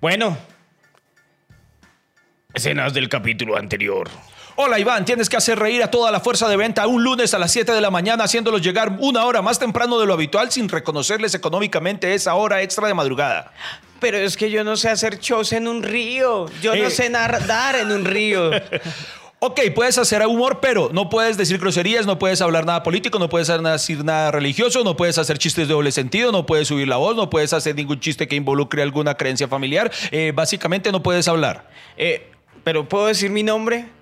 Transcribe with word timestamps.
Bueno, 0.00 0.36
escenas 2.54 2.92
del 2.92 3.08
capítulo 3.08 3.56
anterior. 3.56 4.08
Hola 4.58 4.78
Iván, 4.78 5.04
tienes 5.04 5.28
que 5.28 5.36
hacer 5.36 5.58
reír 5.58 5.82
a 5.82 5.90
toda 5.90 6.10
la 6.10 6.20
fuerza 6.20 6.48
de 6.48 6.56
venta 6.56 6.86
un 6.86 7.02
lunes 7.04 7.34
a 7.34 7.38
las 7.38 7.52
7 7.52 7.72
de 7.72 7.80
la 7.82 7.90
mañana 7.90 8.24
haciéndolos 8.24 8.62
llegar 8.62 8.96
una 9.00 9.24
hora 9.26 9.42
más 9.42 9.58
temprano 9.58 9.98
de 9.98 10.06
lo 10.06 10.14
habitual 10.14 10.50
sin 10.50 10.68
reconocerles 10.68 11.34
económicamente 11.34 12.14
esa 12.14 12.34
hora 12.34 12.62
extra 12.62 12.88
de 12.88 12.94
madrugada. 12.94 13.52
Pero 14.00 14.18
es 14.18 14.36
que 14.36 14.50
yo 14.50 14.62
no 14.64 14.76
sé 14.76 14.88
hacer 14.90 15.18
shows 15.20 15.52
en 15.52 15.68
un 15.68 15.82
río. 15.82 16.46
Yo 16.62 16.74
no 16.76 16.84
Eh. 16.84 16.90
sé 16.90 17.08
nadar 17.10 17.76
en 17.76 17.90
un 17.92 18.04
río. 18.04 18.50
Ok, 19.38 19.60
puedes 19.74 19.98
hacer 19.98 20.26
humor, 20.26 20.60
pero 20.62 20.88
no 20.94 21.10
puedes 21.10 21.36
decir 21.36 21.58
groserías, 21.58 22.06
no 22.06 22.18
puedes 22.18 22.40
hablar 22.40 22.64
nada 22.64 22.82
político, 22.82 23.18
no 23.18 23.28
puedes 23.28 23.48
decir 23.48 24.02
nada 24.02 24.30
religioso, 24.30 24.82
no 24.82 24.96
puedes 24.96 25.18
hacer 25.18 25.36
chistes 25.36 25.68
de 25.68 25.74
doble 25.74 25.92
sentido, 25.92 26.32
no 26.32 26.46
puedes 26.46 26.68
subir 26.68 26.88
la 26.88 26.96
voz, 26.96 27.16
no 27.16 27.28
puedes 27.28 27.52
hacer 27.52 27.74
ningún 27.74 28.00
chiste 28.00 28.26
que 28.28 28.34
involucre 28.34 28.82
alguna 28.82 29.14
creencia 29.14 29.46
familiar. 29.46 29.92
Eh, 30.10 30.32
básicamente 30.34 30.90
no 30.90 31.02
puedes 31.02 31.28
hablar. 31.28 31.68
Eh, 31.98 32.30
¿Pero 32.66 32.88
puedo 32.88 33.06
decir 33.06 33.30
mi 33.30 33.44
nombre? 33.44 33.86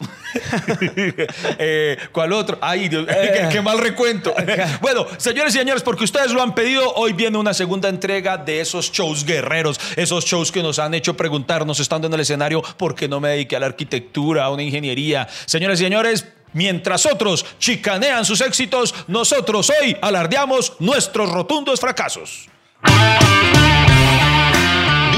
Eh, 1.61 1.97
¿Cuál 2.11 2.33
otro? 2.33 2.59
Ay, 2.61 2.89
Dios, 2.89 3.07
qué, 3.07 3.49
qué 3.53 3.63
mal 3.63 3.79
recuento. 3.79 4.35
bueno, 4.81 5.07
señores 5.17 5.55
y 5.55 5.59
señores, 5.59 5.85
porque 5.85 6.03
ustedes 6.03 6.33
lo 6.33 6.43
han 6.43 6.57
pedido, 6.57 6.93
hoy 6.95 7.13
viene 7.13 7.39
una 7.39 7.55
segunda 7.55 7.89
entrega 7.89 8.37
de 8.37 8.61
esos 8.61 8.91
shows 8.91 9.25
guerreros, 9.25 9.79
esos 9.95 10.25
shows 10.25 10.51
que 10.51 10.61
nos 10.61 10.81
han 10.81 10.93
hecho 10.93 11.17
preguntarnos 11.17 11.79
estando 11.79 12.09
en 12.09 12.15
el 12.15 12.21
escenario 12.21 12.63
por 12.77 12.97
qué 12.97 13.07
no 13.07 13.21
me 13.21 13.29
dediqué 13.29 13.55
a 13.55 13.61
la 13.61 13.67
arquitectura, 13.67 14.47
a 14.47 14.51
una 14.51 14.65
ingeniería. 14.65 15.29
Señores 15.47 15.81
y 15.81 15.85
señores, 15.85 16.27
mientras 16.53 17.07
otros 17.07 17.47
chicanean 17.61 18.25
sus 18.25 18.41
éxitos, 18.41 18.93
nosotros 19.07 19.71
hoy 19.71 19.97
alardeamos 20.01 20.73
nuestros 20.81 21.31
rotundos 21.31 21.79
fracasos. 21.79 22.49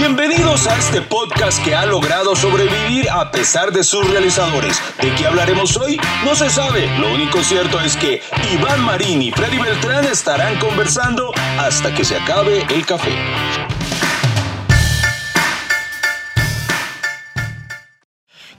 Bienvenidos 0.09 0.69
a 0.69 0.79
este 0.79 1.03
podcast 1.03 1.61
que 1.65 1.75
ha 1.75 1.85
logrado 1.85 2.37
sobrevivir 2.37 3.11
a 3.11 3.33
pesar 3.33 3.73
de 3.73 3.83
sus 3.83 4.09
realizadores. 4.09 4.81
¿De 5.03 5.13
qué 5.17 5.27
hablaremos 5.27 5.77
hoy? 5.77 5.99
No 6.25 6.37
se 6.37 6.49
sabe. 6.49 6.87
Lo 7.01 7.13
único 7.13 7.43
cierto 7.43 7.81
es 7.81 7.97
que 7.97 8.23
Iván 8.55 8.83
Marín 8.83 9.21
y 9.21 9.33
Freddy 9.33 9.59
Beltrán 9.59 10.05
estarán 10.05 10.61
conversando 10.61 11.33
hasta 11.59 11.93
que 11.93 12.05
se 12.05 12.15
acabe 12.15 12.65
el 12.73 12.87
café. 12.87 13.11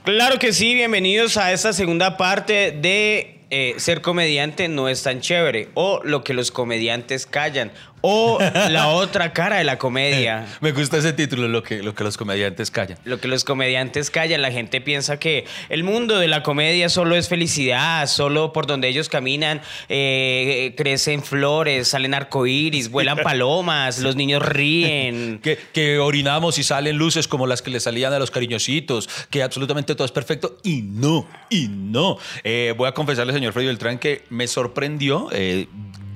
Claro 0.04 0.38
que 0.38 0.52
sí, 0.52 0.74
bienvenidos 0.74 1.38
a 1.38 1.50
esta 1.52 1.72
segunda 1.72 2.18
parte 2.18 2.72
de 2.72 3.38
eh, 3.50 3.74
Ser 3.78 4.02
comediante 4.02 4.68
no 4.68 4.90
es 4.90 5.02
tan 5.02 5.22
chévere 5.22 5.70
o 5.72 6.02
lo 6.04 6.22
que 6.22 6.34
los 6.34 6.50
comediantes 6.50 7.24
callan 7.24 7.72
o 8.00 8.38
la 8.40 8.88
otra 8.88 9.32
cara 9.32 9.56
de 9.56 9.64
la 9.64 9.78
comedia. 9.78 10.46
Me 10.60 10.72
gusta 10.72 10.98
ese 10.98 11.12
título, 11.12 11.48
lo 11.48 11.62
que, 11.62 11.82
lo 11.82 11.94
que 11.94 12.04
los 12.04 12.16
comediantes 12.16 12.70
callan. 12.70 12.98
Lo 13.04 13.20
que 13.20 13.28
los 13.28 13.44
comediantes 13.44 14.10
callan, 14.10 14.42
la 14.42 14.50
gente 14.50 14.80
piensa 14.80 15.18
que 15.18 15.44
el 15.68 15.84
mundo 15.84 16.18
de 16.18 16.28
la 16.28 16.42
comedia 16.42 16.88
solo 16.88 17.16
es 17.16 17.28
felicidad, 17.28 18.06
solo 18.06 18.52
por 18.52 18.66
donde 18.66 18.88
ellos 18.88 19.08
caminan 19.08 19.60
eh, 19.88 20.74
crecen 20.76 21.22
flores, 21.22 21.88
salen 21.88 22.14
arcoíris, 22.14 22.90
vuelan 22.90 23.18
palomas, 23.22 23.98
los 23.98 24.16
niños 24.16 24.42
ríen. 24.42 25.40
Que, 25.42 25.58
que 25.72 25.98
orinamos 25.98 26.58
y 26.58 26.62
salen 26.62 26.96
luces 26.96 27.28
como 27.28 27.46
las 27.46 27.62
que 27.62 27.70
le 27.70 27.80
salían 27.80 28.12
a 28.12 28.18
los 28.18 28.30
cariñositos, 28.30 29.08
que 29.30 29.42
absolutamente 29.42 29.94
todo 29.94 30.04
es 30.04 30.12
perfecto. 30.12 30.56
Y 30.62 30.82
no, 30.82 31.26
y 31.50 31.68
no. 31.68 32.18
Eh, 32.44 32.74
voy 32.76 32.88
a 32.88 32.92
confesarle, 32.92 33.32
señor 33.32 33.52
Freddy 33.52 33.66
Beltrán, 33.66 33.98
que 33.98 34.24
me 34.30 34.46
sorprendió 34.46 35.28
eh, 35.32 35.68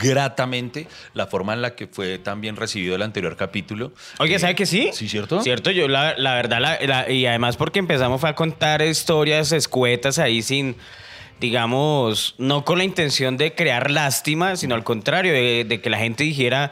gratamente 0.02 0.86
la 1.14 1.26
forma 1.26 1.52
en 1.54 1.62
la 1.62 1.74
que 1.74 1.86
fue 1.86 2.18
tan 2.18 2.40
bien 2.40 2.56
recibido 2.56 2.94
el 2.96 3.02
anterior 3.02 3.36
capítulo. 3.36 3.92
Oye, 4.18 4.34
Eh, 4.34 4.38
¿sabe 4.38 4.54
que 4.54 4.66
sí? 4.66 4.90
Sí, 4.92 5.08
¿cierto? 5.08 5.40
Cierto, 5.42 5.70
yo 5.70 5.88
la, 5.88 6.14
la 6.16 6.34
verdad, 6.34 6.60
la- 6.60 6.78
la- 6.80 7.10
y 7.10 7.26
además 7.26 7.56
porque 7.56 7.78
empezamos 7.78 8.20
fue 8.20 8.30
a 8.30 8.34
contar 8.34 8.82
historias 8.82 9.52
escuetas 9.52 10.18
ahí 10.18 10.42
sin, 10.42 10.76
digamos, 11.40 12.34
no 12.38 12.64
con 12.64 12.78
la 12.78 12.84
intención 12.84 13.36
de 13.36 13.54
crear 13.54 13.90
lástima, 13.90 14.56
sino 14.56 14.74
al 14.74 14.84
contrario, 14.84 15.32
de, 15.32 15.64
de 15.68 15.80
que 15.80 15.90
la 15.90 15.98
gente 15.98 16.24
dijera, 16.24 16.70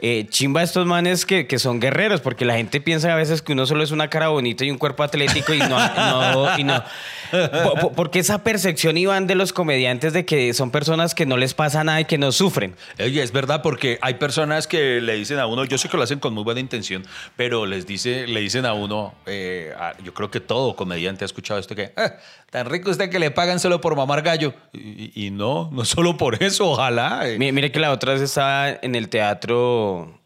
eh, 0.00 0.26
chimba 0.28 0.62
estos 0.62 0.86
manes 0.86 1.26
que, 1.26 1.46
que 1.48 1.58
son 1.58 1.80
guerreros, 1.80 2.20
porque 2.20 2.44
la 2.44 2.54
gente 2.54 2.80
piensa 2.80 3.12
a 3.12 3.16
veces 3.16 3.42
que 3.42 3.52
uno 3.52 3.66
solo 3.66 3.82
es 3.82 3.90
una 3.90 4.08
cara 4.08 4.28
bonita 4.28 4.64
y 4.64 4.70
un 4.70 4.78
cuerpo 4.78 5.02
atlético 5.02 5.52
y 5.54 5.58
no... 5.58 5.68
no, 5.96 6.58
y 6.58 6.64
no. 6.64 6.84
Po- 7.30 7.74
po- 7.80 7.92
Porque 7.92 8.18
esa 8.20 8.42
percepción, 8.44 8.96
Iván, 8.96 9.26
de 9.26 9.34
los 9.34 9.52
comediantes 9.52 10.12
de 10.12 10.24
que 10.24 10.52
son 10.54 10.70
personas 10.70 11.14
que 11.14 11.26
no 11.26 11.36
les 11.36 11.54
pasa 11.54 11.84
nada 11.84 12.00
y 12.00 12.04
que 12.04 12.18
no 12.18 12.32
sufren. 12.32 12.74
Oye, 12.98 13.22
es 13.22 13.32
verdad 13.32 13.62
porque 13.62 13.98
hay 14.02 14.14
personas 14.14 14.66
que 14.66 15.00
le 15.00 15.14
dicen 15.14 15.38
a 15.38 15.46
uno, 15.46 15.64
yo 15.64 15.78
sé 15.78 15.88
que 15.88 15.96
lo 15.96 16.02
hacen 16.02 16.18
con 16.20 16.32
muy 16.34 16.44
buena 16.44 16.60
intención, 16.60 17.04
pero 17.36 17.66
les 17.66 17.86
dice, 17.86 18.26
le 18.26 18.40
dicen 18.40 18.66
a 18.66 18.72
uno, 18.72 19.14
eh, 19.26 19.72
a- 19.78 19.96
yo 20.02 20.14
creo 20.14 20.30
que 20.30 20.40
todo 20.40 20.74
comediante 20.76 21.24
ha 21.24 21.26
escuchado 21.26 21.58
esto 21.60 21.74
que, 21.74 21.92
"Ah, 21.96 22.14
tan 22.50 22.66
rico 22.68 22.90
usted 22.90 23.10
que 23.10 23.18
le 23.18 23.30
pagan 23.30 23.60
solo 23.60 23.80
por 23.80 23.94
mamar 23.96 24.22
gallo. 24.22 24.54
Y, 24.72 25.26
y 25.26 25.30
no, 25.30 25.68
no 25.72 25.84
solo 25.84 26.16
por 26.16 26.42
eso, 26.42 26.70
ojalá. 26.70 27.28
eh. 27.28 27.38
Mire, 27.38 27.52
mire 27.52 27.72
que 27.72 27.80
la 27.80 27.92
otra 27.92 28.12
vez 28.14 28.22
estaba 28.22 28.70
en 28.70 28.94
el 28.94 29.08
teatro 29.08 30.18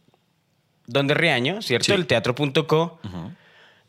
Donde 0.87 1.15
Riaño, 1.15 1.63
¿cierto? 1.63 1.87
Sí. 1.87 1.93
El 1.93 2.07
teatro.co. 2.07 3.01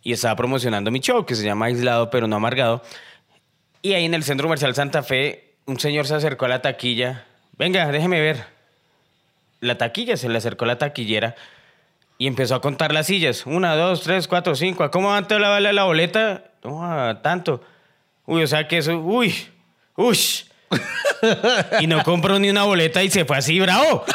Y 0.03 0.13
estaba 0.13 0.35
promocionando 0.35 0.91
mi 0.91 0.99
show 0.99 1.25
que 1.25 1.35
se 1.35 1.45
llama 1.45 1.65
Aislado 1.65 2.09
pero 2.09 2.27
no 2.27 2.35
amargado. 2.35 2.83
Y 3.81 3.93
ahí 3.93 4.05
en 4.05 4.13
el 4.13 4.23
centro 4.23 4.45
comercial 4.45 4.75
Santa 4.75 5.01
Fe, 5.01 5.55
un 5.65 5.79
señor 5.79 6.05
se 6.05 6.15
acercó 6.15 6.45
a 6.45 6.49
la 6.49 6.61
taquilla. 6.61 7.25
Venga, 7.57 7.87
déjeme 7.91 8.19
ver. 8.19 8.45
La 9.59 9.77
taquilla, 9.77 10.17
se 10.17 10.29
le 10.29 10.37
acercó 10.37 10.65
la 10.65 10.77
taquillera 10.77 11.35
y 12.17 12.27
empezó 12.27 12.55
a 12.55 12.61
contar 12.61 12.93
las 12.93 13.07
sillas. 13.07 13.45
Una, 13.45 13.75
dos, 13.75 14.01
tres, 14.01 14.27
cuatro, 14.27 14.55
cinco. 14.55 14.83
¿A 14.83 14.91
¿Cómo 14.91 15.09
cuánto 15.09 15.39
la 15.39 15.49
vale 15.49 15.73
la 15.73 15.83
boleta? 15.83 16.45
No, 16.63 16.83
a 16.83 17.21
tanto. 17.21 17.61
Uy, 18.25 18.43
o 18.43 18.47
sea 18.47 18.67
que 18.67 18.77
eso. 18.77 18.97
Uy, 18.97 19.33
uy. 19.95 20.17
y 21.81 21.87
no 21.87 22.03
compró 22.03 22.39
ni 22.39 22.49
una 22.49 22.63
boleta 22.63 23.03
y 23.03 23.09
se 23.09 23.25
fue 23.25 23.37
así, 23.37 23.59
bravo. 23.59 24.05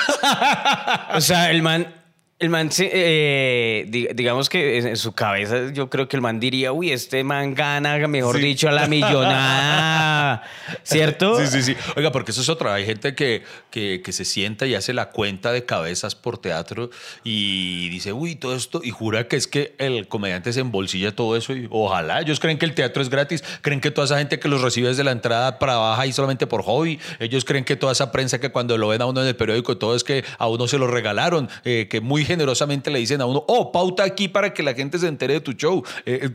o 1.15 1.21
sea, 1.21 1.51
el 1.51 1.63
man. 1.63 1.95
El 2.41 2.51
man, 2.51 2.71
eh, 2.79 3.85
di- 3.89 4.07
digamos 4.15 4.49
que 4.49 4.79
en 4.79 4.97
su 4.97 5.13
cabeza, 5.13 5.73
yo 5.73 5.91
creo 5.91 6.07
que 6.07 6.15
el 6.15 6.23
man 6.23 6.39
diría, 6.39 6.71
uy, 6.71 6.93
este 6.93 7.25
man 7.25 7.53
gana, 7.53 7.99
mejor 8.07 8.37
Sí. 8.37 8.43
dicho, 8.43 8.69
a 8.69 8.73
la 8.73 8.87
millonada. 8.87 10.45
¿Cierto? 10.85 11.37
Sí, 11.41 11.49
sí, 11.49 11.63
sí. 11.63 11.77
Oiga, 11.97 12.13
porque 12.13 12.31
eso 12.31 12.41
es 12.41 12.49
otra. 12.49 12.75
Hay 12.75 12.87
gente 12.87 13.17
que, 13.17 13.43
que, 13.73 14.03
que 14.05 14.13
se 14.13 14.25
sienta 14.25 14.67
y 14.67 14.77
hace 14.77 14.93
la 14.93 15.11
cuenta 15.11 15.51
de 15.51 15.65
cabezas 15.65 16.15
por 16.15 16.39
teatro 16.39 16.91
y 17.25 17.89
dice, 17.89 18.13
uy, 18.13 18.37
todo 18.37 18.55
esto, 18.55 18.83
y 18.85 18.91
jura 18.91 19.27
que 19.27 19.35
es 19.35 19.49
que 19.49 19.75
el 19.79 20.07
comediante 20.07 20.53
se 20.53 20.61
embolsilla 20.61 21.17
todo 21.17 21.37
eso 21.37 21.57
y 21.57 21.67
ojalá. 21.73 22.21
Ellos 22.21 22.39
creen 22.39 22.57
que 22.59 22.67
el 22.67 22.75
teatro 22.75 23.03
es 23.03 23.09
gratis, 23.11 23.43
creen 23.63 23.81
que 23.81 23.91
toda 23.91 24.05
esa 24.05 24.19
gente 24.19 24.39
que 24.39 24.47
los 24.47 24.61
recibe 24.63 24.87
desde 24.87 25.03
la 25.03 25.11
entrada 25.11 25.59
trabaja 25.59 26.03
ahí 26.03 26.13
solamente 26.13 26.47
por 26.47 26.63
hobby. 26.63 27.01
Ellos 27.19 27.45
creen 27.45 27.65
que 27.65 27.75
toda 27.75 27.91
esa 27.91 28.13
prensa 28.13 28.39
que 28.39 28.51
cuando 28.51 28.79
lo 28.79 28.87
ven 28.87 29.03
a 29.03 29.07
uno 29.07 29.23
en 29.23 29.27
el 29.27 29.35
periódico, 29.35 29.77
todo 29.77 29.97
es 29.97 30.05
que 30.05 30.25
a 30.39 30.47
uno 30.47 30.69
se 30.69 30.79
lo 30.79 30.87
regalaron, 30.87 31.49
eh, 31.65 31.89
que 31.91 32.01
muy 32.01 32.28
generosamente 32.29 32.91
le 32.91 32.99
dicen 32.99 33.23
a 33.23 33.27
uno, 33.27 33.43
oh, 33.49 33.73
pauta 33.73 34.05
aquí 34.05 34.29
para 34.29 34.53
que 34.53 34.63
la 34.63 34.75
gente 34.75 34.99
se 34.99 35.09
entere 35.09 35.35
de 35.35 35.41
tu 35.41 35.53
show. 35.53 35.83
Eh, 36.05 36.21
eh, 36.23 36.31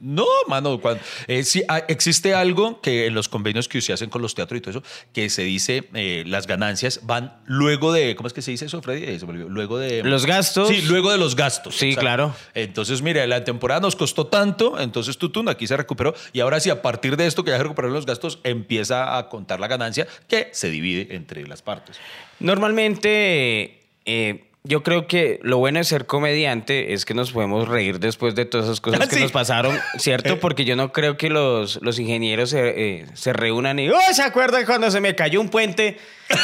no, 0.00 0.26
mano, 0.48 0.80
cuando, 0.80 1.02
eh, 1.28 1.44
sí, 1.44 1.62
ah, 1.68 1.84
existe 1.86 2.34
algo 2.34 2.80
que 2.80 3.06
en 3.06 3.14
los 3.14 3.28
convenios 3.28 3.68
que 3.68 3.82
se 3.82 3.92
hacen 3.92 4.08
con 4.08 4.22
los 4.22 4.34
teatros 4.34 4.58
y 4.58 4.60
todo 4.62 4.70
eso, 4.70 4.82
que 5.12 5.28
se 5.28 5.42
dice 5.42 5.88
eh, 5.92 6.24
las 6.26 6.46
ganancias 6.46 7.00
van 7.02 7.36
luego 7.44 7.92
de, 7.92 8.16
¿cómo 8.16 8.26
es 8.26 8.32
que 8.32 8.40
se 8.40 8.52
dice 8.52 8.64
eso, 8.64 8.80
Freddy? 8.80 9.18
Se. 9.18 9.26
Luego 9.26 9.78
de... 9.78 10.02
Los 10.02 10.24
gastos. 10.24 10.68
Sí, 10.68 10.82
luego 10.82 11.12
de 11.12 11.18
los 11.18 11.36
gastos. 11.36 11.76
Sí, 11.76 11.94
claro. 11.94 12.34
Entonces, 12.54 13.02
mire, 13.02 13.26
la 13.26 13.44
temporada 13.44 13.80
nos 13.80 13.96
costó 13.96 14.26
tanto, 14.26 14.80
entonces 14.80 15.18
Tutun 15.18 15.48
aquí 15.50 15.66
se 15.66 15.76
recuperó 15.76 16.14
y 16.32 16.40
ahora 16.40 16.58
sí, 16.58 16.70
a 16.70 16.80
partir 16.80 17.18
de 17.18 17.26
esto 17.26 17.44
que 17.44 17.50
ya 17.50 17.58
se 17.58 17.64
recuperaron 17.64 17.94
los 17.94 18.06
gastos, 18.06 18.38
empieza 18.44 19.18
a 19.18 19.28
contar 19.28 19.60
la 19.60 19.68
ganancia 19.68 20.06
que 20.26 20.48
se 20.52 20.70
divide 20.70 21.14
entre 21.14 21.46
las 21.46 21.60
partes. 21.60 21.98
Normalmente, 22.40 23.80
eh, 24.06 24.50
yo 24.66 24.82
creo 24.82 25.06
que 25.06 25.40
lo 25.42 25.58
bueno 25.58 25.78
de 25.78 25.84
ser 25.84 26.06
comediante 26.06 26.94
es 26.94 27.04
que 27.04 27.12
nos 27.12 27.32
podemos 27.32 27.68
reír 27.68 28.00
después 28.00 28.34
de 28.34 28.46
todas 28.46 28.64
esas 28.64 28.80
cosas 28.80 28.98
Ah, 29.02 29.06
que 29.06 29.20
nos 29.20 29.30
pasaron, 29.30 29.78
¿cierto? 29.98 30.38
Porque 30.40 30.64
yo 30.64 30.74
no 30.74 30.90
creo 30.90 31.18
que 31.18 31.28
los, 31.28 31.80
los 31.82 31.98
ingenieros 31.98 32.48
se, 32.48 33.00
eh, 33.00 33.06
se 33.12 33.34
reúnan 33.34 33.78
y, 33.78 33.90
¡oh, 33.90 33.98
¿se 34.14 34.22
acuerdan 34.22 34.64
cuando 34.64 34.90
se 34.90 35.02
me 35.02 35.14
cayó 35.14 35.40
un 35.40 35.50
puente? 35.50 35.98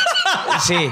Sí. 0.60 0.90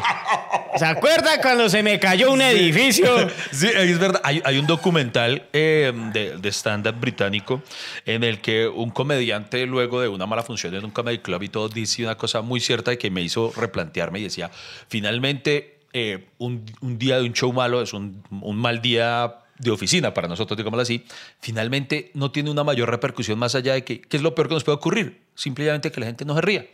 ¿Se 0.77 0.85
acuerdan 0.85 1.41
cuando 1.43 1.69
se 1.69 1.83
me 1.83 2.01
cayó 2.01 2.33
un 2.33 2.41
edificio? 2.41 3.29
Sí, 3.53 3.69
es 3.73 3.99
verdad. 3.99 4.21
Hay, 4.25 4.41
hay 4.45 4.59
un 4.59 4.67
documental 4.67 5.47
eh, 5.53 5.93
de, 6.13 6.39
de 6.39 6.49
stand-up 6.49 6.99
británico 6.99 7.63
en 8.07 8.25
el 8.25 8.41
que 8.41 8.67
un 8.67 8.91
comediante, 8.91 9.67
luego 9.67 10.01
de 10.01 10.09
una 10.09 10.27
mala 10.27 10.43
función 10.43 10.75
en 10.75 10.85
un 10.85 10.91
comedy 10.91 11.19
club 11.19 11.43
y 11.43 11.49
todo, 11.49 11.69
dice 11.69 12.03
una 12.03 12.17
cosa 12.17 12.41
muy 12.41 12.61
cierta 12.61 12.93
y 12.93 12.97
que 12.97 13.11
me 13.11 13.21
hizo 13.21 13.53
replantearme 13.55 14.21
y 14.21 14.25
decía, 14.25 14.51
finalmente, 14.89 15.78
eh, 15.93 16.29
un, 16.39 16.65
un 16.81 16.99
día 16.99 17.19
de 17.19 17.25
un 17.25 17.33
show 17.33 17.53
malo 17.53 17.83
es 17.83 17.93
un, 17.93 18.23
un 18.31 18.57
mal 18.57 18.83
día 18.83 19.39
de 19.59 19.71
oficina 19.71 20.15
para 20.15 20.29
nosotros, 20.29 20.57
digámoslo 20.57 20.83
así, 20.83 21.05
finalmente 21.41 22.11
no 22.15 22.31
tiene 22.31 22.51
una 22.51 22.65
mayor 22.65 22.91
repercusión 22.91 23.39
más 23.39 23.55
allá 23.55 23.75
de 23.75 23.85
que, 23.85 24.01
¿qué 24.01 24.17
es 24.17 24.23
lo 24.23 24.35
peor 24.35 24.49
que 24.49 24.55
nos 24.55 24.65
puede 24.65 24.77
ocurrir? 24.77 25.23
Simplemente 25.35 25.91
que 25.91 26.01
la 26.01 26.07
gente 26.07 26.25
no 26.25 26.35
se 26.35 26.41
ría. 26.41 26.67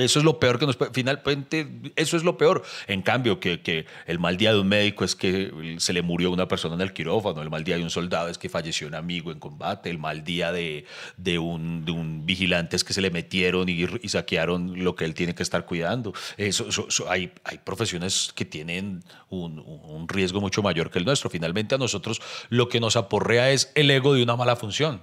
Eso 0.00 0.18
es 0.18 0.24
lo 0.24 0.38
peor 0.38 0.58
que 0.58 0.66
nos 0.66 0.76
puede. 0.76 0.90
Finalmente, 0.92 1.68
eso 1.96 2.16
es 2.16 2.24
lo 2.24 2.36
peor. 2.36 2.62
En 2.86 3.02
cambio, 3.02 3.40
que, 3.40 3.60
que, 3.60 3.86
el 4.06 4.18
mal 4.18 4.36
día 4.36 4.52
de 4.52 4.60
un 4.60 4.68
médico 4.68 5.04
es 5.04 5.14
que 5.14 5.76
se 5.78 5.92
le 5.92 6.02
murió 6.02 6.30
una 6.30 6.48
persona 6.48 6.74
en 6.74 6.80
el 6.80 6.92
quirófano, 6.92 7.42
el 7.42 7.50
mal 7.50 7.64
día 7.64 7.76
de 7.76 7.82
un 7.82 7.90
soldado 7.90 8.28
es 8.28 8.38
que 8.38 8.48
falleció 8.48 8.86
un 8.86 8.94
amigo 8.94 9.32
en 9.32 9.38
combate, 9.38 9.90
el 9.90 9.98
mal 9.98 10.24
día 10.24 10.52
de, 10.52 10.84
de, 11.16 11.38
un, 11.38 11.84
de 11.84 11.92
un 11.92 12.26
vigilante 12.26 12.76
es 12.76 12.84
que 12.84 12.92
se 12.92 13.00
le 13.00 13.10
metieron 13.10 13.68
y, 13.68 13.86
y 14.02 14.08
saquearon 14.08 14.82
lo 14.84 14.94
que 14.94 15.04
él 15.04 15.14
tiene 15.14 15.34
que 15.34 15.42
estar 15.42 15.66
cuidando. 15.66 16.12
Eso, 16.36 16.66
hay, 17.08 17.32
hay 17.44 17.58
profesiones 17.58 18.32
que 18.34 18.44
tienen 18.44 19.02
un, 19.28 19.58
un 19.58 20.08
riesgo 20.08 20.40
mucho 20.40 20.62
mayor 20.62 20.90
que 20.90 20.98
el 20.98 21.04
nuestro. 21.04 21.30
Finalmente, 21.30 21.74
a 21.74 21.78
nosotros 21.78 22.20
lo 22.48 22.68
que 22.68 22.80
nos 22.80 22.96
aporrea 22.96 23.50
es 23.50 23.72
el 23.74 23.90
ego 23.90 24.14
de 24.14 24.22
una 24.22 24.36
mala 24.36 24.56
función. 24.56 25.02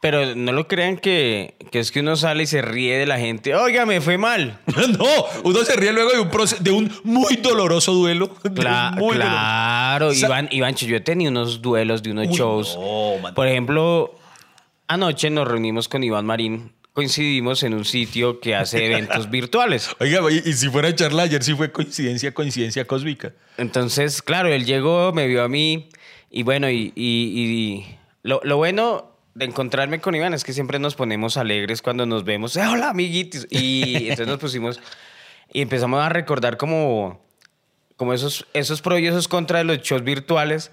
Pero 0.00 0.34
no 0.34 0.52
lo 0.52 0.68
crean 0.68 0.98
que, 0.98 1.54
que, 1.70 1.80
es 1.80 1.90
que 1.90 2.00
uno 2.00 2.16
sale 2.16 2.42
y 2.42 2.46
se 2.46 2.60
ríe 2.60 2.98
de 2.98 3.06
la 3.06 3.18
gente. 3.18 3.54
Oiga, 3.54 3.86
me 3.86 4.00
fue 4.00 4.18
mal. 4.18 4.58
no, 4.98 5.06
uno 5.42 5.64
se 5.64 5.74
ríe 5.74 5.92
luego 5.92 6.10
de 6.10 6.20
un, 6.20 6.30
de 6.60 6.70
un 6.70 6.92
muy 7.04 7.36
doloroso 7.36 7.92
duelo. 7.94 8.34
claro, 8.54 10.12
Iván, 10.12 10.48
Iván, 10.50 10.74
yo 10.74 10.96
he 10.96 11.00
tenido 11.00 11.30
unos 11.30 11.62
duelos 11.62 12.02
de 12.02 12.10
unos 12.10 12.28
shows. 12.28 12.78
Por 13.34 13.48
ejemplo, 13.48 14.14
anoche 14.86 15.30
nos 15.30 15.48
reunimos 15.48 15.88
con 15.88 16.04
Iván 16.04 16.26
Marín. 16.26 16.72
Coincidimos 16.92 17.62
en 17.62 17.74
un 17.74 17.84
sitio 17.84 18.40
que 18.40 18.54
hace 18.54 18.86
eventos 18.86 19.30
virtuales. 19.30 19.90
Oiga, 20.00 20.20
y 20.30 20.52
si 20.54 20.68
fuera 20.68 20.94
charla 20.94 21.24
ayer, 21.24 21.42
sí 21.42 21.54
fue 21.54 21.70
coincidencia, 21.70 22.32
coincidencia 22.32 22.86
cósmica. 22.86 23.32
Entonces, 23.58 24.22
claro, 24.22 24.48
él 24.48 24.64
llegó, 24.64 25.12
me 25.12 25.26
vio 25.26 25.42
a 25.42 25.48
mí 25.48 25.90
y 26.30 26.42
bueno, 26.42 26.70
y, 26.70 26.92
y, 26.96 27.86
lo, 28.22 28.40
lo 28.44 28.56
bueno 28.56 29.15
de 29.36 29.44
encontrarme 29.44 30.00
con 30.00 30.14
Iván 30.14 30.32
es 30.32 30.44
que 30.44 30.54
siempre 30.54 30.78
nos 30.78 30.94
ponemos 30.94 31.36
alegres 31.36 31.82
cuando 31.82 32.06
nos 32.06 32.24
vemos. 32.24 32.56
¡Eh, 32.56 32.66
hola, 32.66 32.88
amiguitos! 32.88 33.46
Y 33.50 34.08
entonces 34.08 34.26
nos 34.26 34.38
pusimos 34.38 34.80
y 35.52 35.60
empezamos 35.60 36.02
a 36.02 36.08
recordar 36.08 36.56
como, 36.56 37.20
como 37.96 38.14
esos, 38.14 38.46
esos 38.54 38.80
pros 38.80 38.98
y 39.00 39.06
esos 39.06 39.28
contras 39.28 39.60
de 39.60 39.64
los 39.64 39.82
shows 39.82 40.02
virtuales. 40.02 40.72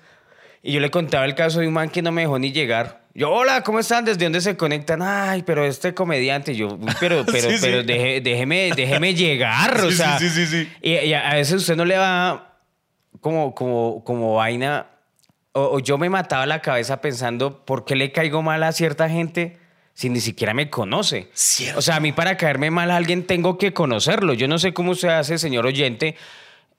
Y 0.62 0.72
yo 0.72 0.80
le 0.80 0.90
contaba 0.92 1.26
el 1.26 1.36
caso 1.36 1.60
de 1.60 1.68
un 1.68 1.74
man 1.74 1.90
que 1.90 2.02
no 2.02 2.14
me 2.14 2.22
dejó 2.22 2.40
ni 2.40 2.54
llegar. 2.54 3.02
Yo, 3.14 3.32
hola, 3.32 3.64
¿cómo 3.64 3.80
están? 3.80 4.06
¿Desde 4.06 4.24
dónde 4.24 4.40
se 4.40 4.56
conectan? 4.56 5.02
Ay, 5.02 5.44
pero 5.44 5.66
este 5.66 5.94
comediante. 5.94 6.56
Yo, 6.56 6.80
pero, 7.02 7.26
pero, 7.32 7.50
pero 7.60 7.84
déjeme, 7.84 8.72
déjeme 8.74 9.14
llegar. 9.14 9.82
o 9.82 9.92
sea, 9.92 10.18
sí, 10.18 10.30
sí, 10.30 10.46
sí, 10.48 10.70
Y, 10.82 10.94
y, 10.94 11.14
a 11.14 11.34
veces 11.34 11.56
usted 11.56 11.76
no 11.76 11.84
le 11.84 11.98
va 11.98 12.60
como, 13.20 13.54
como, 13.54 14.06
como 14.06 14.36
vaina 14.36 14.88
o, 15.54 15.80
yo 15.80 15.98
me 15.98 16.10
mataba 16.10 16.46
la 16.46 16.62
cabeza 16.62 17.00
pensando, 17.00 17.64
¿por 17.66 17.86
qué 17.86 17.96
le 17.96 18.12
caigo 18.12 18.42
mal 18.42 18.64
a 18.64 18.72
cierta 18.72 19.10
gente 19.10 19.58
si 19.94 20.10
ni 20.10 20.20
siquiera 20.20 20.54
me 20.54 20.70
conoce? 20.70 21.30
O 21.76 21.82
sea, 21.82 21.98
a 21.98 22.00
mí 22.00 22.12
para 22.12 22.38
caerme 22.38 22.72
mal 22.72 22.92
a 22.92 22.98
alguien 22.98 23.26
tengo 23.26 23.58
que 23.58 23.72
conocerlo. 23.72 24.34
Yo 24.34 24.48
no 24.48 24.58
sé 24.58 24.74
cómo 24.74 24.96
se 24.96 25.10
hace, 25.10 25.38
señor 25.38 25.66
oyente, 25.66 26.16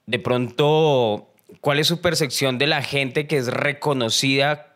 de 0.05 0.19
pronto, 0.19 1.29
¿cuál 1.61 1.79
es 1.79 1.87
su 1.87 2.01
percepción 2.01 2.57
de 2.57 2.67
la 2.67 2.83
gente 2.83 3.27
que 3.27 3.37
es 3.37 3.47
reconocida 3.47 4.73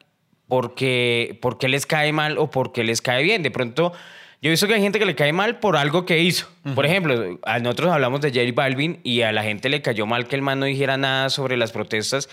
porque, 0.47 1.37
porque 1.41 1.67
les 1.67 1.85
cae 1.85 2.13
mal 2.13 2.37
o 2.37 2.49
porque 2.49 2.83
les 2.83 3.01
cae 3.01 3.23
bien? 3.23 3.43
De 3.43 3.51
pronto... 3.51 3.93
Yo 4.41 4.47
he 4.47 4.51
visto 4.51 4.67
que 4.67 4.73
hay 4.75 4.81
gente 4.81 4.99
que 4.99 5.05
le 5.05 5.15
cae 5.15 5.33
mal 5.33 5.59
por 5.59 5.75
algo 5.75 6.05
que 6.05 6.19
hizo. 6.19 6.47
Por 6.73 6.85
ejemplo, 6.85 7.37
a 7.43 7.59
nosotros 7.59 7.91
hablamos 7.91 8.21
de 8.21 8.31
Jerry 8.31 8.53
Balvin 8.53 9.01
y 9.03 9.23
a 9.23 9.33
la 9.33 9.43
gente 9.43 9.67
le 9.67 9.81
cayó 9.81 10.05
mal 10.05 10.29
que 10.29 10.37
el 10.37 10.41
man 10.41 10.61
no 10.61 10.65
dijera 10.65 10.95
nada 10.95 11.29
sobre 11.29 11.57
las 11.57 11.73
protestas 11.73 12.29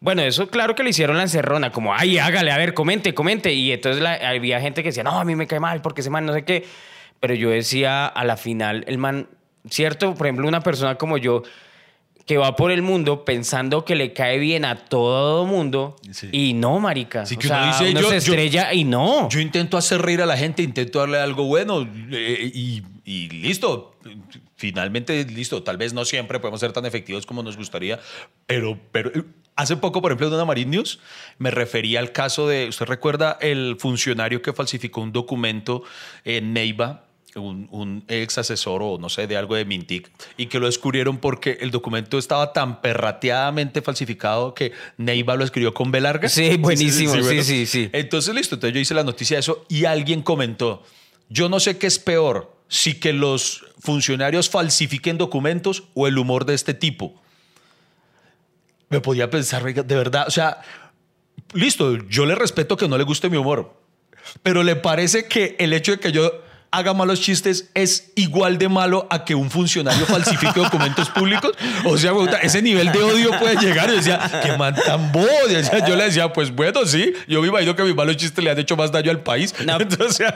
bueno, 0.00 0.22
eso 0.22 0.48
claro 0.48 0.74
que 0.74 0.82
le 0.82 0.90
hicieron 0.90 1.16
la 1.16 1.24
encerrona, 1.24 1.70
como, 1.70 1.94
ay, 1.94 2.18
hágale, 2.18 2.50
a 2.50 2.56
ver, 2.56 2.72
comente, 2.72 3.12
comente. 3.12 3.52
Y 3.52 3.70
entonces 3.70 4.02
había 4.04 4.60
gente 4.60 4.82
que 4.82 4.88
decía, 4.88 5.04
no, 5.04 5.20
a 5.20 5.24
mí 5.24 5.36
me 5.36 5.46
cae 5.46 5.60
mal 5.60 5.82
porque 5.82 6.00
ese 6.00 6.10
man 6.10 6.24
no 6.24 6.32
sé 6.32 6.44
qué. 6.44 6.64
Pero 7.20 7.34
yo 7.34 7.50
decía, 7.50 8.06
a 8.06 8.24
la 8.24 8.38
final, 8.38 8.84
el 8.88 8.96
man, 8.96 9.28
cierto, 9.68 10.14
por 10.14 10.26
ejemplo, 10.26 10.48
una 10.48 10.62
persona 10.62 10.94
como 10.96 11.18
yo, 11.18 11.42
que 12.24 12.38
va 12.38 12.56
por 12.56 12.70
el 12.70 12.80
mundo 12.80 13.24
pensando 13.24 13.84
que 13.84 13.94
le 13.94 14.12
cae 14.14 14.38
bien 14.38 14.64
a 14.64 14.76
todo 14.76 15.44
mundo 15.44 15.96
y 16.32 16.54
no, 16.54 16.80
marica. 16.80 17.26
Sí, 17.26 17.36
que 17.36 17.48
o 17.48 17.50
sea, 17.50 17.76
uno, 17.80 18.00
dice, 18.00 18.08
se 18.08 18.16
estrella 18.16 18.72
y 18.72 18.84
no. 18.84 19.28
Yo 19.28 19.40
intento 19.40 19.76
hacer 19.76 20.00
reír 20.00 20.22
a 20.22 20.26
la 20.26 20.36
gente, 20.36 20.62
intento 20.62 21.00
darle 21.00 21.18
algo 21.18 21.44
bueno 21.44 21.86
eh, 22.12 22.50
y, 22.54 22.82
y, 23.04 23.28
listo. 23.28 23.96
Finalmente, 24.56 25.24
listo. 25.24 25.62
Tal 25.62 25.76
vez 25.76 25.92
no 25.92 26.04
siempre 26.04 26.38
podemos 26.38 26.60
ser 26.60 26.72
tan 26.72 26.86
efectivos 26.86 27.26
como 27.26 27.42
nos 27.42 27.56
gustaría, 27.56 27.98
pero, 28.46 28.78
pero 28.92 29.10
Hace 29.56 29.76
poco, 29.76 30.00
por 30.00 30.10
ejemplo, 30.10 30.28
en 30.28 30.34
una 30.34 30.44
Marine 30.44 30.70
News, 30.70 31.00
me 31.38 31.50
refería 31.50 32.00
al 32.00 32.12
caso 32.12 32.48
de, 32.48 32.68
¿usted 32.68 32.86
recuerda 32.86 33.36
el 33.40 33.76
funcionario 33.78 34.40
que 34.40 34.52
falsificó 34.52 35.02
un 35.02 35.12
documento 35.12 35.82
en 36.24 36.52
Neiva? 36.52 37.04
Un, 37.36 38.02
ex 38.08 38.38
asesor 38.38 38.82
o 38.82 38.98
no 38.98 39.08
sé, 39.08 39.28
de 39.28 39.36
algo 39.36 39.54
de 39.54 39.64
Mintic, 39.64 40.10
y 40.36 40.46
que 40.46 40.58
lo 40.58 40.66
descubrieron 40.66 41.18
porque 41.18 41.58
el 41.60 41.70
documento 41.70 42.18
estaba 42.18 42.52
tan 42.52 42.80
perrateadamente 42.80 43.82
falsificado 43.82 44.52
que 44.52 44.72
Neiva 44.96 45.36
lo 45.36 45.44
escribió 45.44 45.72
con 45.72 45.92
B 45.92 46.00
larga. 46.00 46.28
Sí, 46.28 46.56
buenísimo, 46.58 47.14
sí, 47.22 47.44
sí, 47.44 47.66
sí, 47.66 47.88
Entonces, 47.92 48.34
listo, 48.34 48.56
entonces 48.56 48.74
yo 48.74 48.80
hice 48.80 48.94
la 48.94 49.04
noticia 49.04 49.36
de 49.36 49.42
eso 49.42 49.64
y 49.68 49.84
alguien 49.84 50.22
comentó, 50.22 50.82
yo 51.28 51.48
no 51.48 51.60
sé 51.60 51.78
qué 51.78 51.86
es 51.86 52.00
peor, 52.00 52.52
si 52.66 52.98
que 52.98 53.12
los 53.12 53.64
funcionarios 53.78 54.50
falsifiquen 54.50 55.16
documentos 55.16 55.84
o 55.94 56.08
el 56.08 56.18
humor 56.18 56.46
de 56.46 56.54
este 56.54 56.74
tipo 56.74 57.19
me 58.90 59.00
podía 59.00 59.30
pensar, 59.30 59.62
de 59.62 59.96
verdad, 59.96 60.26
o 60.26 60.30
sea, 60.30 60.60
listo, 61.54 61.96
yo 62.08 62.26
le 62.26 62.34
respeto 62.34 62.76
que 62.76 62.88
no 62.88 62.98
le 62.98 63.04
guste 63.04 63.30
mi 63.30 63.36
humor, 63.36 63.80
pero 64.42 64.62
le 64.62 64.76
parece 64.76 65.26
que 65.26 65.56
el 65.58 65.72
hecho 65.72 65.92
de 65.92 65.98
que 65.98 66.12
yo 66.12 66.42
haga 66.72 66.94
malos 66.94 67.20
chistes 67.20 67.70
es 67.74 68.12
igual 68.14 68.58
de 68.58 68.68
malo 68.68 69.06
a 69.10 69.24
que 69.24 69.34
un 69.34 69.50
funcionario 69.50 70.06
falsifique 70.06 70.52
documentos 70.60 71.08
públicos. 71.10 71.52
O 71.84 71.96
sea, 71.96 72.12
ese 72.42 72.62
nivel 72.62 72.92
de 72.92 73.02
odio 73.02 73.30
puede 73.38 73.56
llegar. 73.56 73.88
Yo 73.88 73.96
decía, 73.96 74.40
qué 74.42 74.56
man 74.56 74.74
tan 74.74 75.10
bobo. 75.10 75.26
Yo 75.86 75.96
le 75.96 76.04
decía, 76.04 76.32
pues 76.32 76.54
bueno, 76.54 76.86
sí, 76.86 77.12
yo 77.26 77.42
me 77.42 77.48
imagino 77.48 77.74
que 77.74 77.82
mis 77.82 77.94
malos 77.94 78.16
chistes 78.16 78.42
le 78.42 78.50
han 78.50 78.58
hecho 78.58 78.76
más 78.76 78.92
daño 78.92 79.10
al 79.10 79.22
país. 79.22 79.54
Entonces, 79.58 80.32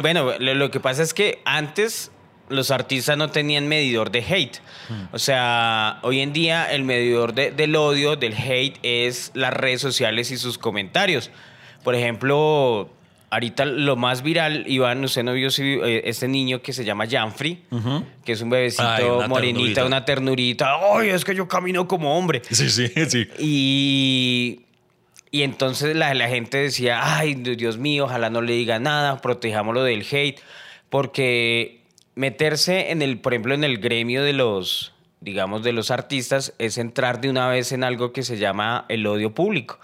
bueno, 0.00 0.32
lo 0.38 0.70
que 0.70 0.80
pasa 0.80 1.02
es 1.02 1.12
que 1.12 1.42
antes 1.44 2.10
los 2.52 2.70
artistas 2.70 3.16
no 3.16 3.30
tenían 3.30 3.66
medidor 3.66 4.10
de 4.10 4.20
hate. 4.20 4.58
O 5.12 5.18
sea, 5.18 5.98
hoy 6.02 6.20
en 6.20 6.32
día 6.32 6.70
el 6.70 6.84
medidor 6.84 7.34
del 7.34 7.76
odio, 7.76 8.16
del 8.16 8.34
hate, 8.34 8.78
es 8.82 9.30
las 9.34 9.52
redes 9.52 9.80
sociales 9.80 10.30
y 10.30 10.36
sus 10.36 10.58
comentarios. 10.58 11.30
Por 11.82 11.94
ejemplo, 11.94 12.90
ahorita 13.30 13.64
lo 13.64 13.96
más 13.96 14.22
viral, 14.22 14.64
Iván, 14.66 15.02
usted 15.02 15.22
no 15.22 15.32
vio 15.32 15.48
eh, 15.58 16.02
este 16.04 16.28
niño 16.28 16.60
que 16.60 16.74
se 16.74 16.84
llama 16.84 17.06
Janfrey, 17.10 17.62
que 18.24 18.32
es 18.32 18.40
un 18.42 18.50
bebecito 18.50 19.26
morenita, 19.28 19.84
una 19.86 20.04
ternurita. 20.04 20.76
¡Ay, 20.94 21.08
es 21.08 21.24
que 21.24 21.34
yo 21.34 21.48
camino 21.48 21.88
como 21.88 22.16
hombre! 22.16 22.42
Sí, 22.50 22.68
sí, 22.68 22.88
sí. 23.08 23.28
Y, 23.38 24.60
y 25.30 25.42
entonces 25.42 25.96
la, 25.96 26.12
la 26.12 26.28
gente 26.28 26.58
decía, 26.58 27.00
¡ay, 27.02 27.34
Dios 27.34 27.78
mío, 27.78 28.04
ojalá 28.04 28.28
no 28.28 28.42
le 28.42 28.52
diga 28.52 28.78
nada, 28.78 29.20
protejámoslo 29.22 29.82
del 29.82 30.06
hate! 30.10 30.40
Porque 30.90 31.81
meterse 32.14 32.90
en 32.90 33.02
el, 33.02 33.18
por 33.18 33.32
ejemplo, 33.32 33.54
en 33.54 33.64
el 33.64 33.78
gremio 33.78 34.22
de 34.22 34.32
los, 34.32 34.92
digamos, 35.20 35.62
de 35.62 35.72
los 35.72 35.90
artistas 35.90 36.54
es 36.58 36.78
entrar 36.78 37.20
de 37.20 37.30
una 37.30 37.48
vez 37.48 37.72
en 37.72 37.84
algo 37.84 38.12
que 38.12 38.22
se 38.22 38.38
llama 38.38 38.84
el 38.88 39.06
odio 39.06 39.34
público. 39.34 39.78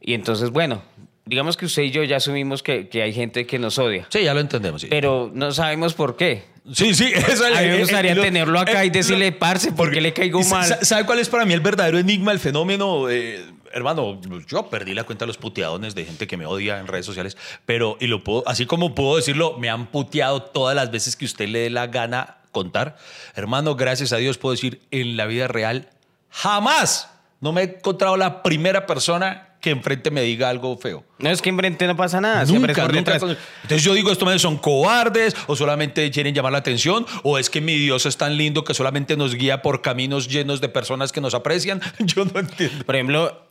Y 0.00 0.14
entonces, 0.14 0.50
bueno, 0.50 0.82
digamos 1.24 1.56
que 1.56 1.66
usted 1.66 1.82
y 1.82 1.90
yo 1.90 2.04
ya 2.04 2.16
asumimos 2.16 2.62
que, 2.62 2.88
hay 2.94 3.12
gente 3.12 3.46
que 3.46 3.58
nos 3.58 3.78
odia. 3.78 4.06
Sí, 4.10 4.22
ya 4.22 4.32
lo 4.32 4.40
entendemos. 4.40 4.86
Pero 4.88 5.30
no 5.34 5.52
sabemos 5.52 5.94
por 5.94 6.16
qué. 6.16 6.44
Sí, 6.72 6.94
sí, 6.94 7.12
eso 7.14 7.44
A 7.46 7.60
mí 7.60 7.68
me 7.68 7.78
gustaría 7.78 8.14
tenerlo 8.14 8.58
acá 8.58 8.84
y 8.84 8.90
decirle, 8.90 9.32
parce, 9.32 9.72
¿por 9.72 9.90
qué 9.92 10.00
le 10.00 10.12
caigo 10.12 10.42
mal? 10.44 10.78
¿Sabe 10.82 11.04
cuál 11.04 11.18
es 11.18 11.28
para 11.28 11.44
mí 11.44 11.52
el 11.52 11.60
verdadero 11.60 11.98
enigma, 11.98 12.32
el 12.32 12.40
fenómeno? 12.40 13.08
Eh, 13.10 13.44
hermano, 13.76 14.18
yo 14.48 14.70
perdí 14.70 14.94
la 14.94 15.04
cuenta 15.04 15.24
de 15.24 15.28
los 15.28 15.36
puteadones 15.36 15.94
de 15.94 16.04
gente 16.04 16.26
que 16.26 16.36
me 16.36 16.46
odia 16.46 16.78
en 16.80 16.86
redes 16.86 17.04
sociales, 17.04 17.36
pero, 17.66 17.98
y 18.00 18.06
lo 18.06 18.24
puedo, 18.24 18.42
así 18.46 18.64
como 18.64 18.94
puedo 18.94 19.16
decirlo, 19.16 19.58
me 19.58 19.68
han 19.68 19.86
puteado 19.88 20.42
todas 20.42 20.74
las 20.74 20.90
veces 20.90 21.14
que 21.14 21.26
usted 21.26 21.48
le 21.48 21.60
dé 21.60 21.70
la 21.70 21.86
gana 21.86 22.38
contar. 22.52 22.96
Hermano, 23.34 23.76
gracias 23.76 24.12
a 24.12 24.16
Dios 24.16 24.38
puedo 24.38 24.54
decir, 24.54 24.80
en 24.90 25.16
la 25.16 25.26
vida 25.26 25.46
real, 25.46 25.90
jamás 26.30 27.10
no 27.40 27.52
me 27.52 27.60
he 27.60 27.64
encontrado 27.64 28.16
la 28.16 28.42
primera 28.42 28.86
persona 28.86 29.46
que 29.60 29.70
enfrente 29.70 30.10
me 30.10 30.22
diga 30.22 30.48
algo 30.48 30.76
feo. 30.78 31.04
No 31.18 31.28
es 31.28 31.42
que 31.42 31.50
enfrente 31.50 31.86
no 31.86 31.96
pasa 31.96 32.20
nada. 32.20 32.44
Nunca, 32.44 32.72
siempre 32.72 32.74
nunca. 32.92 33.14
Entonces 33.14 33.82
yo 33.82 33.94
digo, 33.94 34.12
estos 34.12 34.40
son 34.40 34.58
cobardes 34.58 35.34
o 35.48 35.56
solamente 35.56 36.10
quieren 36.10 36.34
llamar 36.34 36.52
la 36.52 36.58
atención 36.58 37.04
o 37.24 37.36
es 37.36 37.50
que 37.50 37.60
mi 37.60 37.74
Dios 37.74 38.06
es 38.06 38.16
tan 38.16 38.36
lindo 38.36 38.64
que 38.64 38.74
solamente 38.74 39.16
nos 39.16 39.34
guía 39.34 39.62
por 39.62 39.82
caminos 39.82 40.28
llenos 40.28 40.60
de 40.60 40.68
personas 40.68 41.10
que 41.10 41.20
nos 41.20 41.34
aprecian. 41.34 41.80
Yo 41.98 42.24
no 42.24 42.40
entiendo. 42.40 42.84
Por 42.84 42.94
ejemplo, 42.94 43.45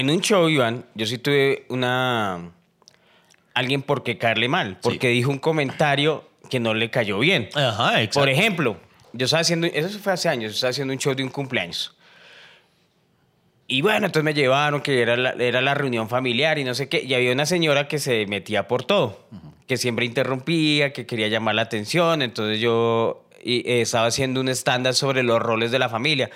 en 0.00 0.10
un 0.10 0.20
show, 0.20 0.48
Iván, 0.48 0.86
yo 0.94 1.06
sí 1.06 1.18
tuve 1.18 1.66
una... 1.68 2.52
Alguien 3.52 3.82
por 3.82 4.02
qué 4.02 4.16
caerle 4.16 4.48
mal, 4.48 4.78
porque 4.80 5.08
dijo 5.08 5.30
un 5.30 5.38
comentario 5.38 6.28
que 6.48 6.60
no 6.60 6.72
le 6.72 6.90
cayó 6.90 7.18
bien. 7.18 7.50
Ajá, 7.54 8.00
exacto. 8.00 8.20
Por 8.20 8.28
ejemplo, 8.28 8.76
yo 9.12 9.24
estaba 9.24 9.40
haciendo, 9.40 9.66
eso 9.66 9.98
fue 9.98 10.12
hace 10.12 10.28
años, 10.28 10.52
yo 10.52 10.54
estaba 10.54 10.70
haciendo 10.70 10.92
un 10.92 10.98
show 10.98 11.14
de 11.14 11.22
un 11.22 11.30
cumpleaños. 11.30 11.94
Y 13.66 13.82
bueno, 13.82 14.06
entonces 14.06 14.24
me 14.24 14.34
llevaron, 14.34 14.80
que 14.80 15.02
era 15.02 15.16
la, 15.16 15.30
era 15.32 15.60
la 15.60 15.74
reunión 15.74 16.08
familiar 16.08 16.58
y 16.58 16.64
no 16.64 16.74
sé 16.74 16.88
qué, 16.88 17.02
y 17.04 17.12
había 17.12 17.32
una 17.32 17.46
señora 17.46 17.86
que 17.86 17.98
se 17.98 18.26
metía 18.26 18.66
por 18.66 18.84
todo, 18.84 19.28
que 19.66 19.76
siempre 19.76 20.06
interrumpía, 20.06 20.92
que 20.92 21.06
quería 21.06 21.28
llamar 21.28 21.56
la 21.56 21.62
atención. 21.62 22.22
Entonces 22.22 22.60
yo 22.60 23.26
y, 23.42 23.58
eh, 23.70 23.82
estaba 23.82 24.06
haciendo 24.06 24.40
un 24.40 24.48
estándar 24.48 24.94
sobre 24.94 25.22
los 25.22 25.40
roles 25.40 25.70
de 25.70 25.78
la 25.78 25.88
familia. 25.88 26.30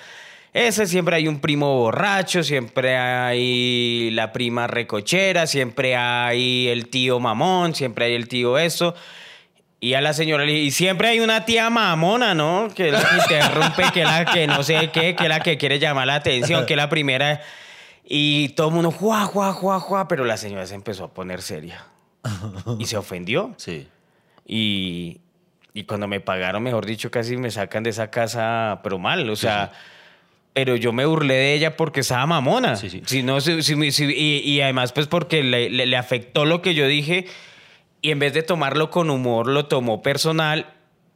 Ese 0.55 0.87
siempre 0.87 1.17
hay 1.17 1.27
un 1.27 1.41
primo 1.41 1.75
borracho, 1.75 2.41
siempre 2.41 2.95
hay 2.95 4.09
la 4.11 4.31
prima 4.31 4.67
recochera, 4.67 5.47
siempre 5.47 5.97
hay 5.97 6.69
el 6.69 6.87
tío 6.87 7.19
mamón, 7.19 7.75
siempre 7.75 8.05
hay 8.05 8.15
el 8.15 8.29
tío 8.29 8.57
eso. 8.57 8.95
Y 9.81 9.95
a 9.95 10.01
la 10.01 10.13
señora 10.13 10.45
le 10.45 10.53
y 10.53 10.71
siempre 10.71 11.09
hay 11.09 11.19
una 11.19 11.43
tía 11.43 11.69
mamona, 11.69 12.33
¿no? 12.35 12.69
Que 12.73 12.89
la 12.89 13.03
que 13.03 13.15
interrumpe, 13.17 13.83
que 13.93 14.05
la 14.05 14.23
que 14.23 14.47
no 14.47 14.63
sé 14.63 14.91
qué, 14.93 15.13
que 15.13 15.27
la 15.27 15.41
que 15.41 15.57
quiere 15.57 15.77
llamar 15.77 16.07
la 16.07 16.15
atención, 16.15 16.65
que 16.65 16.77
la 16.77 16.87
primera. 16.87 17.41
Y 18.05 18.47
todo 18.55 18.69
el 18.69 18.75
mundo, 18.75 18.91
juá, 18.91 19.25
juá, 19.25 19.51
juá, 19.51 19.81
juá, 19.81 20.07
pero 20.07 20.23
la 20.23 20.37
señora 20.37 20.65
se 20.67 20.75
empezó 20.75 21.03
a 21.03 21.13
poner 21.13 21.41
seria. 21.41 21.85
Y 22.79 22.85
se 22.85 22.95
ofendió. 22.95 23.53
Sí. 23.57 23.89
Y, 24.47 25.19
y 25.73 25.83
cuando 25.83 26.07
me 26.07 26.21
pagaron, 26.21 26.63
mejor 26.63 26.85
dicho, 26.85 27.11
casi 27.11 27.35
me 27.35 27.51
sacan 27.51 27.83
de 27.83 27.89
esa 27.89 28.09
casa, 28.09 28.79
pero 28.83 28.97
mal, 28.99 29.29
o 29.29 29.35
sea. 29.35 29.73
Pero 30.55 30.77
yo 30.77 30.93
me 30.93 31.05
burlé 31.05 31.33
de 31.33 31.53
ella 31.53 31.75
porque 31.75 31.99
estaba 31.99 32.25
mamona. 32.25 32.77
Sí, 32.77 32.89
sí. 32.89 33.01
Si 33.05 33.23
no, 33.23 33.41
si- 33.41 33.61
si- 33.61 33.91
si- 33.91 34.05
y, 34.05 34.37
y 34.39 34.61
además, 34.61 34.93
pues 34.93 35.05
porque 35.05 35.43
le, 35.43 35.69
le- 35.69 35.85
le 35.85 35.97
afectó 35.97 36.45
lo 36.45 36.61
que 36.61 36.73
yo 36.73 36.87
dije. 36.87 37.25
Y 38.01 38.11
en 38.11 38.19
vez 38.19 38.33
de 38.33 38.41
tomarlo 38.41 38.89
con 38.89 39.09
humor, 39.09 39.47
lo 39.47 39.65
tomó 39.65 40.01
personal. 40.01 40.67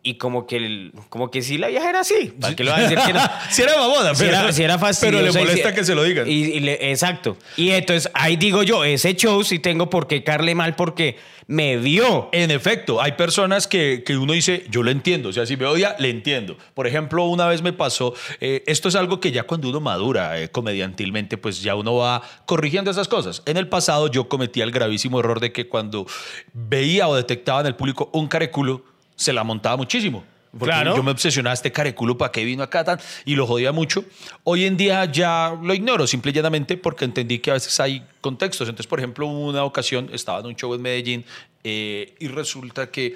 Y 0.02 0.14
como 0.16 0.48
que, 0.48 0.56
el- 0.56 0.94
como 1.10 1.30
que 1.30 1.42
sí, 1.42 1.58
la 1.58 1.68
vieja 1.68 1.90
era 1.90 2.00
así. 2.00 2.34
¿Para 2.40 2.56
qué 2.56 2.64
le 2.64 2.72
va 2.72 2.78
a 2.78 2.82
decir 2.82 2.98
que 3.06 3.12
no? 3.12 3.20
Si 3.52 3.62
era 3.64 3.76
mamona, 3.78 4.16
Si 4.16 4.24
pero, 4.24 4.38
era, 4.38 4.52
si 4.54 4.64
era 4.64 4.80
pero 5.02 5.22
le 5.22 5.32
molesta 5.34 5.74
que 5.74 5.84
se 5.84 5.94
lo 5.94 6.04
digan. 6.04 6.26
Y, 6.26 6.32
y 6.46 6.60
le- 6.62 6.92
exacto. 6.92 7.36
Y 7.58 7.72
entonces 7.72 8.10
ahí 8.14 8.38
digo 8.38 8.64
yo, 8.64 8.86
ese 8.86 9.14
show 9.16 9.44
sí 9.44 9.60
tengo 9.60 9.90
por 9.90 10.08
qué 10.08 10.24
carle 10.24 10.56
mal 10.56 10.76
porque 10.78 11.18
me 11.48 11.76
vio. 11.76 12.30
En 12.32 12.50
efecto, 12.50 13.02
hay 13.02 13.12
personas 13.14 13.68
que, 13.68 14.04
que 14.06 14.16
uno 14.16 14.32
dice, 14.32 14.66
yo 14.70 14.84
lo 14.84 14.92
entiendo, 14.92 15.30
o 15.30 15.34
sea, 15.34 15.46
si 15.46 15.58
me 15.58 15.66
odia, 15.66 15.96
le 16.00 16.10
entiendo. 16.10 16.58
Por 16.76 16.88
ejemplo, 16.88 17.26
una 17.26 17.48
vez 17.48 17.62
me 17.62 17.74
pasó, 17.74 18.14
eh, 18.40 18.64
esto 18.68 18.88
es 18.88 18.96
algo 18.96 19.20
que 19.20 19.32
ya 19.34 19.44
cuando 19.44 19.68
uno 19.68 19.82
madura 19.82 20.40
eh, 20.40 20.50
comediantilmente, 20.50 21.38
pues 21.38 21.62
ya 21.62 21.76
uno 21.76 21.96
va 21.96 22.22
corrigiendo 22.46 22.90
esas 22.90 23.10
cosas. 23.10 23.42
En 23.46 23.58
el 23.58 23.68
pasado 23.68 24.08
yo 24.10 24.30
cometía 24.30 24.64
el 24.64 24.72
gravísimo 24.72 25.20
error 25.20 25.42
de 25.42 25.52
que 25.52 25.68
cuando 25.68 26.06
veía 26.54 27.10
o 27.10 27.16
detectaba 27.16 27.60
en 27.62 27.68
el 27.68 27.76
público 27.76 28.10
un 28.14 28.28
careculo, 28.28 28.84
se 29.20 29.34
la 29.34 29.44
montaba 29.44 29.76
muchísimo. 29.76 30.24
Porque 30.52 30.74
Claro. 30.74 30.96
yo 30.96 31.04
me 31.04 31.12
obsesionaba 31.12 31.54
este 31.54 31.72
careculo 31.72 32.18
para 32.18 32.32
qué 32.32 32.44
vino 32.44 32.64
acá 32.64 32.84
tan 32.84 33.00
y 33.26 33.36
lo 33.36 33.46
jodía 33.46 33.72
mucho. 33.72 34.04
Hoy 34.44 34.66
en 34.66 34.78
día 34.78 35.06
ya 35.06 35.56
lo 35.62 35.74
ignoro, 35.76 36.08
simple 36.08 36.32
y 36.32 36.34
llanamente 36.34 36.76
porque 36.78 37.06
entendí 37.06 37.38
que 37.38 37.52
a 37.52 37.54
veces 37.54 37.80
hay 37.80 38.04
contextos. 38.22 38.68
Entonces, 38.68 38.88
por 38.88 39.00
ejemplo, 39.00 39.28
una 39.28 39.64
ocasión 39.64 40.10
estaba 40.12 40.40
en 40.40 40.48
un 40.48 40.56
show 40.56 40.74
en 40.74 40.82
Medellín 40.82 41.26
eh, 41.64 42.16
y 42.20 42.30
resulta 42.30 42.90
que 42.90 43.16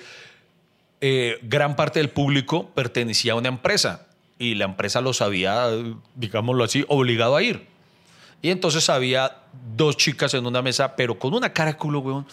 eh, 1.02 1.40
gran 1.42 1.76
parte 1.76 2.00
del 2.00 2.10
público 2.10 2.70
pertenecía 2.76 3.32
a 3.34 3.36
una 3.36 3.48
empresa 3.50 4.06
y 4.38 4.54
la 4.56 4.66
empresa 4.66 5.02
los 5.02 5.22
había, 5.22 5.70
digámoslo 6.16 6.64
así, 6.66 6.86
obligado 6.88 7.36
a 7.36 7.42
ir. 7.42 7.66
Y 8.44 8.52
entonces 8.52 8.90
había 8.90 9.38
dos 9.76 9.98
chicas 9.98 10.34
en 10.34 10.46
una 10.46 10.62
mesa, 10.62 10.96
pero 10.96 11.18
con 11.18 11.34
una 11.34 11.52
cara 11.54 11.78
culo, 11.78 12.00
weón. 12.00 12.26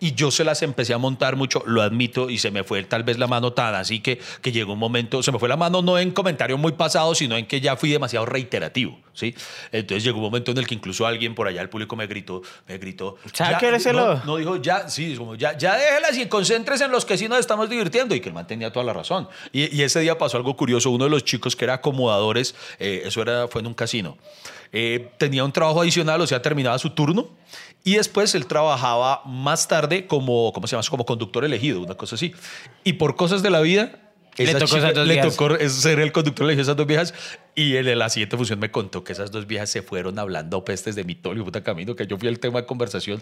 Y 0.00 0.14
yo 0.14 0.32
se 0.32 0.42
las 0.42 0.62
empecé 0.62 0.92
a 0.94 0.98
montar 0.98 1.36
mucho, 1.36 1.62
lo 1.64 1.80
admito, 1.80 2.28
y 2.28 2.38
se 2.38 2.50
me 2.50 2.64
fue 2.64 2.82
tal 2.82 3.04
vez 3.04 3.18
la 3.18 3.28
mano 3.28 3.52
tan 3.52 3.76
así 3.76 4.00
que, 4.00 4.20
que 4.40 4.50
llegó 4.50 4.72
un 4.72 4.78
momento, 4.80 5.22
se 5.22 5.30
me 5.30 5.38
fue 5.38 5.48
la 5.48 5.56
mano 5.56 5.80
no 5.80 5.96
en 5.96 6.10
comentario 6.10 6.58
muy 6.58 6.72
pasado, 6.72 7.14
sino 7.14 7.36
en 7.36 7.46
que 7.46 7.60
ya 7.60 7.76
fui 7.76 7.88
demasiado 7.90 8.26
reiterativo, 8.26 8.98
¿sí? 9.12 9.32
Entonces 9.70 10.02
llegó 10.02 10.16
un 10.18 10.24
momento 10.24 10.50
en 10.50 10.58
el 10.58 10.66
que 10.66 10.74
incluso 10.74 11.06
alguien 11.06 11.36
por 11.36 11.46
allá, 11.46 11.62
el 11.62 11.68
público 11.68 11.94
me 11.94 12.08
gritó, 12.08 12.42
me 12.66 12.78
gritó. 12.78 13.16
¿Sabe 13.32 13.50
"Ya", 13.52 13.92
no, 13.92 14.24
no 14.24 14.36
dijo 14.38 14.56
ya, 14.56 14.88
sí, 14.88 15.14
como 15.16 15.36
ya, 15.36 15.56
ya 15.56 15.76
déjelas 15.76 16.18
y 16.18 16.26
concéntrese 16.26 16.86
en 16.86 16.90
los 16.90 17.04
que 17.04 17.16
sí 17.16 17.28
nos 17.28 17.38
estamos 17.38 17.70
divirtiendo. 17.70 18.16
Y 18.16 18.20
que 18.20 18.28
el 18.28 18.34
man 18.34 18.48
tenía 18.48 18.72
toda 18.72 18.84
la 18.84 18.92
razón. 18.92 19.28
Y, 19.52 19.72
y 19.72 19.82
ese 19.82 20.00
día 20.00 20.18
pasó 20.18 20.36
algo 20.36 20.56
curioso. 20.56 20.90
Uno 20.90 21.04
de 21.04 21.10
los 21.10 21.24
chicos 21.24 21.54
que 21.54 21.64
era 21.64 21.74
acomodadores, 21.74 22.56
eh, 22.80 23.02
eso 23.04 23.22
era, 23.22 23.46
fue 23.46 23.60
en 23.60 23.68
un 23.68 23.74
casino, 23.74 24.18
eh, 24.72 25.10
tenía 25.18 25.44
un 25.44 25.52
trabajo 25.52 25.82
adicional, 25.82 26.20
o 26.22 26.26
sea, 26.26 26.40
terminaba 26.62 26.78
su 26.78 26.90
turno. 26.90 27.28
Y 27.84 27.96
después 27.96 28.34
él 28.36 28.46
trabajaba 28.46 29.22
más 29.26 29.66
tarde 29.66 30.06
como, 30.06 30.52
¿cómo 30.52 30.68
se 30.68 30.76
llama? 30.76 30.86
Como 30.88 31.04
conductor 31.04 31.44
elegido, 31.44 31.80
una 31.80 31.96
cosa 31.96 32.14
así. 32.14 32.32
Y 32.84 32.94
por 32.94 33.16
cosas 33.16 33.42
de 33.42 33.50
la 33.50 33.60
vida. 33.60 33.98
Le 34.38 34.54
tocó 34.54 34.78
le 35.50 35.64
es 35.64 35.72
ser 35.74 35.98
el 35.98 36.10
conductor 36.10 36.46
elegido 36.46 36.60
de 36.60 36.62
esas 36.62 36.76
dos 36.76 36.86
viejas. 36.86 37.12
Y 37.54 37.76
en 37.76 37.98
la 37.98 38.08
siguiente 38.08 38.36
función 38.36 38.58
me 38.60 38.70
contó 38.70 39.04
que 39.04 39.12
esas 39.12 39.30
dos 39.30 39.46
viejas 39.46 39.68
se 39.68 39.82
fueron 39.82 40.18
hablando 40.18 40.64
pestes 40.64 40.94
de 40.94 41.04
mi 41.04 41.14
tolio, 41.14 41.44
puta 41.44 41.62
camino, 41.62 41.94
que 41.96 42.06
yo 42.06 42.16
fui 42.16 42.28
el 42.28 42.38
tema 42.38 42.60
de 42.60 42.66
conversación. 42.66 43.20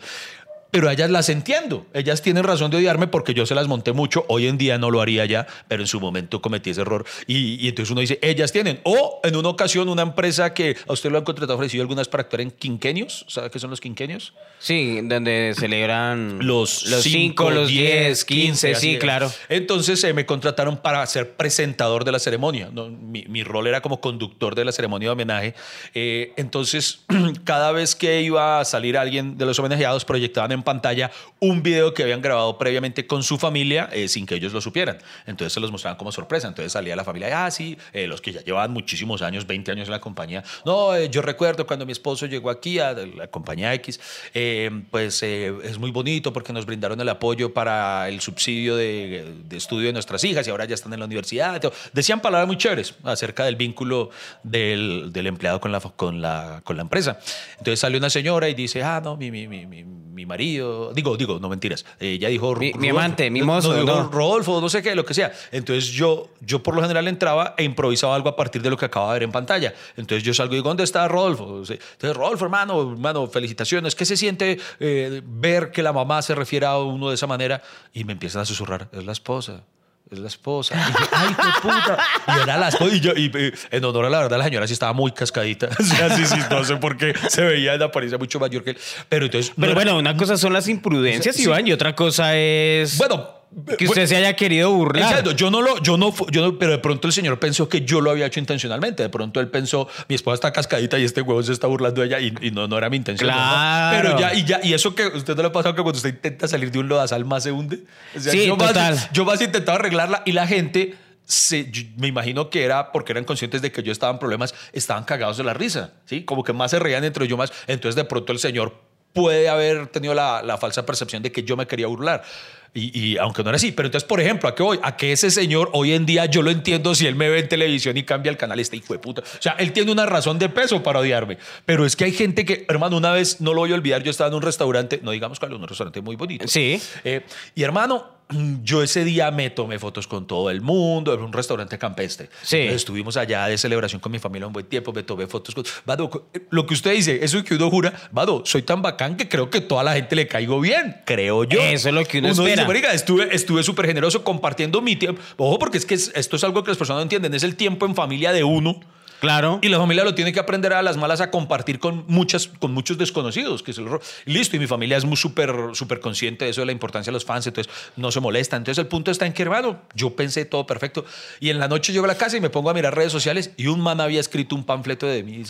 Pero 0.70 0.90
ellas 0.90 1.10
las 1.10 1.28
entiendo. 1.28 1.86
Ellas 1.94 2.22
tienen 2.22 2.44
razón 2.44 2.70
de 2.70 2.78
odiarme 2.78 3.06
porque 3.06 3.34
yo 3.34 3.46
se 3.46 3.54
las 3.54 3.68
monté 3.68 3.92
mucho. 3.92 4.24
Hoy 4.28 4.46
en 4.46 4.58
día 4.58 4.78
no 4.78 4.90
lo 4.90 5.00
haría 5.00 5.24
ya, 5.26 5.46
pero 5.68 5.82
en 5.82 5.86
su 5.86 6.00
momento 6.00 6.40
cometí 6.40 6.70
ese 6.70 6.82
error. 6.82 7.04
Y, 7.26 7.54
y 7.64 7.68
entonces 7.68 7.90
uno 7.90 8.00
dice, 8.00 8.18
ellas 8.22 8.52
tienen. 8.52 8.80
O 8.84 9.20
en 9.24 9.36
una 9.36 9.48
ocasión, 9.48 9.88
una 9.88 10.02
empresa 10.02 10.54
que 10.54 10.76
a 10.86 10.92
usted 10.92 11.10
lo 11.10 11.18
han 11.18 11.24
contratado 11.24 11.56
ofrecido 11.56 11.82
algunas 11.82 12.08
para 12.08 12.22
actuar 12.22 12.42
en 12.42 12.50
quinquenios. 12.50 13.24
¿Sabe 13.28 13.50
qué 13.50 13.58
son 13.58 13.70
los 13.70 13.80
quinquenios? 13.80 14.32
Sí, 14.58 15.00
donde 15.02 15.54
celebran 15.56 16.38
Los 16.46 16.84
los 16.86 17.02
5, 17.02 17.50
los 17.50 17.68
10, 17.68 18.24
15, 18.24 18.72
así 18.72 18.92
sí, 18.92 18.98
claro. 18.98 19.30
Entonces 19.48 20.02
eh, 20.04 20.12
me 20.12 20.26
contrataron 20.26 20.76
para 20.76 21.04
ser 21.06 21.36
presentador 21.36 22.04
de 22.04 22.12
la 22.12 22.18
ceremonia. 22.18 22.68
¿no? 22.72 22.88
Mi, 22.88 23.24
mi 23.28 23.42
rol 23.42 23.66
era 23.66 23.80
como 23.80 24.00
conductor 24.00 24.54
de 24.54 24.64
la 24.64 24.72
ceremonia 24.72 25.08
de 25.08 25.12
homenaje. 25.12 25.54
Eh, 25.94 26.32
entonces, 26.36 27.00
cada 27.44 27.72
vez 27.72 27.94
que 27.94 28.22
iba 28.22 28.60
a 28.60 28.64
salir 28.64 28.96
alguien 28.96 29.38
de 29.38 29.46
los 29.46 29.58
homenajeados, 29.58 30.04
proyectaban 30.04 30.52
en 30.52 30.59
pantalla 30.62 31.10
un 31.38 31.62
video 31.62 31.94
que 31.94 32.02
habían 32.02 32.22
grabado 32.22 32.58
previamente 32.58 33.06
con 33.06 33.22
su 33.22 33.38
familia 33.38 33.88
eh, 33.92 34.08
sin 34.08 34.26
que 34.26 34.34
ellos 34.36 34.52
lo 34.52 34.60
supieran. 34.60 34.98
Entonces 35.26 35.52
se 35.52 35.60
los 35.60 35.70
mostraban 35.70 35.96
como 35.96 36.12
sorpresa. 36.12 36.48
Entonces 36.48 36.72
salía 36.72 36.96
la 36.96 37.04
familia, 37.04 37.44
ah, 37.44 37.50
sí, 37.50 37.76
eh, 37.92 38.06
los 38.06 38.20
que 38.20 38.32
ya 38.32 38.42
llevaban 38.42 38.72
muchísimos 38.72 39.22
años, 39.22 39.46
20 39.46 39.72
años 39.72 39.88
en 39.88 39.92
la 39.92 40.00
compañía. 40.00 40.44
No, 40.64 40.94
eh, 40.94 41.08
yo 41.10 41.22
recuerdo 41.22 41.66
cuando 41.66 41.86
mi 41.86 41.92
esposo 41.92 42.26
llegó 42.26 42.50
aquí 42.50 42.78
a 42.78 42.92
la 42.92 43.26
compañía 43.28 43.72
X, 43.74 44.00
eh, 44.34 44.70
pues 44.90 45.22
eh, 45.22 45.52
es 45.64 45.78
muy 45.78 45.90
bonito 45.90 46.32
porque 46.32 46.52
nos 46.52 46.66
brindaron 46.66 47.00
el 47.00 47.08
apoyo 47.08 47.52
para 47.52 48.08
el 48.08 48.20
subsidio 48.20 48.76
de, 48.76 49.34
de 49.44 49.56
estudio 49.56 49.86
de 49.86 49.92
nuestras 49.92 50.22
hijas 50.24 50.46
y 50.46 50.50
ahora 50.50 50.64
ya 50.64 50.74
están 50.74 50.92
en 50.92 51.00
la 51.00 51.06
universidad. 51.06 51.60
Decían 51.92 52.20
palabras 52.20 52.46
muy 52.46 52.56
chéveres 52.56 52.94
acerca 53.04 53.44
del 53.44 53.56
vínculo 53.56 54.10
del, 54.42 55.12
del 55.12 55.26
empleado 55.26 55.60
con 55.60 55.72
la, 55.72 55.80
con, 55.80 56.20
la, 56.20 56.60
con 56.64 56.76
la 56.76 56.82
empresa. 56.82 57.18
Entonces 57.58 57.80
sale 57.80 57.98
una 57.98 58.10
señora 58.10 58.48
y 58.48 58.54
dice, 58.54 58.82
ah, 58.82 59.00
no, 59.02 59.16
mi, 59.16 59.30
mi, 59.30 59.48
mi, 59.48 59.66
mi, 59.66 59.84
mi 59.84 60.24
marido, 60.50 60.92
digo, 60.94 61.16
digo, 61.16 61.38
no 61.38 61.48
mentiras, 61.48 61.84
ella 61.98 62.28
dijo... 62.28 62.54
Mi- 62.56 62.72
mi 62.74 62.88
amante, 62.88 63.30
mi 63.30 63.40
No, 63.40 63.46
mozo, 63.46 63.72
dijo 63.74 63.86
no. 63.86 64.08
Rodolfo, 64.10 64.60
no 64.60 64.68
sé 64.68 64.82
qué, 64.82 64.94
lo 64.94 65.04
que 65.04 65.14
sea. 65.14 65.32
Entonces 65.52 65.86
yo, 65.90 66.28
yo 66.40 66.62
por 66.62 66.74
lo 66.74 66.82
general 66.82 67.06
entraba 67.08 67.54
e 67.56 67.64
improvisaba 67.64 68.14
algo 68.14 68.28
a 68.28 68.36
partir 68.36 68.62
de 68.62 68.70
lo 68.70 68.76
que 68.76 68.84
acababa 68.86 69.12
de 69.12 69.20
ver 69.20 69.22
en 69.24 69.32
pantalla. 69.32 69.74
Entonces 69.96 70.22
yo 70.24 70.34
salgo 70.34 70.54
y 70.54 70.56
digo, 70.56 70.68
¿dónde 70.68 70.84
está 70.84 71.06
Rodolfo? 71.08 71.44
Entonces, 71.44 71.78
Rodolfo, 72.16 72.44
hermano, 72.44 72.80
hermano, 72.92 73.26
felicitaciones. 73.26 73.94
¿Qué 73.94 74.04
se 74.04 74.16
siente 74.16 74.58
eh, 74.80 75.22
ver 75.24 75.70
que 75.70 75.82
la 75.82 75.92
mamá 75.92 76.22
se 76.22 76.34
refiere 76.34 76.66
a 76.66 76.78
uno 76.78 77.08
de 77.08 77.14
esa 77.14 77.26
manera? 77.26 77.62
Y 77.92 78.04
me 78.04 78.12
empiezan 78.12 78.42
a 78.42 78.44
susurrar, 78.44 78.88
es 78.92 79.04
la 79.04 79.12
esposa. 79.12 79.62
Es 80.10 80.18
la 80.18 80.26
esposa. 80.28 80.74
Y 80.74 80.92
yo, 80.92 81.08
¡ay, 81.12 81.28
qué 81.34 81.60
puta! 81.62 81.98
Y 82.26 82.42
era 82.42 82.56
la 82.58 82.68
esposa. 82.68 82.94
Y 82.94 83.00
yo, 83.00 83.12
y, 83.12 83.30
en 83.70 83.84
honor 83.84 84.06
a 84.06 84.10
la 84.10 84.18
verdad, 84.22 84.38
la 84.38 84.44
señora 84.44 84.66
sí 84.66 84.72
estaba 84.72 84.92
muy 84.92 85.12
cascadita. 85.12 85.68
O 85.78 85.82
sea, 85.84 86.16
sí, 86.16 86.26
sí, 86.26 86.36
no 86.50 86.64
sé 86.64 86.76
por 86.76 86.96
qué 86.96 87.14
se 87.28 87.42
veía 87.42 87.74
en 87.74 87.82
apariencia 87.82 88.18
mucho 88.18 88.40
mayor 88.40 88.64
que 88.64 88.70
él. 88.70 88.78
Pero 89.08 89.26
entonces. 89.26 89.50
no 89.50 89.54
Pero 89.60 89.72
era- 89.72 89.74
bueno, 89.74 89.98
una 89.98 90.16
cosa 90.16 90.36
son 90.36 90.52
las 90.52 90.66
imprudencias. 90.68 91.38
Iván, 91.38 91.66
y 91.66 91.72
otra 91.72 91.94
cosa 91.94 92.36
es 92.36 92.98
Bueno, 92.98 93.39
que 93.76 93.86
usted 93.86 94.06
se 94.06 94.16
haya 94.16 94.34
querido 94.36 94.70
burlar. 94.70 95.10
Exacto, 95.10 95.32
yo 95.32 95.50
no 95.50 95.60
lo, 95.60 95.82
yo 95.82 95.96
no, 95.96 96.14
yo 96.30 96.42
no- 96.42 96.58
pero 96.58 96.70
de 96.72 96.78
pronto 96.78 97.08
el 97.08 97.12
señor 97.12 97.40
pensó 97.40 97.68
que 97.68 97.82
yo 97.84 98.00
lo 98.00 98.10
había 98.12 98.26
hecho 98.26 98.38
intencionalmente. 98.38 99.02
De 99.02 99.08
pronto 99.08 99.40
él 99.40 99.48
pensó, 99.48 99.88
mi 100.08 100.14
esposa 100.14 100.34
está 100.34 100.52
cascadita 100.52 100.98
y 100.98 101.04
este 101.04 101.20
huevo 101.20 101.42
se 101.42 101.52
está 101.52 101.66
burlando 101.66 102.00
de 102.00 102.06
ella 102.06 102.20
y, 102.20 102.32
y 102.40 102.50
no, 102.52 102.68
no 102.68 102.78
era 102.78 102.88
mi 102.88 102.96
intención. 102.96 103.28
¿no? 103.28 103.34
Claro. 103.36 104.08
Pero 104.08 104.20
ya, 104.20 104.34
y 104.34 104.44
ya, 104.44 104.60
y 104.62 104.72
eso 104.72 104.94
que 104.94 105.02
a 105.02 105.08
usted 105.08 105.34
no 105.34 105.42
le 105.42 105.48
ha 105.48 105.52
pasado 105.52 105.74
que 105.74 105.82
cuando 105.82 105.96
usted 105.96 106.10
intenta 106.14 106.46
salir 106.46 106.70
de 106.70 106.78
un 106.78 106.88
lodazal 106.88 107.24
más 107.24 107.42
se 107.42 107.50
hunde. 107.52 107.80
O 108.16 108.20
sea, 108.20 108.32
Sí, 108.32 108.46
yo 108.46 108.56
más- 108.56 108.68
total. 108.68 108.98
yo 109.12 109.24
más 109.24 109.40
intentaba 109.40 109.78
arreglarla 109.78 110.22
y 110.24 110.32
la 110.32 110.46
gente, 110.46 110.94
se, 111.24 111.70
me 111.96 112.06
imagino 112.06 112.50
que 112.50 112.62
era 112.64 112.92
porque 112.92 113.12
eran 113.12 113.24
conscientes 113.24 113.62
de 113.62 113.72
que 113.72 113.82
yo 113.82 113.90
estaba 113.90 114.12
en 114.12 114.18
problemas, 114.20 114.54
estaban 114.72 115.02
cagados 115.04 115.36
de 115.38 115.44
la 115.44 115.54
risa, 115.54 115.92
¿sí? 116.06 116.22
Como 116.24 116.44
que 116.44 116.52
más 116.52 116.70
se 116.70 116.78
reían 116.78 117.02
entre 117.04 117.26
yo 117.26 117.36
más. 117.36 117.52
Entonces 117.66 117.96
de 117.96 118.04
pronto 118.04 118.32
el 118.32 118.38
señor 118.38 118.80
puede 119.12 119.48
haber 119.48 119.88
tenido 119.88 120.14
la, 120.14 120.40
la 120.42 120.56
falsa 120.56 120.86
percepción 120.86 121.20
de 121.20 121.32
que 121.32 121.42
yo 121.42 121.56
me 121.56 121.66
quería 121.66 121.88
burlar. 121.88 122.22
Y, 122.72 122.98
y 122.98 123.18
aunque 123.18 123.42
no 123.42 123.50
era 123.50 123.56
así, 123.56 123.72
pero 123.72 123.86
entonces, 123.86 124.06
por 124.06 124.20
ejemplo, 124.20 124.48
¿a 124.48 124.54
qué 124.54 124.62
voy? 124.62 124.78
A 124.82 124.96
que 124.96 125.12
ese 125.12 125.30
señor 125.30 125.70
hoy 125.72 125.92
en 125.92 126.06
día 126.06 126.26
yo 126.26 126.42
lo 126.42 126.50
entiendo 126.50 126.94
si 126.94 127.06
él 127.06 127.16
me 127.16 127.28
ve 127.28 127.40
en 127.40 127.48
televisión 127.48 127.96
y 127.96 128.04
cambia 128.04 128.30
el 128.30 128.36
canal, 128.36 128.60
este 128.60 128.76
hijo 128.76 128.92
de 128.92 129.00
puta. 129.00 129.22
O 129.22 129.42
sea, 129.42 129.52
él 129.52 129.72
tiene 129.72 129.90
una 129.90 130.06
razón 130.06 130.38
de 130.38 130.48
peso 130.48 130.82
para 130.82 131.00
odiarme. 131.00 131.38
Pero 131.66 131.84
es 131.84 131.96
que 131.96 132.04
hay 132.04 132.12
gente 132.12 132.44
que, 132.44 132.66
hermano, 132.68 132.96
una 132.96 133.12
vez 133.12 133.40
no 133.40 133.54
lo 133.54 133.60
voy 133.60 133.72
a 133.72 133.74
olvidar, 133.74 134.02
yo 134.02 134.10
estaba 134.10 134.28
en 134.28 134.34
un 134.34 134.42
restaurante, 134.42 135.00
no 135.02 135.10
digamos 135.10 135.40
cuál, 135.40 135.52
un 135.54 135.66
restaurante 135.66 136.00
muy 136.00 136.16
bonito. 136.16 136.46
Sí. 136.46 136.80
Eh, 137.04 137.24
y 137.54 137.62
hermano, 137.62 138.19
yo 138.62 138.82
ese 138.82 139.04
día 139.04 139.30
me 139.30 139.50
tomé 139.50 139.78
fotos 139.78 140.06
con 140.06 140.26
todo 140.26 140.50
el 140.50 140.60
mundo, 140.60 141.12
en 141.14 141.20
un 141.20 141.32
restaurante 141.32 141.78
campestre. 141.78 142.28
Sí. 142.42 142.56
Entonces, 142.58 142.76
estuvimos 142.82 143.16
allá 143.16 143.46
de 143.46 143.58
celebración 143.58 144.00
con 144.00 144.12
mi 144.12 144.18
familia 144.18 144.46
un 144.46 144.52
buen 144.52 144.66
tiempo, 144.66 144.92
me 144.92 145.02
tomé 145.02 145.26
fotos 145.26 145.54
con... 145.54 145.64
Vado, 145.84 146.08
co- 146.10 146.28
lo 146.50 146.66
que 146.66 146.74
usted 146.74 146.92
dice, 146.92 147.18
eso 147.22 147.42
que 147.44 147.54
uno 147.54 147.70
jura, 147.70 147.92
Vado, 148.12 148.42
soy 148.46 148.62
tan 148.62 148.82
bacán 148.82 149.16
que 149.16 149.28
creo 149.28 149.50
que 149.50 149.60
toda 149.60 149.82
la 149.82 149.94
gente 149.94 150.14
le 150.16 150.26
caigo 150.28 150.60
bien, 150.60 150.96
creo 151.04 151.44
yo. 151.44 151.60
Eso 151.60 151.88
es 151.88 151.94
lo 151.94 152.04
que 152.04 152.18
uno 152.18 152.28
dice, 152.28 152.42
espera. 152.42 152.66
"Marica, 152.66 152.92
estuve 152.92 153.34
estuve 153.34 153.62
súper 153.62 153.86
generoso 153.86 154.22
compartiendo 154.24 154.80
mi 154.80 154.96
tiempo. 154.96 155.20
Ojo, 155.36 155.58
porque 155.58 155.78
es 155.78 155.86
que 155.86 155.94
es- 155.94 156.12
esto 156.14 156.36
es 156.36 156.44
algo 156.44 156.62
que 156.64 156.70
las 156.70 156.78
personas 156.78 156.98
no 156.98 157.02
entienden, 157.02 157.34
es 157.34 157.42
el 157.42 157.56
tiempo 157.56 157.86
en 157.86 157.94
familia 157.94 158.32
de 158.32 158.44
uno. 158.44 158.80
Claro. 159.20 159.58
Y 159.62 159.68
la 159.68 159.78
familia 159.78 160.02
lo 160.04 160.14
tiene 160.14 160.32
que 160.32 160.40
aprender 160.40 160.72
a 160.72 160.82
las 160.82 160.96
malas 160.96 161.20
a 161.20 161.30
compartir 161.30 161.78
con, 161.78 162.04
muchas, 162.08 162.48
con 162.58 162.72
muchos 162.72 162.98
desconocidos. 162.98 163.62
Que 163.62 163.72
ro- 163.72 164.00
Listo, 164.24 164.56
y 164.56 164.58
mi 164.58 164.66
familia 164.66 164.96
es 164.96 165.04
muy 165.04 165.16
súper 165.16 165.54
súper 165.74 166.00
consciente 166.00 166.44
de 166.46 166.50
eso, 166.52 166.60
de 166.62 166.66
la 166.66 166.72
importancia 166.72 167.10
de 167.10 167.14
los 167.14 167.24
fans, 167.24 167.46
entonces 167.46 167.72
no 167.96 168.10
se 168.10 168.20
molesta. 168.20 168.56
Entonces 168.56 168.80
el 168.82 168.88
punto 168.88 169.10
está 169.10 169.26
en 169.26 169.32
que, 169.32 169.42
hermano, 169.42 169.82
yo 169.94 170.16
pensé 170.16 170.44
todo 170.44 170.66
perfecto. 170.66 171.04
Y 171.38 171.50
en 171.50 171.58
la 171.58 171.68
noche 171.68 171.92
llego 171.92 172.04
a 172.06 172.08
la 172.08 172.16
casa 172.16 172.36
y 172.36 172.40
me 172.40 172.50
pongo 172.50 172.70
a 172.70 172.74
mirar 172.74 172.94
redes 172.96 173.12
sociales 173.12 173.50
y 173.56 173.66
un 173.66 173.80
man 173.80 174.00
había 174.00 174.20
escrito 174.20 174.54
un 174.56 174.64
panfleto 174.64 175.06
de 175.06 175.22
mí. 175.22 175.42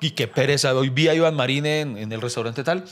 y 0.00 0.10
qué 0.10 0.28
pereza, 0.28 0.74
hoy 0.74 0.90
vi 0.90 1.08
a 1.08 1.14
Iván 1.14 1.34
Marín 1.34 1.66
en, 1.66 1.96
en 1.96 2.12
el 2.12 2.20
restaurante 2.20 2.62
tal. 2.62 2.84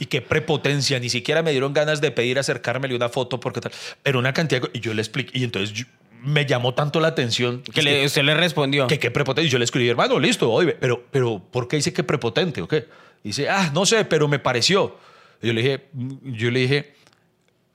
Y 0.00 0.06
qué 0.06 0.20
prepotencia, 0.20 0.98
ni 0.98 1.08
siquiera 1.08 1.42
me 1.42 1.52
dieron 1.52 1.72
ganas 1.72 2.00
de 2.00 2.10
pedir 2.10 2.38
acercármele 2.38 2.94
una 2.96 3.08
foto 3.08 3.38
porque 3.40 3.60
tal. 3.60 3.72
Pero 4.02 4.18
una 4.18 4.32
cantidad 4.32 4.62
Y 4.72 4.80
yo 4.80 4.94
le 4.94 5.02
expliqué, 5.02 5.38
y 5.38 5.44
entonces 5.44 5.86
me 6.22 6.46
llamó 6.46 6.74
tanto 6.74 7.00
la 7.00 7.08
atención. 7.08 7.62
Que 7.62 7.82
le- 7.82 8.04
usted 8.06 8.22
le 8.22 8.34
respondió. 8.34 8.86
Que 8.86 8.98
qué 8.98 9.10
prepotente. 9.10 9.48
Yo 9.48 9.58
le 9.58 9.64
escribí, 9.64 9.88
hermano, 9.88 10.18
listo, 10.18 10.50
oye, 10.50 10.72
pero, 10.78 11.04
pero 11.10 11.42
¿por 11.50 11.68
qué 11.68 11.76
dice 11.76 11.92
que 11.92 12.02
prepotente 12.04 12.62
o 12.62 12.68
qué? 12.68 12.86
Dice, 13.22 13.48
ah, 13.48 13.70
no 13.74 13.84
sé, 13.86 14.04
pero 14.04 14.28
me 14.28 14.38
pareció. 14.38 14.96
Y 15.42 15.48
yo 15.48 15.52
le 15.52 15.62
dije, 15.62 15.86
yo 16.24 16.50
le 16.50 16.60
dije, 16.60 16.94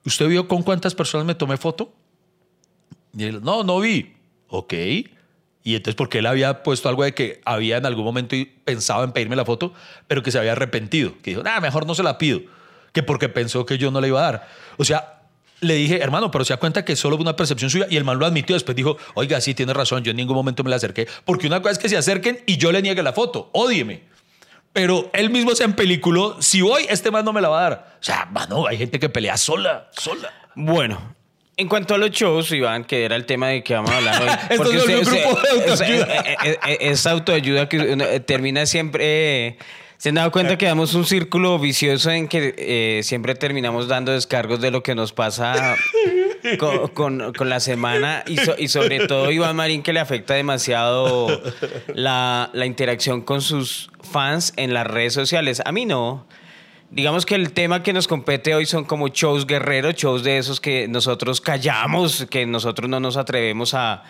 ¿usted 0.05 0.27
vio 0.27 0.47
con 0.47 0.63
cuántas 0.63 0.95
personas 0.95 1.25
me 1.25 1.35
tomé 1.35 1.57
foto? 1.57 1.93
Y 3.17 3.23
él, 3.25 3.41
no, 3.43 3.63
no 3.63 3.79
vi. 3.79 4.13
Ok. 4.49 4.73
Y 5.63 5.75
entonces, 5.75 5.95
porque 5.95 6.19
él 6.19 6.27
había 6.27 6.61
puesto 6.63 6.89
algo 6.89 7.03
de 7.03 7.13
que 7.13 7.41
había 7.45 7.77
en 7.77 7.85
algún 7.85 8.03
momento 8.05 8.35
y 8.35 8.45
pensaba 8.45 9.03
en 9.03 9.11
pedirme 9.13 9.35
la 9.35 9.45
foto, 9.45 9.73
pero 10.07 10.21
que 10.21 10.31
se 10.31 10.37
había 10.37 10.51
arrepentido. 10.51 11.13
Que 11.23 11.31
dijo, 11.31 11.43
nada, 11.43 11.59
mejor 11.59 11.87
no 11.87 11.95
se 11.95 12.03
la 12.03 12.17
pido. 12.19 12.41
Que 12.93 13.01
porque 13.03 13.29
pensó 13.29 13.65
que 13.65 13.77
yo 13.77 13.89
no 13.91 13.99
le 13.99 14.09
iba 14.09 14.19
a 14.19 14.31
dar. 14.31 14.47
O 14.77 14.85
sea, 14.85 15.14
le 15.61 15.73
dije, 15.75 16.01
hermano, 16.01 16.29
pero 16.31 16.45
se 16.45 16.53
da 16.53 16.57
cuenta 16.57 16.83
que 16.85 16.95
solo 16.95 17.15
una 17.17 17.35
percepción 17.35 17.69
suya. 17.69 17.87
Y 17.89 17.97
el 17.97 18.03
man 18.03 18.19
lo 18.19 18.25
admitió. 18.25 18.55
Después 18.55 18.75
dijo, 18.75 18.97
oiga, 19.13 19.39
sí, 19.41 19.53
tiene 19.53 19.73
razón, 19.73 20.03
yo 20.03 20.11
en 20.11 20.17
ningún 20.17 20.35
momento 20.35 20.63
me 20.63 20.69
la 20.69 20.75
acerqué. 20.75 21.07
Porque 21.23 21.47
una 21.47 21.61
cosa 21.61 21.71
es 21.73 21.77
que 21.79 21.89
se 21.89 21.97
acerquen 21.97 22.39
y 22.45 22.57
yo 22.57 22.71
le 22.71 22.81
niegue 22.81 23.01
la 23.03 23.13
foto. 23.13 23.49
Ódieme. 23.53 24.03
Pero 24.73 25.09
él 25.13 25.29
mismo 25.29 25.55
se 25.55 25.63
empeliculó. 25.63 26.35
Si 26.41 26.61
voy, 26.61 26.85
este 26.89 27.09
man 27.09 27.23
no 27.23 27.31
me 27.31 27.39
la 27.41 27.47
va 27.49 27.59
a 27.59 27.69
dar. 27.69 27.87
O 28.01 28.03
sea, 28.03 28.25
mano, 28.31 28.67
hay 28.67 28.77
gente 28.77 28.99
que 28.99 29.07
pelea 29.07 29.37
sola, 29.37 29.89
sola. 29.97 30.33
Bueno, 30.55 31.15
en 31.55 31.69
cuanto 31.69 31.95
a 31.95 31.97
los 31.97 32.11
shows, 32.11 32.51
Iván, 32.51 32.83
que 32.83 33.05
era 33.05 33.15
el 33.15 33.25
tema 33.25 33.47
de 33.47 33.63
que 33.63 33.73
vamos 33.73 33.91
a 33.91 33.97
hablar 33.97 34.21
hoy. 34.21 34.29
Esto 34.49 34.55
porque 34.63 34.71
se 34.73 34.77
volvió 34.79 34.99
usted- 34.99 35.13
un 35.13 35.21
grupo 35.21 35.37
usted- 35.37 35.49
de 35.49 35.57
es- 35.65 35.71
autoayuda. 35.71 36.05
es- 36.15 36.37
es- 36.43 36.57
es- 36.67 36.77
es 36.81 37.05
autoayuda 37.07 37.69
que 37.69 37.77
uno, 37.79 38.03
eh, 38.03 38.19
termina 38.19 38.65
siempre. 38.65 39.47
eh, 39.47 39.57
¿Se 40.05 40.09
han 40.09 40.15
dado 40.15 40.29
cuenta 40.31 40.55
que 40.55 40.67
damos 40.67 40.93
un 40.93 41.03
círculo 41.03 41.57
vicioso 41.57 42.11
en 42.11 42.27
que 42.27 42.53
eh, 42.59 43.01
siempre 43.01 43.33
terminamos 43.33 43.87
dando 43.87 44.11
descargos 44.11 44.61
de 44.61 44.69
lo 44.69 44.83
que 44.83 44.93
nos 44.93 45.13
pasa 45.13 45.75
con, 46.59 46.89
con- 46.89 47.33
con 47.33 47.49
la 47.49 47.59
semana? 47.59 48.23
Y, 48.27 48.37
so- 48.37 48.53
y 48.55 48.67
sobre 48.67 49.07
todo 49.07 49.31
Iván 49.31 49.55
Marín, 49.55 49.81
que 49.81 49.93
le 49.93 49.99
afecta 49.99 50.35
demasiado 50.35 51.41
la, 51.87 52.51
la 52.53 52.65
interacción 52.67 53.21
con 53.23 53.41
sus 53.41 53.89
fans 54.03 54.53
en 54.57 54.75
las 54.75 54.85
redes 54.85 55.13
sociales. 55.13 55.63
A 55.65 55.71
mí 55.71 55.87
no. 55.87 56.27
Digamos 56.91 57.25
que 57.25 57.33
el 57.33 57.51
tema 57.51 57.81
que 57.81 57.91
nos 57.91 58.07
compete 58.07 58.53
hoy 58.53 58.67
son 58.67 58.85
como 58.85 59.07
shows 59.07 59.47
guerreros, 59.47 59.95
shows 59.95 60.23
de 60.23 60.37
esos 60.37 60.61
que 60.61 60.87
nosotros 60.87 61.41
callamos, 61.41 62.27
que 62.29 62.45
nosotros 62.45 62.87
no 62.91 62.99
nos 62.99 63.17
atrevemos 63.17 63.73
a, 63.73 64.03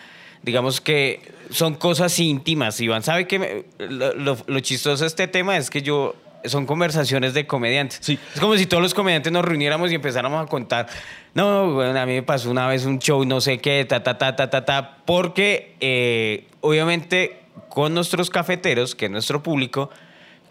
digamos 0.45 0.79
que 0.79 1.19
son 1.49 1.75
cosas 1.75 2.17
íntimas. 2.19 2.79
Iván 2.79 3.03
sabe 3.03 3.27
que 3.27 3.39
me- 3.39 3.65
lo, 3.79 4.13
lo- 4.13 4.37
lo 4.47 4.59
chistoso 4.61 5.03
de 5.03 5.07
este 5.07 5.27
tema 5.27 5.57
es 5.57 5.69
que 5.69 5.81
yo 5.81 6.15
son 6.45 6.67
conversaciones 6.67 7.33
de 7.33 7.47
comediantes. 7.47 7.99
Sí. 8.01 8.19
Es 8.33 8.39
como 8.39 8.55
si 8.55 8.67
todos 8.67 8.83
los 8.83 8.93
comediantes 8.93 9.31
nos 9.33 9.43
reuniéramos 9.43 9.91
y 9.91 9.95
empezáramos 9.95 10.45
a 10.45 10.47
contar. 10.47 10.87
No, 11.33 11.73
bueno, 11.73 11.99
a 11.99 12.05
mí 12.05 12.13
me 12.13 12.23
pasó 12.23 12.51
una 12.51 12.67
vez 12.67 12.85
un 12.85 12.99
show, 12.99 13.25
no 13.25 13.41
sé 13.41 13.57
qué, 13.57 13.83
ta, 13.85 14.03
ta, 14.03 14.17
ta, 14.17 14.35
ta, 14.35 14.49
ta, 14.51 14.63
ta, 14.63 14.97
porque 15.05 15.73
eh, 15.79 16.45
obviamente 16.61 17.39
con 17.69 17.93
nuestros 17.95 18.29
cafeteros, 18.29 18.93
que 18.95 19.05
es 19.05 19.11
nuestro 19.11 19.41
público, 19.41 19.89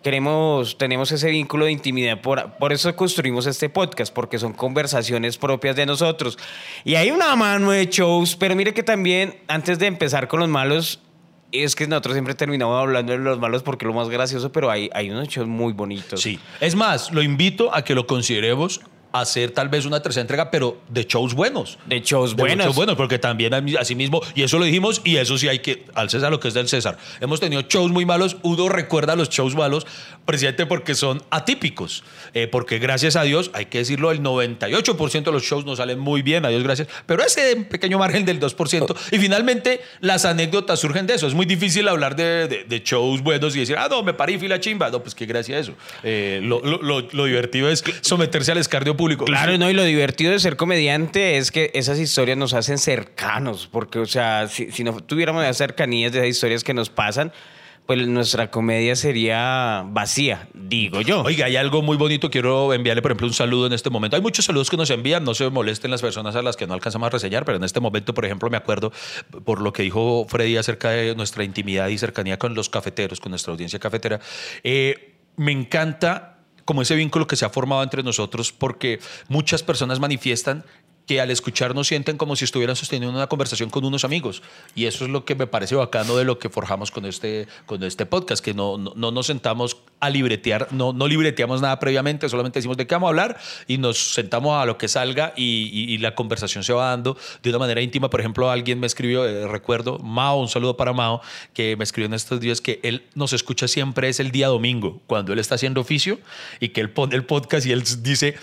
queremos, 0.05 0.79
tenemos 0.79 1.11
ese 1.11 1.31
vínculo 1.31 1.65
de 1.65 1.73
intimidad, 1.73 2.21
por, 2.21 2.53
por 2.59 2.73
eso 2.73 2.95
construimos 2.95 3.47
este 3.47 3.69
podcast, 3.69 4.15
porque 4.15 4.39
son 4.39 4.53
conversaciones 4.53 5.39
propias 5.39 5.75
de 5.75 5.87
nosotros. 5.87 6.39
Y 6.85 6.95
hay 6.95 7.11
una 7.11 7.35
mano 7.35 7.73
de 7.73 7.87
shows, 7.87 8.37
pero 8.37 8.55
mire 8.55 8.73
que 8.73 8.83
también, 8.85 9.41
antes 9.49 9.81
de 9.81 9.87
empezar 9.87 10.29
con 10.29 10.41
los 10.41 10.49
malos, 10.49 11.01
es 11.51 11.75
que 11.75 11.87
nosotros 11.87 12.15
siempre 12.15 12.35
terminamos 12.35 12.79
hablando 12.79 13.13
de 13.13 13.19
los 13.19 13.39
malos 13.39 13.63
porque 13.63 13.85
es 13.85 13.89
lo 13.89 13.95
más 13.95 14.11
gracioso, 14.11 14.53
pero 14.53 14.71
hay, 14.71 14.91
hay 14.93 15.11
unos 15.11 15.27
shows 15.29 15.49
muy 15.49 15.73
bonitos. 15.73 16.21
Sí. 16.21 16.39
Es 16.61 16.75
más, 16.75 17.11
lo 17.11 17.23
invito 17.23 17.75
a 17.75 17.83
que 17.83 17.95
lo 17.95 18.07
consideremos 18.07 18.83
hacer 19.15 19.53
tal 19.53 19.69
vez 19.69 19.87
una 19.87 20.03
tercera 20.03 20.23
entrega, 20.23 20.51
pero 20.51 20.79
de 20.89 21.05
shows 21.05 21.35
buenos. 21.35 21.79
De 21.87 22.01
shows 22.01 22.35
De 22.35 22.43
buenos. 22.43 22.67
shows 22.67 22.77
buenos, 22.77 22.97
porque 22.97 23.19
también 23.21 23.55
así 23.79 23.95
mismo, 23.95 24.21
y 24.35 24.43
eso 24.43 24.59
lo 24.59 24.65
dijimos, 24.65 25.01
y 25.05 25.17
eso 25.19 25.39
sí 25.39 25.47
hay 25.47 25.61
que, 25.61 25.85
al 25.95 26.11
César 26.11 26.33
lo 26.33 26.41
que 26.41 26.49
es 26.49 26.55
del 26.55 26.67
César. 26.69 26.99
Hemos 27.21 27.39
tenido 27.39 27.63
shows 27.63 27.93
muy 27.93 28.05
malos, 28.05 28.37
uno 28.43 28.69
recuerda 28.69 29.15
los 29.15 29.31
shows 29.31 29.55
malos 29.55 29.87
precisamente 30.27 30.67
porque 30.67 30.95
son 30.95 31.23
atípicos, 31.31 32.03
Eh, 32.37 32.49
porque 32.49 32.81
gracias 32.81 33.15
a 33.15 33.23
Dios, 33.23 33.53
hay 33.55 33.67
que 33.67 33.79
decirlo, 33.79 34.11
el 34.11 34.21
98% 34.21 35.31
de 35.31 35.33
los 35.33 35.45
shows 35.45 35.65
nos 35.65 35.79
salen 35.79 36.01
muy 36.01 36.23
bien, 36.23 36.45
a 36.45 36.49
Dios 36.49 36.65
gracias, 36.65 36.89
pero 37.07 37.23
ese 37.23 37.55
pequeño 37.71 37.99
margen 37.99 38.25
del 38.25 38.41
2%, 38.41 38.97
y 39.13 39.19
finalmente 39.19 39.81
las 40.01 40.25
anécdotas 40.25 40.81
surgen 40.81 41.07
de 41.07 41.15
eso. 41.15 41.29
Es 41.29 41.35
muy 41.35 41.47
difícil 41.47 41.87
hablar 41.87 42.17
de, 42.17 42.49
de- 42.49 42.65
de 42.65 42.81
shows 42.85 43.23
buenos 43.23 43.55
y 43.55 43.61
decir, 43.61 43.77
ah, 43.79 43.87
no, 43.89 44.03
me 44.03 44.13
parí 44.15 44.35
y 44.35 44.39
fui 44.39 44.49
la 44.49 44.59
chimba. 44.59 44.91
No, 44.91 45.01
pues 45.01 45.15
qué 45.15 45.27
gracia 45.27 45.57
eso. 45.59 45.75
Eh, 46.03 46.41
lo, 46.43 46.61
lo- 46.65 46.83
lo- 46.83 47.07
lo 47.13 47.25
divertido 47.27 47.71
es 47.71 47.85
someterse 48.01 48.51
al 48.51 48.59
escardio 48.59 48.97
público. 49.05 49.25
Claro, 49.25 49.57
no, 49.59 49.71
y 49.71 49.75
lo 49.75 49.85
divertido 49.85 50.33
de 50.33 50.41
ser 50.41 50.57
comediante 50.57 51.37
es 51.37 51.51
que 51.51 51.71
esas 51.75 51.99
historias 51.99 52.39
nos 52.39 52.55
hacen 52.55 52.79
cercanos, 52.79 53.69
porque, 53.71 53.99
o 53.99 54.07
sea, 54.07 54.49
si, 54.49 54.73
si 54.73 54.85
no 54.85 55.01
tuviéramos 55.01 55.43
las 55.43 55.57
cercanías 55.57 56.13
de 56.13 56.21
esas 56.21 56.29
historias 56.29 56.65
que 56.65 56.75
nos 56.75 56.91
pasan, 56.91 57.33
pues 57.87 58.07
nuestra 58.09 58.51
comedia 58.51 58.97
sería 58.97 59.85
vacía, 59.87 60.49
digo 60.55 61.03
yo. 61.03 61.23
Oiga, 61.23 61.47
hay 61.47 61.57
algo 61.57 61.83
muy 61.83 61.99
bonito. 61.99 62.31
Quiero 62.31 62.73
enviarle, 62.73 63.03
por 63.03 63.11
ejemplo, 63.11 63.27
un 63.27 63.35
saludo 63.35 63.67
en 63.67 63.75
este 63.75 63.91
momento. 63.91 64.17
Hay 64.17 64.23
muchos 64.23 64.47
saludos 64.47 64.71
que 64.71 64.79
nos 64.79 64.89
envían. 64.89 65.23
No 65.23 65.35
se 65.35 65.51
molesten 65.51 65.91
las 65.91 66.01
personas 66.01 66.35
a 66.35 66.41
las 66.41 66.57
que 66.57 66.67
no 66.67 66.73
alcanzamos 66.73 67.09
a 67.09 67.11
reseñar, 67.11 67.45
pero 67.45 67.59
en 67.59 67.65
este 67.65 67.81
momento, 67.81 68.15
por 68.15 68.25
ejemplo, 68.25 68.49
me 68.49 68.57
acuerdo 68.57 68.91
por 69.45 69.61
lo 69.61 69.75
que 69.75 69.83
dijo 69.83 70.25
Freddy 70.29 70.57
acerca 70.57 70.91
de 70.91 71.15
nuestra 71.15 71.45
intimidad 71.45 71.89
y 71.89 71.99
cercanía 71.99 72.39
con 72.39 72.55
los 72.55 72.71
cafeteros, 72.71 73.21
con 73.21 73.31
nuestra 73.31 73.53
audiencia 73.53 73.79
cafetera. 73.79 74.19
Eh, 74.63 75.17
me 75.37 75.53
encanta 75.53 76.34
como 76.65 76.83
ese 76.83 76.95
vínculo 76.95 77.27
que 77.27 77.37
se 77.37 77.45
ha 77.45 77.51
formado 77.51 77.83
entre 77.83 78.03
nosotros 78.03 78.53
porque 78.53 79.01
muchas 79.29 79.63
personas 79.63 80.01
manifiestan 80.01 80.65
que 81.07 81.21
al 81.21 81.31
escucharnos 81.31 81.89
sienten 81.89 82.17
como 82.17 82.37
si 82.37 82.45
estuvieran 82.45 82.77
sosteniendo 82.77 83.17
una 83.17 83.27
conversación 83.27 83.71
con 83.71 83.85
unos 83.85 84.05
amigos. 84.05 84.43
Y 84.75 84.87
eso 84.87 85.05
es 85.05 85.11
lo 85.11 85.25
que 85.25 85.35
me 85.35 85.47
parece 85.47 85.75
bacano 85.75 86.17
de 86.17 86.25
lo 86.25 86.39
que 86.39 86.49
forjamos 86.49 86.91
con 86.91 87.05
este, 87.05 87.47
con 87.67 87.83
este 87.83 88.07
podcast, 88.07 88.43
que 88.43 88.55
no, 88.55 88.79
no, 88.79 88.93
no 88.97 89.11
nos 89.11 89.27
sentamos 89.27 89.77
a 90.01 90.11
libretear, 90.11 90.69
no, 90.71 90.93
no 90.93 91.09
libreteamos 91.09 91.61
nada 91.61 91.79
previamente, 91.79 92.29
solamente 92.29 92.59
decimos 92.59 92.77
de 92.77 92.87
qué 92.87 92.95
vamos 92.95 93.09
a 93.09 93.11
hablar 93.11 93.39
y 93.67 93.79
nos 93.79 94.15
sentamos 94.15 94.61
a 94.61 94.67
lo 94.67 94.79
que 94.79 94.89
salga 94.89 95.33
y, 95.37 95.95
la 96.05 96.15
conversación 96.15 96.65
se 96.65 96.73
va 96.73 96.91
dando 96.91 97.17
de 97.43 97.51
una 97.51 97.59
manera 97.59 97.81
íntima. 97.81 98.11
Por 98.11 98.21
ejemplo, 98.21 98.51
alguien 98.51 98.81
me 98.81 98.87
escribió, 98.87 99.27
eh, 99.27 99.47
recuerdo, 99.47 99.99
Mao, 100.01 100.41
un 100.41 100.49
saludo 100.49 100.77
para 100.77 100.93
Mao, 100.93 101.23
que 101.55 101.77
me 101.77 101.85
escribió 101.85 102.07
en 102.07 102.15
estos 102.15 102.41
días 102.41 102.61
que 102.61 102.81
él 102.83 103.05
nos 103.15 103.33
escucha 103.33 103.69
siempre 103.69 104.09
es 104.09 104.21
el 104.21 104.31
día 104.31 104.49
domingo, 104.49 105.01
cuando 105.07 105.33
él 105.33 105.39
está 105.39 105.55
haciendo 105.55 105.81
oficio 105.81 106.19
y 106.61 106.71
que 106.71 106.81
él 106.81 106.91
pone 106.91 107.15
el 107.15 107.25
podcast 107.25 107.67
y 107.67 107.73
él 107.73 107.85
dice... 108.03 108.37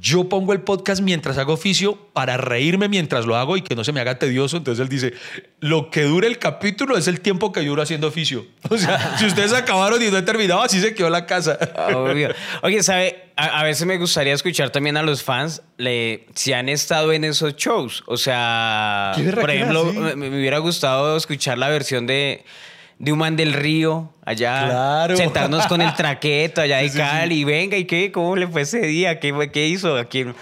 Yo 0.00 0.28
pongo 0.28 0.52
el 0.52 0.62
podcast 0.62 1.02
mientras 1.02 1.36
hago 1.36 1.52
oficio 1.52 1.96
para 2.12 2.36
reírme 2.38 2.88
mientras 2.88 3.26
lo 3.26 3.36
hago 3.36 3.56
y 3.56 3.62
que 3.62 3.76
no 3.76 3.84
se 3.84 3.92
me 3.92 4.00
haga 4.00 4.18
tedioso. 4.18 4.56
Entonces 4.56 4.82
él 4.82 4.88
dice, 4.88 5.12
lo 5.60 5.90
que 5.90 6.02
dura 6.02 6.26
el 6.26 6.38
capítulo 6.38 6.96
es 6.96 7.08
el 7.08 7.20
tiempo 7.20 7.52
que 7.52 7.60
dura 7.60 7.82
haciendo 7.82 8.08
oficio. 8.08 8.46
O 8.70 8.78
sea, 8.78 9.18
si 9.18 9.26
ustedes 9.26 9.52
acabaron 9.52 10.02
y 10.02 10.10
no 10.10 10.16
he 10.16 10.22
terminado, 10.22 10.62
así 10.62 10.80
se 10.80 10.94
quedó 10.94 11.10
la 11.10 11.26
casa. 11.26 11.58
Obvio. 11.94 12.30
Oye, 12.62 12.82
¿sabe? 12.82 13.32
A, 13.36 13.60
a 13.60 13.64
veces 13.64 13.86
me 13.86 13.98
gustaría 13.98 14.32
escuchar 14.32 14.70
también 14.70 14.96
a 14.96 15.02
los 15.02 15.22
fans 15.22 15.62
le, 15.76 16.26
si 16.34 16.54
han 16.54 16.68
estado 16.70 17.12
en 17.12 17.24
esos 17.24 17.56
shows. 17.56 18.02
O 18.06 18.16
sea, 18.16 19.12
por 19.34 19.50
ejemplo, 19.50 19.84
me 20.16 20.28
hubiera 20.28 20.58
gustado 20.58 21.16
escuchar 21.16 21.58
la 21.58 21.68
versión 21.68 22.06
de, 22.06 22.44
de 23.02 23.12
Human 23.12 23.34
del 23.36 23.52
Río, 23.52 24.14
allá. 24.24 24.64
Claro. 24.66 25.16
Sentarnos 25.16 25.66
con 25.66 25.82
el 25.82 25.92
traqueto 25.96 26.60
allá 26.60 26.76
de 26.78 26.84
Sí, 26.84 26.90
sí, 26.92 26.98
Cali. 26.98 27.42
Venga, 27.44 27.76
¿y 27.76 27.84
qué? 27.84 28.12
¿Cómo 28.12 28.36
le 28.36 28.46
fue 28.46 28.62
ese 28.62 28.78
día? 28.80 29.18
¿Qué, 29.18 29.34
fue- 29.34 29.50
qué 29.50 29.66
hizo? 29.66 29.96
¿A 29.96 30.04
quién? 30.04 30.34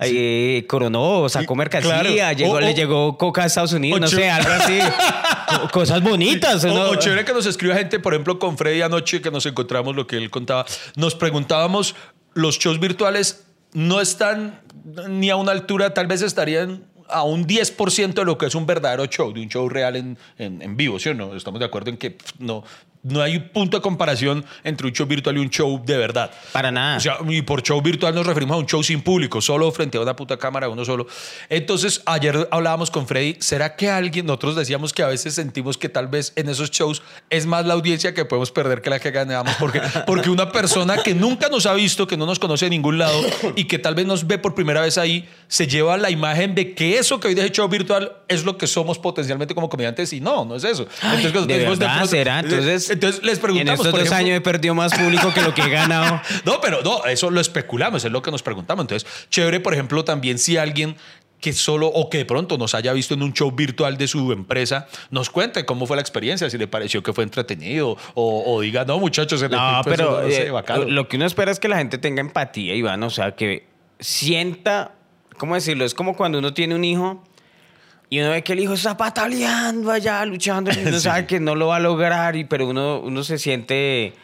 Eh, 0.00 0.64
coronó, 0.68 1.28
sacó 1.28 1.54
Sí, 1.54 1.58
mercancía, 1.58 2.00
claro. 2.00 2.36
llegó, 2.36 2.60
le 2.60 2.74
llegó 2.74 3.18
coca 3.18 3.42
a 3.42 3.46
Estados 3.46 3.72
Unidos, 3.72 4.00
no 4.00 4.06
sé, 4.08 4.28
algo 4.30 4.50
así. 4.52 4.78
Co- 5.62 5.68
Cosas 5.70 6.02
bonitas. 6.02 6.64
O, 6.64 6.68
¿no? 6.68 6.90
o 6.90 6.96
chévere 6.96 7.24
que 7.24 7.32
nos 7.32 7.46
escriba 7.46 7.74
gente, 7.76 7.98
por 8.00 8.14
ejemplo, 8.14 8.38
con 8.38 8.56
Freddy 8.58 8.82
anoche 8.82 9.20
que 9.20 9.30
nos 9.30 9.46
encontramos 9.46 9.94
lo 9.96 10.06
que 10.06 10.16
él 10.16 10.28
contaba. 10.30 10.66
Nos 10.96 11.14
preguntábamos, 11.14 11.94
los 12.34 12.58
shows 12.58 12.78
virtuales 12.80 13.44
no 13.72 14.00
están 14.00 14.60
ni 15.08 15.30
a 15.30 15.36
una 15.36 15.52
altura, 15.52 15.94
tal 15.94 16.06
vez 16.08 16.22
estarían 16.22 16.84
a 17.08 17.22
un 17.24 17.46
10% 17.46 18.14
de 18.14 18.24
lo 18.24 18.38
que 18.38 18.46
es 18.46 18.54
un 18.54 18.66
verdadero 18.66 19.06
show, 19.06 19.32
de 19.32 19.40
un 19.40 19.48
show 19.48 19.68
real 19.68 19.96
en, 19.96 20.18
en, 20.38 20.62
en 20.62 20.76
vivo, 20.76 20.98
¿sí 20.98 21.08
o 21.08 21.14
no? 21.14 21.34
Estamos 21.34 21.60
de 21.60 21.66
acuerdo 21.66 21.90
en 21.90 21.96
que 21.96 22.16
no, 22.38 22.64
no 23.02 23.22
hay 23.22 23.36
un 23.36 23.48
punto 23.48 23.76
de 23.76 23.82
comparación 23.82 24.44
entre 24.64 24.86
un 24.86 24.92
show 24.92 25.06
virtual 25.06 25.36
y 25.36 25.40
un 25.40 25.50
show 25.50 25.82
de 25.84 25.96
verdad. 25.96 26.30
Para 26.52 26.70
nada. 26.70 26.96
O 26.96 27.00
sea, 27.00 27.18
y 27.28 27.42
por 27.42 27.62
show 27.62 27.80
virtual 27.80 28.14
nos 28.14 28.26
referimos 28.26 28.56
a 28.56 28.58
un 28.58 28.66
show 28.66 28.82
sin 28.82 29.02
público, 29.02 29.40
solo 29.40 29.70
frente 29.72 29.98
a 29.98 30.00
una 30.00 30.16
puta 30.16 30.36
cámara, 30.36 30.68
uno 30.68 30.84
solo. 30.84 31.06
Entonces, 31.48 32.02
ayer 32.06 32.48
hablábamos 32.50 32.90
con 32.90 33.06
Freddy, 33.06 33.36
¿será 33.40 33.76
que 33.76 33.90
alguien, 33.90 34.26
nosotros 34.26 34.56
decíamos 34.56 34.92
que 34.92 35.02
a 35.02 35.08
veces 35.08 35.34
sentimos 35.34 35.78
que 35.78 35.88
tal 35.88 36.08
vez 36.08 36.32
en 36.36 36.48
esos 36.48 36.70
shows 36.70 37.02
es 37.30 37.46
más 37.46 37.66
la 37.66 37.74
audiencia 37.74 38.14
que 38.14 38.24
podemos 38.24 38.50
perder 38.50 38.82
que 38.82 38.90
la 38.90 38.98
que 38.98 39.10
ganamos? 39.10 39.54
Porque, 39.58 39.80
porque 40.06 40.30
una 40.30 40.50
persona 40.50 41.02
que 41.02 41.14
nunca 41.14 41.48
nos 41.48 41.66
ha 41.66 41.74
visto, 41.74 42.06
que 42.06 42.16
no 42.16 42.26
nos 42.26 42.38
conoce 42.38 42.66
de 42.66 42.70
ningún 42.70 42.98
lado 42.98 43.20
y 43.56 43.64
que 43.64 43.78
tal 43.78 43.94
vez 43.94 44.06
nos 44.06 44.26
ve 44.26 44.38
por 44.38 44.54
primera 44.54 44.80
vez 44.80 44.98
ahí, 44.98 45.28
se 45.46 45.66
lleva 45.66 45.96
la 45.96 46.10
imagen 46.10 46.54
de 46.54 46.74
que 46.74 46.98
eso 46.98 47.20
que 47.20 47.28
hoy 47.28 47.34
de 47.34 47.50
show 47.50 47.68
virtual 47.68 48.12
es 48.28 48.44
lo 48.44 48.58
que 48.58 48.66
somos 48.66 48.98
potencialmente 48.98 49.54
como 49.54 49.68
comediantes 49.68 50.12
y 50.12 50.20
no, 50.20 50.44
no 50.44 50.56
es 50.56 50.64
eso. 50.64 50.86
Entonces, 51.02 51.32
cuando 51.32 51.52
¿de 51.52 51.58
verdad 51.60 52.04
será? 52.06 52.40
Entonces, 52.40 52.87
entonces 52.90 53.22
les 53.22 53.34
en 53.36 53.40
preguntamos. 53.42 53.80
estos 53.80 53.90
por 53.92 54.00
dos 54.00 54.08
ejemplo- 54.08 54.26
años 54.26 54.36
he 54.38 54.40
perdido 54.40 54.74
más 54.74 54.92
público 54.94 55.32
que 55.34 55.42
lo 55.42 55.54
que 55.54 55.62
he 55.62 55.70
ganado. 55.70 56.20
no, 56.44 56.60
pero 56.60 56.82
no, 56.82 57.04
eso 57.06 57.30
lo 57.30 57.40
especulamos, 57.40 58.04
es 58.04 58.10
lo 58.12 58.22
que 58.22 58.30
nos 58.30 58.42
preguntamos. 58.42 58.84
Entonces, 58.84 59.08
chévere, 59.30 59.60
por 59.60 59.74
ejemplo, 59.74 60.04
también 60.04 60.38
si 60.38 60.56
alguien 60.56 60.96
que 61.40 61.52
solo 61.52 61.86
o 61.86 62.10
que 62.10 62.18
de 62.18 62.24
pronto 62.24 62.58
nos 62.58 62.74
haya 62.74 62.92
visto 62.92 63.14
en 63.14 63.22
un 63.22 63.32
show 63.32 63.52
virtual 63.52 63.96
de 63.96 64.08
su 64.08 64.32
empresa, 64.32 64.88
nos 65.10 65.30
cuente 65.30 65.64
cómo 65.64 65.86
fue 65.86 65.94
la 65.96 66.02
experiencia, 66.02 66.50
si 66.50 66.58
le 66.58 66.66
pareció 66.66 67.00
que 67.04 67.12
fue 67.12 67.22
entretenido 67.22 67.96
o, 68.14 68.42
o 68.44 68.60
diga, 68.60 68.84
no, 68.84 68.98
muchachos, 68.98 69.40
en 69.42 69.52
No, 69.52 69.80
efecto, 69.80 69.90
eso 69.92 70.06
pero 70.08 70.22
no 70.22 70.28
sé, 70.34 70.46
eh, 70.46 70.50
bacano". 70.50 70.84
lo 70.86 71.06
que 71.06 71.14
uno 71.16 71.26
espera 71.26 71.52
es 71.52 71.60
que 71.60 71.68
la 71.68 71.76
gente 71.78 71.96
tenga 71.98 72.20
empatía, 72.22 72.74
Iván. 72.74 73.00
O 73.04 73.10
sea, 73.10 73.36
que 73.36 73.68
sienta, 74.00 74.92
¿cómo 75.36 75.54
decirlo? 75.54 75.84
Es 75.84 75.94
como 75.94 76.16
cuando 76.16 76.38
uno 76.38 76.54
tiene 76.54 76.74
un 76.74 76.84
hijo 76.84 77.22
y 78.10 78.20
uno 78.20 78.30
ve 78.30 78.42
que 78.42 78.52
el 78.54 78.60
hijo 78.60 78.74
está 78.74 78.96
pataleando 78.96 79.90
allá, 79.90 80.24
luchando, 80.24 80.70
y 80.72 80.78
uno 80.78 80.92
Sí. 80.98 81.00
sabe 81.00 81.26
que 81.26 81.40
no 81.40 81.54
lo 81.54 81.68
va 81.68 81.76
a 81.76 81.80
lograr, 81.80 82.36
y, 82.36 82.44
pero 82.44 82.66
uno, 82.68 83.00
uno 83.00 83.22
se 83.22 83.38
siente... 83.38 84.14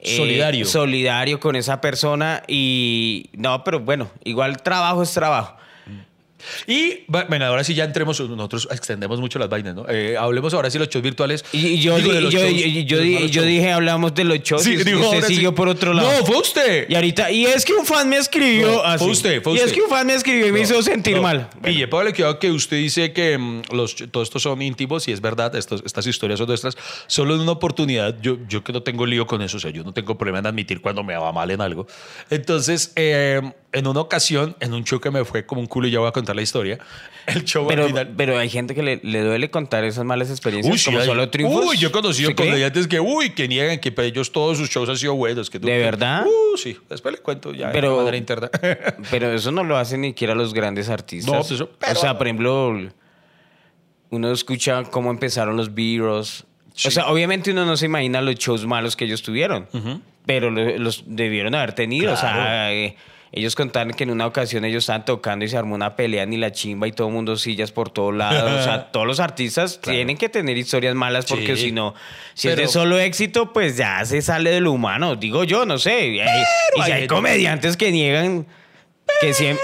eh, 0.00 0.16
Solidario. 0.16 0.64
solidario 0.64 1.40
con 1.40 1.56
esa 1.56 1.80
persona 1.80 2.42
y 2.48 3.30
no, 3.32 3.64
pero 3.64 3.80
bueno, 3.80 4.10
igual 4.24 4.62
trabajo 4.62 5.02
es 5.02 5.12
trabajo. 5.12 5.56
Y 6.66 7.04
bueno, 7.08 7.44
ahora 7.46 7.64
sí 7.64 7.74
ya 7.74 7.84
entremos, 7.84 8.20
nosotros 8.20 8.68
extendemos 8.70 9.20
mucho 9.20 9.38
las 9.38 9.48
vainas, 9.48 9.74
¿no? 9.74 9.86
Eh, 9.88 10.16
hablemos 10.18 10.54
ahora 10.54 10.70
sí 10.70 10.78
los 10.78 10.88
shows 10.88 11.02
virtuales. 11.02 11.44
Y, 11.52 11.78
yo, 11.80 11.96
Digo, 11.96 12.12
di- 12.12 12.20
yo, 12.30 12.30
shows- 12.30 12.84
yo 12.86 12.96
los 12.96 13.04
di- 13.04 13.30
yo 13.30 13.42
dije, 13.42 13.72
hablamos 13.72 14.14
de 14.14 14.24
los 14.24 14.38
shows 14.40 14.62
Sí, 14.62 14.72
y 14.72 14.76
usted 14.78 14.92
digo, 14.92 15.04
ahora 15.06 15.26
sí. 15.26 15.34
siguió 15.34 15.54
por 15.54 15.68
otro 15.68 15.92
lado. 15.94 16.10
No, 16.10 16.24
fue 16.26 16.36
usted. 16.38 16.86
Y 16.88 16.94
ahorita, 16.94 17.30
y 17.30 17.46
es 17.46 17.64
que 17.64 17.72
un 17.74 17.84
fan 17.86 18.08
me 18.08 18.16
escribió 18.18 18.70
No, 18.72 18.82
así. 18.84 19.04
fue 19.04 19.12
usted, 19.12 19.42
fue 19.42 19.52
Y 19.54 19.56
es 19.56 19.62
usted. 19.64 19.74
que 19.76 19.82
un 19.82 19.88
fan 19.90 20.06
me 20.06 20.14
escribió 20.14 20.46
y 20.46 20.52
me 20.52 20.60
hizo 20.60 20.80
sentir 20.82 21.16
No, 21.16 21.22
mal. 21.22 21.48
Pille, 21.62 21.88
póngale 21.88 22.12
cuidado 22.12 22.38
que 22.38 22.50
usted 22.50 22.76
dice 22.78 23.12
que 23.12 23.36
mm, 23.38 23.62
los, 23.72 23.96
todos 24.10 24.28
estos 24.28 24.42
son 24.42 24.62
íntimos 24.62 25.06
y 25.08 25.12
es 25.12 25.20
verdad, 25.20 25.54
estos- 25.56 25.82
estas 25.84 26.06
historias 26.06 26.38
son 26.38 26.48
nuestras. 26.48 26.76
Solo 27.06 27.34
en 27.34 27.40
una 27.40 27.52
oportunidad, 27.52 28.16
yo, 28.20 28.38
yo 28.48 28.62
que 28.64 28.72
no 28.72 28.82
tengo 28.82 29.06
lío 29.06 29.26
con 29.26 29.42
eso, 29.42 29.56
o 29.56 29.60
sea, 29.60 29.70
yo 29.70 29.82
no 29.84 29.92
tengo 29.92 30.16
problema 30.16 30.38
en 30.38 30.46
admitir 30.46 30.80
cuando 30.80 31.02
me 31.02 31.16
va 31.16 31.32
mal 31.32 31.50
en 31.50 31.60
algo. 31.60 31.86
Entonces, 32.30 32.92
eh, 32.96 33.40
en 33.72 33.86
una 33.86 34.00
ocasión, 34.00 34.56
en 34.60 34.72
un 34.72 34.84
show 34.84 34.98
que 35.00 35.10
me 35.10 35.24
fue 35.24 35.44
como 35.44 35.60
un 35.60 35.66
culo, 35.66 35.88
y 35.88 35.90
ya 35.90 35.98
voy 35.98 36.08
a 36.08 36.12
contar 36.12 36.34
la 36.34 36.40
historia, 36.42 36.78
el 37.26 37.44
show 37.44 37.66
Pero, 37.68 37.82
al 37.82 37.88
final... 37.88 38.14
pero 38.16 38.38
hay 38.38 38.48
gente 38.48 38.74
que 38.74 38.82
le, 38.82 39.00
le 39.02 39.20
duele 39.22 39.50
contar 39.50 39.84
esas 39.84 40.04
malas 40.06 40.30
experiencias 40.30 40.72
Uy, 40.72 40.78
sí, 40.78 40.86
como 40.86 41.00
hay- 41.00 41.06
solo 41.06 41.28
triunfos. 41.28 41.66
Uy, 41.66 41.76
yo 41.76 41.88
he 41.88 41.92
conocido 41.92 42.34
comediantes 42.34 42.86
que, 42.88 42.98
uy, 43.00 43.30
que 43.30 43.46
niegan 43.46 43.78
que 43.78 43.92
para 43.92 44.08
ellos 44.08 44.32
todos 44.32 44.56
sus 44.56 44.70
shows 44.70 44.88
han 44.88 44.96
sido 44.96 45.14
buenos. 45.14 45.50
Que 45.50 45.58
¿De 45.58 45.66
que- 45.66 45.78
verdad? 45.78 46.24
Uh, 46.26 46.56
sí, 46.56 46.78
después 46.88 47.14
le 47.14 47.20
cuento 47.20 47.52
ya 47.52 47.70
Pero- 47.70 47.90
de 47.90 47.96
manera 47.98 48.16
interna. 48.16 48.50
Pero 49.10 49.32
eso 49.34 49.52
no 49.52 49.62
lo 49.64 49.76
hacen 49.76 50.00
ni 50.00 50.08
siquiera 50.08 50.34
los 50.34 50.54
grandes 50.54 50.88
artistas. 50.88 51.30
No, 51.30 51.40
pues 51.40 51.50
eso- 51.52 51.70
pero- 51.78 51.92
O 51.92 51.96
sea, 52.00 52.16
por 52.16 52.26
ejemplo, 52.26 52.74
uno 54.10 54.32
escucha 54.32 54.84
cómo 54.84 55.10
empezaron 55.10 55.56
los 55.56 55.74
Beatles. 55.74 56.44
Sí. 56.74 56.88
O 56.88 56.90
sea, 56.90 57.08
obviamente 57.08 57.50
uno 57.50 57.66
no 57.66 57.76
se 57.76 57.86
imagina 57.86 58.22
los 58.22 58.36
shows 58.36 58.64
malos 58.64 58.96
que 58.96 59.04
ellos 59.04 59.22
tuvieron, 59.22 59.66
pero 60.24 60.50
lo- 60.50 60.78
los 60.78 61.02
debieron 61.06 61.54
haber 61.54 61.72
tenido. 61.74 62.12
O 62.12 62.16
sea, 62.16 62.32
Claro. 62.32 62.72
eh, 62.72 62.96
ellos 63.32 63.54
contaron 63.54 63.92
que 63.92 64.04
en 64.04 64.10
una 64.10 64.26
ocasión 64.26 64.64
ellos 64.64 64.84
estaban 64.84 65.04
tocando 65.04 65.44
y 65.44 65.48
se 65.48 65.56
armó 65.56 65.74
una 65.74 65.96
pelea 65.96 66.24
ni 66.26 66.36
la 66.36 66.50
chimba 66.52 66.88
y 66.88 66.92
todo 66.92 67.08
el 67.08 67.14
mundo 67.14 67.36
sillas 67.36 67.72
por 67.72 67.90
todos 67.90 68.14
lados. 68.14 68.60
o 68.60 68.62
sea, 68.64 68.84
todos 68.92 69.06
los 69.06 69.20
artistas 69.20 69.78
Claro. 69.82 69.96
tienen 69.96 70.16
que 70.16 70.28
tener 70.28 70.56
historias 70.56 70.94
malas 70.94 71.26
porque 71.26 71.56
Sí. 71.56 71.64
si 71.66 71.72
no, 71.72 71.94
si 72.34 72.48
es 72.48 72.54
Pero- 72.54 72.66
de 72.66 72.72
solo 72.72 72.98
éxito, 72.98 73.52
pues 73.52 73.76
ya 73.76 74.04
se 74.04 74.22
sale 74.22 74.50
de 74.50 74.60
lo 74.60 74.72
humano. 74.72 75.16
Digo 75.16 75.44
yo, 75.44 75.66
no 75.66 75.78
sé. 75.78 76.08
Y 76.08 76.20
hay- 76.20 76.42
y 76.76 76.82
si 76.82 76.90
hay 76.92 77.02
hay 77.02 77.06
comediantes 77.06 77.76
que 77.76 77.92
niegan 77.92 78.46
que 79.20 79.34
siempre... 79.34 79.62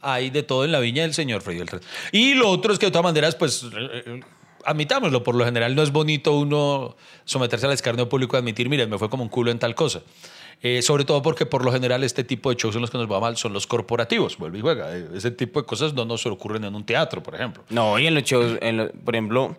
Hay 0.00 0.30
de 0.30 0.44
todo 0.44 0.64
en 0.64 0.70
la 0.70 0.78
viña 0.78 1.02
del 1.02 1.12
señor 1.12 1.42
Freddy 1.42 1.58
Beltrán. 1.58 1.80
Y 2.12 2.34
lo 2.34 2.48
otro 2.50 2.72
es 2.72 2.78
que 2.78 2.86
de 2.86 2.92
todas 2.92 3.02
maneras, 3.04 3.34
pues, 3.34 3.64
eh, 3.64 3.68
eh, 4.06 4.20
admitámoslo, 4.64 5.24
por 5.24 5.34
lo 5.34 5.44
general 5.44 5.74
no 5.74 5.82
es 5.82 5.90
bonito 5.90 6.34
uno 6.38 6.96
someterse 7.24 7.66
al 7.66 7.72
escarnio 7.72 8.08
público 8.08 8.36
y 8.36 8.38
admitir, 8.38 8.68
miren, 8.68 8.88
me 8.88 8.96
fue 8.96 9.10
como 9.10 9.24
un 9.24 9.28
culo 9.28 9.50
en 9.50 9.58
tal 9.58 9.74
cosa. 9.74 10.02
Eh, 10.60 10.82
sobre 10.82 11.04
todo 11.04 11.22
porque 11.22 11.46
por 11.46 11.64
lo 11.64 11.70
general 11.70 12.02
este 12.02 12.24
tipo 12.24 12.50
de 12.50 12.56
shows 12.56 12.74
en 12.74 12.80
los 12.80 12.90
que 12.90 12.98
nos 12.98 13.10
va 13.10 13.20
mal 13.20 13.36
son 13.36 13.52
los 13.52 13.66
corporativos. 13.68 14.36
Vuelve 14.38 14.58
y 14.58 14.60
juega. 14.60 14.96
Eh, 14.96 15.06
Ese 15.14 15.30
tipo 15.30 15.60
de 15.60 15.66
cosas 15.66 15.94
no 15.94 16.04
nos 16.04 16.26
ocurren 16.26 16.64
en 16.64 16.74
un 16.74 16.84
teatro, 16.84 17.22
por 17.22 17.34
ejemplo. 17.36 17.62
No, 17.70 17.96
y 17.98 18.06
en 18.08 18.14
los 18.14 18.24
shows, 18.24 18.58
en 18.60 18.76
lo- 18.76 18.90
por 18.90 19.14
ejemplo, 19.14 19.56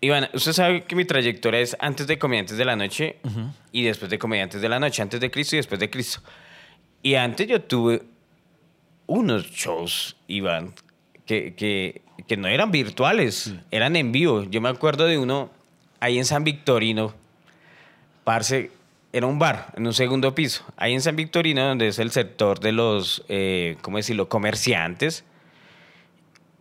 Iván, 0.00 0.28
usted 0.32 0.52
sabe 0.52 0.84
que 0.84 0.96
mi 0.96 1.04
trayectoria 1.04 1.60
es 1.60 1.76
antes 1.80 2.06
de 2.06 2.18
Comediantes 2.18 2.56
de 2.56 2.64
la 2.64 2.76
Noche 2.76 3.16
y 3.72 3.82
después 3.82 4.10
de 4.10 4.18
Comediantes 4.18 4.60
de 4.62 4.68
la 4.70 4.78
Noche, 4.80 5.02
antes 5.02 5.20
de 5.20 5.30
Cristo 5.30 5.56
y 5.56 5.58
después 5.58 5.80
de 5.80 5.90
Cristo. 5.90 6.20
Y 7.02 7.14
antes 7.14 7.46
yo 7.46 7.60
tuve 7.62 8.02
unos 9.06 9.44
shows, 9.50 10.16
Iván, 10.28 10.72
que, 11.26 11.54
que, 11.54 12.02
que 12.26 12.36
no 12.38 12.48
eran 12.48 12.70
virtuales, 12.70 13.52
eran 13.70 13.96
en 13.96 14.12
vivo. 14.12 14.44
Yo 14.44 14.60
me 14.62 14.68
acuerdo 14.70 15.04
de 15.06 15.18
uno 15.18 15.50
ahí 16.00 16.18
en 16.18 16.24
San 16.24 16.42
Victorino, 16.44 17.14
parce, 18.24 18.70
era 19.16 19.26
un 19.26 19.38
bar 19.38 19.72
en 19.76 19.86
un 19.86 19.94
segundo 19.94 20.34
piso, 20.34 20.64
ahí 20.76 20.92
en 20.92 21.00
San 21.00 21.16
Victorino, 21.16 21.66
donde 21.66 21.88
es 21.88 21.98
el 21.98 22.10
sector 22.10 22.60
de 22.60 22.72
los, 22.72 23.24
eh, 23.28 23.78
¿cómo 23.80 23.96
decirlo?, 23.96 24.28
comerciantes 24.28 25.24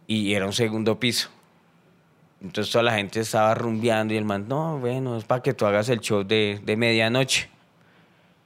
y 0.07 0.33
era 0.33 0.45
un 0.45 0.53
segundo 0.53 0.99
piso. 0.99 1.29
Entonces 2.41 2.71
toda 2.71 2.83
la 2.83 2.93
gente 2.93 3.19
estaba 3.19 3.53
rumbeando 3.55 4.13
y 4.13 4.17
el 4.17 4.23
man, 4.23 4.45
no, 4.47 4.77
bueno, 4.77 5.17
es 5.17 5.25
para 5.25 5.41
que 5.41 5.53
tú 5.53 5.65
hagas 5.65 5.89
el 5.89 5.99
show 5.99 6.23
de, 6.23 6.61
de 6.63 6.77
medianoche. 6.77 7.49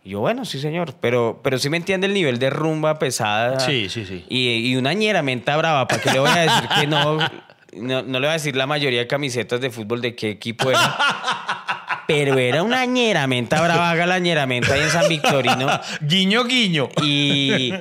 Y 0.04 0.12
yo, 0.12 0.22
bueno, 0.22 0.43
sí, 0.45 0.60
señor, 0.60 0.95
pero, 1.00 1.41
pero 1.43 1.60
sí 1.60 1.69
me 1.69 1.78
entiende 1.78 2.08
el 2.08 2.13
nivel 2.13 2.39
de 2.39 2.50
rumba 2.50 2.98
pesada. 2.98 3.60
Sí, 3.60 3.89
sí, 3.89 4.06
sí. 4.06 4.26
Y, 4.30 4.72
y 4.72 4.76
una 4.76 4.93
ñeramenta 4.93 5.56
brava, 5.58 5.88
¿para 5.88 6.02
qué 6.02 6.12
le 6.12 6.19
voy 6.19 6.30
a 6.30 6.38
decir 6.38 6.69
que 6.80 6.88
no, 6.88 7.17
no? 7.74 8.02
No 8.02 8.19
le 8.19 8.28
voy 8.28 8.30
a 8.30 8.34
decir 8.34 8.56
la 8.56 8.65
mayoría 8.65 9.00
de 9.00 9.08
camisetas 9.08 9.62
de 9.62 9.69
fútbol 9.69 10.02
de 10.02 10.15
qué 10.15 10.32
equipo 10.32 10.72
era. 10.72 10.98
Pero 12.10 12.39
era 12.39 12.63
una 12.63 12.84
ñeramenta 12.86 13.62
brava, 13.62 13.91
haga 13.91 14.08
la 14.08 14.17
ñeramenta 14.17 14.74
ahí 14.74 14.82
en 14.82 14.89
San 14.89 15.08
Victorino. 15.08 15.67
guiño, 16.02 16.43
guiño. 16.43 16.89
Y, 17.04 17.72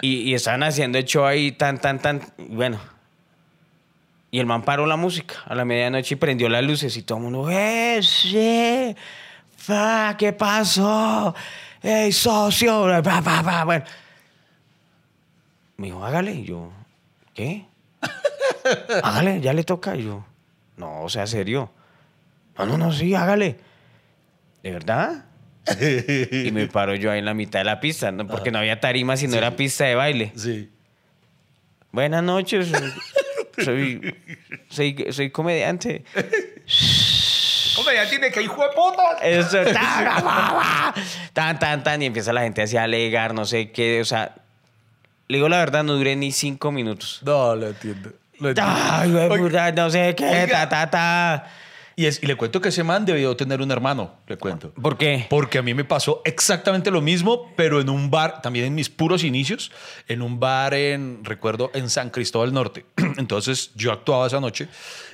y, 0.00 0.08
y 0.22 0.34
estaban 0.34 0.64
haciendo 0.64 0.98
el 0.98 1.04
show 1.04 1.24
ahí 1.24 1.52
tan, 1.52 1.80
tan, 1.80 2.00
tan. 2.00 2.20
Bueno. 2.36 2.80
Y 4.32 4.40
el 4.40 4.46
man 4.46 4.62
paró 4.64 4.86
la 4.86 4.96
música 4.96 5.36
a 5.46 5.54
la 5.54 5.64
medianoche 5.64 6.14
y 6.14 6.16
prendió 6.16 6.48
las 6.48 6.64
luces 6.64 6.96
y 6.96 7.02
todo 7.02 7.18
el 7.18 7.24
mundo, 7.24 7.48
¡eh, 7.48 8.00
sí! 8.02 8.96
Fa, 9.56 10.16
¿Qué 10.18 10.32
pasó? 10.32 11.32
¡Ey, 11.80 12.10
socio! 12.10 12.88
Pa, 13.04 13.22
pa, 13.22 13.40
pa. 13.44 13.64
Bueno. 13.64 13.84
Me 15.76 15.86
dijo, 15.86 16.04
hágale. 16.04 16.34
Y 16.34 16.44
yo, 16.44 16.72
¿qué? 17.32 17.66
hágale, 19.04 19.40
ya 19.40 19.52
le 19.52 19.62
toca. 19.62 19.94
Y 19.94 20.06
yo, 20.06 20.24
no, 20.76 21.02
o 21.02 21.08
sea, 21.08 21.24
serio. 21.28 21.70
No, 22.58 22.66
no, 22.66 22.78
no, 22.78 22.92
sí, 22.92 23.14
hágale. 23.14 23.56
¿De 24.62 24.70
verdad? 24.70 25.24
y 26.30 26.50
me 26.52 26.66
paro 26.68 26.94
yo 26.94 27.10
ahí 27.10 27.18
en 27.18 27.24
la 27.24 27.34
mitad 27.34 27.60
de 27.60 27.64
la 27.64 27.80
pista, 27.80 28.12
¿no? 28.12 28.26
porque 28.26 28.50
no 28.50 28.58
había 28.58 28.80
tarima, 28.80 29.16
sino 29.16 29.36
era 29.36 29.56
pista 29.56 29.84
de 29.84 29.94
baile. 29.94 30.32
Sí. 30.36 30.70
Buenas 31.90 32.22
noches, 32.22 32.72
soy, 33.62 34.14
soy, 34.68 35.06
soy 35.10 35.30
comediante. 35.30 36.04
Ya 37.94 38.08
tiene 38.08 38.30
que 38.30 38.42
hijo 38.42 38.60
de 38.62 38.68
puta. 38.70 39.18
Eso, 39.22 39.58
tan, 41.32 41.58
tan, 41.58 41.82
tan, 41.82 42.02
y 42.02 42.06
empieza 42.06 42.32
la 42.32 42.42
gente 42.42 42.62
así 42.62 42.76
a 42.76 42.84
alegar, 42.84 43.34
no 43.34 43.44
sé 43.44 43.70
qué, 43.70 44.00
o 44.00 44.04
sea, 44.04 44.34
le 45.28 45.36
digo 45.38 45.48
la 45.48 45.58
verdad, 45.58 45.84
no 45.84 45.94
duré 45.94 46.16
ni 46.16 46.32
cinco 46.32 46.72
minutos. 46.72 47.20
No, 47.24 47.54
lo 47.54 47.68
entiendo. 47.68 48.12
Lo 48.40 48.48
entiendo. 48.48 48.72
Ay, 48.76 49.72
no 49.74 49.90
sé 49.90 50.14
qué, 50.16 50.26
Oiga. 50.26 50.68
ta, 50.68 50.68
ta, 50.68 50.90
ta. 50.90 51.50
Y, 51.96 52.06
es- 52.06 52.22
y 52.22 52.26
le 52.26 52.34
cuento 52.36 52.60
que 52.60 52.70
ese 52.70 52.82
man 52.82 53.04
debió 53.04 53.36
tener 53.36 53.60
un 53.62 53.70
hermano, 53.70 54.14
le 54.26 54.36
cuento. 54.36 54.72
¿Por 54.74 54.96
qué? 54.98 55.26
Porque 55.30 55.58
a 55.58 55.62
mí 55.62 55.74
me 55.74 55.84
pasó 55.84 56.22
exactamente 56.24 56.90
lo 56.90 57.00
mismo, 57.00 57.52
pero 57.56 57.80
en 57.80 57.88
un 57.88 58.10
bar, 58.10 58.42
también 58.42 58.64
en 58.66 58.74
mis 58.74 58.88
puros 58.90 59.22
inicios, 59.22 59.70
en 60.08 60.20
un 60.22 60.40
bar 60.40 60.74
en, 60.74 61.20
recuerdo, 61.24 61.70
en 61.74 61.88
San 61.90 62.10
Cristóbal 62.10 62.52
Norte. 62.52 62.84
Entonces 63.16 63.70
yo 63.76 63.92
actuaba 63.92 64.26
esa 64.26 64.40
noche 64.40 64.68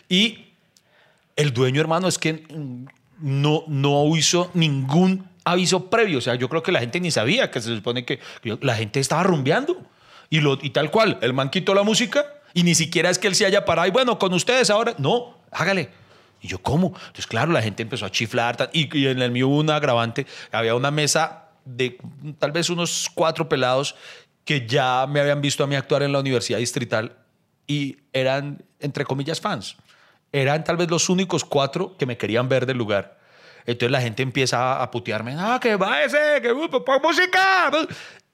y 0.08 0.46
el 1.36 1.52
dueño 1.52 1.80
hermano 1.80 2.08
es 2.08 2.18
que 2.18 2.44
no, 3.18 3.64
no 3.66 4.16
hizo 4.16 4.50
ningún 4.54 5.28
aviso 5.44 5.90
previo. 5.90 6.18
O 6.18 6.20
sea, 6.22 6.34
yo 6.34 6.48
creo 6.48 6.62
que 6.62 6.72
la 6.72 6.80
gente 6.80 6.98
ni 7.00 7.10
sabía 7.10 7.50
que 7.50 7.60
se 7.60 7.74
supone 7.74 8.04
que 8.04 8.18
que 8.42 8.58
la 8.62 8.74
gente 8.74 9.00
estaba 9.00 9.22
rumbeando. 9.22 9.76
Y, 10.30 10.40
lo, 10.40 10.58
y 10.62 10.70
tal 10.70 10.90
cual, 10.90 11.18
el 11.22 11.32
man 11.32 11.50
quitó 11.50 11.74
la 11.74 11.82
música 11.82 12.24
y 12.54 12.62
ni 12.62 12.74
siquiera 12.74 13.10
es 13.10 13.18
que 13.18 13.26
él 13.26 13.34
se 13.34 13.44
haya 13.46 13.64
parado 13.64 13.88
y 13.88 13.90
bueno, 13.90 14.18
con 14.18 14.32
ustedes 14.32 14.70
ahora. 14.70 14.94
No, 14.98 15.38
hágale. 15.50 15.90
Y 16.40 16.48
yo, 16.48 16.58
¿cómo? 16.62 16.88
Entonces, 16.88 17.26
claro, 17.26 17.52
la 17.52 17.62
gente 17.62 17.82
empezó 17.82 18.06
a 18.06 18.10
chiflar. 18.10 18.70
Y, 18.72 18.96
y 18.98 19.06
en 19.06 19.20
el 19.20 19.30
mío 19.30 19.48
hubo 19.48 19.58
un 19.58 19.70
agravante. 19.70 20.26
Había 20.52 20.74
una 20.74 20.90
mesa 20.90 21.50
de 21.64 21.98
tal 22.38 22.52
vez 22.52 22.70
unos 22.70 23.10
cuatro 23.14 23.48
pelados 23.48 23.94
que 24.44 24.66
ya 24.66 25.06
me 25.08 25.20
habían 25.20 25.40
visto 25.40 25.62
a 25.62 25.66
mí 25.66 25.76
actuar 25.76 26.02
en 26.02 26.12
la 26.12 26.20
Universidad 26.20 26.58
Distrital 26.58 27.16
y 27.66 27.98
eran, 28.12 28.64
entre 28.80 29.04
comillas, 29.04 29.40
fans. 29.40 29.76
Eran 30.32 30.64
tal 30.64 30.76
vez 30.76 30.90
los 30.90 31.08
únicos 31.08 31.44
cuatro 31.44 31.96
que 31.96 32.06
me 32.06 32.16
querían 32.16 32.48
ver 32.48 32.66
del 32.66 32.78
lugar. 32.78 33.18
Entonces 33.66 33.90
la 33.92 34.00
gente 34.00 34.22
empieza 34.22 34.82
a 34.82 34.90
putearme, 34.90 35.36
ah, 35.38 35.58
que 35.60 35.76
va 35.76 36.02
ese, 36.02 36.40
que 36.42 36.52
uh, 36.52 36.68
música. 37.02 37.70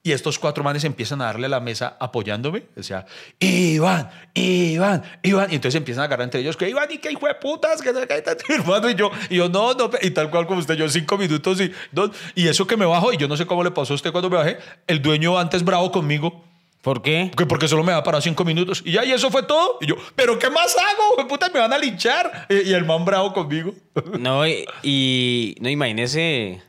Y 0.07 0.13
estos 0.13 0.39
cuatro 0.39 0.63
manes 0.63 0.85
empiezan 0.85 1.21
a 1.21 1.25
darle 1.25 1.49
la 1.49 1.59
mesa 1.59 1.97
apoyándome. 1.99 2.63
O 2.77 2.81
sea, 2.81 3.05
Iván, 3.41 4.09
Iván, 4.33 5.03
Iván. 5.21 5.51
Y 5.51 5.55
entonces 5.55 5.75
empiezan 5.75 6.03
a 6.03 6.05
agarrar 6.05 6.23
entre 6.23 6.39
ellos 6.39 6.55
que 6.55 6.69
Iván 6.69 6.87
y 6.89 6.97
que 6.97 7.11
hijo 7.11 7.27
de 7.27 7.35
putas, 7.35 7.81
que 7.81 7.91
tu 7.91 8.53
hermano. 8.53 8.89
Y 8.89 8.95
yo, 8.95 9.11
y 9.29 9.35
yo, 9.35 9.49
no, 9.49 9.73
no. 9.73 9.89
Y 10.01 10.11
tal 10.11 10.29
cual 10.29 10.47
como 10.47 10.61
usted, 10.61 10.75
yo 10.75 10.87
cinco 10.87 11.17
minutos 11.17 11.59
y, 11.59 11.73
no, 11.91 12.09
y 12.35 12.47
eso 12.47 12.65
que 12.65 12.77
me 12.77 12.85
bajo. 12.85 13.11
Y 13.11 13.17
yo 13.17 13.27
no 13.27 13.35
sé 13.35 13.45
cómo 13.45 13.65
le 13.65 13.71
pasó 13.71 13.91
a 13.91 13.95
usted 13.95 14.13
cuando 14.13 14.29
me 14.29 14.37
bajé. 14.37 14.57
El 14.87 15.01
dueño 15.01 15.37
antes 15.37 15.61
bravo 15.65 15.91
conmigo. 15.91 16.45
¿Por 16.81 17.01
qué? 17.01 17.29
Que 17.35 17.45
porque 17.45 17.67
solo 17.67 17.83
me 17.83 17.91
va 17.91 18.01
para 18.01 18.21
cinco 18.21 18.45
minutos. 18.45 18.81
Y 18.85 18.93
ya, 18.93 19.03
y 19.03 19.11
eso 19.11 19.29
fue 19.29 19.43
todo. 19.43 19.77
Y 19.81 19.87
yo, 19.87 19.95
¿pero 20.15 20.39
qué 20.39 20.49
más 20.49 20.73
hago? 20.77 21.27
Puta, 21.27 21.49
me 21.53 21.59
van 21.59 21.73
a 21.73 21.77
linchar. 21.77 22.45
Y, 22.47 22.69
y 22.69 22.73
el 22.73 22.85
man 22.85 23.03
bravo 23.03 23.33
conmigo. 23.33 23.73
No, 24.17 24.47
y, 24.47 24.65
y- 24.83 25.55
no 25.59 25.67
imagínese 25.69 26.61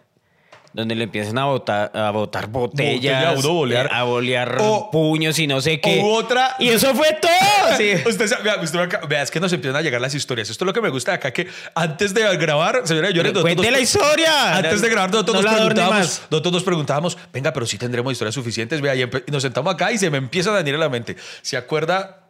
donde 0.73 0.95
le 0.95 1.05
empiezan 1.05 1.39
a 1.39 1.47
botar, 1.47 1.91
a 1.95 2.11
botar 2.11 2.47
botellas, 2.49 3.25
Botella, 3.25 3.35
uno 3.39 3.53
bolear. 3.55 3.87
eh, 3.87 3.91
a 3.93 4.03
bolear 4.05 4.57
O- 4.61 4.91
puños 4.91 5.39
y 5.39 5.47
no 5.47 5.61
sé 5.61 5.81
qué. 5.81 6.03
otra- 6.05 6.57
Y 6.59 6.69
eso 6.69 6.95
fue 6.95 7.13
todo. 7.21 7.31
Sí. 7.79 7.93
Usted, 8.07 8.31
vea, 8.43 8.57
usted 8.63 8.79
acá- 8.79 9.01
vea, 9.09 9.23
es 9.23 9.31
que 9.31 9.41
nos 9.41 9.53
empiezan 9.53 9.77
a 9.77 9.83
llegar 9.83 10.01
las 10.01 10.15
historias. 10.15 10.49
Esto 10.51 10.65
es 10.65 10.67
lo 10.67 10.73
que 10.73 10.81
me 10.81 10.89
gusta 10.89 11.13
de 11.13 11.17
acá, 11.17 11.33
que 11.33 11.47
antes 11.75 12.13
de 12.15 12.37
grabar, 12.37 12.83
señora, 12.87 13.11
yo 13.11 13.23
cuente 13.41 13.71
la 13.71 13.81
historia. 13.81 14.57
Antes 14.57 14.81
de 14.81 14.89
grabar, 14.89 15.11
nosotros, 15.11 15.37
No 15.37 15.43
nos 15.43 15.55
preguntábamos, 15.57 16.23
nosotros 16.31 16.53
nos 16.53 16.63
preguntábamos, 16.63 17.19
venga, 17.33 17.53
pero 17.53 17.67
sí 17.67 17.79
tendremos 17.79 18.13
historias 18.13 18.35
suficientes. 18.35 18.81
Vea, 18.81 18.95
y, 18.97 19.09
nos 19.31 19.43
sentamos 19.43 19.73
acá 19.75 19.93
y 19.93 19.99
se 19.99 20.11
me 20.11 20.19
empiezan 20.19 20.55
a 20.55 20.59
venir 20.59 20.75
a 20.75 20.79
la 20.79 20.89
mente. 20.89 21.17
¿Se 21.43 21.57
acuerda? 21.57 22.25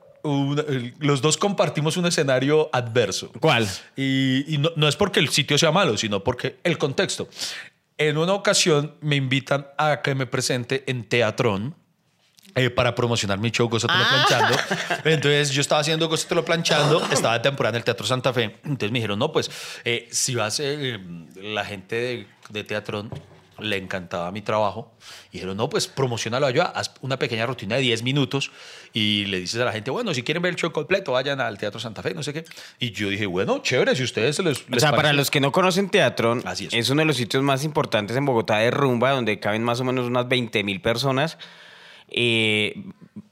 Los 0.98 1.22
dos 1.22 1.36
compartimos 1.36 1.96
un 1.96 2.06
escenario 2.06 2.68
adverso. 2.72 3.30
¿Cuál? 3.40 3.66
Y, 3.96 4.44
y 4.52 4.58
no, 4.58 4.70
no 4.76 4.88
es 4.88 4.96
porque 4.96 5.20
el 5.20 5.28
sitio 5.28 5.56
sea 5.56 5.70
malo, 5.70 5.96
sino 5.96 6.22
porque 6.24 6.56
el 6.64 6.76
contexto. 6.76 7.28
En 7.98 8.16
una 8.16 8.32
ocasión 8.32 8.94
me 9.00 9.16
invitan 9.16 9.66
a 9.76 10.00
que 10.02 10.14
me 10.14 10.26
presente 10.26 10.84
en 10.86 11.04
Teatrón. 11.08 11.74
eh, 12.54 12.70
para 12.70 12.92
promocionar 12.94 13.38
mi 13.38 13.50
show 13.50 13.68
Gózatelo 13.68 14.02
Ah. 14.02 14.24
Planchando. 14.26 14.58
Entonces 15.04 15.50
yo 15.50 15.60
estaba 15.60 15.80
haciendo 15.80 16.08
Gózatelo 16.08 16.44
Planchando, 16.44 17.00
estaba 17.12 17.34
de 17.34 17.40
temporada 17.40 17.76
en 17.76 17.80
el 17.80 17.84
Teatro 17.84 18.04
Santa 18.06 18.32
Fe. 18.32 18.58
Entonces 18.64 18.90
me 18.90 18.98
dijeron, 18.98 19.18
no, 19.18 19.30
pues 19.30 19.48
eh, 19.84 20.08
si 20.10 20.34
vas, 20.34 20.58
eh, 20.60 20.98
la 21.36 21.64
gente 21.64 21.94
de, 21.96 22.26
de 22.48 22.64
Teatrón 22.64 23.10
le 23.60 23.76
encantaba 23.76 24.30
mi 24.30 24.42
trabajo. 24.42 24.92
Y 25.30 25.34
dijeron, 25.38 25.56
no, 25.56 25.68
pues 25.68 25.86
promocionalo 25.86 26.46
allá, 26.46 26.64
haz 26.64 26.92
una 27.00 27.18
pequeña 27.18 27.46
rutina 27.46 27.76
de 27.76 27.82
10 27.82 28.02
minutos 28.02 28.50
y 28.92 29.24
le 29.26 29.40
dices 29.40 29.60
a 29.60 29.64
la 29.64 29.72
gente, 29.72 29.90
bueno, 29.90 30.14
si 30.14 30.22
quieren 30.22 30.42
ver 30.42 30.50
el 30.50 30.56
show 30.56 30.72
completo, 30.72 31.12
vayan 31.12 31.40
al 31.40 31.58
Teatro 31.58 31.78
Santa 31.80 32.02
Fe, 32.02 32.14
no 32.14 32.22
sé 32.22 32.32
qué. 32.32 32.44
Y 32.78 32.92
yo 32.92 33.08
dije, 33.08 33.26
bueno, 33.26 33.58
chévere, 33.58 33.94
si 33.96 34.02
ustedes 34.02 34.36
se 34.36 34.42
les... 34.42 34.58
O 34.58 34.64
les 34.70 34.80
sea, 34.80 34.90
para 34.90 35.02
parece". 35.02 35.16
los 35.16 35.30
que 35.30 35.40
no 35.40 35.52
conocen 35.52 35.90
Teatrón, 35.90 36.42
Así 36.46 36.66
es. 36.66 36.74
es. 36.74 36.90
uno 36.90 37.00
de 37.02 37.06
los 37.06 37.16
sitios 37.16 37.42
más 37.42 37.64
importantes 37.64 38.16
en 38.16 38.24
Bogotá 38.24 38.58
de 38.58 38.70
rumba, 38.70 39.10
donde 39.12 39.38
caben 39.40 39.62
más 39.64 39.80
o 39.80 39.84
menos 39.84 40.06
unas 40.06 40.28
20 40.28 40.62
mil 40.64 40.80
personas. 40.80 41.38
Eh, 42.10 42.82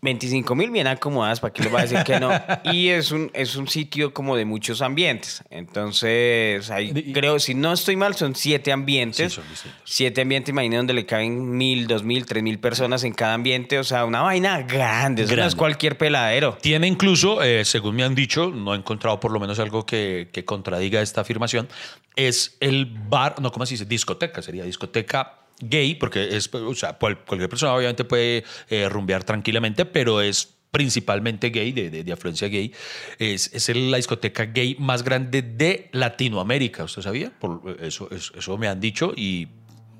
25 0.03 0.55
mil 0.55 0.71
bien 0.71 0.87
acomodadas, 0.87 1.41
¿para 1.41 1.53
qué 1.53 1.63
les 1.63 1.73
voy 1.73 1.81
a 1.81 1.83
decir 1.83 2.05
que 2.05 2.21
no? 2.21 2.31
Y 2.73 2.89
es 2.89 3.11
un, 3.11 3.31
es 3.35 3.57
un 3.57 3.67
sitio 3.67 4.13
como 4.15 4.37
de 4.37 4.45
muchos 4.45 4.81
ambientes. 4.83 5.43
Entonces, 5.51 6.71
ahí 6.71 6.93
Y- 6.95 7.13
creo, 7.13 7.39
si 7.39 7.55
no 7.55 7.73
estoy 7.73 7.97
mal, 7.97 8.15
son 8.15 8.35
siete 8.35 8.73
ambientes. 8.73 9.33
Sí, 9.33 9.37
son 9.41 9.49
distintos. 9.49 9.81
siete 9.85 10.21
ambientes, 10.23 10.51
imagínate, 10.51 10.77
donde 10.79 10.95
le 10.95 11.07
caben 11.07 11.57
mil, 11.57 11.87
dos 11.87 12.03
mil, 12.05 12.25
tres 12.27 12.43
mil 12.43 12.59
personas 12.59 13.05
en 13.05 13.15
cada 13.15 13.35
ambiente. 13.35 13.79
O 13.79 13.85
sea, 13.85 14.05
una 14.05 14.21
vaina 14.23 14.63
grande. 14.63 15.23
No 15.23 15.29
es 15.29 15.35
Grande. 15.35 15.57
cualquier 15.57 15.97
peladero. 15.99 16.59
Tiene 16.61 16.87
incluso, 16.87 17.43
eh, 17.43 17.65
según 17.65 17.97
me 17.97 18.05
han 18.05 18.15
dicho, 18.15 18.51
no 18.51 18.75
he 18.75 18.77
encontrado 18.79 19.19
por 19.19 19.33
lo 19.33 19.41
menos 19.41 19.59
algo 19.59 19.87
que, 19.87 20.29
que 20.33 20.45
contradiga 20.45 21.01
esta 21.01 21.23
afirmación, 21.23 21.69
es 22.17 22.57
el 22.61 22.87
bar, 22.87 23.41
no, 23.41 23.51
¿cómo 23.53 23.67
se 23.67 23.75
dice? 23.75 23.85
Discoteca, 23.87 24.41
sería 24.43 24.65
discoteca 24.65 25.35
gay, 25.61 25.95
porque 25.95 26.37
es, 26.37 26.53
o 26.55 26.75
sea, 26.75 26.95
cual- 26.99 27.25
cualquier 27.25 27.49
persona 27.49 27.73
obviamente 27.75 28.05
puede 28.05 28.45
eh, 28.69 28.89
rumbear 28.89 29.25
tranquilamente, 29.25 29.85
pero 29.87 30.21
es 30.21 30.55
principalmente 30.71 31.49
gay, 31.51 31.73
de, 31.73 31.89
de- 31.91 32.05
de 32.05 32.13
afluencia 32.13 32.49
gay. 32.49 32.73
Es, 33.19 33.51
es 33.55 33.75
la 33.75 33.97
discoteca 33.97 34.45
gay 34.47 34.77
más 34.79 35.03
grande 35.03 35.41
de 35.43 35.89
Latinoamérica, 35.93 36.85
¿usted 36.85 37.03
sabía? 37.03 37.31
Por, 37.39 37.79
eso, 37.81 38.09
eso, 38.11 38.35
eso 38.37 38.59
me 38.59 38.69
han 38.69 38.81
dicho 38.81 39.13
y 39.17 39.49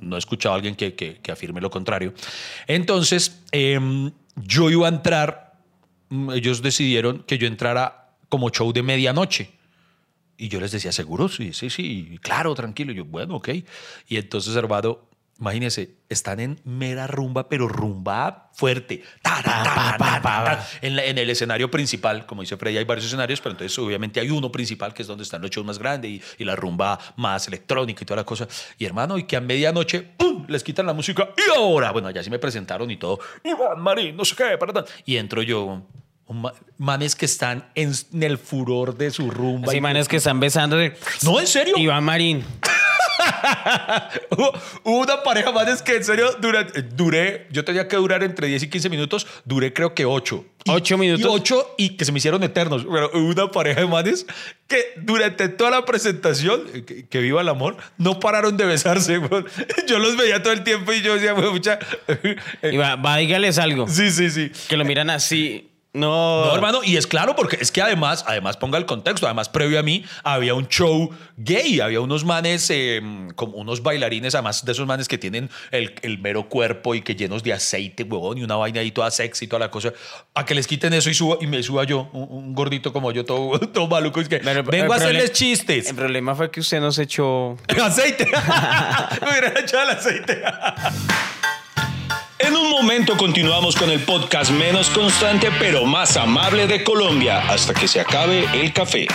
no 0.01 0.17
he 0.17 0.19
escuchado 0.19 0.53
a 0.55 0.57
alguien 0.57 0.75
que, 0.77 0.95
que- 0.95 1.17
que 1.23 1.33
afirme 1.33 1.61
lo 1.63 1.71
contrario. 1.71 2.13
Entonces, 2.67 3.43
em, 3.53 4.11
yo 4.37 4.71
iba 4.71 4.87
a 4.87 4.91
entrar 4.91 5.55
mm, 6.11 6.31
ellos 6.33 6.61
decidieron 6.63 7.23
que 7.27 7.39
yo 7.39 7.47
entrara 7.47 8.13
como 8.29 8.51
show 8.51 8.73
de 8.73 8.83
medianoche. 8.83 9.51
Y 10.39 10.49
yo 10.49 10.61
les 10.61 10.71
decía, 10.73 10.93
¿seguro? 10.93 11.29
Sí, 11.31 11.55
sí, 11.55 11.71
sí, 11.71 12.19
claro, 12.21 12.55
tranquilo. 12.55 12.93
Y 12.93 12.97
yo, 12.97 13.05
bueno, 13.07 13.37
ok. 13.37 13.49
Y 14.09 14.17
entonces, 14.19 14.55
hermano, 14.55 15.06
imagínense, 15.39 15.97
están 16.09 16.41
en 16.41 16.61
mera 16.65 17.07
rumba, 17.07 17.49
pero 17.49 17.69
rumba 17.69 18.51
fuerte. 18.55 19.03
Ta, 19.23 19.43
ta, 19.43 20.21
ta. 20.23 20.69
En, 20.81 20.97
la- 20.97 21.05
en 21.05 21.19
el 21.19 21.29
escenario 21.31 21.71
principal, 21.71 22.25
como 22.27 22.41
dice 22.43 22.57
Freddy, 22.57 22.79
hay 22.79 22.85
varios 22.85 23.07
escenarios, 23.07 23.41
pero 23.41 23.53
entonces 23.53 23.79
obviamente 23.79 24.19
hay 24.21 24.31
uno 24.31 24.51
principal 24.51 24.95
que 24.95 25.03
es 25.03 25.09
donde 25.09 25.25
están 25.25 25.43
los 25.43 25.51
shows 25.51 25.67
más 25.67 25.79
grandes 25.79 26.11
y, 26.11 26.23
y 26.39 26.45
la 26.45 26.57
rumba 26.57 26.99
más 27.17 27.47
electrónica 27.49 28.03
y 28.03 28.07
toda 28.07 28.17
la 28.19 28.25
cosa. 28.25 28.49
Y 28.79 28.85
hermano, 28.87 29.19
y 29.19 29.25
que 29.25 29.37
a 29.37 29.41
medianoche, 29.41 30.01
¡pum! 30.03 30.47
les 30.49 30.63
quitan 30.65 30.87
la 30.87 30.93
música. 30.95 31.29
Y 31.37 31.57
ahora, 31.59 31.91
bueno, 31.93 32.11
ya 32.11 32.23
sí 32.23 32.31
me 32.31 32.39
presentaron 32.39 32.91
y 32.91 32.97
todo. 32.97 33.19
Iván 33.45 33.81
Marín, 33.81 34.17
no 34.17 34.25
sé 34.25 34.35
qué, 34.37 34.57
perdón. 34.59 34.85
Y 35.05 35.17
entro 35.17 35.43
yo. 35.43 35.83
Manes 36.79 37.15
que 37.15 37.25
están 37.27 37.69
en, 37.77 37.93
en 38.13 38.23
el 38.25 38.37
furor 38.39 38.97
de 38.97 39.13
su 39.13 39.31
rumba. 39.31 39.69
Así 39.69 39.77
y- 39.77 39.81
manes 39.81 40.09
que 40.09 40.17
están 40.17 40.41
besando. 40.41 40.77
No, 41.23 41.39
en 41.39 41.47
serio. 41.47 41.75
Iván 41.79 42.03
Marín. 42.03 42.45
Hubo 44.85 44.99
una 45.01 45.23
pareja 45.23 45.53
más 45.53 45.69
es 45.69 45.83
que 45.83 45.97
en 45.97 46.05
serio 46.05 46.31
durante- 46.41 46.83
duré, 46.83 47.47
yo 47.51 47.65
tenía 47.65 47.89
que 47.89 47.97
durar 47.97 48.23
entre 48.23 48.47
10 48.49 48.63
y 48.65 48.69
15 48.71 48.89
minutos, 48.89 49.27
duré 49.45 49.73
creo 49.73 49.95
que 49.95 50.05
8. 50.05 50.45
¿Ocho 50.69 50.99
minutos? 50.99 51.25
Y 51.25 51.29
8 51.29 51.75
y 51.79 51.91
que 51.97 52.05
se 52.05 52.11
me 52.13 52.19
hicieron 52.19 52.43
eternos. 52.43 52.85
Pero 52.91 53.11
hubo 53.15 53.29
una 53.31 53.51
pareja 53.51 53.81
de 53.81 53.87
manes 53.87 54.27
que 54.67 54.79
durante 54.97 55.49
toda 55.49 55.71
la 55.71 55.85
presentación, 55.85 56.63
eh, 56.75 56.85
que, 56.85 57.07
que 57.07 57.21
viva 57.21 57.41
el 57.41 57.49
amor, 57.49 57.77
no 57.99 58.19
pararon 58.19 58.57
de 58.57 58.67
besarse. 58.67 59.21
Yo 59.87 59.99
los 59.99 60.17
veía 60.17 60.43
todo 60.43 60.53
el 60.53 60.65
tiempo 60.65 60.93
y 60.93 61.03
yo 61.03 61.15
decía, 61.15 61.35
"Weón, 61.35 61.53
mucha... 61.53 61.79
Y 62.63 62.77
va, 62.77 62.97
va, 62.97 63.17
dígales 63.19 63.59
algo. 63.59 63.87
Sí, 63.89 64.11
sí, 64.11 64.31
sí. 64.31 64.51
Que 64.69 64.77
lo 64.77 64.85
miran 64.85 65.11
así. 65.11 65.71
No. 65.97 66.47
No, 66.47 66.55
hermano, 66.55 66.81
y 66.85 66.97
es 66.97 67.07
claro 67.07 67.35
porque 67.35 67.57
es 67.61 67.73
que 67.73 67.81
además, 67.83 68.25
además 68.27 68.57
ponga 68.57 68.79
el 68.79 68.87
contexto, 68.87 69.27
además 69.27 69.49
previo 69.49 69.79
a 69.79 69.83
mí 69.83 70.05
había 70.23 70.55
un 70.55 70.69
show 70.69 71.11
gay, 71.37 71.81
había 71.81 72.01
unos 72.01 72.25
manes, 72.25 72.69
eh, 72.71 73.01
como 73.35 73.57
unos 73.57 73.83
bailarines, 73.83 74.35
además 74.35 74.65
de 74.65 74.73
esos 74.73 74.87
manes 74.87 75.09
que 75.09 75.19
tienen 75.19 75.51
el, 75.71 75.95
el 76.03 76.19
mero 76.19 76.49
cuerpo 76.49 76.95
y 76.95 77.03
que 77.03 77.15
llenos 77.15 77.43
de 77.43 77.53
aceite, 77.53 78.03
huevón, 78.05 78.39
y 78.39 78.43
una 78.43 78.57
vaina 78.57 78.81
ahí 78.81 78.91
toda 78.91 79.11
sexy 79.11 79.47
y 79.47 79.49
toda 79.49 79.61
la 79.61 79.71
cosa, 79.71 79.93
a 80.35 80.45
que 80.45 80.55
les 80.55 80.67
quiten 80.67 80.93
eso 80.93 81.11
y, 81.11 81.15
suba, 81.15 81.39
y 81.41 81.47
me 81.47 81.63
suba 81.63 81.85
yo, 81.85 82.09
un, 82.13 82.29
un 82.31 82.55
gordito 82.55 82.93
como 82.93 83.11
yo, 83.13 83.25
todo, 83.25 83.59
todo 83.73 83.89
maluco, 83.89 84.21
es 84.21 84.29
que 84.29 84.39
Pero 84.39 84.63
vengo 84.65 84.93
a 84.93 84.97
hacerles 84.97 85.33
chistes. 85.33 85.89
El 85.89 85.97
problema 85.97 86.35
fue 86.35 86.51
que 86.51 86.61
usted 86.61 86.81
no 86.81 86.93
se 86.93 87.05
echó. 87.05 87.57
aceite. 87.83 88.27
me 89.21 89.31
hubieran 89.31 89.57
echado 89.57 89.91
el 89.91 89.97
aceite. 89.97 90.43
En 92.47 92.55
un 92.57 92.71
momento 92.71 93.17
continuamos 93.17 93.75
con 93.77 93.91
el 93.91 94.01
podcast 94.01 94.51
menos 94.51 94.89
constante 94.91 95.49
pero 95.59 95.85
más 95.85 96.17
amable 96.17 96.67
de 96.67 96.85
Colombia 96.85 97.39
hasta 97.49 97.75
que 97.75 97.89
se 97.89 98.01
acabe 98.01 98.45
el 98.55 98.73
café. 98.73 99.07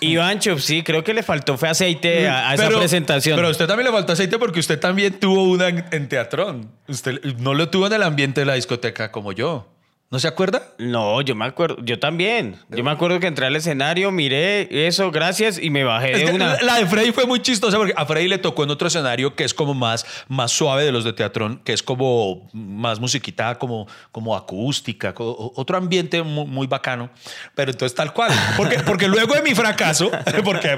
Iván 0.00 0.40
sí, 0.42 0.82
creo 0.82 1.02
que 1.04 1.14
le 1.14 1.22
faltó 1.22 1.56
fue 1.56 1.68
aceite 1.68 2.28
a, 2.28 2.50
a 2.50 2.54
esa 2.54 2.66
Pero- 2.66 2.78
presentación. 2.80 3.36
Pero 3.36 3.48
a 3.48 3.50
usted 3.50 3.66
también 3.66 3.86
le 3.86 3.92
faltó 3.92 4.12
aceite 4.12 4.38
porque 4.38 4.60
usted 4.60 4.78
también 4.78 5.18
tuvo 5.18 5.44
una 5.44 5.68
en, 5.68 5.84
en 5.90 6.08
teatrón. 6.08 6.70
Usted 6.88 7.22
no 7.38 7.54
lo 7.54 7.70
tuvo 7.70 7.86
en 7.86 7.94
el 7.94 8.02
ambiente 8.02 8.40
de 8.40 8.46
la 8.46 8.54
discoteca 8.54 9.10
como 9.10 9.32
yo. 9.32 9.68
¿No 10.08 10.20
se 10.20 10.28
acuerda? 10.28 10.62
No, 10.78 11.20
yo 11.20 11.34
me 11.34 11.44
acuerdo, 11.46 11.78
yo 11.82 11.98
también. 11.98 12.56
Yo 12.68 12.84
me 12.84 12.92
acuerdo 12.92 13.18
que 13.18 13.26
entré 13.26 13.44
al 13.46 13.56
escenario, 13.56 14.12
miré 14.12 14.86
eso, 14.86 15.10
gracias, 15.10 15.58
y 15.60 15.68
me 15.68 15.82
bajé 15.82 16.12
Es 16.12 16.18
de 16.20 16.24
que 16.26 16.32
una. 16.32 16.62
la- 16.62 16.76
de 16.76 16.86
Freddy 16.86 17.10
fue 17.10 17.26
muy 17.26 17.40
chistosa 17.42 17.76
porque 17.76 17.92
a 17.96 18.06
Freddy 18.06 18.28
le 18.28 18.38
tocó 18.38 18.62
en 18.62 18.70
otro 18.70 18.86
escenario 18.86 19.34
que 19.34 19.42
es 19.42 19.52
como 19.52 19.74
más, 19.74 20.06
más 20.28 20.52
suave 20.52 20.84
de 20.84 20.92
los 20.92 21.02
de 21.02 21.12
teatrón, 21.12 21.60
que 21.64 21.72
es 21.72 21.82
como 21.82 22.48
más 22.52 23.00
musiquita, 23.00 23.58
como, 23.58 23.88
como 24.12 24.36
acústica, 24.36 25.12
otro 25.16 25.76
ambiente 25.76 26.22
muy, 26.22 26.46
muy 26.46 26.66
bacano. 26.68 27.10
Pero 27.56 27.72
entonces 27.72 27.96
tal 27.96 28.12
cual. 28.12 28.30
Porque, 28.56 28.78
porque 28.86 29.08
luego 29.08 29.34
de 29.34 29.42
mi 29.42 29.56
fracaso, 29.56 30.08
porque 30.44 30.76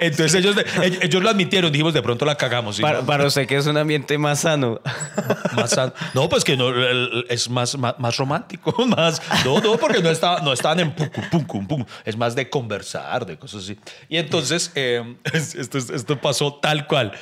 entonces 0.00 0.34
ellos, 0.36 0.56
ellos, 1.02 1.22
lo 1.22 1.28
admitieron, 1.28 1.70
dijimos 1.70 1.92
de 1.92 2.00
pronto 2.00 2.24
la 2.24 2.36
cagamos. 2.36 2.76
¿sí? 2.76 2.82
Para, 2.82 3.02
para 3.02 3.26
usted 3.26 3.46
que 3.46 3.56
es 3.56 3.66
un 3.66 3.76
ambiente 3.76 4.16
más 4.16 4.40
sano. 4.40 4.80
Más 5.54 5.68
san- 5.70 5.92
no, 6.14 6.30
pues 6.30 6.44
que 6.44 6.56
no, 6.56 6.70
es 7.28 7.50
más, 7.50 7.76
más, 7.76 7.98
más 7.98 8.16
romántico, 8.16 8.69
más. 8.86 9.20
No, 9.44 9.60
no, 9.60 9.76
porque 9.76 10.00
no, 10.02 10.10
está, 10.10 10.40
no 10.40 10.52
estaban 10.52 10.80
en 10.80 10.92
pum, 10.92 11.08
pum, 11.30 11.44
pum, 11.46 11.66
pum. 11.66 11.84
Es 12.04 12.16
más 12.16 12.34
de 12.34 12.48
conversar, 12.50 13.26
de 13.26 13.38
cosas 13.38 13.64
así. 13.64 13.78
Y 14.08 14.16
entonces, 14.16 14.72
es- 14.74 15.54
esto, 15.54 15.78
es- 15.78 15.90
esto 15.90 16.20
pasó 16.20 16.54
tal 16.54 16.86
cual. 16.86 17.12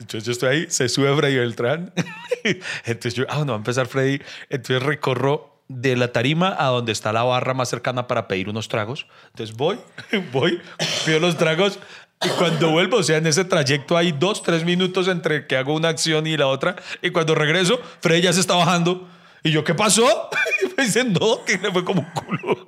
Entonces 0.00 0.24
yo 0.24 0.32
estoy 0.32 0.48
ahí, 0.48 0.66
se 0.68 0.88
sube 0.88 1.14
Freddy 1.16 1.36
Beltrán. 1.36 1.92
Entonces 2.84 3.14
yo, 3.14 3.24
ah, 3.28 3.38
no 3.40 3.46
va 3.46 3.54
a 3.54 3.56
empezar 3.56 3.86
Freddy. 3.86 4.20
Entonces 4.48 4.82
recorro 4.82 5.56
de 5.68 5.96
la 5.96 6.12
tarima 6.12 6.54
a 6.58 6.66
donde 6.68 6.92
está 6.92 7.12
la 7.12 7.24
barra 7.24 7.52
más 7.52 7.68
cercana 7.68 8.06
para 8.06 8.28
pedir 8.28 8.48
unos 8.48 8.68
tragos. 8.68 9.06
Entonces 9.32 9.56
voy, 9.56 9.78
voy, 10.32 10.60
pido 11.04 11.18
los 11.20 11.36
tragos. 11.36 11.78
Y 12.24 12.28
cuando 12.30 12.70
vuelvo, 12.70 12.96
o 12.98 13.02
sea, 13.02 13.18
en 13.18 13.26
ese 13.26 13.44
trayecto 13.44 13.96
hay 13.96 14.10
dos, 14.12 14.42
tres 14.42 14.64
minutos 14.64 15.06
entre 15.08 15.46
que 15.46 15.56
hago 15.56 15.74
una 15.74 15.88
acción 15.88 16.26
y 16.26 16.36
la 16.36 16.46
otra. 16.48 16.74
Y 17.02 17.10
cuando 17.10 17.34
regreso, 17.34 17.80
Freddy 18.00 18.22
ya 18.22 18.32
se 18.32 18.40
está 18.40 18.54
bajando. 18.54 19.08
Y 19.48 19.52
yo, 19.52 19.64
¿qué 19.64 19.74
pasó? 19.74 20.30
Y 20.62 20.66
me 20.76 20.84
dicen, 20.84 21.12
no, 21.12 21.44
que 21.44 21.56
le 21.58 21.70
fue 21.72 21.84
como 21.84 22.00
un 22.02 22.10
culo. 22.10 22.66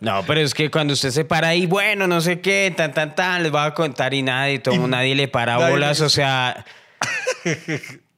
No, 0.00 0.22
pero 0.26 0.40
es 0.40 0.52
que 0.54 0.70
cuando 0.70 0.92
usted 0.94 1.10
se 1.10 1.24
para 1.24 1.48
ahí, 1.48 1.66
bueno, 1.66 2.06
no 2.06 2.20
sé 2.20 2.40
qué, 2.40 2.72
tan, 2.76 2.92
tan, 2.92 3.14
tan, 3.14 3.42
les 3.42 3.54
va 3.54 3.64
a 3.64 3.74
contar 3.74 4.12
y 4.14 4.22
nadie, 4.22 4.58
todo, 4.58 4.86
nadie 4.86 5.14
le 5.14 5.28
para 5.28 5.56
nadie 5.56 5.70
bolas, 5.72 6.00
le- 6.00 6.06
o 6.06 6.08
sea. 6.10 6.64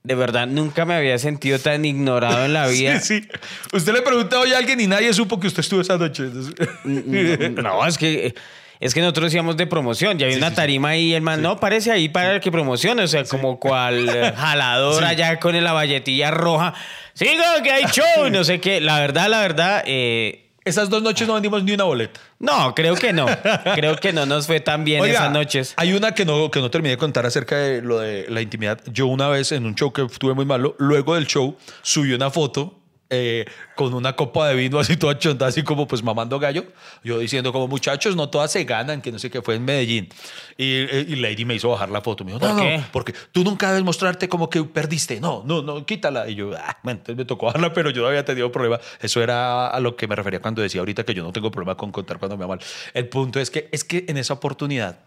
De 0.03 0.15
verdad, 0.15 0.47
nunca 0.47 0.85
me 0.85 0.95
había 0.95 1.19
sentido 1.19 1.59
tan 1.59 1.85
ignorado 1.85 2.45
en 2.45 2.53
la 2.53 2.67
vida. 2.69 3.01
Sí, 3.01 3.21
sí. 3.23 3.29
Usted 3.73 3.93
le 3.93 4.03
preguntó 4.03 4.41
hoy 4.41 4.53
a 4.53 4.59
alguien 4.59 4.81
y 4.81 4.87
nadie 4.87 5.13
supo 5.15 5.39
que 5.41 5.47
usted 5.49 5.61
estuvo 5.61 5.81
esa 5.81 5.97
noche. 5.97 6.25
Entonces- 6.25 7.51
No, 7.63 7.87
es 7.87 7.99
que. 7.99 8.35
Es 8.81 8.95
que 8.95 9.01
nosotros 9.01 9.33
íbamos 9.33 9.57
de 9.57 9.67
promoción, 9.67 10.19
ya 10.19 10.27
había 10.27 10.39
una 10.39 10.55
tarima 10.55 10.91
ahí 10.91 11.15
el 11.15 11.23
man, 11.23 11.41
no, 11.41 11.59
parece 11.59 11.91
ahí 11.91 12.09
para 12.09 12.41
que 12.41 12.53
promocione, 12.53 13.03
o 13.03 13.09
sea, 13.09 13.25
como 13.25 13.59
cual 13.59 14.09
eh, 14.09 14.33
jalador 14.37 15.05
allá 15.05 15.41
con 15.41 15.63
la 15.63 15.73
valletilla 15.73 16.31
roja. 16.31 16.75
Siga, 17.15 17.63
que 17.63 17.71
hay 17.73 17.85
show, 17.87 18.27
y 18.27 18.31
no 18.31 18.45
sé 18.45 18.61
qué. 18.61 18.81
La 18.81 19.01
verdad, 19.01 19.29
la 19.29 19.41
verdad, 19.41 19.83
eh, 19.87 20.51
Esas 20.67 20.91
dos 20.91 21.03
noches 21.03 21.27
no 21.27 21.35
vendimos 21.35 21.65
ni 21.65 21.73
una 21.73 21.85
boleta. 21.85 22.21
no, 22.39 22.75
creo 22.75 22.95
que 22.95 23.13
no. 23.15 23.27
Creo 23.75 23.97
que 23.97 24.13
no 24.13 24.27
nos 24.27 24.47
fue 24.47 24.61
tan 24.61 24.85
bien 24.85 25.01
Oiga, 25.01 25.21
esas 25.21 25.33
noches. 25.33 25.75
Hay 25.77 25.95
una 25.95 26.13
que 26.13 26.27
no, 26.27 26.51
que 26.51 26.61
no 26.61 26.71
terminé 26.71 26.91
de 26.91 26.99
contar 26.99 27.25
acerca 27.25 27.57
de 27.57 27.81
lo 27.81 28.01
de 28.01 28.27
la 28.29 28.43
intimidad. 28.43 28.81
Yo 28.93 29.07
una 29.07 29.29
vez 29.29 29.53
en 29.53 29.65
un 29.65 29.75
show 29.75 29.93
que 29.93 30.03
estuve 30.03 30.35
muy 30.35 30.45
malo, 30.45 30.77
luego 30.79 31.15
del 31.15 31.27
show 31.27 31.57
subí 31.81 32.13
una 32.13 32.31
foto 32.31 32.79
eh, 33.09 33.45
con 33.77 33.95
una 33.95 34.15
copa 34.15 34.49
de 34.49 34.57
vino 34.57 34.79
así 34.79 34.97
toda 34.97 35.17
chonda, 35.19 35.47
así 35.47 35.63
como 35.63 35.87
pues 35.87 36.03
mamando 36.03 36.39
gallo. 36.39 36.65
Yo 37.05 37.19
diciendo 37.19 37.53
como 37.53 37.69
muchachos, 37.69 38.17
no 38.17 38.29
todas 38.29 38.51
se 38.51 38.65
ganan, 38.65 39.01
que 39.01 39.13
no 39.13 39.19
sé 39.19 39.31
qué 39.31 39.43
fue 39.43 39.55
en 39.55 39.65
Medellín. 39.65 40.09
Y, 40.57 40.73
eh, 40.73 41.07
y 41.09 41.17
Lady 41.17 41.45
me 41.45 41.55
hizo 41.55 41.69
bajar 41.69 41.91
la 41.91 42.01
foto. 42.01 42.25
Me 42.25 42.33
dijo, 42.33 42.41
¿Por 42.41 42.51
no, 42.51 42.57
qué? 42.57 42.79
no, 42.79 42.85
porque 42.93 43.15
tú 43.33 43.45
nunca 43.45 43.69
debes 43.69 43.85
mostrarte 43.85 44.29
como 44.29 44.51
que 44.51 44.65
perdiste. 44.65 45.21
No, 45.21 45.43
no, 45.47 45.63
no, 45.63 45.87
quítala. 45.87 46.29
Y 46.29 46.35
yo, 46.35 46.53
ah, 46.57 46.79
bueno, 46.83 46.99
entonces 46.99 47.17
me 47.17 47.25
tocó 47.25 47.47
bajarla, 47.47 47.73
pero 47.73 47.91
yo 47.91 48.03
no 48.03 48.09
había 48.09 48.25
tenido 48.25 48.51
problema. 48.51 48.81
Eso 49.01 49.23
era 49.23 49.69
a 49.69 49.81
lo 49.81 49.95
que 49.95 50.09
me 50.09 50.17
refería 50.17 50.41
cuando 50.41 50.63
decía 50.63 50.81
ahorita 50.81 51.05
que 51.05 51.15
yo 51.15 51.23
no 51.23 51.33
tengo 51.33 51.51
problema 51.51 51.77
con 51.77 51.93
contar 51.93 52.19
cuando 52.19 52.37
me 52.37 52.43
va 52.45 52.57
mal. 52.57 52.61
El 52.93 53.09
punto 53.09 53.39
es 53.39 53.51
que, 53.51 53.69
es 53.71 53.85
que 53.85 54.05
en 54.09 54.17
esa 54.17 54.35
oportunidad 54.35 54.99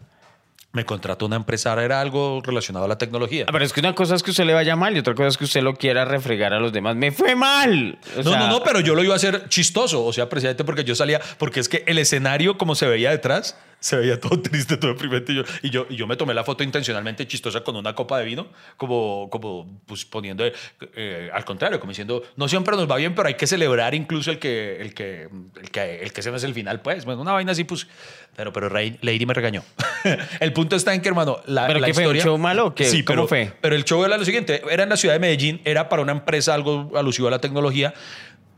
me 0.72 0.86
contrató 0.86 1.26
una 1.26 1.36
empresaria, 1.36 1.84
era 1.84 2.00
algo 2.00 2.42
relacionado 2.44 2.86
a 2.86 2.88
la 2.88 2.98
tecnología. 2.98 3.46
Ah, 3.48 3.52
Pero 3.52 3.66
es 3.66 3.74
que 3.74 3.80
una 3.80 3.96
cosa 3.96 4.14
es 4.16 4.22
que 4.22 4.30
usted 4.32 4.46
le 4.46 4.54
vaya 4.54 4.76
mal 4.76 4.96
y 4.96 5.00
otra 5.00 5.16
cosa 5.16 5.30
es 5.30 5.38
que 5.38 5.46
usted 5.46 5.62
lo 5.64 5.74
quiera 5.76 6.06
refregar 6.06 6.54
a 6.54 6.60
los 6.60 6.72
demás. 6.72 6.96
¡Me 6.96 7.12
fue 7.12 7.36
mal! 7.36 7.98
O 8.16 8.24
No, 8.24 8.30
sea, 8.32 8.40
no, 8.40 8.48
no, 8.50 8.64
pero 8.64 8.80
yo 8.80 8.94
lo 8.94 9.04
iba 9.04 9.14
a 9.14 9.18
hacer 9.18 9.50
chistoso, 9.50 10.06
o 10.06 10.14
sea, 10.14 10.30
precisamente 10.30 10.64
porque 10.64 10.84
yo 10.84 10.94
salía, 10.94 11.20
porque 11.40 11.60
es 11.60 11.70
que 11.70 11.84
el 11.88 11.98
escenario 11.98 12.58
como 12.58 12.76
se 12.76 12.88
veía 12.88 13.10
detrás, 13.10 13.58
se 13.80 13.96
veía 13.98 14.20
todo 14.20 14.40
triste, 14.42 14.78
todo 14.78 14.92
deprimente, 14.92 15.32
y 15.32 15.36
yo, 15.36 15.44
y 15.64 15.70
yo, 15.70 15.86
y 15.90 15.96
yo 15.96 16.08
me 16.08 16.16
tomé 16.16 16.34
la 16.34 16.44
foto 16.44 16.64
intencionalmente 16.64 17.28
chistosa 17.28 17.62
con 17.62 17.76
una 17.76 17.94
copa 17.96 18.20
de 18.20 18.26
vino, 18.26 18.48
como, 18.78 19.30
como 19.32 19.80
pues 19.86 20.06
poniendo, 20.06 20.44
eh, 20.46 21.30
al 21.34 21.46
contrario, 21.46 21.80
como 21.80 21.92
diciendo, 21.92 22.24
no 22.36 22.48
siempre 22.48 22.76
nos 22.76 22.90
va 22.90 22.98
bien, 22.98 23.16
pero 23.16 23.28
hay 23.28 23.36
que 23.36 23.48
celebrar 23.48 23.96
incluso 23.96 24.32
el 24.32 24.40
que, 24.40 24.82
el 24.82 24.94
que, 24.94 25.30
el 25.62 25.72
que, 25.72 26.02
el 26.04 26.14
que 26.14 26.22
se 26.22 26.30
no 26.32 26.38
es 26.38 26.44
el 26.44 26.54
final, 26.54 26.82
pues, 26.82 27.06
bueno, 27.06 27.22
una 27.22 27.32
vaina 27.34 27.52
así, 27.54 27.64
pues, 27.64 27.88
pero, 28.36 28.54
pero 28.54 28.70
Rey- 28.70 28.98
Lady 29.02 29.26
me 29.26 29.34
regañó. 29.34 29.64
el 30.40 30.54
punto 30.54 30.76
está 30.76 30.94
en 30.94 31.02
que, 31.02 31.10
hermano, 31.10 31.40
la, 31.46 31.68
¿Pero 31.68 31.80
la 31.80 31.88
qué 31.88 31.94
fue, 31.94 32.04
un 32.04 32.16
historia... 32.16 32.24
show 32.24 32.38
malo 32.38 32.68
o 32.68 32.76
qué? 32.76 32.86
Sí, 32.86 33.04
¿Cómo 33.04 33.28
pero, 33.28 33.28
fue? 33.28 33.52
pero 33.62 33.76
el 33.76 33.84
show 33.86 34.04
era 34.06 34.18
lo 34.18 34.26
siguiente, 34.26 34.62
era 34.70 34.84
en 34.84 34.90
la 34.90 34.98
ciudad 34.98 35.16
de 35.16 35.20
Medellín, 35.20 35.62
era 35.66 35.90
para 35.90 36.02
una 36.02 36.12
empresa 36.12 36.54
algo 36.54 36.92
alusivo 36.96 37.28
a 37.28 37.32
la 37.32 37.40
tecnología. 37.40 37.94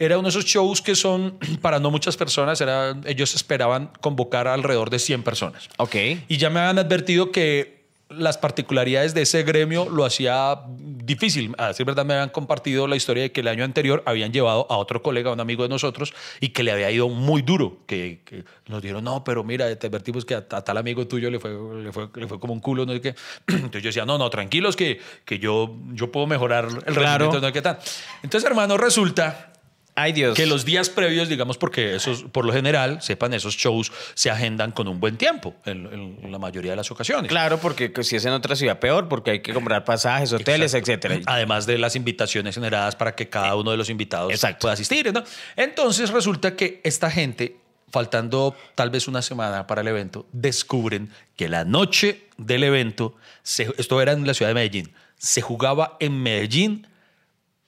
Era 0.03 0.17
uno 0.17 0.23
de 0.23 0.29
esos 0.29 0.45
shows 0.45 0.81
que 0.81 0.95
son 0.95 1.37
para 1.61 1.79
no 1.79 1.91
muchas 1.91 2.17
personas, 2.17 2.59
era, 2.59 2.97
ellos 3.05 3.35
esperaban 3.35 3.91
convocar 4.01 4.47
alrededor 4.47 4.89
de 4.89 4.97
100 4.97 5.21
personas. 5.21 5.69
Ok. 5.77 5.95
Y 6.27 6.37
ya 6.37 6.49
me 6.49 6.59
habían 6.59 6.79
advertido 6.79 7.31
que 7.31 7.79
las 8.09 8.37
particularidades 8.37 9.13
de 9.13 9.21
ese 9.21 9.43
gremio 9.43 9.87
lo 9.89 10.03
hacía 10.03 10.59
difícil. 10.67 11.53
A 11.57 11.67
decir 11.67 11.85
verdad, 11.85 12.03
me 12.03 12.13
habían 12.15 12.29
compartido 12.29 12.85
la 12.87 12.97
historia 12.97 13.23
de 13.23 13.31
que 13.31 13.39
el 13.39 13.47
año 13.47 13.63
anterior 13.63 14.03
habían 14.05 14.33
llevado 14.33 14.67
a 14.69 14.75
otro 14.77 15.01
colega, 15.01 15.29
a 15.29 15.33
un 15.33 15.39
amigo 15.39 15.63
de 15.63 15.69
nosotros, 15.69 16.13
y 16.41 16.49
que 16.49 16.61
le 16.63 16.71
había 16.73 16.91
ido 16.91 17.07
muy 17.07 17.41
duro. 17.41 17.77
Que, 17.85 18.19
que 18.25 18.43
nos 18.67 18.81
dijeron, 18.81 19.03
no, 19.05 19.23
pero 19.23 19.45
mira, 19.45 19.73
te 19.77 19.87
advertimos 19.87 20.25
que 20.25 20.33
a, 20.35 20.39
a 20.39 20.61
tal 20.61 20.77
amigo 20.77 21.07
tuyo 21.07 21.29
le 21.31 21.39
fue, 21.39 21.51
le, 21.81 21.91
fue, 21.93 22.09
le 22.15 22.27
fue 22.27 22.37
como 22.37 22.51
un 22.51 22.59
culo, 22.59 22.85
no 22.85 22.91
sé 22.91 22.99
qué. 22.99 23.15
Entonces 23.47 23.81
yo 23.83 23.87
decía, 23.89 24.05
no, 24.05 24.17
no, 24.17 24.29
tranquilos, 24.29 24.75
que, 24.75 24.99
que 25.23 25.39
yo, 25.39 25.73
yo 25.93 26.11
puedo 26.11 26.27
mejorar 26.27 26.65
el 26.65 26.93
Claro. 26.93 27.27
rendimiento, 27.31 27.39
no 27.39 27.47
sé 27.47 27.53
qué 27.53 27.61
tal. 27.61 27.79
Entonces, 28.23 28.49
hermano, 28.49 28.75
resulta 28.77 29.53
Ay, 29.95 30.13
Dios. 30.13 30.35
que 30.35 30.45
los 30.45 30.63
días 30.65 30.89
previos, 30.89 31.27
digamos, 31.29 31.57
porque 31.57 31.95
esos, 31.95 32.23
por 32.23 32.45
lo 32.45 32.53
general, 32.53 33.01
sepan, 33.01 33.33
esos 33.33 33.55
shows 33.55 33.91
se 34.13 34.29
agendan 34.29 34.71
con 34.71 34.87
un 34.87 34.99
buen 34.99 35.17
tiempo 35.17 35.53
en, 35.65 36.31
la 36.31 36.39
mayoría 36.39 36.71
de 36.71 36.77
las 36.77 36.89
ocasiones. 36.91 37.29
Claro, 37.29 37.59
porque 37.59 37.91
si 38.03 38.15
es 38.15 38.25
en 38.25 38.31
otra 38.31 38.55
ciudad, 38.55 38.79
peor, 38.79 39.09
porque 39.09 39.31
hay 39.31 39.39
que 39.41 39.53
comprar 39.53 39.83
pasajes, 39.83 40.31
hoteles, 40.33 40.73
Exacto. 40.73 40.91
etcétera. 40.91 41.19
Además 41.25 41.65
de 41.65 41.77
las 41.77 41.95
invitaciones 41.95 42.55
generadas 42.55 42.95
para 42.95 43.15
que 43.15 43.27
cada 43.29 43.55
uno 43.55 43.71
de 43.71 43.77
los 43.77 43.89
invitados 43.89 44.31
Exacto. 44.31 44.59
pueda 44.61 44.73
asistir. 44.73 45.11
¿no? 45.13 45.23
Entonces 45.57 46.09
resulta 46.09 46.55
que 46.55 46.79
esta 46.83 47.11
gente, 47.11 47.57
faltando 47.91 48.55
tal 48.75 48.89
vez 48.91 49.07
una 49.09 49.21
semana 49.21 49.67
para 49.67 49.81
el 49.81 49.87
evento, 49.89 50.25
descubren 50.31 51.09
que 51.35 51.49
la 51.49 51.65
noche 51.65 52.23
del 52.37 52.63
evento, 52.63 53.15
se- 53.43 53.73
esto 53.77 54.01
era 54.01 54.13
en 54.13 54.25
la 54.25 54.33
ciudad 54.33 54.49
de 54.51 54.55
Medellín, 54.55 54.93
se 55.17 55.41
jugaba 55.41 55.97
en 55.99 56.21
Medellín 56.23 56.87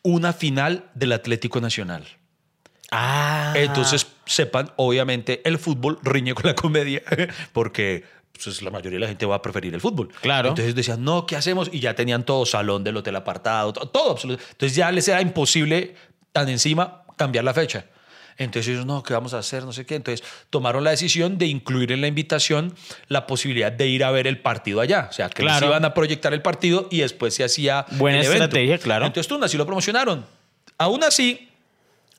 una 0.03 0.33
final 0.33 0.89
del 0.93 1.13
Atlético 1.13 1.59
Nacional. 1.61 2.05
Ah. 2.91 3.53
Entonces, 3.55 4.07
sepan, 4.25 4.71
obviamente, 4.75 5.41
el 5.45 5.57
fútbol 5.57 5.97
riñe 6.03 6.33
con 6.35 6.45
la 6.45 6.55
comedia, 6.55 7.01
porque 7.53 8.03
pues, 8.33 8.61
la 8.61 8.69
mayoría 8.69 8.97
de 8.97 9.01
la 9.01 9.07
gente 9.07 9.25
va 9.25 9.35
a 9.35 9.41
preferir 9.41 9.73
el 9.73 9.81
fútbol. 9.81 10.09
Claro. 10.21 10.49
Entonces 10.49 10.75
decían, 10.75 11.03
no, 11.03 11.25
¿qué 11.25 11.35
hacemos? 11.35 11.69
Y 11.71 11.79
ya 11.79 11.95
tenían 11.95 12.23
todo, 12.23 12.45
salón 12.45 12.83
del 12.83 12.97
hotel 12.97 13.15
apartado, 13.15 13.73
to- 13.73 13.87
todo, 13.87 14.11
absoluto. 14.11 14.43
Entonces 14.51 14.75
ya 14.75 14.91
les 14.91 15.07
era 15.07 15.21
imposible, 15.21 15.95
tan 16.31 16.49
encima, 16.49 17.03
cambiar 17.15 17.45
la 17.45 17.53
fecha. 17.53 17.85
Entonces 18.37 18.73
ellos, 18.73 18.85
no, 18.85 19.03
¿qué 19.03 19.13
vamos 19.13 19.33
a 19.33 19.39
hacer? 19.39 19.63
No 19.63 19.71
sé 19.73 19.85
qué. 19.85 19.95
Entonces 19.95 20.25
tomaron 20.49 20.83
la 20.83 20.91
decisión 20.91 21.37
de 21.37 21.45
incluir 21.47 21.91
en 21.91 22.01
la 22.01 22.07
invitación 22.07 22.75
la 23.07 23.25
posibilidad 23.27 23.71
de 23.71 23.87
ir 23.87 24.03
a 24.03 24.11
ver 24.11 24.27
el 24.27 24.39
partido 24.39 24.81
allá. 24.81 25.07
O 25.09 25.13
sea, 25.13 25.29
que 25.29 25.43
les 25.43 25.51
Claro. 25.51 25.67
iban 25.67 25.85
a 25.85 25.93
proyectar 25.93 26.33
el 26.33 26.41
partido 26.41 26.87
y 26.91 26.99
después 26.99 27.33
se 27.33 27.43
hacía 27.43 27.85
Buena 27.91 28.19
el 28.19 28.25
evento. 28.25 28.43
estrategia, 28.45 28.77
claro. 28.77 29.05
Entonces 29.05 29.27
tú 29.27 29.43
así 29.43 29.57
lo 29.57 29.65
promocionaron. 29.65 30.25
Aún 30.77 31.03
así, 31.03 31.49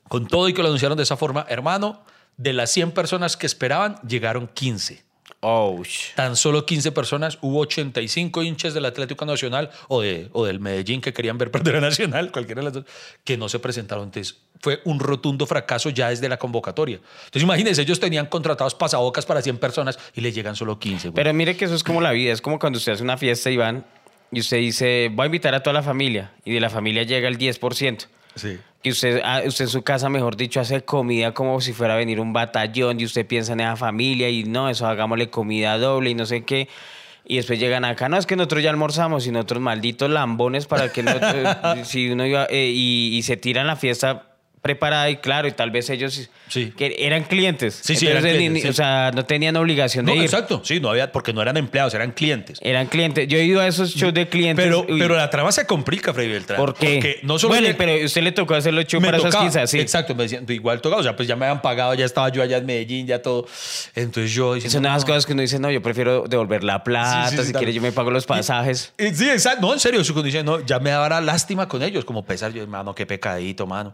con 0.07 0.27
todo 0.27 0.49
y 0.49 0.53
que 0.53 0.61
lo 0.61 0.67
anunciaron 0.67 0.97
de 0.97 1.03
esa 1.03 1.17
forma, 1.17 1.45
hermano, 1.49 2.01
de 2.37 2.51
las 2.53 2.69
100 2.71 2.91
personas 2.91 3.37
que 3.37 3.45
esperaban, 3.45 3.95
llegaron 4.07 4.47
15. 4.47 5.04
Oh, 5.47 5.79
Tan 6.15 6.35
solo 6.35 6.65
15 6.65 6.91
personas, 6.91 7.37
hubo 7.39 7.59
85 7.59 8.41
hinchas 8.41 8.73
del 8.73 8.83
Atlético 8.83 9.27
Nacional 9.27 9.69
o, 9.89 10.01
de, 10.01 10.27
o 10.31 10.43
del 10.43 10.59
Medellín 10.59 11.01
que 11.01 11.13
querían 11.13 11.37
ver 11.37 11.51
perder 11.51 11.75
a 11.75 11.81
Nacional, 11.81 12.31
cualquiera 12.31 12.61
de 12.61 12.65
las 12.65 12.73
dos, 12.73 12.85
que 13.23 13.37
no 13.37 13.47
se 13.47 13.59
presentaron. 13.59 14.05
Entonces 14.05 14.37
fue 14.59 14.81
un 14.85 14.99
rotundo 14.99 15.45
fracaso 15.45 15.91
ya 15.91 16.09
desde 16.09 16.27
la 16.29 16.37
convocatoria. 16.37 16.95
Entonces 16.95 17.43
imagínense, 17.43 17.83
ellos 17.83 17.99
tenían 17.99 18.25
contratados 18.25 18.73
pasabocas 18.73 19.27
para 19.27 19.39
100 19.43 19.59
personas 19.59 19.99
y 20.15 20.21
les 20.21 20.33
llegan 20.33 20.55
solo 20.55 20.79
15. 20.79 21.09
güey. 21.09 21.15
Pero 21.15 21.31
mire 21.31 21.55
que 21.55 21.65
eso 21.65 21.75
es 21.75 21.83
como 21.83 22.01
la 22.01 22.11
vida, 22.11 22.33
es 22.33 22.41
como 22.41 22.57
cuando 22.57 22.77
usted 22.77 22.93
hace 22.93 23.03
una 23.03 23.17
fiesta, 23.17 23.51
Iván, 23.51 23.85
y 24.31 24.39
usted 24.39 24.57
dice, 24.57 25.11
voy 25.13 25.25
a 25.25 25.27
invitar 25.27 25.53
a 25.53 25.61
toda 25.61 25.75
la 25.75 25.83
familia, 25.83 26.31
y 26.43 26.53
de 26.53 26.59
la 26.59 26.71
familia 26.71 27.03
llega 27.03 27.27
el 27.27 27.37
10%. 27.37 28.07
Sí. 28.35 28.59
Que 28.83 28.91
usted, 28.91 29.21
ah, 29.23 29.41
usted 29.45 29.65
en 29.65 29.69
su 29.69 29.81
casa, 29.81 30.09
mejor 30.09 30.37
dicho, 30.37 30.59
hace 30.59 30.83
comida 30.83 31.33
como 31.33 31.59
si 31.61 31.73
fuera 31.73 31.95
a 31.95 31.97
venir 31.97 32.19
un 32.19 32.33
batallón 32.33 32.99
y 32.99 33.05
usted 33.05 33.25
piensa 33.25 33.53
en 33.53 33.61
esa 33.61 33.75
familia 33.75 34.29
y 34.29 34.43
no, 34.43 34.69
eso 34.69 34.85
hagámosle 34.85 35.29
comida 35.29 35.77
doble 35.77 36.11
y 36.11 36.15
no 36.15 36.25
sé 36.25 36.43
qué. 36.43 36.67
Y 37.27 37.37
después 37.37 37.59
llegan 37.59 37.85
acá, 37.85 38.07
no, 38.07 38.17
es 38.17 38.27
que 38.27 38.35
nosotros 38.35 38.61
ya 38.61 38.69
almorzamos 38.69 39.25
y 39.25 39.31
nosotros 39.31 39.59
malditos 39.59 40.09
lambones 40.11 40.67
para 40.67 40.91
que 40.91 41.01
no, 41.01 41.11
eh, 41.21 41.83
si 41.83 42.11
uno 42.11 42.25
iba, 42.25 42.45
eh, 42.49 42.71
y, 42.71 43.17
y 43.17 43.23
se 43.23 43.37
tiran 43.37 43.65
la 43.65 43.75
fiesta 43.75 44.34
preparada 44.69 45.07
y 45.11 45.17
claro, 45.17 45.47
y 45.47 45.51
tal 45.51 45.69
vez 45.69 45.91
ellos 45.91 46.27
Sí. 46.47 46.73
que 46.75 46.95
eran 46.99 47.23
clientes. 47.25 47.79
Sí, 47.83 47.95
sí, 47.95 48.07
eran 48.07 48.17
Entonces, 48.25 48.31
ni- 48.33 48.37
clientes, 48.49 48.63
ni- 48.63 48.67
sí. 48.67 48.67
O 48.69 48.73
sea, 48.73 49.11
no 49.13 49.23
tenían 49.25 49.55
obligación 49.57 50.05
No, 50.05 50.13
de 50.13 50.17
ir. 50.17 50.23
exacto. 50.23 50.61
Sí, 50.63 50.79
no 50.79 50.89
había, 50.89 51.11
porque 51.11 51.33
no 51.33 51.41
eran 51.43 51.55
empleados, 51.57 51.93
eran 51.93 52.11
clientes. 52.13 52.57
Eran 52.63 52.87
clientes. 52.87 53.27
Yo 53.27 53.37
he 53.37 53.43
ido 53.43 53.61
a 53.61 53.67
esos 53.67 53.93
shows 53.93 54.13
de 54.15 54.27
clientes. 54.27 54.65
Pero, 54.65 54.79
uy, 54.89 54.97
pero 54.99 55.15
la 55.15 55.29
trama 55.29 55.51
se 55.51 55.67
complica, 55.67 56.13
Freddy 56.15 56.29
Beltrán. 56.29 56.57
¿Por 56.57 56.73
qué? 56.73 56.95
Porque 56.95 57.19
no 57.21 57.37
solo 57.37 57.53
bueno, 57.53 57.67
pero 57.77 58.03
usted 58.05 58.23
le 58.23 58.31
tocó 58.31 58.55
hacer 58.55 58.73
los 58.73 58.85
shows 58.85 59.01
me 59.03 59.09
para 59.09 59.19
esas 59.19 59.35
15, 59.35 59.67
sí. 59.67 59.79
Exacto, 59.79 60.15
me 60.15 60.23
decían, 60.23 60.45
igual 60.49 60.81
tocaba, 60.81 61.01
o 61.01 61.03
sea, 61.03 61.15
pues 61.15 61.27
ya 61.27 61.35
me 61.35 61.45
habían 61.45 61.61
pagado, 61.61 61.93
ya 61.93 62.05
estaba 62.05 62.29
yo 62.29 62.41
allá 62.41 62.57
en 62.57 62.65
Medellín, 62.65 63.05
ya 63.05 63.21
todo. 63.21 63.45
Entonces 63.93 64.33
yo 64.33 64.55
diciendo, 64.55 64.73
Son 64.73 64.83
no. 64.83 65.05
cosas 65.05 65.27
que 65.27 65.33
uno 65.33 65.43
dice, 65.43 65.59
no, 65.59 65.69
yo 65.69 65.81
prefiero 65.83 66.25
devolver 66.27 66.63
la 66.63 66.83
plata, 66.83 67.29
Sí, 67.29 67.35
sí, 67.37 67.41
sí, 67.43 67.47
si 67.49 67.53
quiere 67.53 67.71
yo 67.71 67.81
me 67.81 67.91
pago 67.91 68.09
los 68.09 68.25
pasajes. 68.25 68.93
Sí, 68.97 69.29
exacto. 69.29 69.61
No, 69.61 69.73
en 69.73 69.79
serio, 69.79 70.01
eso 70.01 70.13
cuando 70.13 70.25
dicen, 70.25 70.43
no, 70.45 70.65
ya 70.65 70.79
me 70.79 70.89
daba 70.89 71.21
lástima 71.21 71.67
con 71.67 71.83
ellos, 71.83 72.03
como 72.03 72.25
pesar, 72.25 72.51
yo, 72.51 72.65
mano, 72.67 72.95
qué 72.95 73.05
pecadito, 73.05 73.67
mano. 73.67 73.93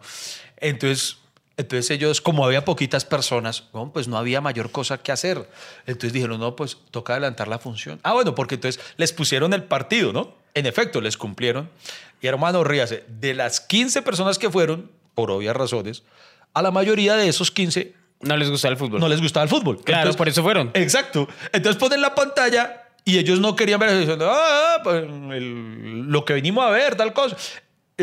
Entonces, 0.61 1.17
entonces 1.57 1.91
ellos, 1.91 2.21
como 2.21 2.45
había 2.45 2.63
poquitas 2.65 3.03
personas, 3.05 3.65
bueno, 3.73 3.91
pues 3.93 4.07
no 4.07 4.17
había 4.17 4.41
mayor 4.41 4.71
cosa 4.71 4.97
que 4.99 5.11
hacer. 5.11 5.49
Entonces 5.85 6.13
dijeron, 6.13 6.39
no, 6.39 6.55
pues 6.55 6.77
toca 6.91 7.13
adelantar 7.13 7.47
la 7.47 7.59
función. 7.59 7.99
Ah, 8.03 8.13
bueno, 8.13 8.33
porque 8.35 8.55
entonces 8.55 8.81
les 8.97 9.11
pusieron 9.13 9.53
el 9.53 9.63
partido, 9.63 10.13
¿no? 10.13 10.33
En 10.53 10.65
efecto, 10.65 11.01
les 11.01 11.17
cumplieron. 11.17 11.69
Y 12.21 12.27
hermano, 12.27 12.63
ríase, 12.63 13.03
de 13.07 13.33
las 13.33 13.59
15 13.59 14.01
personas 14.01 14.37
que 14.39 14.49
fueron, 14.49 14.89
por 15.15 15.29
obvias 15.31 15.55
razones, 15.55 16.03
a 16.53 16.61
la 16.61 16.71
mayoría 16.71 17.15
de 17.15 17.27
esos 17.27 17.51
15 17.51 17.93
No 18.21 18.37
les 18.37 18.49
gusta 18.49 18.67
el 18.67 18.77
fútbol. 18.77 18.99
no 18.99 19.07
les 19.09 19.21
gustaba 19.21 19.43
el 19.43 19.49
fútbol. 19.49 19.81
Claro, 19.83 20.13
por 20.13 20.29
eso 20.29 20.43
fueron. 20.43 20.71
Exacto. 20.73 21.27
Entonces 21.53 21.79
ponen 21.79 22.01
la 22.01 22.13
pantalla 22.15 22.83
y 23.03 23.17
ellos 23.17 23.39
no 23.39 23.55
querían 23.55 23.79
ver 23.79 23.89
eso, 23.89 23.99
diciendo, 23.99 24.29
ah, 24.31 24.79
pues, 24.83 25.03
el- 25.03 26.01
lo 26.07 26.23
que 26.25 26.33
venimos 26.33 26.63
a 26.65 26.69
ver, 26.69 26.95
tal 26.95 27.13
cosa. 27.13 27.35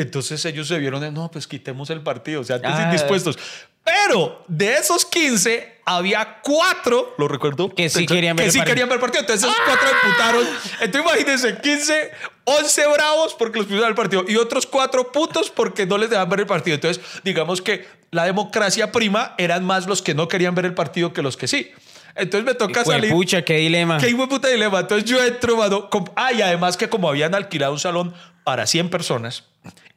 Entonces 0.00 0.44
ellos 0.44 0.68
se 0.68 0.78
vieron, 0.78 1.00
de, 1.00 1.10
no, 1.10 1.30
pues 1.30 1.46
quitemos 1.46 1.90
el 1.90 2.00
partido, 2.02 2.40
o 2.40 2.44
sea, 2.44 2.56
antes 2.56 2.72
Ah. 2.74 2.82
indispuestos. 2.84 3.38
Pero 3.84 4.44
de 4.48 4.74
esos 4.74 5.06
15, 5.06 5.78
había 5.86 6.40
cuatro, 6.42 7.14
lo 7.16 7.26
recuerdo, 7.26 7.70
Que 7.70 7.88
sí 7.88 8.00
entonces, 8.00 8.16
querían 8.16 8.36
ver 8.36 8.44
que 8.44 8.48
el 8.48 8.52
sí 8.52 8.60
querían 8.62 8.88
ver 8.88 8.96
el 8.96 9.00
partido. 9.00 9.20
Entonces 9.22 9.48
esos 9.48 9.56
cuatro 9.64 9.88
emputaron. 10.04 10.46
Entonces 10.80 11.10
imagínense, 11.10 11.60
15, 11.62 12.10
11 12.44 12.86
bravos 12.88 13.34
porque 13.38 13.58
los 13.58 13.66
pusieron 13.66 13.88
al 13.88 13.94
partido 13.94 14.24
y 14.28 14.36
otros 14.36 14.66
cuatro 14.66 15.10
putos 15.10 15.50
porque 15.50 15.86
no 15.86 15.96
les 15.96 16.10
dejaban 16.10 16.28
ver 16.28 16.40
el 16.40 16.46
partido. 16.46 16.74
Entonces, 16.74 17.02
digamos 17.24 17.62
que 17.62 17.86
la 18.10 18.24
democracia 18.24 18.92
prima 18.92 19.34
eran 19.38 19.64
más 19.64 19.86
los 19.86 20.02
que 20.02 20.12
no 20.14 20.28
querían 20.28 20.54
ver 20.54 20.66
el 20.66 20.74
partido 20.74 21.14
que 21.14 21.22
los 21.22 21.38
que 21.38 21.48
sí. 21.48 21.70
Entonces 22.14 22.44
me 22.44 22.54
toca 22.54 22.84
salir. 22.84 23.10
Pucha, 23.10 23.42
qué 23.42 23.56
dilema. 23.56 23.96
Qué 23.98 24.10
hijo 24.10 24.22
de 24.22 24.28
puta 24.28 24.48
dilema. 24.48 24.80
Entonces 24.80 25.08
yo 25.08 25.24
entro, 25.24 25.56
mano. 25.56 25.88
Ah, 26.14 26.32
y 26.34 26.42
además 26.42 26.76
que 26.76 26.90
como 26.90 27.08
habían 27.08 27.34
alquilado 27.34 27.72
un 27.72 27.78
salón 27.78 28.12
para 28.44 28.66
100 28.66 28.90
personas 28.90 29.44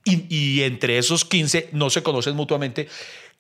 y, 0.03 0.61
entre 0.63 0.97
esos 0.97 1.25
15 1.25 1.69
no 1.73 1.89
se 1.89 2.03
conocen 2.03 2.35
mutuamente, 2.35 2.87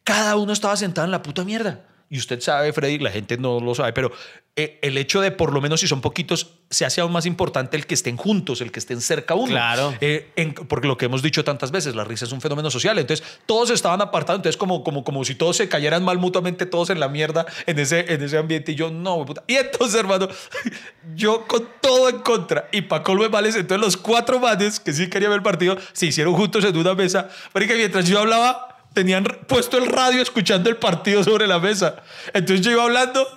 cada 0.03 0.35
uno 0.35 0.53
estaba 0.53 0.75
sentado 0.77 1.05
en 1.05 1.11
la 1.11 1.23
puta 1.23 1.43
mierda. 1.43 1.85
Y 2.11 2.17
usted 2.17 2.41
sabe, 2.41 2.73
Freddy, 2.73 2.99
la 2.99 3.09
gente 3.09 3.37
no 3.37 3.61
lo 3.61 3.73
sabe, 3.73 3.93
pero 3.93 4.11
eh, 4.57 4.79
el 4.81 4.97
hecho 4.97 5.21
de 5.21 5.31
por 5.31 5.53
lo 5.53 5.61
menos 5.61 5.79
si 5.79 5.87
son 5.87 6.01
poquitos, 6.01 6.55
se 6.69 6.83
hace 6.83 6.99
aún 6.99 7.13
más 7.13 7.25
importante 7.25 7.77
el 7.77 7.85
que 7.85 7.93
estén 7.93 8.17
juntos, 8.17 8.59
el 8.59 8.69
que 8.69 8.79
estén 8.79 8.99
cerca 8.99 9.33
uno. 9.33 9.47
Claro. 9.53 9.93
Eh, 10.01 10.29
en- 10.35 10.53
porque 10.53 10.89
lo 10.89 10.97
que 10.97 11.05
hemos 11.05 11.21
dicho 11.21 11.45
tantas 11.45 11.71
veces, 11.71 11.95
la 11.95 12.03
risa 12.03 12.25
es 12.25 12.33
un 12.33 12.41
fenómeno 12.41 12.69
social. 12.69 12.99
Entonces, 12.99 13.25
todos 13.45 13.69
estaban 13.69 14.01
apartados. 14.01 14.39
Entonces, 14.39 14.57
como, 14.57 14.83
como, 14.83 15.05
como 15.05 15.23
si 15.23 15.35
todos 15.35 15.55
se 15.55 15.69
cayeran 15.69 16.03
mal 16.03 16.17
mutuamente, 16.17 16.65
todos 16.65 16.89
en 16.89 16.99
la 16.99 17.07
mierda 17.07 17.45
en 17.65 17.79
ese, 17.79 18.13
en 18.13 18.21
ese 18.21 18.37
ambiente. 18.37 18.73
Y 18.73 18.75
yo, 18.75 18.91
no, 18.91 19.25
puta. 19.25 19.45
Y 19.47 19.55
entonces, 19.55 19.97
hermano, 19.97 20.27
yo 21.15 21.47
con 21.47 21.65
todo 21.79 22.09
en 22.09 22.19
contra. 22.19 22.67
Y 22.73 22.81
para 22.81 23.03
colmo 23.03 23.29
males, 23.29 23.55
entonces 23.55 23.83
los 23.83 23.95
cuatro 23.95 24.37
manes 24.37 24.81
que 24.81 24.91
sí 24.91 25.09
querían 25.09 25.31
ver 25.31 25.37
el 25.37 25.43
partido 25.43 25.77
se 25.93 26.07
hicieron 26.07 26.33
juntos 26.33 26.63
en 26.65 26.75
una 26.77 26.93
mesa. 26.93 27.29
Pero 27.53 27.67
que 27.67 27.75
mientras 27.75 28.05
yo 28.07 28.19
hablaba, 28.19 28.70
tenían 28.93 29.23
puesto 29.47 29.77
el 29.77 29.87
radio 29.87 30.21
escuchando 30.21 30.69
el 30.69 30.77
partido 30.77 31.23
sobre 31.23 31.47
la 31.47 31.59
mesa. 31.59 32.03
Entonces, 32.33 32.61
yo 32.65 32.71
iba 32.71 32.83
hablando. 32.83 33.27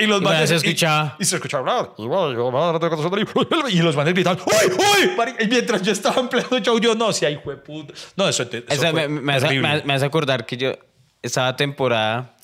Y 0.00 0.06
los 0.06 0.22
manes 0.22 0.48
se 0.50 0.56
escuchaba. 0.56 1.16
y 1.18 1.24
se 1.24 1.36
escuchaba 1.36 1.72
hablar. 1.72 1.92
Y 1.98 2.06
que 2.06 2.94
hacer- 2.94 3.70
Y 3.70 3.82
los 3.82 3.96
manes 3.96 4.14
gritaban, 4.14 4.38
¡Uy, 4.46 4.72
uy! 5.18 5.34
Y 5.40 5.46
mientras 5.48 5.82
yo 5.82 5.90
estaba 5.92 6.20
en 6.20 6.28
pleno 6.28 6.58
show, 6.60 6.78
yo 6.78 6.94
no, 6.94 7.12
si 7.12 7.24
hay 7.24 7.36
puta. 7.38 7.92
No, 8.16 8.28
eso, 8.28 8.44
eso 8.44 8.90
fue 8.90 8.92
me, 8.92 9.08
me 9.08 9.34
hace, 9.34 9.58
me- 9.58 9.82
me 9.82 9.94
hace 9.94 10.04
acordar 10.06 10.46
que 10.46 10.56
yo 10.56 10.72
estaba 11.20 11.56
temporada 11.56 12.36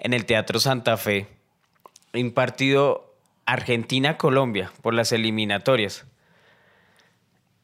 en 0.00 0.12
el 0.12 0.24
Teatro 0.24 0.58
Santa 0.58 0.96
Fe, 0.96 1.28
un 2.14 2.32
partido 2.32 3.14
Argentina-Colombia 3.46 4.72
por 4.82 4.92
las 4.92 5.12
eliminatorias. 5.12 6.04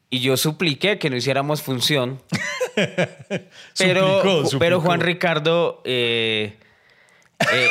Y 0.09 0.19
yo 0.21 0.37
supliqué 0.37 0.97
que 0.97 1.09
no 1.09 1.17
hiciéramos 1.17 1.61
función. 1.61 2.21
pero, 3.77 4.21
Suplicó, 4.45 4.59
pero. 4.59 4.81
Juan 4.81 4.99
Ricardo 5.01 5.81
eh, 5.85 6.57
eh, 7.53 7.69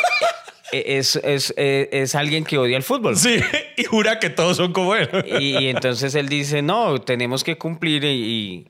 eh, 0.73 0.85
es, 0.99 1.17
es- 1.17 1.55
es 1.57 2.15
alguien 2.15 2.45
que 2.45 2.59
odia 2.59 2.77
el 2.77 2.83
fútbol. 2.83 3.17
Sí, 3.17 3.41
y 3.77 3.85
jura 3.85 4.19
que 4.19 4.31
todos 4.31 4.57
son 4.57 4.73
como 4.73 4.95
él. 4.95 5.09
Y, 5.41 5.59
y 5.59 5.69
entonces 5.69 6.15
él 6.15 6.29
dice, 6.29 6.63
no, 6.63 7.01
tenemos 7.01 7.45
que 7.45 7.57
cumplir 7.59 8.05
y, 8.05 8.67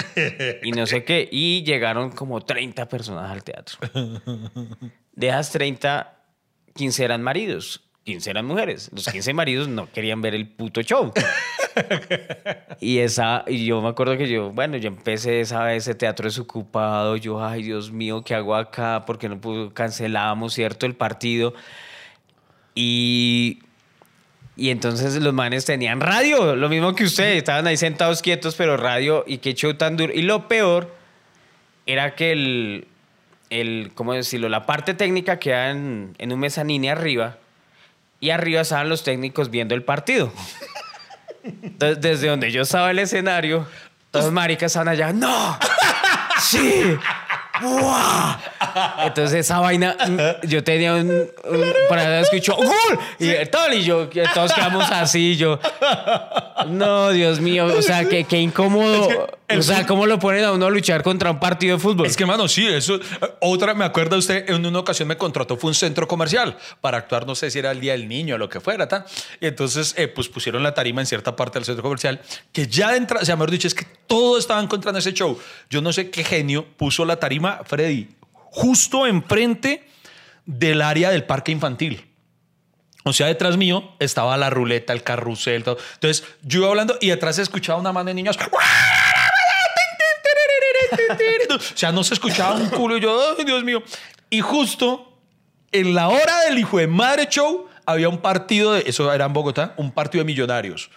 y 0.62 0.72
no 0.72 0.86
sé 0.86 1.04
qué. 1.04 1.28
Y 1.30 1.62
llegaron 1.64 2.10
como 2.10 2.40
30 2.40 2.88
personas 2.88 3.30
al 3.30 3.42
teatro. 3.42 3.78
De 5.12 5.28
esas 5.28 5.50
30, 5.52 6.16
15 6.74 7.04
eran 7.04 7.22
maridos, 7.22 7.83
15 8.04 8.30
eran 8.30 8.46
mujeres. 8.46 8.90
Los 8.92 9.06
15 9.06 9.32
maridos 9.34 9.68
no 9.68 9.90
querían 9.90 10.20
ver 10.20 10.34
el 10.34 10.48
puto 10.48 10.82
show. 10.82 11.12
Y, 12.80 12.98
esa, 12.98 13.44
y 13.48 13.64
yo 13.64 13.80
me 13.80 13.88
acuerdo 13.88 14.16
que 14.16 14.28
yo, 14.28 14.50
bueno, 14.50 14.76
yo 14.76 14.88
empecé 14.88 15.40
esa 15.40 15.64
vez, 15.64 15.84
ese 15.84 15.94
teatro 15.96 16.26
desocupado. 16.26 17.16
Yo, 17.16 17.44
ay, 17.44 17.62
Dios 17.62 17.90
mío, 17.90 18.22
¿qué 18.22 18.34
hago 18.34 18.54
acá? 18.54 19.04
Porque 19.06 19.28
no 19.28 19.40
pudo, 19.40 19.72
cancelamos, 19.72 20.54
¿cierto? 20.54 20.86
El 20.86 20.94
partido. 20.94 21.54
Y 22.74 23.58
y 24.56 24.70
entonces 24.70 25.20
los 25.20 25.34
manes 25.34 25.64
tenían 25.64 26.00
radio, 26.00 26.54
lo 26.54 26.68
mismo 26.68 26.94
que 26.94 27.04
ustedes, 27.04 27.38
estaban 27.38 27.66
ahí 27.66 27.76
sentados 27.76 28.22
quietos, 28.22 28.54
pero 28.54 28.76
radio 28.76 29.24
y 29.26 29.38
qué 29.38 29.54
show 29.54 29.74
tan 29.74 29.96
duro. 29.96 30.12
Y 30.14 30.22
lo 30.22 30.46
peor 30.46 30.94
era 31.86 32.14
que 32.14 32.30
el, 32.30 32.86
el 33.50 33.90
¿cómo 33.94 34.12
decirlo? 34.12 34.48
La 34.48 34.64
parte 34.64 34.94
técnica 34.94 35.40
queda 35.40 35.70
en, 35.70 36.14
en 36.18 36.32
un 36.32 36.38
mezanine 36.38 36.90
arriba 36.90 37.38
y 38.24 38.30
arriba 38.30 38.62
estaban 38.62 38.88
los 38.88 39.04
técnicos 39.04 39.50
viendo 39.50 39.74
el 39.74 39.82
partido. 39.82 40.32
Entonces, 41.44 42.00
desde 42.00 42.28
donde 42.28 42.50
yo 42.50 42.62
estaba 42.62 42.90
el 42.90 42.98
escenario, 42.98 43.66
todos 44.10 44.32
maricas 44.32 44.72
estaban 44.72 44.88
allá, 44.88 45.12
¡no! 45.12 45.58
¡Sí! 46.40 46.96
Entonces 49.04 49.40
esa 49.40 49.60
vaina, 49.60 49.96
mm, 50.08 50.46
yo 50.46 50.64
tenía 50.64 50.94
un, 50.94 51.10
un 51.10 51.64
por 51.88 51.98
ahí 51.98 52.22
escucho 52.22 52.56
¡Gol! 52.56 52.98
Y 53.18 53.30
y 53.74 53.84
yo, 53.84 54.08
todos 54.34 54.52
quedamos 54.52 54.90
así, 54.90 55.36
yo. 55.36 55.58
No, 56.68 57.10
Dios 57.10 57.40
mío, 57.40 57.66
o 57.66 57.82
sea, 57.82 58.08
qué, 58.08 58.24
qué 58.24 58.38
incómodo. 58.38 59.08
Es 59.08 59.08
que 59.08 59.34
el 59.48 59.60
o 59.60 59.62
sea, 59.62 59.86
¿cómo 59.86 60.06
lo 60.06 60.18
ponen 60.18 60.44
a 60.44 60.52
uno 60.52 60.66
a 60.66 60.70
luchar 60.70 61.02
contra 61.02 61.30
un 61.30 61.38
partido 61.38 61.76
de 61.76 61.82
fútbol? 61.82 62.06
Es 62.06 62.16
que, 62.16 62.24
mano, 62.24 62.48
sí, 62.48 62.66
eso. 62.66 62.98
Otra, 63.40 63.74
me 63.74 63.84
acuerda 63.84 64.16
usted, 64.16 64.48
en 64.48 64.64
una 64.64 64.78
ocasión 64.78 65.06
me 65.06 65.18
contrató, 65.18 65.56
fue 65.56 65.68
un 65.68 65.74
centro 65.74 66.08
comercial 66.08 66.56
para 66.80 66.98
actuar, 66.98 67.26
no 67.26 67.34
sé 67.34 67.50
si 67.50 67.58
era 67.58 67.70
el 67.70 67.80
Día 67.80 67.92
del 67.92 68.08
Niño 68.08 68.36
o 68.36 68.38
lo 68.38 68.48
que 68.48 68.60
fuera, 68.60 68.88
tal. 68.88 69.04
Y 69.40 69.46
entonces, 69.46 69.94
eh, 69.98 70.08
pues 70.08 70.28
pusieron 70.28 70.62
la 70.62 70.72
tarima 70.72 71.02
en 71.02 71.06
cierta 71.06 71.36
parte 71.36 71.58
del 71.58 71.66
centro 71.66 71.82
comercial, 71.82 72.20
que 72.52 72.66
ya 72.66 72.96
entra, 72.96 73.20
o 73.20 73.24
sea, 73.24 73.36
mejor 73.36 73.50
dicho, 73.50 73.68
es 73.68 73.74
que 73.74 73.86
todo 74.06 74.38
estaba 74.38 74.60
en 74.60 74.66
contra 74.66 74.96
ese 74.98 75.12
show. 75.12 75.38
Yo 75.68 75.82
no 75.82 75.92
sé 75.92 76.10
qué 76.10 76.24
genio 76.24 76.66
puso 76.76 77.04
la 77.04 77.16
tarima, 77.16 77.43
Freddy, 77.64 78.08
justo 78.32 79.06
enfrente 79.06 79.88
del 80.46 80.82
área 80.82 81.10
del 81.10 81.24
parque 81.24 81.52
infantil. 81.52 82.10
O 83.04 83.12
sea, 83.12 83.26
detrás 83.26 83.56
mío 83.56 83.92
estaba 83.98 84.36
la 84.36 84.48
ruleta, 84.48 84.92
el 84.92 85.02
carrusel, 85.02 85.62
todo. 85.62 85.76
Entonces, 85.94 86.24
yo 86.42 86.60
iba 86.60 86.68
hablando 86.68 86.96
y 87.00 87.08
detrás 87.08 87.38
escuchaba 87.38 87.78
una 87.78 87.92
mano 87.92 88.08
de 88.08 88.14
niños. 88.14 88.38
O 91.54 91.76
sea, 91.76 91.92
no 91.92 92.02
se 92.02 92.14
escuchaba 92.14 92.54
un 92.54 92.68
culo 92.68 92.96
y 92.96 93.00
yo, 93.00 93.34
"Ay, 93.36 93.44
Dios 93.44 93.62
mío. 93.62 93.82
Y 94.30 94.40
justo 94.40 95.18
en 95.70 95.94
la 95.94 96.08
hora 96.08 96.40
del 96.46 96.58
hijo 96.58 96.78
de 96.78 96.86
madre 96.86 97.26
show 97.28 97.68
había 97.84 98.08
un 98.08 98.18
partido, 98.18 98.72
de, 98.72 98.84
eso 98.86 99.12
era 99.12 99.26
en 99.26 99.32
Bogotá, 99.32 99.74
un 99.76 99.92
partido 99.92 100.24
de 100.24 100.26
millonarios. 100.26 100.90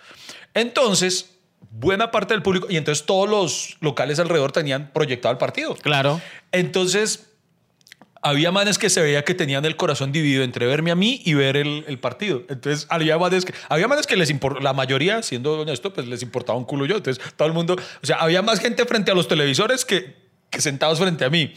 Entonces, 0.53 1.36
buena 1.69 2.11
parte 2.11 2.33
del 2.33 2.43
público, 2.43 2.67
y 2.69 2.77
entonces 2.77 3.05
todos 3.05 3.29
los 3.29 3.77
locales 3.81 4.19
alrededor 4.19 4.51
tenían 4.51 4.91
proyectado 4.93 5.31
el 5.31 5.37
partido. 5.37 5.75
Claro. 5.75 6.21
Entonces, 6.51 7.27
había 8.21 8.51
manes 8.51 8.77
que 8.77 8.89
se 8.89 9.01
veía 9.01 9.23
que 9.23 9.33
tenían 9.33 9.63
el 9.65 9.75
corazón 9.75 10.11
dividido 10.11 10.43
entre 10.43 10.65
verme 10.65 10.91
a 10.91 10.95
mí 10.95 11.21
y 11.23 11.33
ver 11.33 11.55
el, 11.55 11.85
el 11.87 11.99
partido. 11.99 12.43
Entonces, 12.49 12.87
había 12.89 13.17
manes 13.17 13.45
que, 13.45 13.53
había 13.69 13.87
manes 13.87 14.07
que 14.07 14.15
les 14.15 14.29
importaba, 14.29 14.63
la 14.63 14.73
mayoría, 14.73 15.21
siendo 15.21 15.59
honesto, 15.59 15.93
pues 15.93 16.07
les 16.07 16.21
importaba 16.23 16.57
un 16.57 16.65
culo 16.65 16.85
yo. 16.85 16.97
Entonces, 16.97 17.23
todo 17.35 17.47
el 17.47 17.53
mundo, 17.53 17.75
o 17.75 18.05
sea, 18.05 18.17
había 18.17 18.41
más 18.41 18.59
gente 18.59 18.85
frente 18.85 19.11
a 19.11 19.13
los 19.13 19.27
televisores 19.27 19.85
que, 19.85 20.15
que 20.49 20.61
sentados 20.61 20.99
frente 20.99 21.25
a 21.25 21.29
mí. 21.29 21.53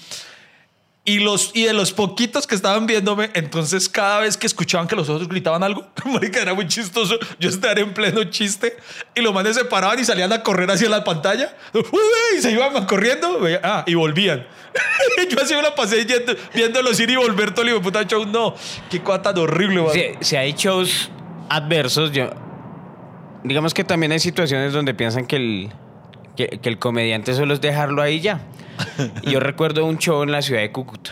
Y, 1.02 1.18
los, 1.20 1.52
y 1.54 1.64
de 1.64 1.72
los 1.72 1.92
poquitos 1.92 2.46
que 2.46 2.54
estaban 2.54 2.86
viéndome, 2.86 3.30
entonces 3.34 3.88
cada 3.88 4.20
vez 4.20 4.36
que 4.36 4.46
escuchaban 4.46 4.86
que 4.86 4.94
los 4.94 5.08
otros 5.08 5.28
gritaban 5.28 5.62
algo, 5.62 5.86
marica, 6.04 6.42
era 6.42 6.52
muy 6.52 6.68
chistoso. 6.68 7.18
Yo 7.38 7.48
estaba 7.48 7.80
en 7.80 7.94
pleno 7.94 8.22
chiste 8.24 8.76
y 9.14 9.22
los 9.22 9.32
manes 9.32 9.56
se 9.56 9.64
paraban 9.64 9.98
y 9.98 10.04
salían 10.04 10.32
a 10.32 10.42
correr 10.42 10.70
hacia 10.70 10.90
la 10.90 11.02
pantalla. 11.02 11.56
Y 12.36 12.42
se 12.42 12.52
iban 12.52 12.84
corriendo 12.86 13.40
ah, 13.62 13.82
y 13.86 13.94
volvían. 13.94 14.46
yo 15.30 15.42
así 15.42 15.54
me 15.54 15.62
la 15.62 15.74
pasé 15.74 16.04
yendo, 16.04 16.34
viéndolos 16.54 17.00
ir 17.00 17.10
y 17.10 17.16
volver 17.16 17.54
todo 17.54 17.66
el 17.66 17.80
puta 17.80 18.04
show. 18.04 18.26
No, 18.26 18.54
qué 18.90 19.00
cosa 19.00 19.22
tan 19.22 19.38
horrible, 19.38 19.82
man. 19.82 19.92
Si, 19.92 20.02
si 20.20 20.36
hay 20.36 20.52
shows 20.52 21.10
adversos, 21.48 22.12
yo, 22.12 22.30
digamos 23.42 23.72
que 23.72 23.84
también 23.84 24.12
hay 24.12 24.20
situaciones 24.20 24.72
donde 24.72 24.94
piensan 24.94 25.26
que 25.26 25.36
el, 25.36 25.72
que, 26.36 26.46
que 26.48 26.68
el 26.68 26.78
comediante 26.78 27.34
solo 27.34 27.54
es 27.54 27.60
dejarlo 27.60 28.02
ahí 28.02 28.20
ya. 28.20 28.40
Y 29.22 29.30
yo 29.32 29.40
recuerdo 29.40 29.84
un 29.84 29.98
show 29.98 30.22
en 30.22 30.32
la 30.32 30.42
ciudad 30.42 30.60
de 30.60 30.72
Cúcuta, 30.72 31.10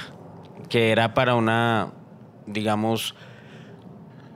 que 0.68 0.90
era 0.90 1.14
para 1.14 1.34
una, 1.34 1.92
digamos, 2.46 3.14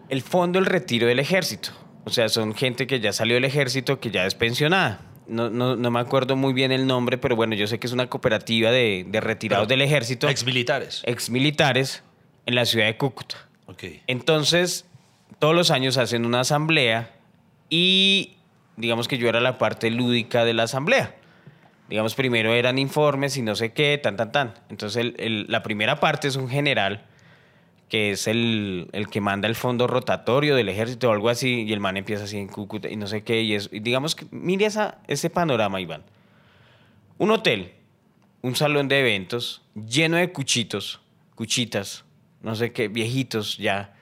el 0.08 0.22
fondo 0.22 0.58
del 0.58 0.66
retiro 0.66 1.06
del 1.06 1.18
ejército. 1.18 1.70
O 2.04 2.10
sea, 2.10 2.28
son 2.28 2.54
gente 2.54 2.86
que 2.86 3.00
ya 3.00 3.12
salió 3.12 3.34
del 3.34 3.44
ejército, 3.44 4.00
que 4.00 4.10
ya 4.10 4.26
es 4.26 4.34
pensionada. 4.34 5.00
No, 5.28 5.48
no, 5.50 5.76
no 5.76 5.90
me 5.90 6.00
acuerdo 6.00 6.34
muy 6.36 6.52
bien 6.52 6.72
el 6.72 6.86
nombre, 6.86 7.16
pero 7.16 7.36
bueno, 7.36 7.54
yo 7.54 7.66
sé 7.68 7.78
que 7.78 7.86
es 7.86 7.92
una 7.92 8.08
cooperativa 8.08 8.70
de, 8.70 9.06
de 9.08 9.20
retirados 9.20 9.68
Pero, 9.68 9.78
del 9.78 9.86
ejército, 9.86 10.28
Ex 10.28 10.44
militares. 10.44 11.02
ex 11.06 11.30
militares, 11.30 12.02
en 12.44 12.56
la 12.56 12.66
ciudad 12.66 12.86
de 12.86 12.96
Cúcuta. 12.96 13.36
Ok. 13.66 13.84
Entonces, 14.08 14.84
todos 15.38 15.54
los 15.54 15.70
años 15.70 15.96
hacen 15.96 16.26
una 16.26 16.40
asamblea 16.40 17.14
y 17.70 18.36
digamos 18.76 19.08
que 19.08 19.18
yo 19.18 19.28
era 19.28 19.40
la 19.40 19.58
parte 19.58 19.90
lúdica 19.90 20.44
de 20.44 20.54
la 20.54 20.64
asamblea. 20.64 21.14
Digamos, 21.88 22.14
primero 22.14 22.52
eran 22.54 22.78
informes 22.78 23.36
y 23.36 23.42
no 23.42 23.54
sé 23.54 23.72
qué, 23.72 23.98
tan, 23.98 24.16
tan, 24.16 24.32
tan. 24.32 24.54
Entonces, 24.70 25.12
la 25.18 25.62
primera 25.62 26.00
parte 26.00 26.28
es 26.28 26.36
un 26.36 26.48
general, 26.48 27.04
que 27.88 28.12
es 28.12 28.26
el, 28.28 28.88
el 28.92 29.08
que 29.08 29.20
manda 29.20 29.46
el 29.46 29.54
fondo 29.54 29.86
rotatorio 29.86 30.54
del 30.56 30.70
ejército 30.70 31.10
o 31.10 31.12
algo 31.12 31.28
así, 31.28 31.64
y 31.64 31.72
el 31.72 31.80
man 31.80 31.96
empieza 31.98 32.24
así 32.24 32.38
en 32.38 32.48
Cúcuta 32.48 32.88
y 32.88 32.96
no 32.96 33.06
sé 33.06 33.22
qué. 33.22 33.42
Y 33.42 33.58
digamos 33.80 34.14
que, 34.14 34.26
mire 34.30 34.64
esa, 34.66 34.98
ese 35.06 35.28
panorama, 35.28 35.80
Iván. 35.80 36.02
Un 37.18 37.30
hotel, 37.30 37.72
un 38.40 38.56
salón 38.56 38.88
de 38.88 39.00
eventos 39.00 39.62
lleno 39.74 40.16
de 40.16 40.32
cuchitos, 40.32 41.00
cuchitas, 41.34 42.04
no 42.42 42.54
sé 42.54 42.72
qué, 42.72 42.88
viejitos 42.88 43.58
ya, 43.58 43.94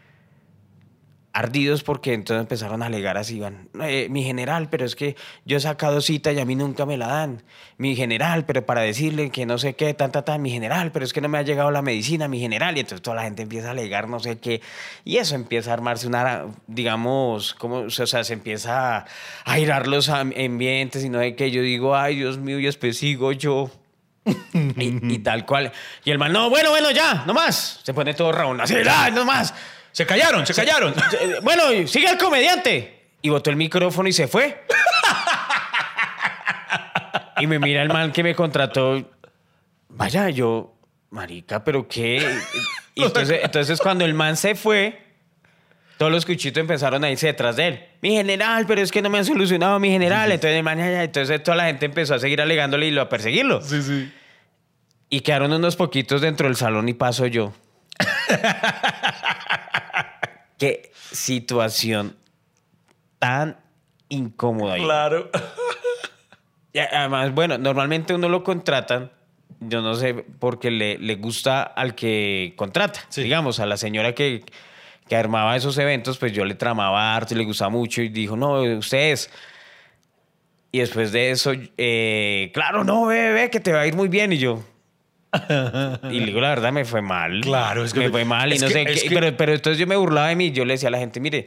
ardidos 1.33 1.85
porque 1.85 2.13
entonces 2.13 2.41
empezaron 2.43 2.83
a 2.83 2.87
alegar 2.87 3.17
así, 3.17 3.37
Iván, 3.37 3.69
"Eh, 3.83 4.09
mi 4.11 4.25
general, 4.25 4.69
pero 4.69 4.85
es 4.85 4.97
que 4.97 5.15
yo 5.45 5.57
he 5.57 5.61
sacado 5.61 6.01
cita 6.01 6.33
y 6.33 6.41
a 6.41 6.45
mí 6.45 6.57
nunca 6.57 6.87
me 6.87 6.97
la 6.97 7.07
dan. 7.07 7.43
Mi 7.79 7.95
general, 7.95 8.45
pero 8.47 8.67
para 8.67 8.81
decirle 8.81 9.31
que 9.31 9.47
no 9.47 9.57
sé 9.57 9.75
qué, 9.75 9.95
tan, 9.95 10.11
tan, 10.11 10.43
mi 10.43 10.51
general, 10.51 10.91
pero 10.93 11.05
es 11.05 11.13
que 11.13 11.21
no 11.21 11.29
me 11.29 11.39
ha 11.39 11.43
llegado 11.43 11.71
la 11.71 11.83
medicina, 11.83 12.27
mi 12.27 12.41
general. 12.41 12.77
Y 12.77 12.81
entonces 12.81 13.01
toda 13.03 13.17
la 13.17 13.23
gente 13.23 13.43
empieza 13.43 13.69
a 13.69 13.71
alegar 13.71 14.09
no 14.09 14.19
sé 14.19 14.39
qué. 14.39 14.61
Y 15.05 15.19
eso 15.19 15.35
empieza 15.37 15.71
a 15.71 15.75
armarse 15.75 16.07
una, 16.09 16.47
digamos, 16.67 17.55
como, 17.55 17.77
o 17.77 17.91
sea, 17.91 18.25
se 18.25 18.33
empieza 18.33 18.99
a 18.99 19.07
airar 19.45 19.87
los 19.87 20.09
am- 20.09 20.33
ambientes 20.37 21.05
y 21.05 21.09
no 21.09 21.21
sé 21.21 21.37
qué. 21.37 21.51
Yo 21.53 21.63
digo, 21.63 21.95
ay, 21.97 22.17
Dios 22.17 22.39
mío, 22.39 22.59
y 22.59 22.65
después 22.65 22.99
sigo 22.99 23.31
yo. 23.33 23.71
y, 24.75 25.19
tal 25.21 25.47
cual. 25.47 25.73
Y 26.05 26.11
el 26.11 26.19
man, 26.19 26.33
no, 26.33 26.51
bueno, 26.51 26.71
bueno, 26.71 26.91
ya, 26.91 27.25
no 27.27 27.33
más. 27.35 27.81
Se 27.83 27.95
pone 27.95 28.15
todo 28.15 28.33
round, 28.33 28.61
así, 28.61 28.75
"Ay, 28.89 29.13
no 29.13 29.25
más. 29.25 29.55
Se 29.93 30.07
callaron, 30.07 30.47
se 30.47 30.55
callaron. 30.55 30.95
Eh, 31.21 31.39
Bueno, 31.43 31.87
sigue 31.87 32.09
el 32.09 32.19
comediante. 32.19 32.99
Y 33.23 33.29
botó 33.29 33.51
el 33.51 33.57
micrófono 33.57 34.09
y 34.09 34.13
se 34.13 34.29
fue. 34.29 34.65
y 37.39 37.47
me 37.47 37.59
mira 37.59 37.83
el 37.83 37.89
man 37.89 38.13
que 38.13 38.23
me 38.23 38.35
contrató. 38.35 39.11
Vaya, 39.89 40.31
yo, 40.31 40.75
marica, 41.11 41.63
pero 41.63 41.87
qué. 41.87 42.27
Y 42.95 43.03
entonces, 43.05 43.41
entonces 43.43 43.81
cuando 43.81 44.05
el 44.05 44.15
man 44.15 44.37
se 44.37 44.55
fue, 44.55 45.03
todos 45.99 46.11
los 46.11 46.25
cuchitos 46.25 46.61
empezaron 46.61 47.05
a 47.05 47.11
irse 47.11 47.27
detrás 47.27 47.57
de 47.57 47.67
él. 47.69 47.85
Mi 48.01 48.13
general, 48.13 48.65
pero 48.67 48.81
es 48.81 48.91
que 48.91 49.03
no 49.03 49.11
me 49.11 49.19
han 49.19 49.27
solucionado, 49.27 49.79
mi 49.79 49.91
general. 49.91 50.33
Entonces 50.33 50.57
el 50.57 50.63
man, 50.63 50.81
entonces 50.81 51.43
toda 51.43 51.57
la 51.59 51.65
gente 51.67 51.85
empezó 51.87 52.15
a 52.15 52.19
seguir 52.19 52.41
alegándole 52.41 52.87
y 52.87 52.91
lo 52.91 53.03
a 53.03 53.09
perseguirlo. 53.11 53.61
Sí, 53.61 53.83
sí. 53.83 54.11
Y 55.11 55.21
quedaron 55.21 55.53
unos 55.53 55.77
poquitos 55.77 56.23
dentro 56.23 56.47
del 56.47 56.57
salón 56.57 56.89
y 56.89 56.95
paso 56.95 57.27
yo. 57.27 57.53
Qué 60.61 60.93
situación 61.11 62.17
tan 63.19 63.57
incómoda. 64.11 64.77
Claro. 64.77 65.31
Y 66.75 66.79
además, 66.79 67.35
bueno, 67.35 67.57
normalmente 67.57 68.15
uno 68.15 68.29
lo 68.29 68.45
contratan, 68.45 69.11
yo 69.61 69.81
no 69.81 69.95
sé, 69.95 70.15
porque 70.39 70.71
le, 70.71 70.99
le 70.99 71.15
gusta 71.17 71.63
al 71.63 71.95
que 71.95 72.53
contrata. 72.57 73.01
Sí. 73.09 73.23
Digamos, 73.23 73.59
a 73.59 73.65
la 73.65 73.79
señora 73.79 74.15
que, 74.15 74.45
que 75.09 75.17
armaba 75.17 75.57
esos 75.57 75.79
eventos, 75.79 76.19
pues 76.19 76.33
yo 76.33 76.45
le 76.45 76.55
tramaba 76.55 77.17
arte, 77.17 77.35
le 77.35 77.45
gustaba 77.45 77.71
mucho 77.71 78.03
y 78.03 78.11
dijo, 78.11 78.37
no, 78.37 78.61
ustedes. 78.77 79.31
Y 80.73 80.81
después 80.81 81.11
de 81.11 81.31
eso, 81.31 81.53
eh, 81.79 82.51
claro, 82.53 82.85
no, 82.85 83.07
ve, 83.07 83.33
ve, 83.33 83.51
que 83.51 83.61
te 83.61 83.73
va 83.73 83.81
a 83.81 83.87
ir 83.87 83.95
muy 83.95 84.09
bien. 84.09 84.33
Y 84.33 84.39
yo. 84.39 84.63
Y 86.11 86.21
digo, 86.25 86.41
la 86.41 86.49
verdad, 86.51 86.73
me 86.73 86.85
fue 86.85 87.03
mal. 87.03 87.41
Claro, 87.43 87.85
es 87.85 87.93
que- 87.93 88.01
me 88.01 88.11
fue 88.11 88.25
mal 88.25 88.53
y 88.53 88.59
no 88.59 88.67
que- 88.67 88.73
sé 88.73 88.85
qué. 88.85 88.95
que- 89.09 89.15
Pero, 89.15 89.37
pero 89.37 89.53
entonces 89.55 89.79
yo 89.79 89.87
me 89.87 89.97
burlaba 89.97 90.29
de 90.29 90.37
mí. 90.37 90.51
Yo 90.51 90.65
le 90.65 90.75
decía 90.75 90.89
a 90.89 90.93
la 90.93 90.99
gente, 90.99 91.21
mire, 91.21 91.47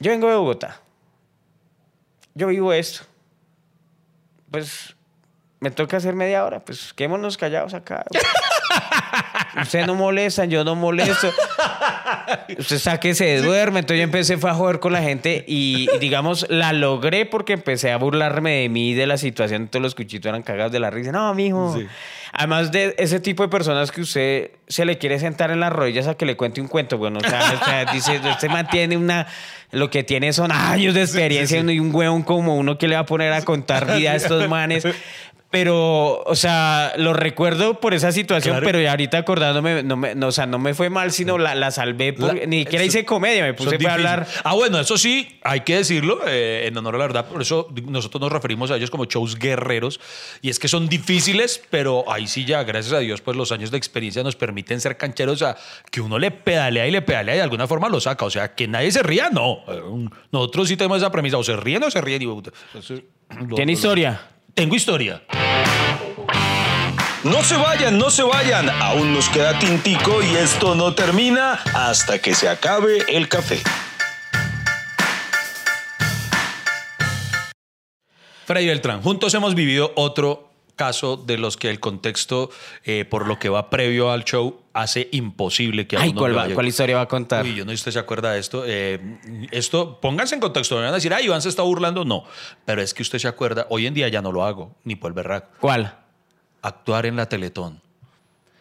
yo 0.00 0.10
vengo 0.10 0.28
de 0.28 0.36
Bogotá. 0.36 0.80
Yo 2.34 2.48
vivo 2.48 2.72
esto. 2.72 3.04
Pues 4.50 4.94
me 5.60 5.70
toca 5.70 5.96
hacer 5.96 6.14
media 6.14 6.44
hora. 6.44 6.60
Pues 6.60 6.92
quémonos 6.92 7.36
callados 7.38 7.72
acá. 7.74 8.04
Usted 9.62 9.86
no 9.86 9.94
molesta, 9.94 10.44
yo 10.44 10.64
no 10.64 10.74
molesto. 10.74 11.32
Usted 12.58 12.78
saque 12.78 13.14
se 13.14 13.38
duerme. 13.38 13.80
Entonces 13.80 13.98
yo 13.98 14.04
empecé 14.04 14.36
fue 14.38 14.50
a 14.50 14.54
joder 14.54 14.80
con 14.80 14.92
la 14.92 15.02
gente 15.02 15.44
y, 15.46 15.88
digamos, 15.98 16.46
la 16.48 16.72
logré 16.72 17.26
porque 17.26 17.54
empecé 17.54 17.92
a 17.92 17.96
burlarme 17.96 18.62
de 18.62 18.68
mí 18.68 18.94
de 18.94 19.06
la 19.06 19.16
situación. 19.16 19.68
Todos 19.68 19.82
los 19.82 19.94
cuchitos 19.94 20.28
eran 20.28 20.42
cagados 20.42 20.72
de 20.72 20.80
la 20.80 20.90
risa. 20.90 21.12
No, 21.12 21.34
mijo. 21.34 21.74
Sí. 21.76 21.86
Además 22.32 22.72
de 22.72 22.94
ese 22.98 23.20
tipo 23.20 23.44
de 23.44 23.48
personas 23.48 23.92
que 23.92 24.00
usted 24.00 24.50
se 24.66 24.84
le 24.84 24.98
quiere 24.98 25.20
sentar 25.20 25.52
en 25.52 25.60
las 25.60 25.72
rodillas 25.72 26.08
a 26.08 26.16
que 26.16 26.26
le 26.26 26.36
cuente 26.36 26.60
un 26.60 26.66
cuento, 26.66 26.98
bueno, 26.98 27.20
o 27.24 27.28
sea, 27.28 27.60
o 27.60 27.64
sea, 27.64 27.84
dice, 27.92 28.20
usted 28.28 28.48
mantiene 28.48 28.96
una, 28.96 29.28
lo 29.70 29.88
que 29.88 30.02
tiene 30.02 30.32
son 30.32 30.50
años 30.50 30.94
de 30.94 31.02
experiencia 31.02 31.60
y 31.60 31.78
un 31.78 31.94
hueón 31.94 32.22
como 32.24 32.56
uno 32.56 32.76
que 32.76 32.88
le 32.88 32.96
va 32.96 33.02
a 33.02 33.06
poner 33.06 33.32
a 33.32 33.42
contar 33.42 33.96
vida 33.96 34.12
a 34.12 34.16
estos 34.16 34.48
manes. 34.48 34.84
Pero, 35.54 36.20
o 36.26 36.34
sea, 36.34 36.94
lo 36.96 37.12
recuerdo 37.12 37.78
por 37.78 37.94
esa 37.94 38.10
situación, 38.10 38.54
Claro. 38.54 38.66
pero 38.66 38.80
ya 38.80 38.90
ahorita 38.90 39.18
acordándome, 39.18 39.84
no 39.84 39.96
me, 39.96 40.16
no, 40.16 40.26
o 40.26 40.32
sea, 40.32 40.46
no 40.46 40.58
me 40.58 40.74
fue 40.74 40.90
mal, 40.90 41.12
sino 41.12 41.38
la, 41.38 41.54
la 41.54 41.70
salvé. 41.70 42.12
por- 42.12 42.34
La- 42.36 42.44
ni 42.46 42.64
siquiera 42.64 42.84
hice 42.84 43.04
comedia, 43.04 43.44
me 43.44 43.54
puse 43.54 43.78
para 43.78 43.78
difíciles. 43.78 44.10
hablar. 44.10 44.26
Ah, 44.42 44.54
bueno, 44.54 44.80
eso 44.80 44.98
sí, 44.98 45.38
hay 45.44 45.60
que 45.60 45.76
decirlo, 45.76 46.18
eh, 46.26 46.64
en 46.66 46.76
honor 46.76 46.96
a 46.96 46.98
la 46.98 47.04
verdad, 47.06 47.26
por 47.26 47.40
eso 47.40 47.68
nosotros 47.86 48.20
nos 48.20 48.32
referimos 48.32 48.72
a 48.72 48.76
ellos 48.76 48.90
como 48.90 49.04
shows 49.04 49.38
guerreros, 49.38 50.00
y 50.42 50.50
es 50.50 50.58
que 50.58 50.66
son 50.66 50.88
difíciles, 50.88 51.62
pero 51.70 52.04
ahí 52.10 52.26
sí 52.26 52.44
ya, 52.44 52.64
gracias 52.64 52.92
a 52.92 52.98
Dios, 52.98 53.20
pues 53.20 53.36
los 53.36 53.52
años 53.52 53.70
de 53.70 53.78
experiencia 53.78 54.24
nos 54.24 54.34
permiten 54.34 54.80
ser 54.80 54.96
cancheros, 54.96 55.34
o 55.40 55.44
sea, 55.44 55.56
que 55.92 56.00
uno 56.00 56.18
le 56.18 56.32
pedalea 56.32 56.88
y 56.88 56.90
le 56.90 57.00
pedalea 57.02 57.34
y 57.34 57.36
de 57.38 57.42
alguna 57.44 57.68
forma 57.68 57.88
lo 57.88 58.00
saca, 58.00 58.24
o 58.24 58.30
sea, 58.30 58.56
que 58.56 58.66
nadie 58.66 58.90
se 58.90 59.04
ría, 59.04 59.30
no. 59.30 59.58
Eh, 59.68 60.08
Nosotros 60.32 60.66
sí 60.66 60.76
tenemos 60.76 60.98
esa 60.98 61.12
premisa, 61.12 61.38
o 61.38 61.44
se 61.44 61.54
ríen 61.54 61.84
o 61.84 61.90
se 61.92 62.00
ríen. 62.00 62.22
Y, 62.22 62.24
Eso- 62.76 62.94
lo- 63.48 63.54
¿Tiene 63.54 63.72
lo- 63.72 63.78
historia? 63.78 64.20
Tengo 64.54 64.76
historia. 64.76 65.20
No 67.24 67.42
se 67.42 67.56
vayan, 67.56 67.98
no 67.98 68.10
se 68.10 68.22
vayan. 68.22 68.70
Aún 68.70 69.12
nos 69.12 69.28
queda 69.28 69.58
tintico 69.58 70.22
y 70.22 70.36
esto 70.36 70.76
no 70.76 70.94
termina 70.94 71.54
hasta 71.74 72.20
que 72.20 72.34
se 72.36 72.48
acabe 72.48 73.04
el 73.08 73.28
café. 73.28 73.60
Freddy 78.46 78.66
Beltrán, 78.66 79.02
juntos 79.02 79.34
hemos 79.34 79.56
vivido 79.56 79.92
otro 79.96 80.53
caso 80.76 81.16
de 81.16 81.38
los 81.38 81.56
que 81.56 81.70
el 81.70 81.80
contexto, 81.80 82.50
eh, 82.84 83.04
por 83.04 83.26
lo 83.28 83.38
que 83.38 83.48
va 83.48 83.70
previo 83.70 84.10
al 84.10 84.24
show, 84.24 84.60
hace 84.72 85.08
imposible 85.12 85.86
que 85.86 85.96
a 85.96 86.00
Ay, 86.00 86.10
uno 86.10 86.18
¿cuál, 86.20 86.36
va- 86.36 86.48
¿cuál 86.52 86.66
historia 86.66 86.96
va 86.96 87.02
a 87.02 87.08
contar? 87.08 87.44
Uy, 87.44 87.54
yo 87.54 87.64
no 87.64 87.70
sé 87.70 87.76
si 87.76 87.80
usted 87.82 87.92
se 87.92 87.98
acuerda 88.00 88.32
de 88.32 88.40
esto. 88.40 88.64
Eh, 88.66 89.00
esto, 89.52 90.00
pónganse 90.00 90.34
en 90.34 90.40
contexto. 90.40 90.74
No 90.74 90.80
van 90.82 90.90
a 90.90 90.94
decir, 90.94 91.14
ay, 91.14 91.26
Iván 91.26 91.42
se 91.42 91.48
está 91.48 91.62
burlando. 91.62 92.04
No. 92.04 92.24
Pero 92.64 92.82
es 92.82 92.92
que 92.92 93.02
usted 93.02 93.18
se 93.18 93.28
acuerda, 93.28 93.66
hoy 93.70 93.86
en 93.86 93.94
día 93.94 94.08
ya 94.08 94.20
no 94.20 94.32
lo 94.32 94.44
hago, 94.44 94.74
ni 94.84 94.96
por 94.96 95.10
el 95.10 95.14
berraco. 95.14 95.48
¿Cuál? 95.60 95.96
Actuar 96.62 97.06
en 97.06 97.16
la 97.16 97.28
Teletón. 97.28 97.80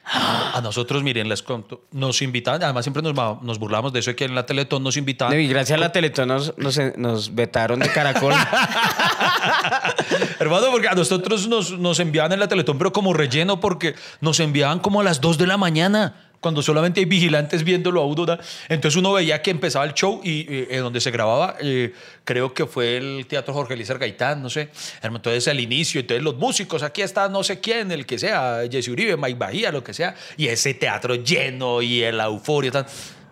A 0.05 0.59
nosotros, 0.61 1.01
miren, 1.01 1.29
les 1.29 1.41
conto, 1.41 1.85
nos 1.91 2.21
invitaban, 2.21 2.61
además 2.61 2.83
siempre 2.83 3.01
nos, 3.01 3.15
nos 3.41 3.57
burlamos 3.57 3.93
de 3.93 3.99
eso, 3.99 4.11
de 4.11 4.15
que 4.17 4.25
en 4.25 4.35
la 4.35 4.45
Teletón 4.45 4.83
nos 4.83 4.97
invitaban. 4.97 5.39
Y 5.39 5.47
gracias 5.47 5.77
a 5.77 5.79
la 5.79 5.93
Teletón 5.93 6.27
nos, 6.27 6.57
nos, 6.57 6.77
nos 6.97 7.33
vetaron 7.33 7.79
de 7.79 7.89
Caracol. 7.89 8.33
Hermano, 10.39 10.67
porque 10.71 10.89
a 10.89 10.93
nosotros 10.93 11.47
nos, 11.47 11.79
nos 11.79 11.99
enviaban 11.99 12.33
en 12.33 12.39
la 12.39 12.49
Teletón, 12.49 12.77
pero 12.77 12.91
como 12.91 13.13
relleno, 13.13 13.61
porque 13.61 13.95
nos 14.19 14.41
enviaban 14.41 14.79
como 14.79 14.99
a 14.99 15.05
las 15.05 15.21
2 15.21 15.37
de 15.37 15.47
la 15.47 15.57
mañana. 15.57 16.32
Cuando 16.43 16.61
solamente 16.61 16.99
hay 16.99 17.05
vigilantes 17.05 17.63
viéndolo 17.63 18.01
a 18.01 18.05
uno. 18.05 18.27
¿no? 18.27 18.37
Entonces 18.69 18.95
uno 18.99 19.13
veía 19.13 19.41
que 19.41 19.49
empezaba 19.49 19.85
el 19.85 19.95
show 19.95 20.21
y 20.23 20.45
eh, 20.47 20.77
donde 20.77 21.01
se 21.01 21.09
grababa, 21.09 21.55
eh, 21.59 21.91
creo 22.23 22.53
que 22.53 22.67
fue 22.67 22.97
el 22.97 23.25
Teatro 23.25 23.55
Jorge 23.55 23.73
Elías 23.73 23.97
Gaitán, 23.97 24.43
no 24.43 24.51
sé. 24.51 24.69
Entonces 25.01 25.47
al 25.47 25.59
inicio, 25.59 26.01
entonces 26.01 26.23
los 26.23 26.35
músicos, 26.35 26.83
aquí 26.83 27.01
está 27.01 27.27
no 27.27 27.43
sé 27.43 27.59
quién, 27.59 27.91
el 27.91 28.05
que 28.05 28.19
sea, 28.19 28.61
Jesse 28.69 28.89
Uribe, 28.89 29.17
Mike 29.17 29.39
Bahía, 29.39 29.71
lo 29.71 29.83
que 29.83 29.95
sea, 29.95 30.13
y 30.37 30.47
ese 30.47 30.75
teatro 30.75 31.15
lleno 31.15 31.81
y 31.81 32.01
la 32.11 32.25
euforia, 32.25 32.71
tal 32.71 32.85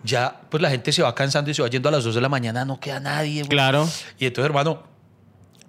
ya 0.04 0.40
pues 0.50 0.60
la 0.60 0.70
gente 0.70 0.92
se 0.92 1.02
va 1.02 1.14
cansando 1.14 1.50
y 1.50 1.54
se 1.54 1.62
va 1.62 1.68
yendo 1.68 1.88
a 1.88 1.92
las 1.92 2.04
2 2.04 2.14
de 2.14 2.20
la 2.20 2.28
mañana, 2.28 2.64
no 2.64 2.80
queda 2.80 3.00
nadie. 3.00 3.42
güey. 3.42 3.48
Claro. 3.48 3.88
Y 4.18 4.26
entonces, 4.26 4.46
hermano, 4.46 4.82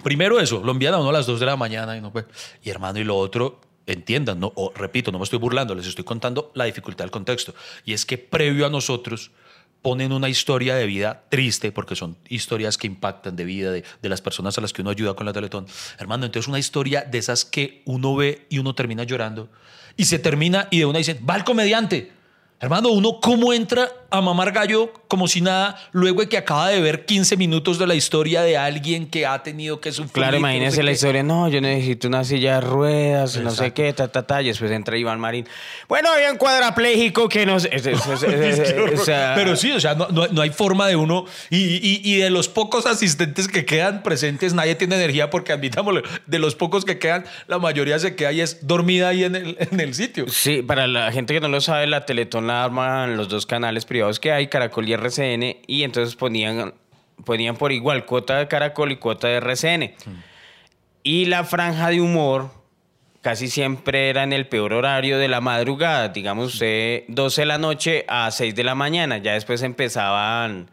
primero 0.04 0.40
eso, 0.40 0.62
lo 0.64 0.72
envían 0.72 0.94
a 0.94 1.00
uno 1.00 1.10
a 1.10 1.14
las 1.14 1.26
2 1.26 1.40
de 1.40 1.46
la 1.46 1.56
mañana 1.56 1.96
y 1.96 2.02
no 2.02 2.12
pues, 2.12 2.26
y 2.64 2.70
hermano, 2.70 3.00
y 3.00 3.04
lo 3.04 3.18
otro, 3.18 3.62
entiendan, 3.88 4.40
no, 4.40 4.52
o, 4.56 4.72
repito, 4.76 5.12
no 5.12 5.20
me 5.20 5.24
estoy 5.24 5.40
burlando, 5.40 5.76
les 5.76 5.88
estoy 5.88 6.04
contando 6.04 6.52
la 6.56 6.66
dificultad 6.66 7.04
del 7.04 7.12
contexto. 7.12 7.54
Y 7.86 7.94
es 7.94 8.06
que 8.06 8.18
previo 8.18 8.66
a 8.66 8.70
nosotros 8.70 9.32
ponen 9.82 10.14
una 10.14 10.30
historia 10.30 10.76
de 10.76 10.86
vida 10.86 11.26
triste, 11.30 11.72
porque 11.72 11.96
son 11.96 12.18
historias 12.30 12.78
que 12.78 12.88
impactan 12.88 13.36
de 13.36 13.44
vida 13.44 13.72
de, 13.72 13.84
de 14.02 14.10
las 14.10 14.22
personas 14.22 14.58
a 14.58 14.62
las 14.62 14.72
que 14.72 14.82
uno 14.82 14.92
ayuda 14.92 15.14
con 15.14 15.26
la 15.26 15.34
Teletón. 15.34 15.68
Hermano, 16.00 16.26
entonces 16.26 16.48
una 16.48 16.60
historia 16.60 17.02
de 17.02 17.18
esas 17.18 17.44
que 17.44 17.82
uno 17.86 18.16
ve 18.16 18.48
y 18.50 18.60
uno 18.60 18.76
termina 18.76 19.04
llorando. 19.04 19.50
Y 19.98 20.06
se 20.06 20.20
termina 20.20 20.70
y 20.72 20.80
de 20.80 20.86
una 20.86 21.00
dicen, 21.00 21.20
va 21.30 21.36
el 21.36 21.44
comediante. 21.44 22.12
Hermano, 22.60 22.90
uno 22.90 23.20
cómo 23.20 23.52
entra 23.52 23.92
a 24.14 24.22
mamar 24.22 24.52
gallo 24.52 24.94
como 25.08 25.28
si 25.28 25.42
nada, 25.42 25.76
luego 25.92 26.22
de 26.22 26.30
que 26.30 26.38
acaba 26.38 26.70
de 26.70 26.80
ver 26.82 27.06
15 27.06 27.36
minutos 27.36 27.80
de 27.80 27.88
la 27.88 27.96
historia 27.96 28.44
de 28.44 28.58
alguien 28.58 29.08
que 29.08 29.26
ha 29.26 29.42
tenido 29.42 29.82
que 29.82 29.92
sufrir. 29.92 30.14
Claro, 30.14 30.34
no 30.34 30.38
imagínese 30.38 30.78
sé 30.78 30.84
la 30.84 30.90
qué. 30.92 30.94
historia. 30.94 31.24
No, 31.24 31.48
yo 31.50 31.62
necesito 31.62 32.08
una 32.08 32.24
silla 32.24 32.56
de 32.56 32.62
ruedas, 32.62 33.38
no 33.38 33.50
sé 33.50 33.72
qué, 33.74 33.92
ta, 33.94 34.08
ta, 34.10 34.22
ta. 34.28 34.42
Y 34.44 34.48
después 34.48 34.70
entra 34.72 34.98
Iván 34.98 35.20
Marín. 35.20 35.48
Bueno, 35.88 36.10
había 36.12 36.32
un 36.32 36.38
cuadrapléjico 36.38 37.28
que 37.28 37.46
nos. 37.48 37.66
es- 37.72 37.88
o 37.88 39.04
sea, 39.04 39.34
Pero 39.36 39.56
sí, 39.56 39.72
o 39.72 39.80
sea, 39.80 39.96
no, 39.96 40.08
no- 40.10 40.28
no 40.28 40.42
hay 40.44 40.52
forma 40.52 40.88
de 40.88 40.96
uno. 40.96 41.26
Y, 41.50 41.58
y- 41.58 42.02
y 42.04 42.18
de 42.18 42.30
los 42.30 42.48
pocos 42.50 42.86
asistentes 42.86 43.48
que 43.48 43.66
quedan 43.66 44.04
presentes, 44.04 44.54
nadie 44.54 44.76
tiene 44.76 44.96
energía 44.96 45.32
porque 45.32 45.54
admitámoslo, 45.54 46.04
de 46.28 46.40
los 46.40 46.54
pocos 46.56 46.86
que 46.86 47.00
quedan, 47.00 47.26
la 47.48 47.58
mayoría 47.58 47.98
se 47.98 48.16
queda 48.16 48.32
y 48.32 48.42
es 48.42 48.68
dormida 48.68 49.10
ahí 49.10 49.24
en 49.24 49.36
el, 49.36 49.58
en 49.60 49.80
el 49.80 49.96
sitio. 49.96 50.26
Sí, 50.30 50.62
para 50.62 50.86
la 50.88 51.12
gente 51.12 51.34
que 51.34 51.40
no 51.40 51.48
lo 51.48 51.62
sabe, 51.62 51.88
la 51.88 52.06
Teletón 52.06 52.46
la 52.48 52.64
arman 52.64 53.18
los 53.18 53.28
dos 53.30 53.46
canales 53.46 53.86
privados 53.86 54.03
que 54.20 54.32
hay, 54.32 54.48
Caracol 54.48 54.88
y 54.88 54.94
RCN, 54.94 55.58
y 55.68 55.84
entonces 55.84 56.16
ponían, 56.16 56.74
ponían 57.26 57.56
por 57.56 57.72
igual 57.72 58.06
cuota 58.06 58.38
de 58.38 58.48
Caracol 58.48 58.92
y 58.92 58.98
cuota 58.98 59.28
de 59.28 59.36
RCN. 59.38 59.94
Y 61.04 61.26
la 61.26 61.44
franja 61.44 61.90
de 61.90 62.02
humor 62.02 62.52
casi 63.22 63.48
siempre 63.48 64.10
era 64.10 64.24
en 64.24 64.34
el 64.34 64.48
peor 64.48 64.74
horario 64.74 65.18
de 65.18 65.28
la 65.28 65.42
madrugada, 65.42 66.10
digamos 66.10 66.54
usted 66.54 67.04
12 67.08 67.42
de 67.42 67.46
la 67.46 67.58
noche 67.58 68.06
a 68.08 68.30
6 68.30 68.54
de 68.54 68.64
la 68.64 68.76
mañana, 68.76 69.18
ya 69.18 69.34
después 69.34 69.62
empezaban... 69.62 70.70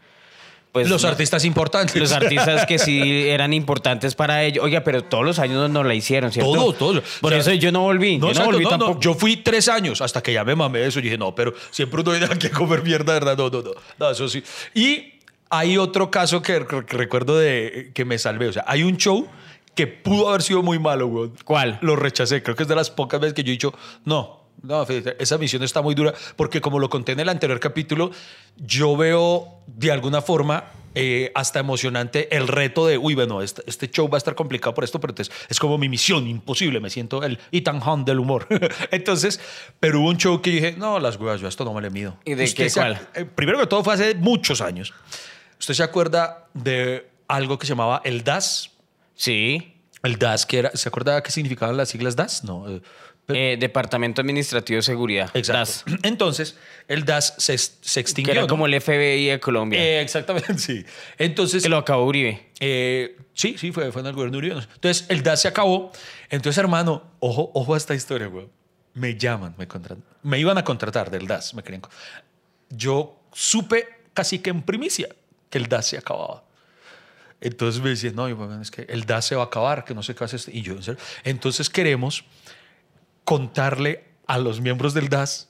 Pues, 0.71 0.89
los 0.89 1.03
artistas 1.03 1.43
importantes. 1.43 1.95
Los 1.95 2.13
artistas 2.13 2.65
que 2.65 2.79
sí 2.79 3.01
eran 3.29 3.53
importantes 3.53 4.15
para 4.15 4.43
ellos. 4.43 4.63
Oiga, 4.63 4.81
pero 4.81 5.03
todos 5.03 5.25
los 5.25 5.39
años 5.39 5.69
no 5.69 5.83
la 5.83 5.93
hicieron, 5.93 6.31
¿cierto? 6.31 6.53
Todos, 6.53 6.77
todos. 6.77 7.03
Por 7.19 7.33
O 7.33 7.41
sea, 7.41 7.53
eso 7.53 7.61
yo 7.61 7.71
no 7.71 7.81
volví. 7.81 8.17
No, 8.17 8.31
yo 8.31 8.39
no 8.39 8.45
volví 8.45 8.63
no, 8.63 8.77
no. 8.77 8.99
Yo 8.99 9.13
fui 9.13 9.37
tres 9.37 9.67
años 9.67 10.01
hasta 10.01 10.23
que 10.23 10.31
ya 10.31 10.45
me 10.45 10.55
mamé 10.55 10.85
eso. 10.85 10.99
Y 10.99 11.03
dije, 11.03 11.17
no, 11.17 11.35
pero 11.35 11.53
siempre 11.71 12.01
uno 12.01 12.11
viene 12.11 12.27
aquí 12.27 12.47
a 12.47 12.51
comer 12.51 12.83
mierda, 12.83 13.13
¿verdad? 13.13 13.37
No, 13.37 13.49
no, 13.49 13.61
no. 13.61 13.71
No, 13.99 14.09
eso 14.11 14.29
sí. 14.29 14.41
Y 14.73 15.19
hay 15.49 15.77
otro 15.77 16.09
caso 16.09 16.41
que, 16.41 16.65
que 16.87 16.97
recuerdo 16.97 17.37
de 17.37 17.91
que 17.93 18.05
me 18.05 18.17
salvé. 18.17 18.47
O 18.47 18.53
sea, 18.53 18.63
hay 18.65 18.83
un 18.83 18.95
show 18.95 19.27
que 19.75 19.87
pudo 19.87 20.29
haber 20.29 20.41
sido 20.41 20.63
muy 20.63 20.79
malo, 20.79 21.07
weón. 21.07 21.33
¿Cuál? 21.43 21.79
Lo 21.81 21.95
rechacé. 21.95 22.43
Creo 22.43 22.55
que 22.55 22.63
es 22.63 22.69
de 22.69 22.75
las 22.75 22.89
pocas 22.89 23.19
veces 23.19 23.33
que 23.33 23.43
yo 23.43 23.49
he 23.49 23.53
dicho, 23.53 23.73
no. 24.05 24.40
No, 24.61 24.85
esa 25.17 25.37
misión 25.37 25.63
está 25.63 25.81
muy 25.81 25.95
dura 25.95 26.13
porque 26.35 26.61
como 26.61 26.79
lo 26.79 26.89
conté 26.89 27.13
en 27.13 27.19
el 27.19 27.29
anterior 27.29 27.59
capítulo, 27.59 28.11
yo 28.57 28.95
veo 28.95 29.61
de 29.65 29.91
alguna 29.91 30.21
forma 30.21 30.65
eh, 30.93 31.31
hasta 31.35 31.59
emocionante 31.59 32.35
el 32.35 32.49
reto 32.49 32.85
de, 32.85 32.97
uy, 32.97 33.15
bueno, 33.15 33.41
este, 33.41 33.63
este 33.65 33.89
show 33.89 34.09
va 34.09 34.17
a 34.17 34.19
estar 34.19 34.35
complicado 34.35 34.73
por 34.73 34.83
esto, 34.83 34.99
pero 34.99 35.11
entonces 35.11 35.33
es 35.47 35.57
como 35.57 35.77
mi 35.77 35.87
misión 35.87 36.27
imposible, 36.27 36.81
me 36.81 36.89
siento 36.89 37.23
el 37.23 37.39
Ethan 37.51 37.81
Hunt 37.81 38.05
del 38.05 38.19
humor. 38.19 38.45
entonces, 38.91 39.39
pero 39.79 40.01
hubo 40.01 40.09
un 40.09 40.17
show 40.17 40.41
que 40.41 40.51
dije, 40.51 40.75
no, 40.77 40.99
las 40.99 41.15
huevas, 41.15 41.39
yo 41.39 41.47
a 41.47 41.49
esto 41.49 41.63
no 41.63 41.73
me 41.73 41.81
le 41.81 41.89
mido. 41.89 42.17
¿Y 42.25 42.33
de 42.33 42.53
qué, 42.53 42.69
se 42.69 42.79
cuál? 42.79 43.07
eh, 43.15 43.23
primero 43.23 43.57
que 43.57 43.67
todo 43.67 43.83
fue 43.83 43.93
hace 43.93 44.15
muchos 44.15 44.59
años. 44.59 44.93
¿Usted 45.59 45.75
se 45.75 45.83
acuerda 45.83 46.47
de 46.53 47.07
algo 47.27 47.57
que 47.57 47.65
se 47.65 47.71
llamaba 47.71 48.01
el 48.03 48.23
DAS? 48.23 48.71
Sí. 49.15 49.77
El 50.03 50.17
DAS, 50.17 50.45
que 50.45 50.59
era, 50.59 50.71
¿se 50.73 50.89
acuerda 50.89 51.23
qué 51.23 51.31
significaban 51.31 51.77
las 51.77 51.89
siglas 51.89 52.15
DAS? 52.17 52.43
No. 52.43 52.67
eh, 52.67 52.81
Eh, 53.27 53.55
Departamento 53.59 54.19
Administrativo 54.21 54.77
de 54.77 54.81
Seguridad. 54.81 55.29
Exacto. 55.33 55.59
DAS, 55.59 55.85
Entonces, 56.03 56.57
el 56.87 57.05
DAS 57.05 57.35
se, 57.37 57.57
se 57.57 57.99
extinguió. 57.99 58.33
que 58.33 58.37
era 58.39 58.41
¿no? 58.41 58.47
como 58.47 58.65
el 58.65 58.81
FBI 58.81 59.27
de 59.27 59.39
Colombia. 59.39 59.81
Eh, 59.81 60.01
exactamente, 60.01 60.57
sí. 60.57 60.83
Entonces, 61.17 61.63
que 61.63 61.69
lo 61.69 61.77
acabó 61.77 62.05
Uribe. 62.05 62.49
eh, 62.59 63.17
sí, 63.33 63.55
sí, 63.57 63.71
fue, 63.71 63.91
fue 63.91 64.01
en 64.01 64.07
el 64.07 64.13
gobierno 64.13 64.33
de 64.33 64.47
Uribe. 64.47 64.67
Entonces, 64.73 65.05
el 65.09 65.23
DAS 65.23 65.41
se 65.41 65.47
acabó. 65.47 65.91
Entonces, 66.29 66.57
hermano, 66.57 67.03
ojo, 67.19 67.51
ojo 67.53 67.73
a 67.73 67.77
esta 67.77 67.95
historia, 67.95 68.27
güey. 68.27 68.47
Me 68.93 69.15
llaman, 69.17 69.55
me 69.57 69.67
contratan. 69.67 70.03
Me 70.23 70.37
iban 70.37 70.57
a 70.57 70.63
contratar 70.63 71.09
del 71.09 71.25
DAS, 71.25 71.53
me 71.53 71.63
querían. 71.63 71.81
Yo 72.69 73.17
supe 73.31 73.87
casi 74.13 74.39
que 74.39 74.49
en 74.49 74.61
primicia 74.63 75.07
que 75.49 75.57
el 75.57 75.67
DAS 75.67 75.87
se 75.87 75.97
acababa. 75.97 76.43
Entonces 77.39 77.81
me 77.81 77.89
decían, 77.89 78.15
no, 78.15 78.29
yo, 78.29 78.61
es 78.61 78.69
que 78.69 78.83
el 78.83 79.05
DAS 79.05 79.25
se 79.25 79.35
va 79.35 79.43
a 79.43 79.45
acabar, 79.45 79.83
que 79.83 79.95
no 79.95 80.03
sé 80.03 80.13
qué 80.13 80.23
hace. 80.23 80.35
este". 80.35 80.55
Y 80.55 80.61
yo, 80.61 80.73
¿en 80.73 80.83
serio? 80.83 81.01
Entonces 81.23 81.69
queremos 81.69 82.23
contarle 83.23 84.05
a 84.27 84.37
los 84.37 84.61
miembros 84.61 84.93
del 84.93 85.09
DAS 85.09 85.49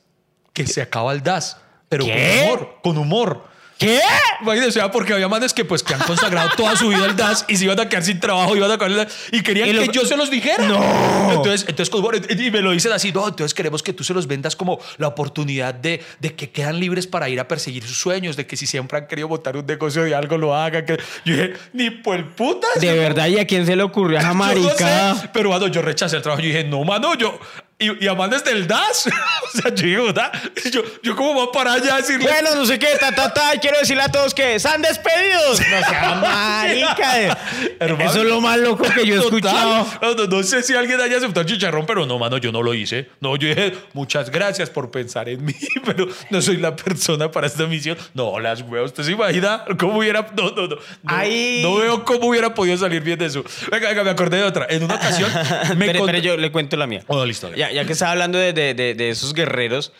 que 0.53 0.67
se 0.67 0.81
acaba 0.81 1.13
el 1.13 1.23
DAS, 1.23 1.57
pero 1.89 2.05
¿Qué? 2.05 2.45
con 2.47 2.57
humor, 2.57 2.79
con 2.83 2.97
humor. 2.97 3.50
¿Qué? 3.81 3.99
Imagínense, 4.41 4.69
o 4.79 4.81
sea, 4.83 4.91
porque 4.91 5.11
había 5.13 5.27
manes 5.27 5.53
que 5.53 5.65
pues 5.65 5.81
que 5.81 5.93
han 5.95 6.01
consagrado 6.01 6.49
toda 6.55 6.75
su 6.75 6.89
vida 6.89 7.03
al 7.05 7.15
DAS 7.15 7.45
y 7.47 7.57
se 7.57 7.65
iban 7.65 7.79
a 7.79 7.89
quedar 7.89 8.03
sin 8.03 8.19
trabajo, 8.19 8.55
iban 8.55 8.69
a 8.69 8.85
el 8.85 8.95
DAS, 8.95 9.07
y 9.31 9.41
querían 9.41 9.69
Y 9.69 9.73
lo- 9.73 9.81
que 9.81 9.87
yo 9.89 10.05
se 10.05 10.15
los 10.15 10.29
dijera. 10.29 10.63
No. 10.67 11.31
Entonces, 11.31 11.65
entonces 11.67 11.93
humor, 11.93 12.15
y 12.29 12.51
me 12.51 12.61
lo 12.61 12.71
dicen 12.71 12.91
así, 12.91 13.11
no, 13.11 13.27
entonces 13.27 13.53
queremos 13.55 13.81
que 13.81 13.91
tú 13.93 14.03
se 14.03 14.13
los 14.13 14.27
vendas 14.27 14.55
como 14.55 14.79
la 14.97 15.07
oportunidad 15.07 15.73
de, 15.73 16.03
de 16.19 16.35
que 16.35 16.51
quedan 16.51 16.79
libres 16.79 17.07
para 17.07 17.27
ir 17.27 17.39
a 17.39 17.47
perseguir 17.47 17.83
sus 17.83 17.97
sueños, 17.97 18.35
de 18.35 18.45
que 18.45 18.55
si 18.55 18.67
siempre 18.67 18.99
han 18.99 19.07
querido 19.07 19.27
montar 19.27 19.57
un 19.57 19.65
negocio 19.65 20.03
de 20.03 20.13
algo, 20.13 20.37
lo 20.37 20.55
hagan. 20.55 20.85
Que... 20.85 20.97
Yo 21.25 21.33
dije, 21.35 21.53
ni 21.73 21.89
por 21.89 22.15
el 22.17 22.25
putas. 22.25 22.79
De 22.79 22.93
verdad, 22.93 23.27
¿y 23.27 23.39
a 23.39 23.47
quién 23.47 23.65
se 23.65 23.75
le 23.75 23.83
ocurrió 23.83 24.19
esa 24.19 24.27
Yo 24.31 24.33
no 24.35 24.39
marica? 24.39 25.15
sé, 25.15 25.29
pero 25.33 25.49
mano, 25.49 25.67
yo 25.67 25.81
rechacé 25.81 26.17
el 26.17 26.21
trabajo. 26.21 26.41
Yo 26.43 26.49
dije, 26.49 26.63
no, 26.63 26.83
mano, 26.83 27.15
yo. 27.15 27.39
Y, 27.81 28.05
y 28.05 28.07
a 28.07 28.13
manes 28.13 28.43
del 28.43 28.67
DAS. 28.67 29.07
o 29.53 29.57
sea, 29.57 29.73
yo 29.73 29.85
digo, 29.85 30.05
¿verdad? 30.05 30.31
Yo, 30.71 30.83
yo, 31.01 31.15
¿cómo 31.15 31.33
voy 31.33 31.47
para 31.51 31.73
allá 31.73 31.95
a 31.95 31.97
decirle? 31.97 32.29
Bueno, 32.29 32.53
no 32.53 32.63
sé 32.65 32.77
qué, 32.77 32.89
ta, 32.99 33.11
ta, 33.11 33.33
ta. 33.33 33.55
y 33.55 33.57
Quiero 33.57 33.79
decirle 33.79 34.03
a 34.03 34.11
todos 34.11 34.35
que 34.35 34.55
están 34.55 34.83
despedidos. 34.83 35.59
No 35.59 35.89
sea 35.89 36.15
marica. 36.21 37.37
Hermano. 37.79 38.09
Eso 38.09 38.21
es 38.21 38.27
lo 38.27 38.39
más 38.39 38.59
loco 38.59 38.83
que 38.83 39.05
yo 39.05 39.15
he 39.15 39.19
escuchado. 39.19 39.87
No, 39.99 40.13
no, 40.13 40.25
no 40.27 40.43
sé 40.43 40.61
si 40.61 40.75
alguien 40.75 41.01
haya 41.01 41.17
aceptado 41.17 41.41
el 41.41 41.47
chicharrón, 41.47 41.87
pero 41.87 42.05
no, 42.05 42.19
mano, 42.19 42.37
yo 42.37 42.51
no 42.51 42.61
lo 42.61 42.75
hice. 42.75 43.09
No, 43.19 43.35
yo 43.35 43.47
dije, 43.47 43.73
muchas 43.93 44.29
gracias 44.29 44.69
por 44.69 44.91
pensar 44.91 45.27
en 45.27 45.43
mí, 45.43 45.55
pero 45.85 46.07
no 46.29 46.39
soy 46.39 46.57
la 46.57 46.75
persona 46.75 47.31
para 47.31 47.47
esta 47.47 47.65
misión. 47.65 47.97
No, 48.13 48.39
las 48.39 48.61
huevas, 48.61 48.91
¿usted 48.91 49.03
se 49.03 49.11
imagina 49.13 49.65
cómo 49.79 49.97
hubiera... 49.97 50.27
No, 50.37 50.51
no, 50.51 50.67
no. 50.67 50.75
No, 50.75 50.79
Ay. 51.05 51.61
no 51.63 51.75
veo 51.77 52.05
cómo 52.05 52.27
hubiera 52.27 52.53
podido 52.53 52.77
salir 52.77 53.01
bien 53.01 53.17
de 53.17 53.25
eso. 53.25 53.43
Venga, 53.71 53.89
venga, 53.89 54.03
me 54.03 54.09
acordé 54.11 54.37
de 54.37 54.43
otra. 54.43 54.67
En 54.69 54.83
una 54.83 54.95
ocasión 54.95 55.31
me 55.77 55.87
Pero, 55.87 56.05
pero 56.05 56.19
yo 56.19 56.37
le 56.37 56.51
cuento 56.51 56.77
la 56.77 56.85
mía. 56.85 57.03
Oh, 57.07 57.25
listo, 57.25 57.49
dale. 57.49 57.70
Ya, 57.71 57.81
ya 57.81 57.85
que 57.85 57.93
estaba 57.93 58.11
hablando 58.11 58.37
de, 58.37 58.53
de- 58.53 58.73
de- 58.73 58.93
de 58.95 59.09
esos 59.09 59.33
guerreros, 59.33 59.93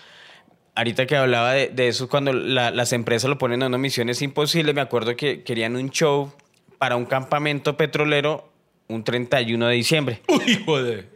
ahorita 0.76 1.06
que 1.06 1.16
hablaba 1.16 1.54
de, 1.54 1.68
de 1.70 1.88
eso, 1.88 2.08
cuando 2.10 2.34
la- 2.34 2.72
las 2.72 2.94
empresas 2.94 3.30
lo 3.30 3.38
ponen 3.38 3.64
a 3.64 3.68
una 3.68 3.78
misión 3.78 4.10
es 4.10 4.22
imposible, 4.22 4.74
me 4.74 4.82
acuerdo 4.82 5.16
que 5.16 5.44
querían 5.44 5.76
un 5.76 5.90
show 5.90 6.32
para 6.78 6.96
un 6.96 7.06
campamento 7.06 7.78
petrolero 7.78 8.50
un 8.88 9.04
31 9.04 9.68
de 9.68 9.76
diciembre. 9.76 10.22
Uy, 10.28 10.64
joder. 10.66 11.10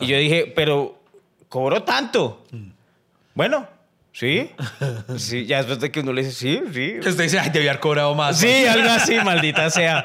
Y 0.00 0.06
yo 0.06 0.18
dije, 0.18 0.52
pero 0.54 1.00
cobro 1.48 1.82
tanto. 1.84 2.44
Bueno, 3.34 3.66
sí. 4.12 4.50
Sí, 5.16 5.46
ya 5.46 5.58
después 5.58 5.80
de 5.80 5.90
que 5.90 6.00
uno 6.00 6.12
le 6.12 6.22
dice, 6.24 6.32
sí, 6.34 6.60
sí. 6.72 6.94
Que 7.02 7.08
usted 7.08 7.24
dice, 7.24 7.38
ay, 7.38 7.50
debía 7.50 7.70
haber 7.70 7.80
cobrado 7.80 8.14
más. 8.14 8.38
Sí, 8.38 8.66
algo 8.66 8.90
así, 8.90 9.14
maldita 9.24 9.70
sea. 9.70 10.04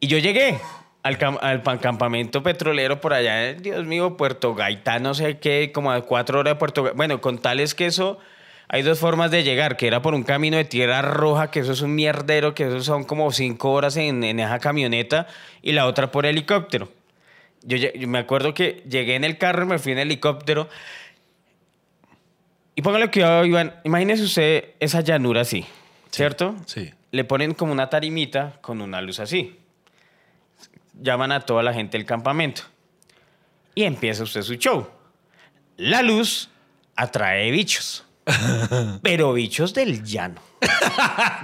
Y 0.00 0.06
yo 0.08 0.18
llegué 0.18 0.58
al, 1.02 1.18
cam- 1.18 1.38
al 1.40 1.80
campamento 1.80 2.42
petrolero 2.42 3.00
por 3.00 3.12
allá, 3.12 3.54
Dios 3.54 3.86
mío, 3.86 4.16
Puerto 4.16 4.54
Gaitá, 4.54 4.98
no 4.98 5.14
sé 5.14 5.38
qué, 5.38 5.72
como 5.72 5.92
a 5.92 6.02
cuatro 6.02 6.40
horas 6.40 6.54
de 6.54 6.58
Puerto 6.58 6.82
Gaitá. 6.82 6.96
Bueno, 6.96 7.20
con 7.20 7.38
tales 7.38 7.74
que 7.74 7.86
eso, 7.86 8.18
hay 8.68 8.82
dos 8.82 8.98
formas 8.98 9.30
de 9.30 9.42
llegar, 9.42 9.76
que 9.76 9.86
era 9.86 10.02
por 10.02 10.14
un 10.14 10.22
camino 10.22 10.56
de 10.56 10.64
tierra 10.64 11.02
roja, 11.02 11.50
que 11.50 11.60
eso 11.60 11.72
es 11.72 11.80
un 11.80 11.94
mierdero, 11.94 12.54
que 12.54 12.68
eso 12.68 12.82
son 12.82 13.04
como 13.04 13.32
cinco 13.32 13.72
horas 13.72 13.96
en, 13.96 14.22
en 14.24 14.40
esa 14.40 14.58
camioneta, 14.58 15.26
y 15.62 15.72
la 15.72 15.86
otra 15.86 16.10
por 16.12 16.26
helicóptero. 16.26 16.88
Yo, 17.62 17.76
me 18.06 18.18
acuerdo 18.18 18.54
que 18.54 18.82
llegué 18.88 19.16
en 19.16 19.24
el 19.24 19.36
carro, 19.36 19.66
me 19.66 19.78
fui 19.78 19.92
en 19.92 19.98
helicóptero. 19.98 20.68
Y 22.74 22.82
póngale 22.82 23.10
cuidado, 23.10 23.44
Iván. 23.44 23.74
Imagínese 23.84 24.22
usted 24.22 24.64
esa 24.80 25.02
llanura 25.02 25.42
así, 25.42 25.66
¿cierto? 26.10 26.56
Sí. 26.64 26.90
Le 27.10 27.24
ponen 27.24 27.52
como 27.52 27.72
una 27.72 27.90
tarimita 27.90 28.54
con 28.62 28.80
una 28.80 29.02
luz 29.02 29.20
así. 29.20 29.58
Llaman 30.94 31.32
a 31.32 31.40
toda 31.40 31.62
la 31.62 31.72
gente 31.74 31.96
del 31.98 32.06
campamento. 32.06 32.62
Y 33.74 33.84
empieza 33.84 34.22
usted 34.22 34.42
su 34.42 34.54
show. 34.54 34.88
La 35.76 36.02
luz 36.02 36.48
atrae 36.96 37.50
bichos. 37.50 38.04
Pero 39.02 39.32
bichos 39.32 39.72
del 39.74 40.04
llano. 40.04 40.42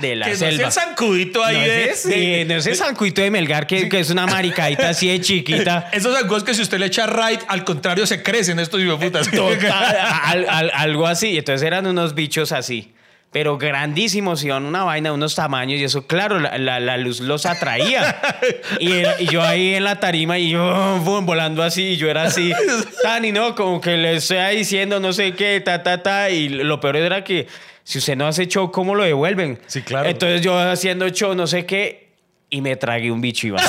De 0.01 0.15
la 0.15 0.27
Que 0.27 0.33
no 0.33 0.37
selva. 0.39 0.67
el 0.67 0.73
zancudito 0.73 1.43
ahí 1.43 1.57
no, 1.57 1.63
de, 1.63 1.85
es 1.85 2.05
ese, 2.05 2.09
de- 2.11 2.45
no 2.45 2.55
es 2.57 2.67
ese 2.67 2.77
zancuito 2.85 3.23
de 3.23 3.31
Melgar 3.31 3.67
que, 3.67 3.89
que 3.89 4.01
es 4.01 4.11
una 4.11 4.27
maricadita 4.27 4.91
así 4.91 5.09
de 5.09 5.21
chiquita. 5.23 5.89
Esos 5.93 6.15
zancudos 6.17 6.45
que 6.45 6.53
si 6.55 6.61
usted 6.63 6.79
le 6.79 6.87
echa 6.87 7.07
right, 7.07 7.41
al 7.49 7.65
contrario 7.65 8.07
se 8.07 8.23
crecen 8.23 8.59
estos 8.59 8.81
hijueputas. 8.83 9.31
Total, 9.31 9.97
al- 10.25 10.49
al- 10.49 10.71
algo 10.75 11.07
así. 11.07 11.39
Entonces 11.39 11.67
eran 11.67 11.87
unos 11.87 12.15
bichos 12.15 12.53
así. 12.53 12.93
Pero 13.37 13.59
grandísimos, 13.59 14.43
iban 14.45 14.65
una 14.65 14.83
vaina, 14.85 15.13
unos 15.13 15.35
tamaños, 15.35 15.79
y 15.79 15.85
eso, 15.85 16.07
claro, 16.07 16.41
la, 16.41 16.57
la- 16.57 16.81
la 16.81 16.97
luz 16.97 17.21
los 17.21 17.45
atraía. 17.45 18.19
Y, 18.81 18.93
y 19.19 19.27
yo 19.31 19.43
ahí 19.43 19.75
en 19.75 19.85
la 19.85 20.01
tarima, 20.01 20.39
y 20.39 20.49
yo 20.53 20.99
bum, 21.05 21.27
volando 21.27 21.63
así, 21.63 21.83
y 21.91 21.97
yo 21.99 22.09
era 22.09 22.23
así, 22.23 22.51
tan 23.03 23.27
y 23.27 23.33
no, 23.33 23.55
como 23.55 23.79
que 23.79 23.99
le 23.99 24.17
estoy 24.17 24.57
diciendo 24.57 25.01
no 25.01 25.13
sé 25.13 25.35
qué, 25.35 25.61
ta, 25.61 25.83
ta, 25.83 26.03
ta. 26.03 26.31
Y 26.31 26.49
lo 26.49 26.81
peor 26.81 26.97
era 26.97 27.23
que 27.25 27.47
si 27.85 27.99
usted 27.99 28.17
no 28.17 28.27
hace 28.27 28.47
show, 28.49 28.73
¿cómo 28.73 28.95
lo 28.95 29.05
devuelven? 29.05 29.61
Sí, 29.67 29.83
claro. 29.83 30.09
Entonces 30.09 30.41
yo 30.41 30.59
haciendo 30.59 31.07
show, 31.11 31.35
no 31.35 31.47
sé 31.47 31.67
qué, 31.67 32.09
y 32.49 32.63
me 32.63 32.75
tragué 32.77 33.11
un 33.11 33.21
bicho, 33.21 33.49
Iván. 33.49 33.63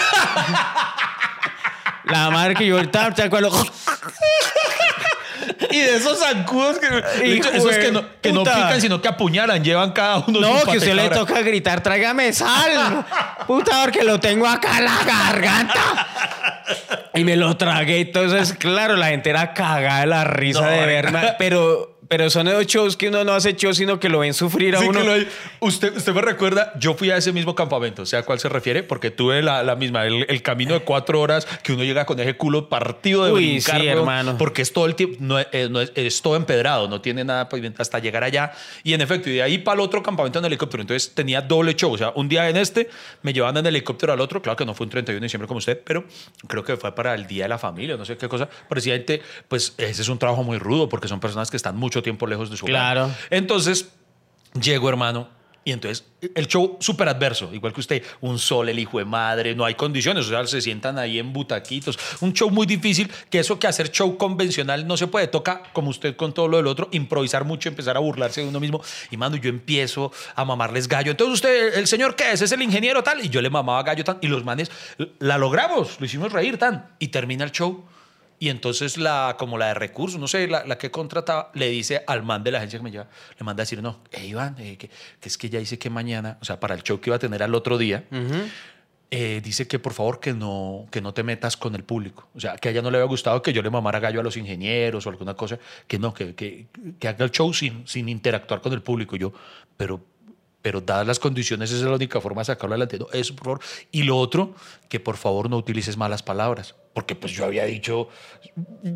La 2.05 2.29
madre 2.29 2.53
que 2.55 2.65
yo 2.65 2.77
ahorita, 2.77 3.13
¿te 3.13 3.23
acuerdas? 3.23 3.51
Y 5.71 5.79
de 5.79 5.95
esos 5.95 6.19
zancudos 6.19 6.79
que, 6.79 6.87
de 6.87 6.99
hecho, 7.35 7.49
Hijo 7.49 7.57
esos 7.57 7.75
de 7.75 7.79
que, 7.79 7.91
no, 7.91 8.05
que 8.21 8.31
no 8.31 8.43
pican, 8.43 8.79
sino 8.81 9.01
que 9.01 9.07
apuñalan, 9.07 9.63
llevan 9.63 9.91
cada 9.91 10.17
uno 10.27 10.39
No, 10.39 10.59
su 10.59 10.65
que 10.65 10.71
a 10.71 10.77
usted 10.77 10.93
le 10.93 11.09
toca 11.09 11.41
gritar, 11.41 11.81
tráigame 11.81 12.31
sal. 12.33 13.05
Puta, 13.47 13.83
porque 13.83 14.03
lo 14.03 14.19
tengo 14.19 14.47
acá 14.47 14.77
en 14.77 14.85
la 14.85 15.03
garganta. 15.05 16.07
Y 17.13 17.23
me 17.23 17.35
lo 17.35 17.57
tragué. 17.57 18.01
Entonces, 18.01 18.53
claro, 18.53 18.95
la 18.95 19.07
gente 19.07 19.29
era 19.29 19.53
cagada 19.53 20.01
de 20.01 20.07
la 20.07 20.23
risa 20.23 20.61
No, 20.61 20.67
de 20.67 20.85
verme. 20.85 21.35
Pero, 21.37 21.96
pero 22.07 22.29
son 22.29 22.47
esos 22.47 22.65
shows 22.67 22.95
que 22.97 23.09
uno 23.09 23.23
no 23.23 23.33
hace 23.33 23.55
show, 23.55 23.73
sino 23.73 23.99
que 23.99 24.09
lo 24.09 24.19
ven 24.19 24.33
sufrir 24.33 24.75
a 24.75 24.79
Sí, 24.79 24.85
uno. 24.87 24.99
que 24.99 25.05
lo 25.05 25.11
hay. 25.13 25.27
usted, 25.59 25.95
usted 25.95 26.13
me 26.13 26.21
recuerda, 26.21 26.73
yo 26.79 26.93
fui 26.93 27.11
a 27.11 27.17
ese 27.17 27.31
mismo 27.33 27.55
campamento, 27.55 28.05
¿sé 28.05 28.17
a 28.17 28.23
cuál 28.23 28.39
se 28.39 28.49
refiere? 28.49 28.83
Porque 28.83 29.11
tuve 29.11 29.41
la, 29.41 29.63
la 29.63 29.75
misma, 29.75 30.05
el, 30.05 30.25
el 30.29 30.41
camino 30.41 30.73
de 30.73 30.81
cuatro 30.81 31.19
horas 31.19 31.45
que 31.63 31.73
uno 31.73 31.83
llega 31.83 32.05
con 32.05 32.19
ese 32.19 32.35
culo 32.37 32.69
partido 32.69 33.25
de 33.25 33.31
Uy, 33.31 33.47
brincar, 33.53 33.81
sí, 33.81 33.87
hermano. 33.87 34.37
Porque 34.37 34.61
es 34.61 34.73
todo 34.73 34.85
el 34.85 34.95
tiempo, 34.95 35.17
no, 35.19 35.39
es, 35.39 35.69
no 35.69 35.81
es, 35.81 35.91
es 35.95 36.21
todo 36.21 36.35
empedrado, 36.35 36.87
no 36.87 37.01
tiene 37.01 37.23
nada 37.23 37.49
pavimento 37.49 37.81
hasta 37.81 37.99
llegar 37.99 38.23
allá. 38.23 38.51
Y 38.83 38.93
en 38.93 39.01
efecto, 39.01 39.29
y 39.29 39.33
de 39.33 39.43
ahí 39.43 39.57
para 39.57 39.75
el 39.75 39.81
otro 39.81 40.01
campamento 40.03 40.39
en 40.39 40.45
helicóptero. 40.45 40.81
Entonces 40.81 41.13
tenía 41.13 41.41
doble 41.41 41.75
show. 41.75 41.91
O 41.93 41.97
sea, 41.97 42.11
un 42.15 42.29
día 42.29 42.49
en 42.49 42.57
este, 42.57 42.89
me 43.21 43.33
llevaban 43.33 43.57
en 43.57 43.65
helicóptero 43.65 44.13
al 44.13 44.21
otro. 44.21 44.41
Claro 44.41 44.55
que 44.55 44.65
no 44.65 44.73
fue 44.73 44.85
un 44.85 44.91
31 44.91 45.19
de 45.19 45.25
diciembre 45.25 45.47
como 45.47 45.57
usted, 45.57 45.81
pero 45.83 46.05
creo 46.47 46.63
que 46.63 46.77
fue 46.77 46.93
para 46.95 47.13
el 47.15 47.27
Día 47.27 47.43
de 47.43 47.49
la 47.49 47.57
Familia, 47.57 47.97
no 47.97 48.05
sé 48.05 48.17
qué 48.17 48.27
cosa. 48.29 48.47
Presidente, 48.69 49.21
pues 49.47 49.73
ese 49.77 50.01
es 50.01 50.09
un 50.09 50.17
trabajo 50.19 50.43
muy 50.43 50.57
rudo 50.57 50.87
porque 50.89 51.07
son 51.07 51.19
personas 51.19 51.51
que 51.51 51.57
están 51.57 51.75
mucho 51.75 51.96
tiempo 52.01 52.27
lejos 52.27 52.49
de 52.49 52.57
su 52.57 52.65
hogar. 52.65 52.73
Claro. 52.73 53.11
Entonces, 53.29 53.89
llego, 54.61 54.89
hermano. 54.89 55.37
Y 55.67 55.73
entonces, 55.73 56.05
el 56.33 56.47
show 56.47 56.77
súper 56.79 57.09
adverso, 57.09 57.53
igual 57.53 57.73
que 57.73 57.81
usted, 57.81 58.01
un 58.21 58.39
sol, 58.39 58.69
el 58.69 58.79
hijo 58.79 58.99
de 58.99 59.03
madre, 59.03 59.53
no 59.53 59.65
hay 59.65 59.75
condiciones, 59.75 60.25
o 60.25 60.29
sea, 60.29 60.47
se 60.47 60.61
sientan 60.61 60.97
ahí 60.97 61.19
en 61.19 61.33
butaquitos, 61.33 61.99
un 62.21 62.31
show 62.31 62.49
muy 62.49 62.65
difícil, 62.65 63.11
que 63.29 63.39
eso 63.39 63.59
que 63.59 63.67
hacer 63.67 63.91
show 63.91 64.17
convencional 64.17 64.87
no 64.87 64.95
se 64.95 65.07
puede, 65.07 65.27
toca, 65.27 65.63
como 65.73 65.89
usted 65.89 66.15
con 66.15 66.33
todo 66.33 66.47
lo 66.47 66.55
del 66.55 66.67
otro, 66.67 66.87
improvisar 66.93 67.43
mucho, 67.43 67.67
empezar 67.67 67.97
a 67.97 67.99
burlarse 67.99 68.39
de 68.39 68.47
uno 68.47 68.61
mismo, 68.61 68.81
y 69.11 69.17
mano, 69.17 69.35
yo 69.35 69.49
empiezo 69.49 70.13
a 70.35 70.45
mamarles 70.45 70.87
gallo, 70.87 71.11
entonces 71.11 71.33
usted, 71.33 71.77
el 71.77 71.87
señor, 71.87 72.15
¿qué 72.15 72.31
es? 72.31 72.41
¿Es 72.41 72.53
el 72.53 72.61
ingeniero 72.61 73.03
tal? 73.03 73.25
Y 73.25 73.27
yo 73.27 73.41
le 73.41 73.49
mamaba 73.49 73.83
gallo 73.83 74.05
tan, 74.05 74.19
y 74.21 74.27
los 74.27 74.45
manes, 74.45 74.71
la 75.19 75.37
logramos, 75.37 75.99
lo 75.99 76.05
hicimos 76.05 76.31
reír 76.31 76.57
tan, 76.57 76.91
y 76.97 77.09
termina 77.09 77.43
el 77.43 77.51
show, 77.51 77.83
y 78.39 78.49
entonces 78.49 78.97
la, 78.97 79.35
como 79.39 79.57
la 79.57 79.67
de 79.67 79.73
recursos, 79.73 80.19
no 80.19 80.27
sé, 80.27 80.47
la, 80.47 80.65
la 80.65 80.77
que 80.77 80.91
contrataba, 80.91 81.51
le 81.53 81.69
dice 81.69 82.03
al 82.05 82.23
man 82.23 82.43
de 82.43 82.51
la 82.51 82.59
agencia 82.59 82.79
que 82.79 82.83
me 82.83 82.91
lleva, 82.91 83.07
le 83.37 83.43
manda 83.43 83.61
a 83.61 83.65
decir, 83.65 83.81
no, 83.81 83.99
eh, 84.11 84.25
Iván, 84.27 84.55
eh, 84.59 84.77
que, 84.77 84.89
que 85.19 85.29
es 85.29 85.37
que 85.37 85.49
ya 85.49 85.59
dice 85.59 85.79
que 85.79 85.89
mañana, 85.89 86.37
o 86.41 86.45
sea, 86.45 86.59
para 86.59 86.75
el 86.75 86.83
show 86.83 86.99
que 86.99 87.09
iba 87.09 87.15
a 87.15 87.19
tener 87.19 87.41
al 87.41 87.55
otro 87.55 87.77
día, 87.77 88.03
eh, 89.09 89.41
dice 89.43 89.67
que 89.67 89.79
por 89.79 89.93
favor 89.93 90.19
que 90.19 90.33
no, 90.33 90.85
que 90.91 91.01
no 91.01 91.13
te 91.13 91.23
metas 91.23 91.57
con 91.57 91.73
el 91.73 91.83
público. 91.83 92.27
O 92.35 92.39
sea, 92.39 92.57
que 92.57 92.67
a 92.67 92.71
ella 92.71 92.81
no 92.81 92.91
le 92.91 92.97
había 92.97 93.07
gustado 93.07 93.41
que 93.41 93.53
yo 93.53 93.61
le 93.61 93.69
mamara 93.69 93.99
gallo 93.99 94.19
a 94.19 94.23
los 94.23 94.37
ingenieros 94.37 95.07
o 95.07 95.09
alguna 95.09 95.33
cosa, 95.33 95.57
que 95.87 95.97
no, 95.97 96.13
que, 96.13 96.35
que, 96.35 96.67
que 96.99 97.07
haga 97.07 97.25
el 97.25 97.31
show 97.31 97.51
sin, 97.53 97.87
sin 97.87 98.07
interactuar 98.09 98.61
con 98.61 98.73
el 98.73 98.81
público. 98.81 99.15
Y 99.15 99.19
yo, 99.19 99.33
pero, 99.77 100.01
pero 100.61 100.81
dadas 100.81 101.07
las 101.07 101.19
condiciones, 101.19 101.69
esa 101.69 101.79
es 101.79 101.85
la 101.85 101.95
única 101.95 102.19
forma 102.19 102.41
de 102.41 102.45
sacarlo 102.45 102.73
adelante. 102.73 102.97
No, 102.99 103.07
eso, 103.13 103.35
por 103.35 103.45
favor. 103.45 103.61
Y 103.91 104.03
lo 104.03 104.17
otro, 104.17 104.55
que 104.89 104.99
por 104.99 105.17
favor 105.17 105.49
no 105.49 105.57
utilices 105.57 105.97
malas 105.97 106.23
palabras. 106.23 106.75
Porque 106.93 107.15
pues 107.15 107.31
yo 107.31 107.45
había 107.45 107.65
dicho 107.65 108.09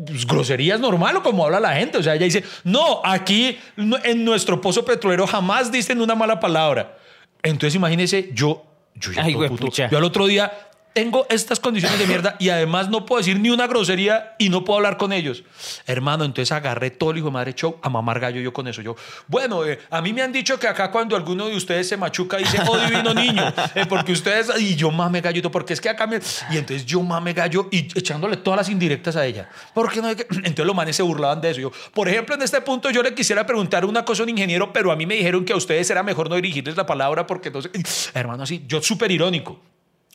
pues, 0.06 0.26
groserías 0.26 0.80
normal 0.80 1.16
o 1.16 1.22
como 1.22 1.44
habla 1.44 1.60
la 1.60 1.74
gente. 1.74 1.98
O 1.98 2.02
sea, 2.02 2.14
ella 2.14 2.24
dice, 2.24 2.44
no, 2.64 3.00
aquí 3.04 3.58
en 3.76 4.24
nuestro 4.24 4.60
pozo 4.60 4.84
petrolero 4.84 5.26
jamás 5.26 5.70
dicen 5.70 6.00
una 6.00 6.14
mala 6.14 6.40
palabra. 6.40 6.98
Entonces 7.42 7.76
imagínese, 7.76 8.30
yo, 8.34 8.64
yo, 8.94 9.12
ya 9.12 9.22
Ay, 9.22 9.34
puto. 9.34 9.68
yo 9.70 9.98
al 9.98 10.04
otro 10.04 10.26
día 10.26 10.52
tengo 10.92 11.26
estas 11.30 11.58
condiciones 11.60 11.98
de 11.98 12.06
mierda 12.06 12.36
y 12.38 12.48
además 12.50 12.88
no 12.88 13.06
puedo 13.06 13.18
decir 13.20 13.38
ni 13.40 13.50
una 13.50 13.66
grosería 13.66 14.34
y 14.38 14.48
no 14.48 14.64
puedo 14.64 14.76
hablar 14.78 14.96
con 14.96 15.12
ellos. 15.12 15.42
Hermano, 15.86 16.24
entonces 16.24 16.52
agarré 16.52 16.90
todo 16.90 17.10
el 17.12 17.18
hijo 17.18 17.26
de 17.26 17.32
madre 17.32 17.54
show 17.54 17.78
a 17.82 17.88
mamar 17.88 18.20
gallo 18.20 18.40
yo 18.40 18.52
con 18.52 18.68
eso. 18.68 18.82
Yo, 18.82 18.96
bueno, 19.28 19.64
eh, 19.64 19.78
a 19.90 20.02
mí 20.02 20.12
me 20.12 20.22
han 20.22 20.32
dicho 20.32 20.58
que 20.58 20.68
acá 20.68 20.90
cuando 20.90 21.16
alguno 21.16 21.46
de 21.46 21.56
ustedes 21.56 21.88
se 21.88 21.96
machuca 21.96 22.36
dice, 22.36 22.58
oh 22.68 22.78
divino 22.78 23.14
niño, 23.14 23.42
eh, 23.74 23.86
porque 23.88 24.12
ustedes, 24.12 24.50
y 24.60 24.76
yo 24.76 24.90
mame 24.90 25.20
gallo, 25.20 25.50
porque 25.50 25.72
es 25.72 25.80
que 25.80 25.88
acá 25.88 26.06
me... 26.06 26.20
Y 26.50 26.58
entonces 26.58 26.84
yo 26.86 27.00
mame 27.02 27.32
gallo 27.32 27.68
y 27.70 27.78
echándole 27.98 28.36
todas 28.36 28.58
las 28.58 28.68
indirectas 28.68 29.16
a 29.16 29.24
ella. 29.26 29.48
Porque 29.74 30.00
no 30.00 30.08
hay 30.08 30.16
que- 30.16 30.26
Entonces 30.30 30.66
los 30.66 30.74
manes 30.76 30.96
se 30.96 31.02
burlaban 31.02 31.40
de 31.40 31.50
eso. 31.50 31.60
Yo, 31.60 31.72
por 31.94 32.08
ejemplo, 32.08 32.34
en 32.34 32.42
este 32.42 32.60
punto 32.60 32.90
yo 32.90 33.02
le 33.02 33.14
quisiera 33.14 33.46
preguntar 33.46 33.84
una 33.84 34.04
cosa 34.04 34.22
a 34.22 34.24
un 34.24 34.30
ingeniero, 34.30 34.72
pero 34.72 34.92
a 34.92 34.96
mí 34.96 35.06
me 35.06 35.14
dijeron 35.14 35.44
que 35.44 35.52
a 35.52 35.56
ustedes 35.56 35.88
era 35.90 36.02
mejor 36.02 36.28
no 36.28 36.36
dirigirles 36.36 36.76
la 36.76 36.86
palabra 36.86 37.26
porque 37.26 37.48
entonces, 37.48 37.72
hermano, 38.14 38.42
así, 38.42 38.64
yo 38.66 38.82
súper 38.82 39.10
irónico. 39.10 39.60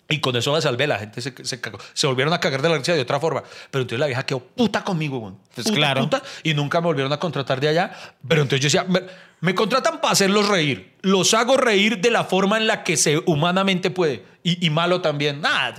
Y 0.09 0.19
con 0.19 0.35
eso 0.37 0.53
la 0.53 0.61
salvé, 0.61 0.87
la 0.87 0.99
gente 0.99 1.21
se, 1.21 1.33
se 1.43 1.59
cagó. 1.59 1.79
Se 1.93 2.07
volvieron 2.07 2.33
a 2.33 2.39
cagar 2.39 2.61
de 2.61 2.69
la 2.69 2.77
risa 2.77 2.93
de 2.93 3.01
otra 3.01 3.19
forma. 3.19 3.43
Pero 3.71 3.81
entonces 3.81 3.99
la 3.99 4.05
vieja 4.05 4.25
quedó 4.25 4.39
puta 4.39 4.83
conmigo, 4.83 5.19
güey. 5.19 5.33
Pues 5.53 5.67
Puta, 5.67 5.77
claro. 5.77 6.01
puta, 6.01 6.23
y 6.43 6.53
nunca 6.53 6.79
me 6.79 6.87
volvieron 6.87 7.11
a 7.11 7.19
contratar 7.19 7.59
de 7.59 7.67
allá. 7.67 7.91
Pero 8.25 8.41
entonces 8.43 8.61
yo 8.71 8.79
decía, 8.79 8.85
me, 8.89 9.01
me 9.41 9.53
contratan 9.53 9.99
para 9.99 10.13
hacerlos 10.13 10.47
reír. 10.47 10.93
Los 11.01 11.33
hago 11.33 11.57
reír 11.57 11.99
de 11.99 12.09
la 12.09 12.23
forma 12.23 12.57
en 12.57 12.67
la 12.67 12.83
que 12.85 12.95
se 12.95 13.17
humanamente 13.25 13.91
puede. 13.91 14.23
Y, 14.43 14.65
y 14.65 14.69
malo 14.69 15.01
también. 15.01 15.41
Nada. 15.41 15.75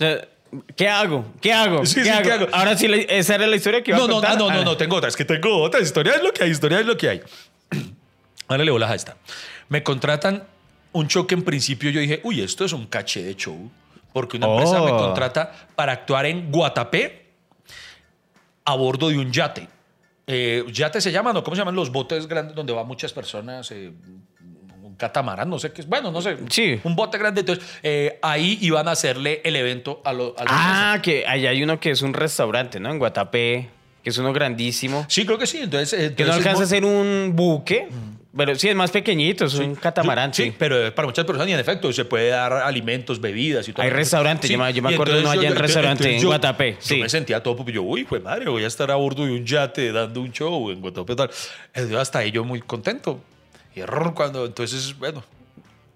Eh, 0.00 0.28
¿Qué 0.74 0.88
hago? 0.88 1.32
¿Qué 1.40 1.52
hago? 1.52 1.86
Sí, 1.86 1.96
¿Qué, 1.96 2.04
sí, 2.04 2.08
hago? 2.10 2.22
¿qué 2.24 2.32
hago? 2.32 2.46
Ahora 2.52 2.76
sí, 2.76 2.88
esa 3.08 3.36
era 3.36 3.46
la 3.46 3.54
historia 3.54 3.84
que 3.84 3.92
iba 3.92 3.98
No, 3.98 4.04
a 4.06 4.08
no, 4.08 4.14
contar. 4.14 4.32
ah, 4.32 4.36
no, 4.36 4.50
no, 4.50 4.60
Ah, 4.60 4.64
no, 4.64 4.76
tengo 4.76 4.96
otra. 4.96 5.08
Es 5.08 5.14
que 5.16 5.24
tengo 5.24 5.56
otra. 5.62 5.78
Historia 5.80 6.14
es 6.14 6.22
lo 6.24 6.32
que 6.32 6.42
hay, 6.42 6.50
historia 6.50 6.80
es 6.80 6.86
lo 6.86 6.96
que 6.96 7.08
hay. 7.10 7.20
Ahora 8.48 8.64
le 8.64 8.70
bolas 8.72 8.90
a 8.90 8.94
esta. 8.96 9.16
Me 9.68 9.82
contratan 9.84 10.44
un 10.92 11.06
show 11.08 11.26
que 11.26 11.34
en 11.34 11.42
principio 11.42 11.90
yo 11.90 12.00
dije, 12.00 12.20
uy, 12.24 12.40
esto 12.40 12.64
es 12.64 12.72
un 12.72 12.86
caché 12.86 13.22
de 13.22 13.34
show. 13.36 13.70
Porque 14.12 14.36
una 14.38 14.46
empresa 14.48 14.80
me 14.82 14.90
Oh. 14.92 14.96
contrata 14.96 15.52
para 15.76 15.92
actuar 15.92 16.26
en 16.26 16.50
Guatapé 16.50 17.26
a 18.64 18.74
bordo 18.74 19.08
de 19.08 19.18
un 19.18 19.30
yate. 19.32 19.68
Eh, 20.26 20.64
yate 20.72 21.00
se 21.00 21.10
llaman, 21.12 21.34
¿no? 21.34 21.42
¿Cómo 21.42 21.54
se 21.54 21.60
llaman 21.60 21.74
los 21.74 21.90
botes 21.90 22.26
grandes 22.26 22.54
donde 22.54 22.72
van 22.72 22.86
muchas 22.86 23.12
personas? 23.12 23.70
Eh, 23.70 23.92
un 24.82 24.94
catamarán, 24.96 25.48
no 25.48 25.58
sé 25.58 25.72
qué 25.72 25.80
es. 25.82 25.86
Bueno, 25.88 26.10
no 26.10 26.20
sé. 26.20 26.36
Sí. 26.50 26.80
Un 26.84 26.96
bote 26.96 27.16
grande. 27.18 27.40
Entonces, 27.40 27.64
eh, 27.82 28.18
ahí 28.22 28.58
iban 28.60 28.88
a 28.88 28.92
hacerle 28.92 29.40
el 29.44 29.56
evento 29.56 30.02
a, 30.04 30.12
lo- 30.12 30.34
a 30.36 30.42
los 30.44 30.52
Ah, 30.54 30.98
que 31.02 31.26
allá 31.26 31.50
hay 31.50 31.62
uno 31.62 31.78
que 31.80 31.90
es 31.92 32.02
un 32.02 32.12
restaurante, 32.14 32.80
¿no? 32.80 32.90
En 32.90 32.98
Guatapé, 32.98 33.70
que 34.02 34.10
es 34.10 34.18
uno 34.18 34.32
grandísimo. 34.32 35.06
Sí, 35.08 35.24
creo 35.24 35.38
que 35.38 35.46
sí. 35.46 35.58
Entonces, 35.62 35.98
eh, 35.98 36.14
Que 36.14 36.24
no 36.24 36.32
alcanza 36.32 36.64
a 36.64 36.66
ser 36.66 36.84
un 36.84 37.32
buque, 37.34 37.88
pero 38.38 38.54
sí 38.54 38.68
es 38.70 38.74
más 38.76 38.90
pequeñito, 38.90 39.44
es 39.44 39.54
un 39.56 39.74
catamarán, 39.74 40.32
Sí, 40.32 40.44
sí. 40.44 40.54
pero 40.58 40.94
para 40.94 41.06
muchas 41.08 41.26
personas 41.26 41.48
y 41.48 41.52
en 41.52 41.60
efecto 41.60 41.92
se 41.92 42.04
puede 42.06 42.28
dar 42.30 42.52
alimentos, 42.54 43.20
bebidas 43.20 43.68
y 43.68 43.72
todo. 43.74 43.82
Hay 43.82 43.90
restaurantes, 43.90 44.48
yo 44.48 44.56
me- 44.58 44.72
yo 44.72 44.80
me 44.82 44.94
acuerdo 44.94 45.18
uno 45.18 45.30
allá 45.30 45.48
en 45.48 45.54
yo- 45.54 45.60
restaurante 45.60 46.14
en 46.16 46.22
yo- 46.22 46.28
Guatapé, 46.28 46.72
Yo 46.74 46.78
sí. 46.80 47.00
me 47.02 47.08
sentía 47.10 47.42
todo, 47.42 47.56
porque 47.56 47.72
yo, 47.72 47.82
uy, 47.82 48.04
pues 48.04 48.22
madre, 48.22 48.48
voy 48.48 48.64
a 48.64 48.66
estar 48.68 48.90
a 48.90 48.94
bordo 48.94 49.26
de 49.26 49.32
un 49.32 49.44
yate 49.44 49.92
dando 49.92 50.20
un 50.22 50.32
show 50.32 50.70
en 50.70 50.80
Guatapé 50.80 51.14
tal. 51.16 51.30
Hasta 51.98 52.20
ahí 52.20 52.30
yo 52.30 52.44
muy 52.44 52.60
contento. 52.62 53.20
Y 53.74 53.80
error 53.80 54.14
cuando, 54.14 54.46
entonces, 54.46 54.96
bueno, 54.98 55.22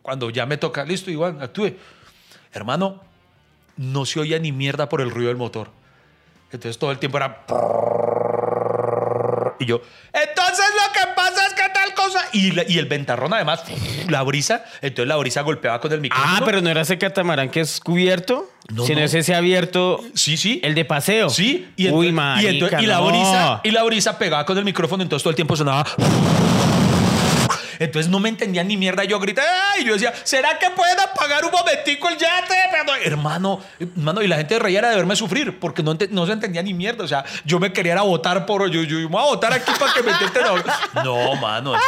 cuando 0.03 0.29
ya 0.31 0.45
me 0.45 0.57
toca, 0.59 0.85
listo, 0.85 1.11
Iván, 1.11 1.41
actúe. 1.41 1.73
Hermano, 2.53 3.01
no 3.77 4.05
se 4.05 4.21
oía 4.21 4.39
ni 4.39 4.53
mierda 4.53 4.89
por 4.89 5.01
el 5.01 5.11
ruido 5.11 5.29
del 5.29 5.37
motor. 5.39 5.71
Entonces 6.53 6.77
todo 6.79 6.91
el 6.91 6.99
tiempo 6.99 7.17
era... 7.17 7.45
Y 9.59 9.65
yo, 9.65 9.81
entonces 10.13 10.65
lo 10.75 10.93
que 10.93 11.07
pasa 11.15 11.47
es 11.47 11.52
cosa... 12.13 12.25
Y, 12.33 12.51
la- 12.53 12.65
y 12.69 12.79
el 12.79 12.87
ventarrón 12.87 13.33
además, 13.35 13.63
la 14.09 14.23
brisa, 14.23 14.65
entonces 14.81 15.09
la 15.09 15.17
brisa 15.17 15.43
golpeaba 15.43 15.81
con 15.81 15.93
el 15.93 16.01
micrófono. 16.01 16.33
Ah, 16.37 16.43
pero 16.45 16.61
no 16.61 16.71
era 16.71 16.83
ese 16.83 16.99
catamarán 16.99 17.51
que 17.51 17.61
es 17.61 17.81
cubierto, 17.81 18.51
No, 18.73 18.85
sino 18.87 19.01
no. 19.01 19.05
es 19.07 19.15
ese 19.15 19.35
abierto, 19.35 20.01
Sí, 20.15 20.37
sí. 20.37 20.61
el 20.63 20.75
de 20.75 20.85
paseo. 20.85 21.31
Sí, 21.31 21.69
y, 21.77 21.85
Uy, 21.85 21.89
entonces- 22.09 22.13
marica, 22.13 22.51
y, 22.51 22.55
entonces- 22.55 22.83
y 22.83 22.87
la 22.87 22.97
no. 22.99 23.07
brisa 23.09 23.61
y 23.65 23.71
la 23.71 23.83
brisa 23.85 24.19
pegaba 24.19 24.45
con 24.47 24.57
el 24.59 24.65
micrófono, 24.65 25.03
entonces 25.03 25.23
todo 25.23 25.31
el 25.31 25.37
tiempo 25.37 25.57
sonaba. 25.57 25.85
Entonces 27.85 28.11
no 28.11 28.21
me 28.21 28.29
entendía 28.29 28.63
ni 28.65 28.77
mierda. 28.77 29.05
Yo 29.05 29.19
grité, 29.19 29.43
¡ay! 29.75 29.85
Yo 29.85 29.95
decía, 29.95 30.13
¿será 30.25 30.59
que 30.59 30.71
pueden 30.71 30.99
apagar 31.01 31.45
un 31.45 31.51
momentico 31.51 32.09
el 32.09 32.17
yate? 32.17 32.55
mierda. 32.73 32.99
Hermano, 33.05 33.61
hermano, 33.79 34.23
y 34.23 34.29
la 34.29 34.37
gente 34.37 34.59
reía 34.59 34.79
era 34.81 34.91
de 34.91 34.97
verme 34.97 35.17
sufrir 35.17 35.59
porque 35.59 35.83
no, 35.83 35.97
no 36.11 36.27
se 36.27 36.33
entendía 36.33 36.63
ni 36.63 36.75
mierda. 36.75 37.05
O 37.05 37.09
sea, 37.09 37.25
yo 37.45 37.59
me 37.59 37.73
quería 37.73 37.93
era 37.93 38.03
votar 38.03 38.47
por. 38.47 38.71
Yo, 38.71 38.83
yo, 38.83 38.99
yo 38.99 39.09
me 39.09 39.17
voy 39.17 39.23
a 39.23 39.27
votar 39.27 39.53
aquí 39.53 39.73
para 39.79 39.93
que 39.93 40.03
me 40.03 40.13
intenten. 40.13 40.45
ahora. 40.45 40.65
No, 41.05 41.35
mano. 41.37 41.75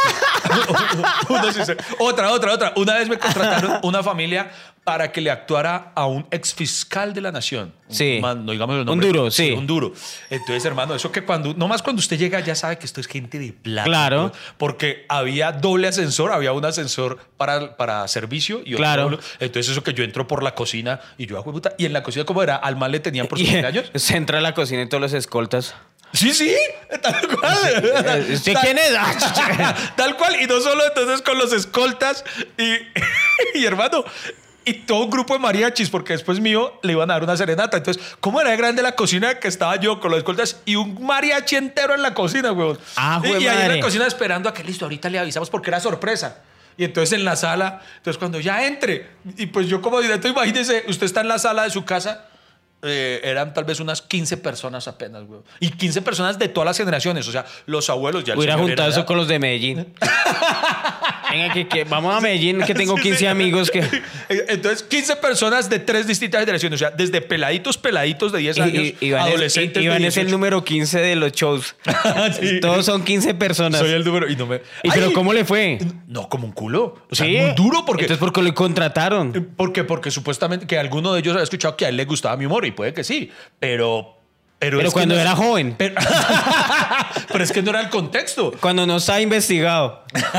Otra, 1.99 2.31
otra, 2.31 2.53
otra. 2.53 2.73
Una 2.75 2.95
vez 2.95 3.09
me 3.09 3.17
contrataron 3.17 3.79
una 3.81 4.03
familia 4.03 4.51
para 4.85 5.11
que 5.11 5.19
le 5.19 5.31
actuara 5.31 5.91
a 5.95 6.05
un 6.05 6.27
exfiscal 6.29 7.13
de 7.13 7.19
la 7.19 7.31
nación. 7.31 7.73
Sí. 7.89 8.15
Un 8.17 8.21
man, 8.21 8.45
no 8.45 8.51
digamos 8.51 8.75
el 8.75 8.81
Un 8.81 8.85
nombre. 8.85 9.07
duro, 9.07 9.31
sí. 9.31 9.51
Un 9.51 9.65
duro. 9.67 9.91
Entonces, 10.29 10.63
hermano, 10.63 10.93
eso 10.95 11.11
que 11.11 11.23
cuando. 11.25 11.53
No 11.55 11.67
más 11.67 11.81
cuando 11.81 11.99
usted 11.99 12.17
llega 12.19 12.39
ya 12.39 12.53
sabe 12.55 12.77
que 12.77 12.85
esto 12.85 13.01
es 13.01 13.07
gente 13.07 13.39
de 13.39 13.51
plata. 13.51 13.89
Claro. 13.89 14.31
Porque 14.57 15.05
había 15.09 15.51
doble 15.51 15.87
ascensor, 15.87 16.31
había 16.31 16.51
un 16.53 16.63
ascensor 16.63 17.17
para, 17.35 17.75
para 17.77 18.07
servicio 18.07 18.57
y 18.63 18.75
otro 18.75 18.77
Claro. 18.77 19.03
doble. 19.03 19.17
Entonces, 19.39 19.71
eso 19.71 19.83
que 19.83 19.93
yo 19.95 20.03
entro 20.03 20.27
por 20.27 20.43
la 20.43 20.53
cocina 20.53 21.01
y 21.17 21.25
yo 21.25 21.37
hago 21.37 21.51
puta. 21.51 21.73
Y 21.79 21.85
en 21.85 21.91
la 21.93 22.03
cocina, 22.03 22.23
como 22.25 22.43
era? 22.43 22.55
Al 22.55 22.75
mal 22.75 22.91
le 22.91 22.99
tenían 22.99 23.25
por 23.27 23.39
sus 23.39 23.49
Y 23.51 23.55
años. 23.57 23.91
se 23.95 24.15
entra 24.15 24.37
a 24.37 24.41
la 24.41 24.53
cocina 24.53 24.83
y 24.83 24.87
todos 24.87 25.01
los 25.01 25.13
escoltas. 25.13 25.73
Sí, 26.13 26.31
sí, 26.33 26.55
tal 27.01 27.27
cual. 27.27 27.57
Eh, 27.65 28.33
¿Usted 28.35 28.53
quién 28.61 28.77
es? 28.77 28.93
Tal 29.95 30.15
cual, 30.15 30.39
y 30.39 30.45
no 30.45 30.61
solo 30.61 30.85
entonces 30.85 31.21
con 31.23 31.37
los 31.39 31.51
escoltas 31.51 32.23
y, 32.57 33.57
y 33.59 33.65
hermano, 33.65 34.05
y 34.65 34.73
todo 34.73 35.05
un 35.05 35.11
grupo 35.11 35.33
de 35.33 35.39
mariachis, 35.39 35.89
porque 35.89 36.13
después 36.13 36.39
mío 36.39 36.79
le 36.81 36.93
iban 36.93 37.09
a 37.11 37.13
dar 37.13 37.23
una 37.23 37.37
serenata. 37.37 37.77
Entonces, 37.77 38.03
¿cómo 38.19 38.41
era 38.41 38.49
de 38.49 38.57
grande 38.57 38.81
la 38.81 38.93
cocina 38.93 39.39
que 39.39 39.47
estaba 39.47 39.75
yo 39.77 39.99
con 39.99 40.09
los 40.09 40.17
escoltas 40.17 40.59
y 40.65 40.75
un 40.75 41.05
mariachi 41.05 41.55
entero 41.55 41.93
en 41.93 42.01
la 42.01 42.13
cocina, 42.15 42.51
weón? 42.51 42.77
Ah, 42.97 43.21
y, 43.23 43.43
y 43.43 43.47
ahí 43.47 43.65
en 43.65 43.77
la 43.77 43.79
cocina 43.79 44.07
esperando 44.07 44.49
a 44.49 44.53
que 44.53 44.63
listo, 44.63 44.85
ahorita 44.85 45.09
le 45.09 45.19
avisamos 45.19 45.49
porque 45.49 45.69
era 45.69 45.79
sorpresa. 45.79 46.41
Y 46.77 46.83
entonces 46.83 47.17
en 47.17 47.23
la 47.23 47.35
sala, 47.35 47.81
entonces 47.97 48.17
cuando 48.17 48.39
ya 48.39 48.65
entre, 48.65 49.07
y 49.37 49.45
pues 49.45 49.67
yo 49.67 49.81
como 49.81 50.01
directo, 50.01 50.27
imagínese, 50.27 50.83
usted 50.87 51.05
está 51.05 51.21
en 51.21 51.29
la 51.29 51.39
sala 51.39 51.63
de 51.63 51.69
su 51.69 51.85
casa, 51.85 52.25
eh, 52.85 53.21
eran 53.23 53.53
tal 53.53 53.63
vez 53.65 53.79
unas 53.79 54.01
15 54.01 54.37
personas 54.37 54.87
apenas, 54.87 55.23
güey. 55.25 55.41
Y 55.59 55.69
15 55.71 56.01
personas 56.01 56.39
de 56.39 56.47
todas 56.47 56.65
las 56.65 56.77
generaciones, 56.77 57.27
o 57.27 57.31
sea, 57.31 57.45
los 57.65 57.89
abuelos 57.89 58.23
ya. 58.23 58.35
Hubiera 58.37 58.57
juntado 58.57 58.89
eso 58.89 59.05
con 59.05 59.17
los 59.17 59.27
de 59.27 59.39
Medellín. 59.39 59.93
Venga, 61.31 61.53
que, 61.53 61.67
que 61.67 61.83
vamos 61.83 62.15
a 62.15 62.21
Medellín, 62.21 62.61
que 62.61 62.73
tengo 62.73 62.95
Sí, 62.97 63.03
15 63.03 63.17
sí. 63.19 63.25
amigos 63.25 63.69
que... 63.71 63.83
Entonces, 64.29 64.83
15 64.83 65.15
personas 65.17 65.69
de 65.69 65.79
tres 65.79 66.07
distintas 66.07 66.39
generaciones, 66.41 66.77
o 66.77 66.79
sea, 66.79 66.91
desde 66.91 67.19
peladitos, 67.19 67.77
peladitos 67.77 68.31
de 68.31 68.39
10 68.39 68.57
Y- 68.57 68.61
años, 68.61 68.83
y- 68.83 69.05
Iván 69.07 69.21
es- 69.23 69.27
adolescentes. 69.33 69.83
Iván 69.83 70.01
de 70.01 70.07
es 70.07 70.17
el 70.17 70.25
18. 70.27 70.31
número 70.37 70.63
15 70.63 70.99
de 70.99 71.15
los 71.15 71.31
shows. 71.33 71.75
Sí. 72.39 72.59
Todos 72.59 72.85
son 72.85 73.03
15 73.03 73.33
personas. 73.33 73.79
Soy 73.81 73.91
el 73.91 74.03
número. 74.05 74.29
Y 74.29 74.35
no 74.35 74.45
me. 74.45 74.61
¿Y 74.83 74.89
pero 74.89 75.11
cómo 75.13 75.33
le 75.33 75.45
fue? 75.45 75.77
No, 76.07 76.27
como 76.29 76.45
un 76.47 76.53
culo. 76.53 76.95
O 77.09 77.15
sea, 77.15 77.25
Sí. 77.25 77.37
muy 77.37 77.51
duro 77.55 77.83
porque. 77.85 78.03
Entonces, 78.03 78.19
¿por 78.19 78.31
qué 78.33 78.41
lo 78.41 78.53
contrataron? 78.53 79.53
Porque, 79.57 79.83
porque 79.83 80.11
supuestamente 80.11 80.65
que 80.67 80.77
alguno 80.77 81.13
de 81.13 81.19
ellos 81.19 81.33
había 81.33 81.43
escuchado 81.43 81.75
que 81.77 81.85
a 81.85 81.89
él 81.89 81.97
le 81.97 82.05
gustaba 82.05 82.35
mi 82.37 82.45
humor 82.45 82.65
y 82.65 82.71
puede 82.75 82.93
que 82.93 83.03
sí, 83.03 83.31
pero. 83.59 84.11
Pero, 84.57 84.77
Pero 84.77 84.91
cuando 84.93 85.15
no- 85.15 85.21
era 85.21 85.35
joven. 85.35 85.75
Pero, 85.77 85.95
pero 87.31 87.43
es 87.43 87.51
que 87.51 87.61
no 87.61 87.71
era 87.71 87.81
el 87.81 87.89
contexto. 87.89 88.53
Cuando 88.61 88.87
no 88.87 88.97
está 88.97 89.19
investigado. 89.19 90.03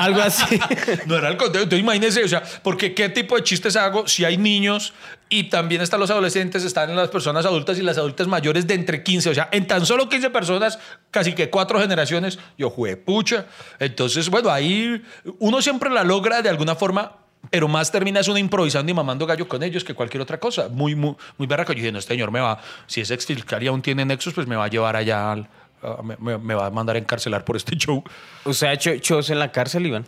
Algo 0.00 0.20
así. 0.22 0.58
No 1.06 1.16
era 1.16 1.28
el 1.28 1.36
contexto. 1.36 1.62
Entonces, 1.62 1.80
imagínense, 1.80 2.24
o 2.24 2.28
sea, 2.28 2.42
porque 2.62 2.94
qué 2.94 3.08
tipo 3.08 3.36
de 3.36 3.44
chistes 3.44 3.76
hago 3.76 4.08
si 4.08 4.24
hay 4.24 4.36
niños 4.36 4.92
y 5.28 5.44
también 5.44 5.82
están 5.82 6.00
los 6.00 6.10
adolescentes, 6.10 6.64
están 6.64 6.94
las 6.96 7.08
personas 7.10 7.46
adultas 7.46 7.78
y 7.78 7.82
las 7.82 7.96
adultas 7.96 8.26
mayores 8.26 8.66
de 8.66 8.74
entre 8.74 9.02
15. 9.04 9.30
O 9.30 9.34
sea, 9.34 9.48
en 9.52 9.66
tan 9.68 9.86
solo 9.86 10.08
15 10.08 10.30
personas, 10.30 10.78
casi 11.12 11.32
que 11.32 11.48
cuatro 11.48 11.80
generaciones, 11.80 12.40
yo 12.58 12.70
jugué 12.70 12.96
pucha. 12.96 13.46
Entonces, 13.78 14.28
bueno, 14.30 14.50
ahí 14.50 15.00
uno 15.38 15.62
siempre 15.62 15.90
la 15.90 16.02
logra 16.02 16.42
de 16.42 16.48
alguna 16.50 16.74
forma. 16.74 17.18
Pero 17.50 17.68
más 17.68 17.90
termina 17.92 18.20
es 18.20 18.28
uno 18.28 18.38
improvisando 18.38 18.90
y 18.90 18.94
mamando 18.94 19.26
gallo 19.26 19.46
con 19.48 19.62
ellos 19.62 19.84
que 19.84 19.94
cualquier 19.94 20.22
otra 20.22 20.38
cosa. 20.40 20.68
Muy, 20.68 20.94
muy, 20.94 21.14
muy 21.38 21.46
barraco. 21.46 21.72
Yo 21.72 21.78
dije, 21.78 21.92
no, 21.92 21.98
este 21.98 22.14
señor 22.14 22.30
me 22.30 22.40
va, 22.40 22.58
si 22.86 23.00
es 23.00 23.10
ex 23.10 23.26
fiscal 23.26 23.62
y 23.62 23.66
aún 23.66 23.82
tiene 23.82 24.04
nexos, 24.04 24.32
pues 24.34 24.46
me 24.46 24.56
va 24.56 24.64
a 24.64 24.68
llevar 24.68 24.96
allá, 24.96 25.32
al- 25.32 25.48
a- 25.82 26.02
me, 26.02 26.16
me- 26.18 26.38
me 26.38 26.54
va 26.54 26.66
a 26.66 26.70
mandar 26.70 26.96
a 26.96 26.98
encarcelar 26.98 27.44
por 27.44 27.56
este 27.56 27.76
show. 27.76 28.02
¿Usted 28.44 28.66
ha 28.66 28.72
hecho 28.72 28.94
shows 28.94 29.30
en 29.30 29.38
la 29.38 29.52
cárcel, 29.52 29.86
Iván? 29.86 30.06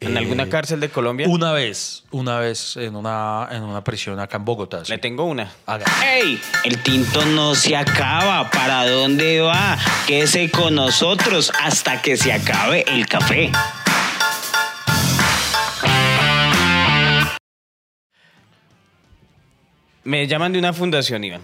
¿En 0.00 0.14
Eh, 0.14 0.18
alguna 0.20 0.48
cárcel 0.48 0.78
de 0.78 0.90
Colombia? 0.90 1.26
Una 1.28 1.50
vez, 1.50 2.04
una 2.12 2.38
vez 2.38 2.76
en 2.76 2.94
una, 2.94 3.48
en 3.50 3.64
una 3.64 3.82
prisión 3.82 4.20
acá 4.20 4.36
en 4.36 4.44
Bogotá. 4.44 4.84
sí. 4.84 4.92
Le 4.92 4.98
tengo 4.98 5.24
una. 5.24 5.50
Haga. 5.66 5.86
¡Ey! 6.06 6.40
El 6.64 6.78
tinto 6.84 7.26
no 7.26 7.56
se 7.56 7.74
acaba. 7.76 8.48
¿Para 8.48 8.88
dónde 8.88 9.40
va? 9.40 9.76
Quédese 10.06 10.52
con 10.52 10.76
nosotros 10.76 11.50
hasta 11.60 12.00
que 12.00 12.16
se 12.16 12.32
acabe 12.32 12.84
el 12.86 13.08
café. 13.08 13.50
Me 20.08 20.26
llaman 20.26 20.54
de 20.54 20.58
una 20.58 20.72
fundación, 20.72 21.22
Iván. 21.22 21.42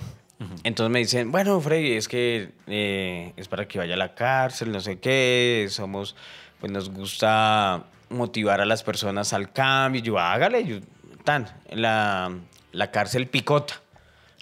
Entonces 0.63 0.91
me 0.91 1.01
dicen, 1.01 1.31
bueno, 1.31 1.61
Freddy, 1.61 1.93
es 1.93 2.09
que 2.09 2.49
eh, 2.67 3.35
es 3.37 3.47
para 3.47 3.69
que 3.69 3.79
vaya 3.79 3.93
a 3.93 3.99
la 3.99 4.15
cárcel, 4.15 4.73
no 4.73 4.81
sé 4.81 4.99
qué, 4.99 5.67
somos, 5.69 6.17
pues 6.61 6.73
nos 6.73 6.89
gusta 6.89 7.85
motivar 8.09 8.63
a 8.63 8.65
las 8.65 8.83
personas 8.83 9.35
al 9.35 9.53
cambio. 9.53 10.01
Yo, 10.01 10.19
hágale, 10.19 10.65
yo, 10.65 10.79
tan, 11.25 11.47
la, 11.73 12.33
la 12.73 12.91
cárcel 12.91 13.27
Picota, 13.27 13.83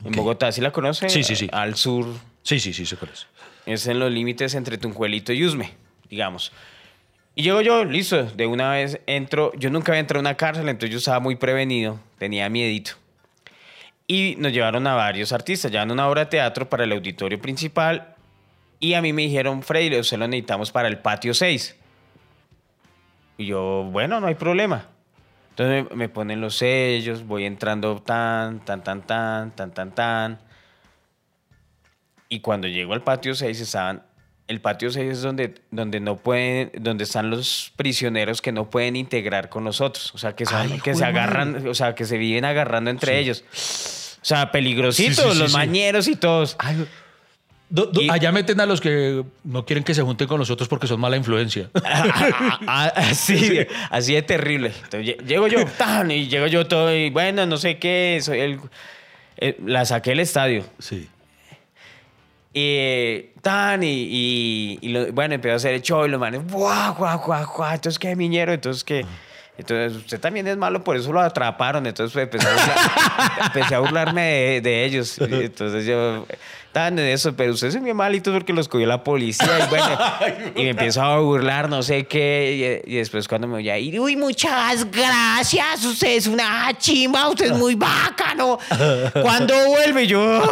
en. 0.05 0.13
Bogotá, 0.13 0.53
¿sí 0.53 0.61
la 0.61 0.71
conoce? 0.71 1.09
Sí, 1.09 1.25
sí, 1.25 1.35
sí. 1.35 1.49
Al 1.51 1.75
sur, 1.75 2.07
Sí, 2.45 2.61
sí, 2.61 2.73
sí, 2.73 2.87
se 2.87 2.97
conoce. 2.97 3.27
es 3.67 3.89
en 3.89 3.99
los 3.99 4.13
límites 4.13 4.55
entre 4.55 4.79
Tunjuelito 4.79 5.33
y 5.33 5.45
Usme, 5.45 5.73
digamos. 6.09 6.53
Y 7.35 7.43
llego 7.43 7.61
yo, 7.61 7.85
listo, 7.85 8.23
de 8.23 8.47
una 8.47 8.71
vez 8.71 9.01
entro, 9.07 9.53
yo 9.59 9.69
nunca 9.69 9.91
había 9.91 10.01
entrado 10.01 10.21
a 10.21 10.31
una 10.31 10.37
cárcel, 10.37 10.69
entonces 10.69 10.93
yo 10.93 10.99
estaba 10.99 11.19
muy 11.19 11.35
prevenido, 11.35 11.99
tenía 12.19 12.49
miedito. 12.49 13.02
Y 14.07 14.35
nos 14.39 14.53
llevaron 14.53 14.87
a 14.87 14.95
varios 14.95 15.33
artistas, 15.33 15.71
llevan 15.71 15.91
una 15.91 16.09
obra 16.09 16.25
de 16.25 16.31
teatro 16.31 16.69
para 16.69 16.85
el 16.85 16.93
auditorio 16.93 17.41
principal 17.41 18.17
y 18.83 18.95
a 18.95 19.01
mí 19.01 19.13
me 19.13 19.23
dijeron, 19.23 19.63
Freddy, 19.63 19.97
usted 19.97 20.19
lo 20.19 20.27
necesitamos 20.27 20.73
para 20.73 20.89
el 20.89 20.99
patio 20.99 21.33
6. 21.35 21.77
Y 23.39 23.47
yo, 23.47 23.89
bueno, 23.93 24.21
no 24.21 24.27
hay 24.27 24.35
problema. 24.35 24.89
Entonces 25.51 25.85
me, 25.91 25.97
me 25.97 26.09
ponen 26.09 26.41
los 26.41 26.57
sellos, 26.57 27.25
voy 27.25 27.45
entrando 27.45 28.03
tan, 28.03 28.59
tan, 28.65 28.83
tan, 28.83 29.03
tan, 29.03 29.53
tan, 29.53 29.73
tan, 29.73 29.95
tan. 29.95 30.41
Y 32.29 32.41
cuando 32.41 32.67
llego 32.67 32.93
al 32.93 33.03
patio 33.03 33.37
6 33.37 33.61
estaban... 33.61 34.03
El 34.53 34.61
patio 34.61 34.91
6 34.91 35.11
es 35.13 35.23
donde, 35.23 35.55
donde, 35.71 35.99
no 35.99 36.19
pueden, 36.19 36.71
donde 36.79 37.05
están 37.05 37.31
los 37.31 37.73
prisioneros 37.77 38.43
que 38.43 38.53
no 38.53 38.69
pueden 38.71 38.97
integrar 38.97 39.49
con 39.49 39.65
nosotros. 39.65 40.15
O 40.15 40.19
sea, 40.19 40.37
que, 40.37 40.45
son- 40.47 40.71
Ay, 40.73 40.79
que 40.81 40.95
se 40.95 41.01
madre. 41.01 41.19
agarran, 41.19 41.67
o 41.67 41.75
sea, 41.75 41.95
que 41.95 42.05
se 42.05 42.19
viven 42.19 42.45
agarrando 42.45 42.91
entre 42.91 43.19
ellos. 43.19 43.43
O 44.23 44.25
sea, 44.25 44.53
peligrositos, 44.53 45.17
Sí, 45.17 45.23
sí, 45.23 45.33
sí, 45.33 45.39
los 45.39 45.53
mañeros 45.53 46.07
y 46.07 46.17
todos. 46.17 46.57
Do- 47.71 47.87
do- 47.87 48.03
Y- 48.03 48.11
allá 48.11 48.31
meten 48.33 48.61
a 48.61 48.67
los 48.67 48.83
que 48.83 49.25
no 49.45 49.65
quieren 49.65 49.83
que 49.83 49.95
se 49.95 50.03
junten 50.03 50.29
con 50.29 50.39
nosotros 50.39 50.69
porque 50.69 50.87
son 50.87 51.01
mala 51.01 51.17
influencia. 51.17 51.71
Ah, 51.85 52.53
ah, 52.67 52.93
así, 52.97 53.61
así 53.91 54.13
de 54.15 54.21
terrible. 54.23 54.73
Entonces, 54.85 55.17
lle- 55.17 55.25
llego 55.27 55.49
yo, 55.49 55.65
tan, 55.67 56.11
y 56.11 56.29
llego 56.29 56.47
yo 56.49 56.67
todo, 56.67 56.95
y 56.95 57.09
bueno, 57.09 57.47
no 57.47 57.57
sé 57.57 57.79
qué, 57.79 58.19
soy 58.23 58.41
el, 58.41 58.61
eh, 59.39 59.57
la 59.65 59.87
saqué 59.87 60.11
del 60.11 60.21
estadio. 60.21 60.65
Sí. 60.79 61.09
Y 62.55 63.31
tan, 63.41 63.83
y, 63.83 64.79
y, 64.81 65.11
bueno, 65.11 65.35
empezó 65.35 65.55
a 65.55 65.57
hacer 65.57 65.75
el 65.75 65.83
show 65.83 66.05
y 66.05 66.09
los 66.09 66.21
manes, 66.21 66.43
guau, 66.51 66.95
guau, 66.95 67.19
guau, 67.19 67.47
guau, 67.47 67.75
entonces 67.75 67.99
qué 67.99 68.15
miñero, 68.15 68.53
entonces 68.53 68.85
qué. 68.85 69.07
Entonces, 69.57 69.97
usted 69.99 70.19
también 70.19 70.47
es 70.49 70.57
malo, 70.57 70.83
por 70.83 70.97
eso 70.97 71.13
lo 71.13 71.21
atraparon. 71.21 71.87
Entonces, 71.87 72.29
pues, 72.29 72.45
empecé 72.45 73.75
a, 73.75 73.79
burlarme 73.81 74.61
de, 74.63 74.85
ellos. 74.85 75.19
Entonces, 75.19 75.85
yo, 75.85 76.27
tan 76.73 76.99
en 76.99 77.07
eso, 77.07 77.35
pero 77.37 77.53
ustedes 77.53 77.75
son 77.75 77.85
bien 77.85 77.97
malitos 77.97 78.33
porque 78.33 78.53
los 78.53 78.67
cogió 78.69 78.87
la 78.87 79.05
policía. 79.05 79.47
Y 79.67 79.69
bueno, 79.69 79.99
y 80.57 80.63
me 80.63 80.71
empezó 80.71 81.03
a 81.03 81.19
burlar, 81.21 81.69
no 81.69 81.83
sé 81.83 82.07
qué. 82.07 82.83
Y, 82.87 82.93
y 82.95 82.97
después, 82.97 83.29
cuando 83.29 83.47
me 83.47 83.55
voy 83.55 83.69
a 83.69 83.79
ir, 83.79 84.01
uy, 84.01 84.17
muchas 84.17 84.91
gracias, 84.91 85.85
usted 85.85 86.17
es 86.17 86.27
una 86.27 86.77
chimba, 86.79 87.29
usted 87.29 87.53
es 87.53 87.59
muy 87.59 87.75
bacano. 87.75 88.59
¿Cuándo 89.23 89.55
vuelve? 89.69 90.05
Y 90.05 90.07
Yo, 90.09 90.43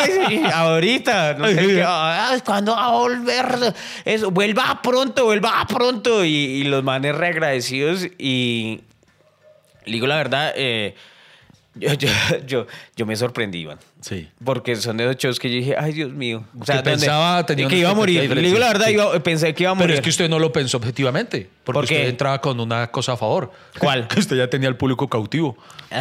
"Ay, 0.00 0.42
ahorita, 0.52 1.34
no 1.34 1.46
sé 1.46 1.56
qué. 1.56 1.84
"Ay, 1.86 2.40
¿Cuándo 2.44 2.72
va 2.72 2.86
a 2.86 2.90
volver? 2.90 3.74
Eso, 4.04 4.30
vuelva 4.30 4.80
pronto, 4.82 5.24
vuelva 5.26 5.64
pronto. 5.68 6.24
Y, 6.24 6.28
y 6.34 6.64
los 6.64 6.82
manes 6.82 7.14
reagradecidos. 7.14 8.06
Y 8.18 8.80
le 9.84 9.92
digo 9.92 10.06
la 10.06 10.16
verdad, 10.16 10.52
eh, 10.56 10.94
yo, 11.74 11.92
yo, 11.94 12.08
yo, 12.46 12.66
yo 12.96 13.06
me 13.06 13.16
sorprendí, 13.16 13.60
Iván. 13.60 13.78
Sí. 14.00 14.28
Porque 14.44 14.74
son 14.76 14.96
de 14.96 15.04
esos 15.04 15.16
shows 15.16 15.38
que 15.38 15.48
yo 15.48 15.56
dije, 15.56 15.74
ay, 15.78 15.92
Dios 15.92 16.10
mío. 16.12 16.44
O 16.58 16.64
Que 16.64 16.72
donde- 16.74 16.90
pensaba, 16.90 17.46
tenía 17.46 17.68
que 17.68 17.76
iba 17.76 17.90
a 17.90 17.94
morir. 17.94 18.28
Le 18.34 18.40
digo 18.42 18.58
la 18.58 18.66
verdad, 18.68 18.88
iba- 18.88 19.18
pensé 19.22 19.54
que 19.54 19.62
iba 19.62 19.70
a 19.70 19.74
morir. 19.74 19.86
Pero 19.88 19.94
es 19.98 20.02
que 20.02 20.10
usted 20.10 20.28
no 20.28 20.38
lo 20.38 20.52
pensó 20.52 20.76
objetivamente. 20.78 21.48
Porque 21.64 21.80
usted 21.94 22.08
entraba 22.08 22.40
con 22.40 22.58
una 22.58 22.88
cosa 22.90 23.12
a 23.12 23.16
favor. 23.16 23.52
¿Cuál? 23.78 24.08
Que 24.12 24.18
usted 24.20 24.36
ya 24.36 24.48
tenía 24.50 24.68
el 24.68 24.76
público 24.76 25.08
cautivo. 25.08 25.56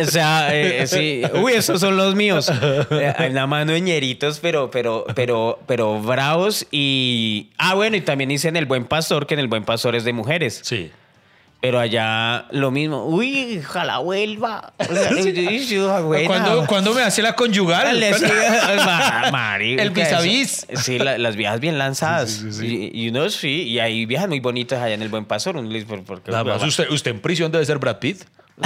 O 0.00 0.04
sea, 0.04 0.48
eh, 0.54 0.86
sí. 0.86 1.22
Uy, 1.34 1.52
esos 1.52 1.80
son 1.80 1.96
los 1.96 2.14
míos. 2.14 2.50
Eh, 2.90 3.14
Hay 3.16 3.30
una 3.30 3.46
mano 3.46 3.72
de 3.72 3.80
ñeritos, 3.80 4.38
pero, 4.40 4.70
pero, 4.70 5.04
pero, 5.14 5.58
pero 5.66 6.00
bravos. 6.00 6.66
Y. 6.70 7.50
Ah, 7.58 7.74
bueno, 7.74 7.96
y 7.96 8.00
también 8.00 8.30
hice 8.30 8.48
en 8.48 8.56
El 8.56 8.66
Buen 8.66 8.84
Pastor, 8.84 9.26
que 9.26 9.34
en 9.34 9.40
El 9.40 9.48
Buen 9.48 9.64
Pastor 9.64 9.94
es 9.96 10.04
de 10.04 10.12
mujeres. 10.12 10.60
Sí. 10.62 10.90
Pero 11.60 11.80
allá 11.80 12.46
lo 12.52 12.70
mismo. 12.70 13.04
Uy, 13.06 13.60
ojalá 13.66 13.98
vuelva. 13.98 14.72
O 14.78 14.84
sea, 14.84 15.10
uy, 15.12 16.02
buena. 16.04 16.26
¿Cuándo, 16.28 16.66
cuándo 16.66 16.94
me 16.94 17.02
hace 17.02 17.20
la 17.20 17.34
conyugal? 17.34 17.98
Le 17.98 18.10
¿Cuándo- 18.16 18.28
sigue- 18.28 18.84
Ma- 18.84 19.28
marica, 19.32 19.82
El 19.82 19.90
vis 19.90 20.12
a 20.12 20.20
vis. 20.20 20.66
Sí, 20.76 20.98
la- 21.00 21.18
las 21.18 21.34
viejas 21.34 21.58
bien 21.58 21.76
lanzadas. 21.76 22.30
Sí, 22.30 22.52
sí, 22.52 22.60
sí, 22.60 22.90
Y, 22.94 23.04
y 23.06 23.08
uno 23.08 23.28
sí, 23.28 23.62
y 23.64 23.80
hay 23.80 24.06
viejas 24.06 24.28
muy 24.28 24.38
bonitas 24.38 24.80
allá 24.80 24.94
en 24.94 25.02
el 25.02 25.08
Buen 25.08 25.24
Pastor. 25.24 25.56
porque- 26.06 26.30
Nada 26.30 26.44
más 26.44 26.62
usted, 26.62 26.88
usted 26.90 27.10
en 27.10 27.20
prisión 27.20 27.50
debe 27.50 27.64
ser 27.66 27.78
Brad 27.78 27.98
Pitt. 27.98 28.22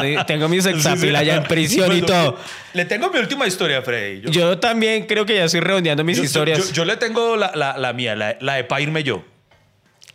Sí, 0.00 0.16
tengo 0.26 0.48
mi 0.48 0.60
sexapil 0.60 1.14
allá 1.16 1.36
en 1.36 1.44
prisión 1.44 1.96
y 1.96 2.02
todo. 2.02 2.36
Le 2.72 2.84
tengo 2.84 3.10
mi 3.10 3.18
última 3.18 3.46
historia, 3.46 3.82
Freddy. 3.82 4.20
Yo, 4.22 4.30
Yo 4.30 4.58
también 4.58 5.06
creo 5.06 5.24
que 5.26 5.36
ya 5.36 5.44
estoy 5.44 5.60
redondeando 5.60 6.04
mis 6.04 6.18
yo- 6.18 6.24
historias. 6.24 6.68
yo- 6.68 6.72
yo 6.74 6.84
le 6.84 6.96
tengo 6.96 7.36
la, 7.36 7.52
la- 7.54 7.78
la 7.78 7.92
mía, 7.92 8.14
la, 8.16 8.36
la 8.40 8.54
de 8.54 8.64
pa' 8.64 8.80
irme 8.80 9.02
yo. 9.04 9.24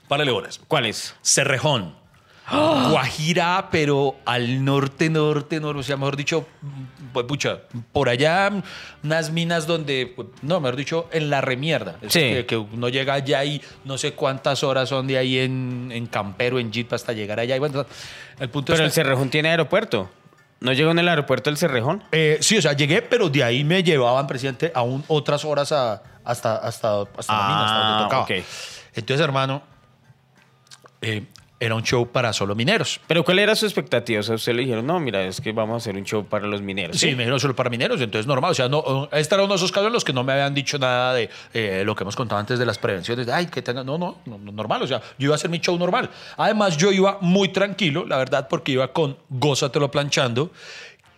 Párale 0.10 0.32
horas. 0.32 0.60
¿Cuáles? 0.68 1.16
Cerrejón. 1.22 1.98
Guajira, 2.52 3.68
pero 3.72 4.16
al 4.26 4.64
norte, 4.66 5.10
norte, 5.10 5.60
norte. 5.60 5.80
O 5.80 5.84
sea, 5.84 5.98
mejor 5.98 6.16
dicho, 6.18 6.48
pues 7.14 7.26
pucha, 7.28 7.60
por 7.92 8.10
allá 8.10 8.50
unas 9.04 9.32
minas 9.32 9.68
donde, 9.68 10.12
pues, 10.16 10.30
no, 10.42 10.60
mejor 10.60 10.76
dicho, 10.76 11.08
en 11.12 11.30
la 11.30 11.42
remierda. 11.42 11.98
Es 12.02 12.14
Sí. 12.14 12.20
Que, 12.20 12.46
que 12.48 12.58
uno 12.58 12.90
llega 12.90 13.14
allá 13.14 13.44
y 13.46 13.62
no 13.86 13.98
sé 13.98 14.14
cuántas 14.14 14.64
horas 14.64 14.90
son 14.90 15.06
de 15.08 15.18
ahí 15.18 15.38
en, 15.40 15.92
en 15.94 16.08
campero, 16.08 16.60
en 16.60 16.72
jeep, 16.72 16.92
hasta 16.94 17.14
llegar 17.14 17.40
allá. 17.40 17.56
Y 17.56 17.60
bueno, 17.60 17.86
el 18.40 18.50
punto 18.50 18.74
Pero 18.74 18.84
el 18.84 18.90
es 18.90 18.94
que- 18.96 19.02
Cerrejón 19.04 19.30
tiene 19.30 19.50
aeropuerto. 19.50 20.10
¿No 20.62 20.74
llegó 20.74 20.92
en 20.92 21.00
el 21.00 21.08
aeropuerto 21.08 21.50
el 21.50 21.56
Cerrejón? 21.58 22.04
Eh, 22.12 22.38
sí, 22.42 22.58
o 22.58 22.62
sea, 22.62 22.74
llegué, 22.74 23.02
pero 23.02 23.30
de 23.30 23.44
ahí 23.44 23.64
me 23.64 23.82
llevaban, 23.82 24.28
presidente, 24.28 24.72
aún 24.76 25.04
otras 25.08 25.46
horas 25.46 25.72
a- 25.72 26.02
hasta, 26.26 26.56
hasta, 26.58 27.02
hasta 27.18 27.34
la 27.34 27.48
mina, 27.48 27.64
hasta 27.66 27.78
Ah, 27.78 27.90
donde 27.92 28.04
tocaba. 28.06 28.24
ok. 28.24 28.32
Entonces, 28.96 29.24
hermano, 29.24 29.62
eh, 31.02 31.24
era 31.60 31.76
un 31.76 31.84
show 31.84 32.08
para 32.08 32.32
solo 32.32 32.56
mineros. 32.56 33.02
¿Pero 33.08 33.24
cuál 33.24 33.40
era 33.40 33.56
su 33.56 33.66
expectativa? 33.66 34.22
O 34.22 34.24
sea, 34.24 34.36
usted 34.36 34.54
le 34.54 34.62
dijeron, 34.62 34.88
no, 34.88 35.00
mira, 35.00 35.24
es 35.26 35.42
que 35.42 35.52
vamos 35.52 35.74
a 35.74 35.78
hacer 35.78 35.96
un 35.96 36.06
show 36.06 36.26
para 36.26 36.48
los 36.48 36.62
mineros. 36.62 36.98
Sí, 36.98 37.08
me 37.08 37.24
dijeron 37.24 37.40
solo 37.40 37.56
para 37.56 37.70
mineros, 37.70 38.00
entonces 38.00 38.26
normal. 38.28 38.52
O 38.52 38.54
sea, 38.54 38.70
no, 38.70 39.10
este 39.12 39.36
era 39.36 39.44
uno 39.44 39.54
de 39.54 39.58
esos 39.58 39.72
casos 39.72 39.88
en 39.88 39.94
los 39.94 40.06
que 40.06 40.14
no 40.14 40.24
me 40.24 40.32
habían 40.34 40.54
dicho 40.54 40.80
nada 40.80 41.14
de 41.14 41.30
eh, 41.54 41.84
lo 41.86 41.96
que 41.96 42.04
hemos 42.04 42.16
contado 42.16 42.40
antes 42.40 42.60
de 42.60 42.66
las 42.66 42.78
prevenciones. 42.78 43.26
De, 43.26 43.34
Ay, 43.34 43.48
que 43.48 43.62
tenga. 43.62 43.84
No, 43.84 43.98
no, 43.98 44.20
no, 44.26 44.38
no, 44.38 44.52
normal. 44.52 44.82
O 44.84 44.88
sea, 44.88 45.02
yo 45.18 45.26
iba 45.26 45.34
a 45.34 45.36
hacer 45.36 45.50
mi 45.50 45.60
show 45.60 45.78
normal. 45.78 46.10
Además, 46.38 46.78
yo 46.78 46.92
iba 46.92 47.18
muy 47.20 47.50
tranquilo, 47.50 48.06
la 48.06 48.18
verdad, 48.18 48.48
porque 48.50 48.72
iba 48.72 48.94
con 48.94 49.18
Gózatelo 49.30 49.92
planchando 49.92 50.52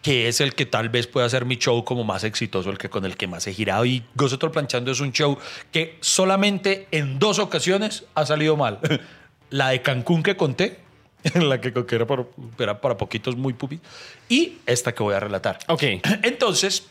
que 0.01 0.27
es 0.27 0.41
el 0.41 0.55
que 0.55 0.65
tal 0.65 0.89
vez 0.89 1.05
pueda 1.05 1.29
ser 1.29 1.45
mi 1.45 1.57
show 1.57 1.85
como 1.85 2.03
más 2.03 2.23
exitoso, 2.23 2.71
el 2.71 2.79
que 2.79 2.89
con 2.89 3.05
el 3.05 3.15
que 3.15 3.27
más 3.27 3.45
he 3.45 3.53
girado. 3.53 3.85
Y 3.85 4.03
Gózatelo 4.15 4.51
planchando 4.51 4.89
es 4.89 4.99
un 4.99 5.11
show 5.11 5.37
que 5.71 5.99
solamente 5.99 6.87
en 6.89 7.19
dos 7.19 7.37
ocasiones 7.37 8.05
ha 8.15 8.25
salido 8.25 8.57
mal. 8.57 8.79
La 9.51 9.69
de 9.69 9.81
Cancún 9.81 10.23
que 10.23 10.35
conté, 10.35 10.79
la 11.35 11.61
que, 11.61 11.71
que 11.71 11.95
era, 11.95 12.07
para, 12.07 12.25
era 12.57 12.81
para 12.81 12.97
poquitos 12.97 13.35
muy 13.35 13.53
pupis, 13.53 13.79
y 14.27 14.57
esta 14.65 14.93
que 14.93 15.03
voy 15.03 15.13
a 15.13 15.19
relatar. 15.19 15.59
Ok. 15.67 15.83
Entonces, 16.23 16.87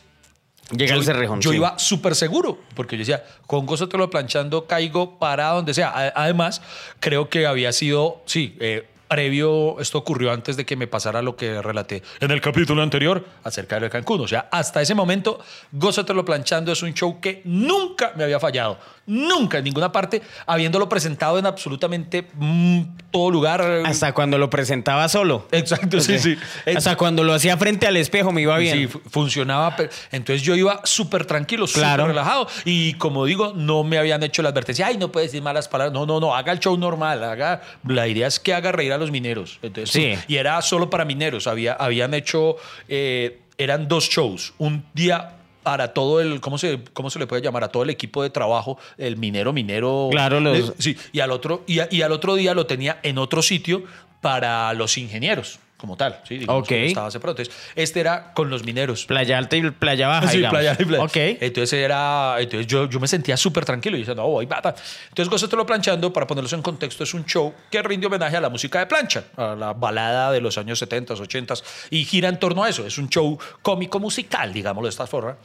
Llega 0.75 0.93
yo, 0.93 1.01
el 1.01 1.05
Cerrejón. 1.05 1.41
yo 1.41 1.49
sí. 1.49 1.57
iba 1.57 1.77
súper 1.77 2.15
seguro, 2.15 2.57
porque 2.75 2.95
yo 2.95 3.01
decía, 3.01 3.25
con 3.45 3.65
Gózatelo 3.65 4.09
planchando 4.09 4.67
caigo 4.67 5.19
para 5.19 5.49
donde 5.49 5.73
sea. 5.73 6.13
Además, 6.15 6.61
creo 7.01 7.29
que 7.29 7.45
había 7.45 7.73
sido, 7.73 8.21
sí, 8.25 8.55
eh, 8.61 8.87
previo, 9.11 9.77
esto 9.81 9.97
ocurrió 9.97 10.31
antes 10.31 10.55
de 10.55 10.65
que 10.65 10.77
me 10.77 10.87
pasara 10.87 11.21
lo 11.21 11.35
que 11.35 11.61
relaté 11.61 12.01
en 12.21 12.31
el 12.31 12.39
capítulo 12.39 12.81
anterior 12.81 13.25
acerca 13.43 13.75
de 13.75 13.81
lo 13.81 13.85
de 13.87 13.91
Cancún. 13.91 14.21
O 14.21 14.27
sea, 14.27 14.47
hasta 14.49 14.81
ese 14.81 14.95
momento, 14.95 15.41
Gózatelo 15.73 16.23
planchando 16.23 16.71
es 16.71 16.81
un 16.81 16.93
show 16.93 17.19
que 17.19 17.41
nunca 17.43 18.13
me 18.15 18.23
había 18.23 18.39
fallado. 18.39 18.79
Nunca, 19.07 19.57
en 19.57 19.63
ninguna 19.63 19.91
parte, 19.91 20.21
habiéndolo 20.45 20.87
presentado 20.87 21.39
en 21.39 21.45
absolutamente 21.45 22.27
mm, 22.33 22.81
todo 23.11 23.31
lugar. 23.31 23.61
Hasta 23.85 24.13
cuando 24.13 24.37
lo 24.37 24.49
presentaba 24.49 25.09
solo. 25.09 25.47
Exacto, 25.51 25.99
sí, 25.99 26.19
sí. 26.19 26.37
Hasta 26.75 26.95
cuando 26.95 27.23
lo 27.23 27.33
hacía 27.33 27.57
frente 27.57 27.87
al 27.87 27.97
espejo 27.97 28.31
me 28.31 28.41
iba 28.41 28.57
bien. 28.57 28.77
Sí, 28.77 28.87
fu- 28.87 29.01
funcionaba. 29.09 29.75
Entonces 30.11 30.43
yo 30.43 30.55
iba 30.55 30.81
súper 30.85 31.25
tranquilo, 31.25 31.65
Claro. 31.65 32.03
súper 32.03 32.15
relajado. 32.15 32.47
Y 32.63 32.93
como 32.93 33.25
digo, 33.25 33.53
no 33.55 33.83
me 33.83 33.97
habían 33.97 34.21
hecho 34.23 34.41
la 34.43 34.49
advertencia. 34.49 34.85
Ay, 34.87 34.97
no 34.97 35.11
puedes 35.11 35.31
decir 35.31 35.41
malas 35.43 35.67
palabras. 35.67 35.93
No, 35.93 36.05
no, 36.05 36.19
no. 36.19 36.35
Haga 36.35 36.51
el 36.53 36.59
show 36.59 36.77
normal. 36.77 37.23
Haga, 37.23 37.61
la 37.87 38.07
idea 38.07 38.27
es 38.27 38.39
que 38.39 38.53
haga 38.53 38.71
reír 38.71 38.93
a 38.93 38.97
los 38.97 39.11
mineros. 39.11 39.59
Entonces, 39.61 39.91
Sí. 39.91 40.13
Y 40.27 40.35
era 40.37 40.61
solo 40.61 40.89
para 40.89 41.05
mineros. 41.05 41.47
Había, 41.47 41.73
habían 41.73 42.13
hecho. 42.13 42.55
eh, 42.87 43.39
eran 43.57 43.87
dos 43.87 44.09
shows. 44.09 44.53
Un 44.57 44.85
día. 44.93 45.37
Para 45.63 45.93
todo 45.93 46.21
el, 46.21 46.41
¿cómo 46.41 46.57
se, 46.57 46.79
¿cómo 46.93 47.09
se 47.09 47.19
le 47.19 47.27
puede 47.27 47.41
llamar? 47.41 47.63
A 47.63 47.67
todo 47.69 47.83
el 47.83 47.89
equipo 47.91 48.23
de 48.23 48.29
trabajo, 48.31 48.77
el 48.97 49.17
minero, 49.17 49.53
minero. 49.53 50.07
Claro, 50.11 50.39
los- 50.39 50.73
Sí, 50.79 50.97
y 51.11 51.19
al 51.19 51.31
otro, 51.31 51.63
y, 51.67 51.79
a- 51.79 51.87
y 51.91 52.01
al 52.01 52.11
otro 52.11 52.35
día 52.35 52.53
lo 52.53 52.65
tenía 52.65 52.99
en 53.03 53.17
otro 53.19 53.41
sitio 53.41 53.83
para 54.21 54.73
los 54.73 54.97
ingenieros, 54.97 55.59
como 55.81 55.97
tal. 55.97 56.21
Sí, 56.25 56.37
digamos 56.37 56.63
Ok. 56.63 56.71
estaba 56.71 57.11
separado. 57.11 57.41
Entonces, 57.41 57.71
este 57.75 57.99
era 57.99 58.31
con 58.33 58.49
los 58.49 58.63
mineros. 58.63 59.05
Playa 59.05 59.37
Alta 59.37 59.57
y 59.57 59.69
Playa 59.71 60.07
Baja, 60.07 60.27
Sí, 60.29 60.37
digamos. 60.37 60.59
playa 60.59 60.77
y 60.79 60.85
playa. 60.85 61.03
Ok. 61.03 61.15
Entonces 61.15 61.73
era, 61.73 62.35
entonces 62.39 62.67
yo, 62.67 62.87
yo 62.87 62.99
me 62.99 63.07
sentía 63.07 63.35
súper 63.35 63.65
tranquilo 63.65 63.97
y 63.97 64.01
decía, 64.01 64.15
no, 64.15 64.27
voy, 64.27 64.45
va. 64.45 64.57
Entonces 64.63 65.27
Gózatelo 65.29 65.65
planchando, 65.65 66.13
para 66.13 66.27
ponerlos 66.27 66.53
en 66.53 66.61
contexto, 66.61 67.03
es 67.03 67.13
un 67.13 67.25
show 67.25 67.53
que 67.69 67.81
rinde 67.81 68.07
homenaje 68.07 68.37
a 68.37 68.41
la 68.41 68.49
música 68.49 68.79
de 68.79 68.85
plancha, 68.85 69.23
a 69.35 69.55
la 69.55 69.73
balada 69.73 70.31
de 70.31 70.39
los 70.39 70.57
años 70.57 70.79
70, 70.79 71.15
80 71.15 71.53
y 71.89 72.05
gira 72.05 72.29
en 72.29 72.39
torno 72.39 72.63
a 72.63 72.69
eso. 72.69 72.85
Es 72.85 72.97
un 72.99 73.09
show 73.09 73.37
cómico 73.61 73.99
musical, 73.99 74.53
digámoslo 74.53 74.85
de 74.85 74.91
esta 74.91 75.07
forma. 75.07 75.37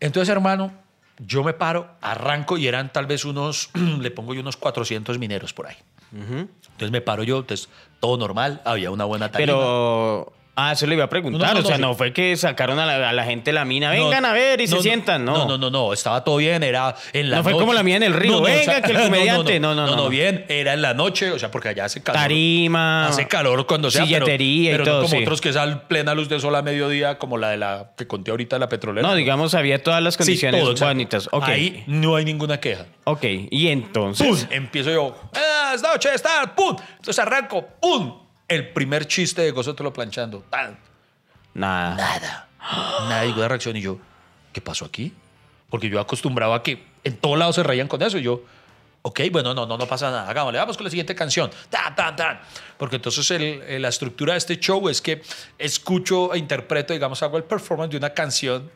Entonces, 0.00 0.28
hermano, 0.30 0.72
yo 1.18 1.42
me 1.42 1.52
paro, 1.52 1.88
arranco 2.00 2.56
y 2.58 2.68
eran 2.68 2.92
tal 2.92 3.06
vez 3.06 3.24
unos, 3.24 3.70
le 4.00 4.10
pongo 4.12 4.34
yo 4.34 4.40
unos 4.40 4.56
400 4.56 5.18
mineros 5.18 5.52
por 5.52 5.66
ahí. 5.66 5.74
Entonces 6.12 6.90
me 6.90 7.00
paro 7.00 7.22
yo, 7.22 7.38
entonces 7.38 7.68
todo 8.00 8.16
normal, 8.16 8.60
había 8.64 8.90
una 8.90 9.04
buena 9.04 9.30
tarima. 9.30 9.52
Pero. 9.52 10.32
Ah, 10.60 10.72
eso 10.72 10.86
le 10.86 10.94
iba 10.96 11.04
a 11.04 11.08
preguntar. 11.08 11.40
No, 11.40 11.46
no, 11.46 11.54
no, 11.54 11.60
o 11.60 11.62
sea, 11.66 11.76
sí. 11.76 11.82
no 11.82 11.94
fue 11.94 12.12
que 12.12 12.36
sacaron 12.36 12.78
a 12.80 12.84
la, 12.86 13.10
a 13.10 13.12
la 13.12 13.24
gente 13.24 13.50
de 13.50 13.52
la 13.52 13.64
mina. 13.64 13.94
No, 13.94 14.04
Vengan 14.06 14.24
a 14.24 14.32
ver 14.32 14.60
y 14.60 14.66
no, 14.66 14.76
se 14.76 14.82
sientan, 14.82 15.24
¿no? 15.24 15.32
No, 15.38 15.46
no, 15.46 15.58
no, 15.58 15.70
no, 15.70 15.92
estaba 15.92 16.24
todo 16.24 16.38
bien, 16.38 16.62
era 16.64 16.96
en 17.12 17.30
la 17.30 17.36
No 17.36 17.42
fue 17.44 17.52
noche. 17.52 17.60
como 17.60 17.72
la 17.74 17.82
mía 17.84 17.96
en 17.96 18.02
el 18.02 18.12
río, 18.14 18.40
venga, 18.42 18.82
que 18.82 18.90
el 18.90 18.98
comediante, 19.04 19.60
no, 19.60 19.74
no, 19.76 19.86
no, 19.86 19.94
no, 19.94 20.02
no. 20.04 20.08
bien, 20.08 20.44
era 20.48 20.74
en 20.74 20.82
la 20.82 20.94
noche, 20.94 21.30
o 21.30 21.38
sea, 21.38 21.50
porque 21.52 21.68
allá 21.68 21.84
hace 21.84 22.02
calor. 22.02 22.20
Tarima. 22.22 23.06
Hace 23.06 23.28
calor 23.28 23.66
cuando 23.66 23.90
sea, 23.90 24.02
pero- 24.04 24.26
silletería 24.26 24.70
y 24.70 24.72
pero, 24.74 24.84
no 24.84 24.90
todo, 24.90 25.02
como 25.02 25.16
sí. 25.16 25.22
otros 25.22 25.40
que 25.40 25.48
es 25.50 25.56
a 25.56 25.86
plena 25.86 26.14
luz 26.14 26.28
de 26.28 26.40
sol 26.40 26.54
a 26.56 26.62
mediodía, 26.62 27.18
como 27.18 27.38
la 27.38 27.50
de 27.50 27.56
la 27.58 27.92
que 27.96 28.06
conté 28.08 28.30
ahorita 28.32 28.56
de 28.56 28.60
la 28.60 28.68
petrolera. 28.68 29.06
No, 29.06 29.14
digamos, 29.14 29.54
había 29.54 29.82
todas 29.82 30.02
las 30.02 30.14
Sí, 30.14 30.18
condiciones 30.18 30.60
todo, 30.60 30.72
exacto. 30.72 30.90
bonitas. 30.94 31.28
Ok. 31.30 31.44
Ahí 31.44 31.84
no 31.86 32.16
hay 32.16 32.24
ninguna 32.24 32.58
queja. 32.58 32.86
Ok. 33.04 33.24
Y 33.50 33.68
entonces. 33.68 34.26
¡Pum! 34.26 34.38
Empiezo 34.50 34.90
yo. 34.90 35.14
¡Ah, 35.34 35.72
es 35.74 35.82
noche, 35.82 36.08
está! 36.12 36.52
¡Pum! 36.56 36.76
Entonces 36.96 37.18
arranco. 37.20 37.64
¡Pum! 37.80 38.27
El 38.48 38.70
primer 38.70 39.06
chiste 39.06 39.42
de 39.42 39.50
Gózatelo 39.50 39.92
planchando. 39.92 40.42
¡Tan! 40.50 40.78
Nada. 41.54 41.94
Nada. 41.96 42.48
Nada, 43.08 43.24
ninguna 43.24 43.48
reacción. 43.48 43.76
Y 43.76 43.82
yo, 43.82 43.98
¿qué 44.52 44.60
pasó 44.60 44.84
aquí? 44.86 45.12
Porque 45.68 45.88
yo 45.90 46.00
acostumbraba 46.00 46.56
a 46.56 46.62
que 46.62 46.82
en 47.04 47.16
todos 47.18 47.38
lados 47.38 47.56
se 47.56 47.62
reían 47.62 47.88
con 47.88 48.00
eso. 48.02 48.16
Y 48.18 48.22
yo, 48.22 48.42
ok, 49.02 49.20
bueno, 49.30 49.52
no, 49.52 49.66
no, 49.66 49.76
no 49.76 49.86
pasa 49.86 50.10
nada. 50.10 50.30
Hagámosle, 50.30 50.58
vamos 50.58 50.76
con 50.78 50.84
la 50.84 50.90
siguiente 50.90 51.14
canción. 51.14 51.50
Tan, 51.68 51.94
tan, 51.94 52.16
tan. 52.16 52.40
Porque 52.78 52.96
entonces 52.96 53.30
el- 53.32 53.82
la 53.82 53.88
estructura 53.88 54.32
de 54.32 54.38
este 54.38 54.58
show 54.58 54.88
es 54.88 55.02
que 55.02 55.20
escucho 55.58 56.32
e 56.32 56.38
interpreto, 56.38 56.92
digamos, 56.94 57.22
hago 57.22 57.36
el 57.36 57.44
performance 57.44 57.90
de 57.90 57.98
una 57.98 58.10
canción 58.14 58.70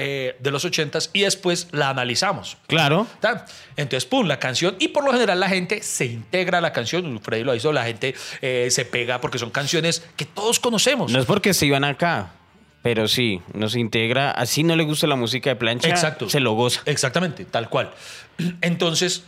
eh, 0.00 0.36
de 0.38 0.52
los 0.52 0.64
ochentas 0.64 1.10
y 1.12 1.22
después 1.22 1.66
la 1.72 1.90
analizamos. 1.90 2.56
Claro. 2.68 3.08
¿Tá? 3.18 3.46
Entonces, 3.76 4.08
pum, 4.08 4.28
la 4.28 4.38
canción. 4.38 4.76
Y 4.78 4.88
por 4.88 5.04
lo 5.04 5.12
general 5.12 5.40
la 5.40 5.48
gente 5.48 5.82
se 5.82 6.06
integra 6.06 6.58
a 6.58 6.60
la 6.60 6.72
canción. 6.72 7.20
Freddy 7.20 7.42
lo 7.42 7.52
hizo, 7.52 7.72
la 7.72 7.82
gente 7.82 8.14
eh, 8.40 8.68
se 8.70 8.84
pega 8.84 9.20
porque 9.20 9.40
son 9.40 9.50
canciones 9.50 10.04
que 10.14 10.24
todos 10.24 10.60
conocemos. 10.60 11.10
No 11.10 11.18
es 11.18 11.26
porque 11.26 11.52
se 11.52 11.66
iban 11.66 11.82
acá, 11.82 12.30
pero 12.80 13.08
sí, 13.08 13.42
nos 13.54 13.74
integra. 13.74 14.30
Así 14.30 14.62
no 14.62 14.76
le 14.76 14.84
gusta 14.84 15.08
la 15.08 15.16
música 15.16 15.50
de 15.50 15.56
plancha, 15.56 15.88
Exacto. 15.88 16.30
se 16.30 16.38
lo 16.38 16.52
goza. 16.52 16.80
Exactamente, 16.84 17.44
tal 17.44 17.68
cual. 17.68 17.90
Entonces, 18.60 19.24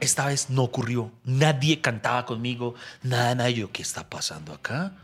esta 0.00 0.26
vez 0.26 0.50
no 0.50 0.64
ocurrió. 0.64 1.12
Nadie 1.22 1.80
cantaba 1.80 2.26
conmigo, 2.26 2.74
nada, 3.04 3.36
nada. 3.36 3.50
Yo, 3.50 3.70
¿qué 3.70 3.82
está 3.82 4.08
pasando 4.08 4.52
acá? 4.52 4.94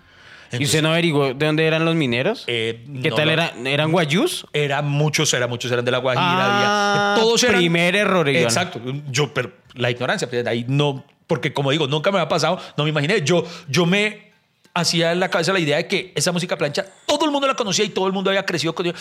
¿Y 0.58 0.64
usted 0.64 0.82
no 0.82 0.90
averiguó 0.90 1.34
de 1.34 1.46
dónde 1.46 1.66
eran 1.66 1.84
los 1.84 1.94
mineros? 1.94 2.44
Eh, 2.46 2.84
¿Qué 3.02 3.10
no, 3.10 3.16
tal 3.16 3.26
no. 3.26 3.32
eran? 3.32 3.66
¿Eran 3.66 3.92
guayús? 3.92 4.46
Eran 4.52 4.88
muchos, 4.88 5.32
eran 5.34 5.50
muchos, 5.50 5.70
eran 5.70 5.84
de 5.84 5.90
la 5.90 5.98
Guajira. 5.98 6.24
Ah, 6.26 7.12
había, 7.12 7.22
todos 7.22 7.42
eran. 7.42 7.56
primer 7.56 7.96
error, 7.96 8.28
Iván. 8.28 8.42
Exacto. 8.42 8.80
Yo, 9.10 9.32
pero 9.32 9.52
la 9.74 9.90
ignorancia, 9.90 10.28
pues, 10.28 10.46
ahí 10.46 10.64
no, 10.68 11.04
porque 11.26 11.52
como 11.52 11.70
digo, 11.70 11.86
nunca 11.86 12.10
me 12.10 12.18
había 12.18 12.28
pasado, 12.28 12.60
no 12.76 12.84
me 12.84 12.90
imaginé. 12.90 13.22
Yo, 13.22 13.44
yo 13.68 13.86
me 13.86 14.32
hacía 14.76 15.12
en 15.12 15.20
la 15.20 15.28
cabeza 15.30 15.52
la 15.52 15.60
idea 15.60 15.76
de 15.76 15.86
que 15.86 16.12
esa 16.16 16.32
música 16.32 16.58
plancha, 16.58 16.84
todo 17.06 17.24
el 17.24 17.30
mundo 17.30 17.46
la 17.46 17.54
conocía 17.54 17.84
y 17.84 17.90
todo 17.90 18.08
el 18.08 18.12
mundo 18.12 18.30
había 18.30 18.44
crecido 18.44 18.74
con. 18.74 18.92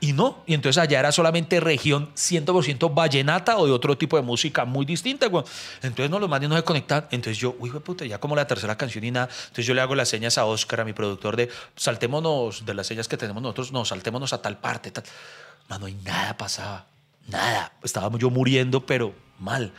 Y 0.00 0.12
no, 0.12 0.42
y 0.46 0.54
entonces 0.54 0.80
allá 0.80 1.00
era 1.00 1.12
solamente 1.12 1.60
región 1.60 2.10
100% 2.14 2.94
vallenata 2.94 3.58
o 3.58 3.66
de 3.66 3.72
otro 3.72 3.98
tipo 3.98 4.16
de 4.16 4.22
música 4.22 4.64
muy 4.64 4.86
distinta. 4.86 5.26
Entonces 5.26 6.08
no, 6.10 6.18
los 6.18 6.30
manes 6.30 6.48
no 6.48 6.56
se 6.56 6.62
conectan. 6.62 7.06
Entonces 7.10 7.36
yo, 7.36 7.54
uy, 7.58 7.68
puta, 7.70 8.06
ya 8.06 8.18
como 8.18 8.34
la 8.36 8.46
tercera 8.46 8.76
canción 8.78 9.04
y 9.04 9.10
nada. 9.10 9.28
Entonces 9.42 9.66
yo 9.66 9.74
le 9.74 9.80
hago 9.80 9.94
las 9.94 10.08
señas 10.08 10.38
a 10.38 10.44
Oscar, 10.46 10.80
a 10.80 10.84
mi 10.84 10.92
productor, 10.94 11.36
de 11.36 11.50
saltémonos 11.76 12.64
de 12.64 12.74
las 12.74 12.86
señas 12.86 13.06
que 13.08 13.16
tenemos 13.16 13.42
nosotros, 13.42 13.72
no, 13.72 13.84
saltémonos 13.84 14.32
a 14.32 14.40
tal 14.40 14.56
parte, 14.58 14.90
tal. 14.90 15.04
Mano, 15.68 15.88
y 15.88 15.94
nada 15.94 16.36
pasaba, 16.36 16.86
nada. 17.26 17.72
Estaba 17.82 18.10
yo 18.18 18.30
muriendo, 18.30 18.86
pero 18.86 19.12
mal. 19.38 19.72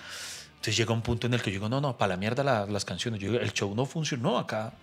Entonces 0.52 0.76
llega 0.78 0.94
un 0.94 1.02
punto 1.02 1.26
en 1.28 1.34
el 1.34 1.42
que 1.42 1.50
yo 1.50 1.56
digo, 1.56 1.70
no, 1.70 1.80
no, 1.82 1.98
para 1.98 2.10
la 2.10 2.18
mierda 2.18 2.44
la- 2.44 2.66
las 2.66 2.84
canciones. 2.86 3.20
Yo 3.22 3.32
digo, 3.32 3.42
el 3.42 3.54
show 3.54 3.74
no 3.74 3.86
funcionó 3.86 4.38
acá. 4.38 4.74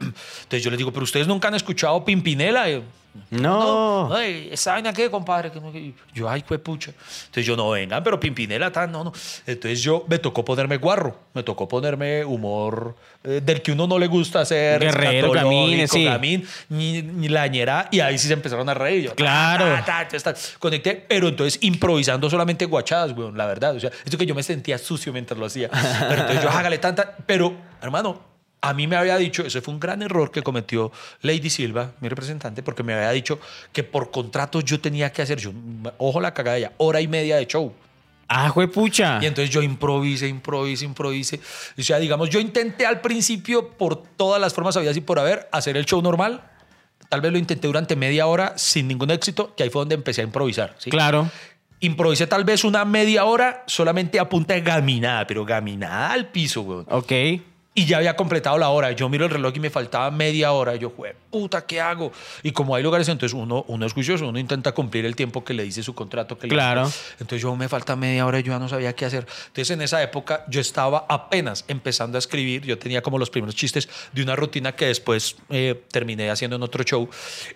Entonces 0.00 0.62
yo 0.62 0.70
les 0.70 0.78
digo, 0.78 0.92
pero 0.92 1.02
ustedes 1.04 1.26
nunca 1.26 1.48
han 1.48 1.54
escuchado 1.54 2.04
Pimpinela. 2.04 2.70
Y, 2.70 2.82
No. 3.30 4.14
Ay, 4.14 4.48
¿esa 4.52 4.72
vaina 4.74 4.92
qué, 4.92 5.10
compadre? 5.10 5.50
Que 5.50 5.60
no- 5.60 5.72
Yo, 6.14 6.28
ay, 6.30 6.44
pues 6.46 6.60
pucha. 6.60 6.92
Entonces 6.92 7.44
yo, 7.44 7.56
no, 7.56 7.70
vengan, 7.70 8.04
pero 8.04 8.20
Pimpinela, 8.20 8.70
tan, 8.70 8.92
no, 8.92 9.02
no. 9.02 9.12
Entonces 9.44 9.82
yo, 9.82 10.04
me 10.08 10.20
tocó 10.20 10.44
ponerme 10.44 10.76
guarro, 10.76 11.18
me 11.34 11.42
tocó 11.42 11.66
ponerme 11.66 12.24
humor 12.24 12.94
eh, 13.24 13.40
del 13.44 13.60
que 13.60 13.72
uno 13.72 13.88
no 13.88 13.98
le 13.98 14.06
gusta 14.06 14.42
hacer. 14.42 14.80
Guerrero, 14.80 15.32
Gamín, 15.32 15.88
sí. 15.88 16.04
Gamín, 16.04 16.46
ni, 16.68 17.02
ni 17.02 17.28
la 17.28 17.44
ñera, 17.48 17.88
y 17.90 17.98
ahí 17.98 18.16
sí 18.18 18.28
se 18.28 18.34
empezaron 18.34 18.68
a 18.68 18.74
reír. 18.74 19.06
Yo, 19.06 19.14
Claro. 19.16 19.64
ta, 19.84 20.06
ta, 20.06 20.18
ta, 20.20 20.34
conecté, 20.60 20.94
pero 21.08 21.26
entonces 21.26 21.58
improvisando 21.62 22.30
solamente 22.30 22.66
guachadas, 22.66 23.16
weón, 23.16 23.36
la 23.36 23.46
verdad. 23.46 23.74
O 23.74 23.80
sea, 23.80 23.90
esto 24.04 24.16
que 24.16 24.26
yo 24.26 24.34
me 24.36 24.44
sentía 24.44 24.78
sucio 24.78 25.12
mientras 25.12 25.36
lo 25.40 25.46
hacía. 25.46 25.68
Pero 25.70 26.20
entonces 26.20 26.44
yo, 26.44 26.50
hágale 26.50 26.78
tanta. 26.78 27.16
Pero, 27.26 27.52
hermano, 27.82 28.28
a 28.60 28.74
mí 28.74 28.86
me 28.86 28.96
había 28.96 29.16
dicho, 29.16 29.44
ese 29.44 29.60
fue 29.60 29.74
un 29.74 29.80
gran 29.80 30.02
error 30.02 30.30
que 30.30 30.42
cometió 30.42 30.90
Lady 31.22 31.50
Silva, 31.50 31.92
mi 32.00 32.08
representante, 32.08 32.62
porque 32.62 32.82
me 32.82 32.94
había 32.94 33.10
dicho 33.10 33.38
que 33.72 33.84
por 33.84 34.10
contrato 34.10 34.60
yo 34.60 34.80
tenía 34.80 35.12
que 35.12 35.22
hacer, 35.22 35.38
yo, 35.38 35.52
ojo 35.98 36.20
la 36.20 36.34
cagada 36.34 36.54
de 36.54 36.60
ella, 36.60 36.72
hora 36.78 37.00
y 37.00 37.08
media 37.08 37.36
de 37.36 37.46
show. 37.46 37.72
Ah, 38.28 38.50
juepucha. 38.50 39.20
Y 39.22 39.26
entonces 39.26 39.48
yo 39.48 39.62
improvise, 39.62 40.28
improvise, 40.28 40.84
improvise. 40.84 41.40
O 41.78 41.82
sea, 41.82 41.98
digamos, 41.98 42.28
yo 42.28 42.38
intenté 42.38 42.84
al 42.84 43.00
principio, 43.00 43.70
por 43.70 44.02
todas 44.02 44.38
las 44.38 44.52
formas 44.52 44.76
habidas 44.76 44.96
y 44.98 45.00
por 45.00 45.18
haber, 45.18 45.48
hacer 45.50 45.78
el 45.78 45.86
show 45.86 46.02
normal. 46.02 46.42
Tal 47.08 47.22
vez 47.22 47.32
lo 47.32 47.38
intenté 47.38 47.66
durante 47.68 47.96
media 47.96 48.26
hora 48.26 48.52
sin 48.58 48.86
ningún 48.86 49.10
éxito, 49.10 49.54
que 49.56 49.62
ahí 49.62 49.70
fue 49.70 49.80
donde 49.80 49.94
empecé 49.94 50.20
a 50.20 50.24
improvisar. 50.24 50.74
¿sí? 50.76 50.90
Claro. 50.90 51.30
Improvisé 51.80 52.26
tal 52.26 52.44
vez 52.44 52.64
una 52.64 52.84
media 52.84 53.24
hora 53.24 53.64
solamente 53.66 54.20
a 54.20 54.28
punta 54.28 54.52
de 54.52 54.60
gaminada, 54.60 55.26
pero 55.26 55.46
gaminada 55.46 56.12
al 56.12 56.28
piso, 56.28 56.60
weón. 56.60 56.86
Ok. 56.90 57.12
Y 57.78 57.86
ya 57.86 57.98
había 57.98 58.16
completado 58.16 58.58
la 58.58 58.70
hora. 58.70 58.90
Yo 58.90 59.08
miro 59.08 59.24
el 59.26 59.30
reloj 59.30 59.52
y 59.54 59.60
me 59.60 59.70
faltaba 59.70 60.10
media 60.10 60.50
hora. 60.50 60.74
Yo, 60.74 60.90
"Jue 60.90 61.14
puta, 61.30 61.64
¿qué 61.64 61.80
hago? 61.80 62.10
Y 62.42 62.50
como 62.50 62.74
hay 62.74 62.82
lugares, 62.82 63.08
entonces 63.08 63.34
uno, 63.38 63.64
uno 63.68 63.86
es 63.86 63.92
juicioso, 63.92 64.26
uno 64.26 64.38
intenta 64.38 64.72
cumplir 64.72 65.04
el 65.06 65.14
tiempo 65.14 65.44
que 65.44 65.54
le 65.54 65.62
dice 65.62 65.82
su 65.84 65.94
contrato. 65.94 66.36
Que 66.38 66.48
le- 66.48 66.54
Claro. 66.54 66.90
Entonces 67.20 67.40
yo 67.42 67.54
me 67.54 67.68
falta 67.68 67.94
media 67.94 68.26
hora 68.26 68.40
y 68.40 68.42
yo 68.42 68.52
ya 68.52 68.58
no 68.58 68.68
sabía 68.68 68.94
qué 68.94 69.04
hacer. 69.04 69.26
Entonces 69.48 69.70
en 69.70 69.82
esa 69.82 70.02
época 70.02 70.44
yo 70.48 70.60
estaba 70.60 71.06
apenas 71.08 71.64
empezando 71.68 72.18
a 72.18 72.20
escribir. 72.20 72.62
Yo 72.62 72.78
tenía 72.78 73.00
como 73.02 73.16
los 73.18 73.30
primeros 73.30 73.54
chistes 73.54 73.88
de 74.12 74.22
una 74.22 74.34
rutina 74.34 74.72
que 74.74 74.86
después 74.86 75.36
eh, 75.50 75.80
terminé 75.92 76.30
haciendo 76.30 76.56
en 76.56 76.62
otro 76.64 76.82
show. 76.82 77.08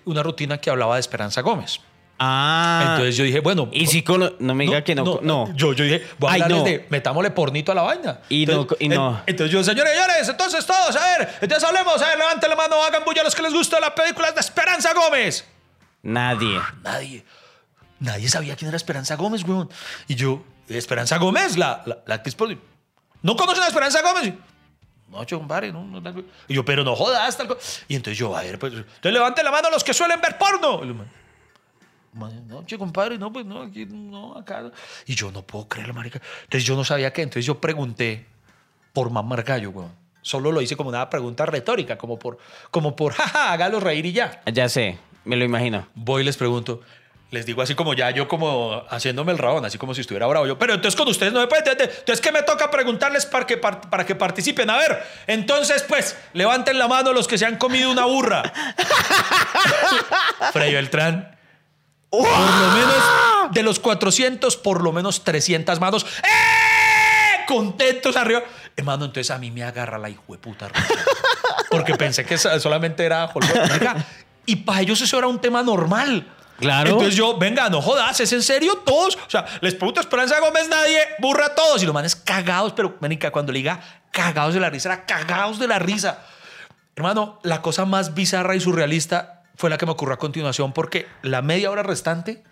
Una 0.05 0.23
rutina 0.23 0.59
que 0.59 0.71
hablaba 0.71 0.95
de 0.95 1.01
Esperanza 1.01 1.41
Gómez. 1.41 1.81
Ah. 2.19 2.81
Entonces 2.93 3.17
yo 3.17 3.25
dije, 3.25 3.41
bueno. 3.41 3.69
Y 3.73 3.87
si 3.87 4.03
cono- 4.03 4.33
no 4.39 4.55
me 4.55 4.65
diga 4.65 4.83
que 4.85 4.95
no. 4.95 5.19
No. 5.23 5.53
Yo, 5.57 5.73
yo 5.73 5.85
dije, 5.85 6.07
voy 6.19 6.31
a 6.31 6.35
Ay, 6.35 6.43
hablarles 6.43 6.65
no. 6.65 6.79
de 6.79 6.87
metámosle 6.89 7.31
pornito 7.33 7.73
a 7.73 7.75
la 7.75 7.83
vaina. 7.83 8.21
Y 8.29 8.47
no- 8.47 8.67
y 8.79 8.89
no. 8.89 9.11
en- 9.11 9.23
entonces 9.27 9.53
yo, 9.53 9.65
señores, 9.65 9.93
señores, 9.93 10.29
entonces 10.29 10.65
todos, 10.65 10.95
a 10.95 11.19
ver, 11.19 11.29
entonces 11.41 11.69
hablemos, 11.69 12.01
a 12.01 12.07
ver, 12.09 12.19
levanten 12.19 12.49
la 12.51 12.57
mano, 12.57 12.83
hagan 12.85 13.03
bulla 13.05 13.23
a 13.23 13.25
los 13.25 13.35
que 13.35 13.43
les 13.43 13.53
gusta 13.53 13.81
la 13.81 13.95
película 13.95 14.31
de 14.31 14.41
Esperanza 14.41 14.93
Gómez. 14.95 15.45
Nadie. 16.03 16.61
Nadie, 16.83 17.25
nadie 17.99 18.29
sabía 18.29 18.55
quién 18.57 18.69
era 18.69 18.77
Esperanza 18.77 19.17
Gómez, 19.17 19.43
weón. 19.45 19.69
Y 20.07 20.15
yo, 20.15 20.43
Esperanza 20.69 21.19
Gómez, 21.19 21.57
la, 21.57 21.83
la, 21.87 21.99
la 22.07 22.15
actriz 22.17 22.35
por- 22.35 22.57
¿No 23.23 23.37
conocen 23.37 23.63
a 23.65 23.67
Esperanza 23.69 24.01
Gómez? 24.03 24.33
No, 25.09 25.25
che, 25.25 25.37
compadre, 25.37 25.71
no, 25.73 25.85
no, 25.85 26.01
no. 26.01 26.23
Y 26.49 26.55
yo, 26.55 26.65
pero 26.65 26.83
no 26.85 26.97
jodas, 26.97 27.37
tal 27.37 27.47
co-". 27.49 27.59
Y 27.89 27.95
entonces 27.97 28.17
yo, 28.19 28.35
a 28.37 28.43
ver, 28.43 28.59
pues, 28.59 28.73
entonces 28.73 29.13
levanten 29.13 29.45
la 29.45 29.51
mano 29.51 29.71
los 29.71 29.85
que 29.85 29.93
suelen 29.93 30.21
ver 30.21 30.39
porno. 30.39 30.81
Y 32.13 32.17
el 32.17 32.21
man, 32.21 32.35
"Man, 32.35 32.49
No, 32.49 32.67
che, 32.67 32.79
compadre, 32.79 33.19
no, 33.19 33.33
pues 33.33 33.47
no, 33.47 33.63
aquí, 33.63 33.87
no, 33.87 34.37
acá. 34.37 34.71
Y 35.07 35.15
yo 35.15 35.31
no 35.33 35.43
puedo 35.43 35.67
creerlo, 35.69 35.95
marica. 35.95 36.21
Entonces 36.45 36.65
yo 36.65 36.77
no 36.77 36.85
sabía 36.85 37.13
qué. 37.13 37.23
Entonces 37.23 37.47
yo 37.47 37.61
pregunté 37.61 38.27
por 38.93 39.11
mamar 39.11 39.43
gallo, 39.43 39.71
weón. 39.71 40.03
Solo 40.25 40.53
lo 40.53 40.61
hice 40.63 40.77
como 40.77 40.89
una 40.91 41.09
pregunta 41.11 41.47
retórica, 41.47 41.99
como 41.99 42.17
por, 42.19 42.39
como 42.71 42.95
por, 42.95 43.13
jaja, 43.15 43.53
hágalo 43.53 43.81
reír 43.81 44.07
y 44.07 44.13
ya. 44.13 44.43
Ya 44.53 44.69
sé. 44.69 44.99
Me 45.25 45.37
lo 45.37 45.45
imagino. 45.45 45.87
Voy 45.95 46.23
y 46.23 46.25
les 46.25 46.37
pregunto. 46.37 46.81
Les 47.31 47.47
digo 47.47 47.63
así 47.63 47.75
como 47.75 47.95
ya 47.95 48.11
yo 48.11 48.29
como 48.29 48.83
haciéndome 48.91 49.33
el 49.33 49.39
rabón, 49.39 49.65
así 49.65 49.79
como 49.79 49.95
si 49.95 50.03
estuviera 50.03 50.27
bravo 50.27 50.47
yo. 50.47 50.59
Pero 50.59 50.75
entonces 50.75 50.99
con 50.99 51.09
ustedes 51.09 51.33
no 51.33 51.41
me 51.41 51.47
pueden 51.47 51.67
entender. 51.67 51.91
Entonces 52.01 52.21
que 52.21 52.31
me 52.31 52.43
toca 52.43 52.71
preguntarles 52.71 53.25
para 53.25 53.47
que, 53.47 53.57
par- 53.57 53.89
para 53.89 54.05
que 54.05 54.15
participen. 54.15 54.69
A 54.69 54.77
ver, 54.77 55.03
entonces 55.27 55.83
pues 55.89 56.15
levanten 56.35 56.79
la 56.79 56.89
mano 56.89 57.15
los 57.15 57.27
que 57.27 57.39
se 57.39 57.47
han 57.47 57.57
comido 57.57 57.91
una 57.91 58.05
burra. 58.05 58.43
Frey 60.53 60.75
Beltrán. 60.75 61.35
Por 62.13 62.29
lo 62.29 62.71
menos 62.73 63.53
de 63.53 63.63
los 63.63 63.79
400, 63.81 64.57
por 64.59 64.83
lo 64.83 64.93
menos 64.93 65.25
300 65.25 65.81
manos. 65.81 66.05
¡Eh! 66.23 67.45
Contentos 67.47 68.17
arriba. 68.17 68.43
Hermano, 68.77 69.07
entonces 69.07 69.31
a 69.31 69.39
mí 69.39 69.51
me 69.51 69.63
agarra 69.65 69.99
la 69.99 70.11
hijo 70.11 70.23
de 70.29 70.39
puta. 70.39 70.69
Porque 71.71 71.95
pensé 71.95 72.25
que 72.25 72.39
so- 72.39 72.59
solamente 72.61 73.05
era. 73.05 73.31
Marica, 73.69 73.97
Y 74.47 74.57
para 74.57 74.81
ellos 74.83 75.01
eso 75.01 75.19
era 75.19 75.27
un 75.27 75.41
tema 75.41 75.63
normal. 75.63 76.27
Claro. 76.59 76.91
Entonces 76.91 77.17
yo, 77.17 77.39
venga, 77.39 77.69
no 77.71 77.81
jodas, 77.83 78.21
¿es 78.21 78.33
en 78.33 78.43
serio 78.43 78.77
todos? 78.87 79.17
O 79.17 79.31
sea, 79.31 79.47
les 79.63 79.75
pregunto 79.75 79.99
a 80.01 80.03
Esperanza 80.03 80.39
Gómez, 80.39 80.69
nadie, 80.69 80.99
burra 81.19 81.47
a 81.47 81.55
todos. 81.55 81.83
Y 81.83 81.87
los 81.87 81.95
manes 81.95 82.15
cagados, 82.15 82.73
pero, 82.75 82.97
manica, 83.01 83.31
cuando 83.33 83.53
le 83.53 83.59
diga 83.59 83.81
cagados 84.13 84.55
de 84.55 84.61
la 84.61 84.71
risa, 84.71 84.91
era 84.93 85.05
cagados 85.07 85.59
de 85.59 85.67
la 85.67 85.79
risa. 85.79 86.21
Hermano, 86.95 87.41
la 87.43 87.63
cosa 87.63 87.85
más 87.85 88.15
bizarra 88.15 88.55
y 88.55 88.61
surrealista 88.61 89.42
fue 89.57 89.71
la 89.71 89.79
que 89.79 89.87
me 89.87 89.93
ocurrió 89.93 90.15
a 90.15 90.19
continuación 90.19 90.73
porque 90.73 91.07
la 91.23 91.43
media 91.43 91.71
hora 91.71 91.83
restante, 91.83 92.43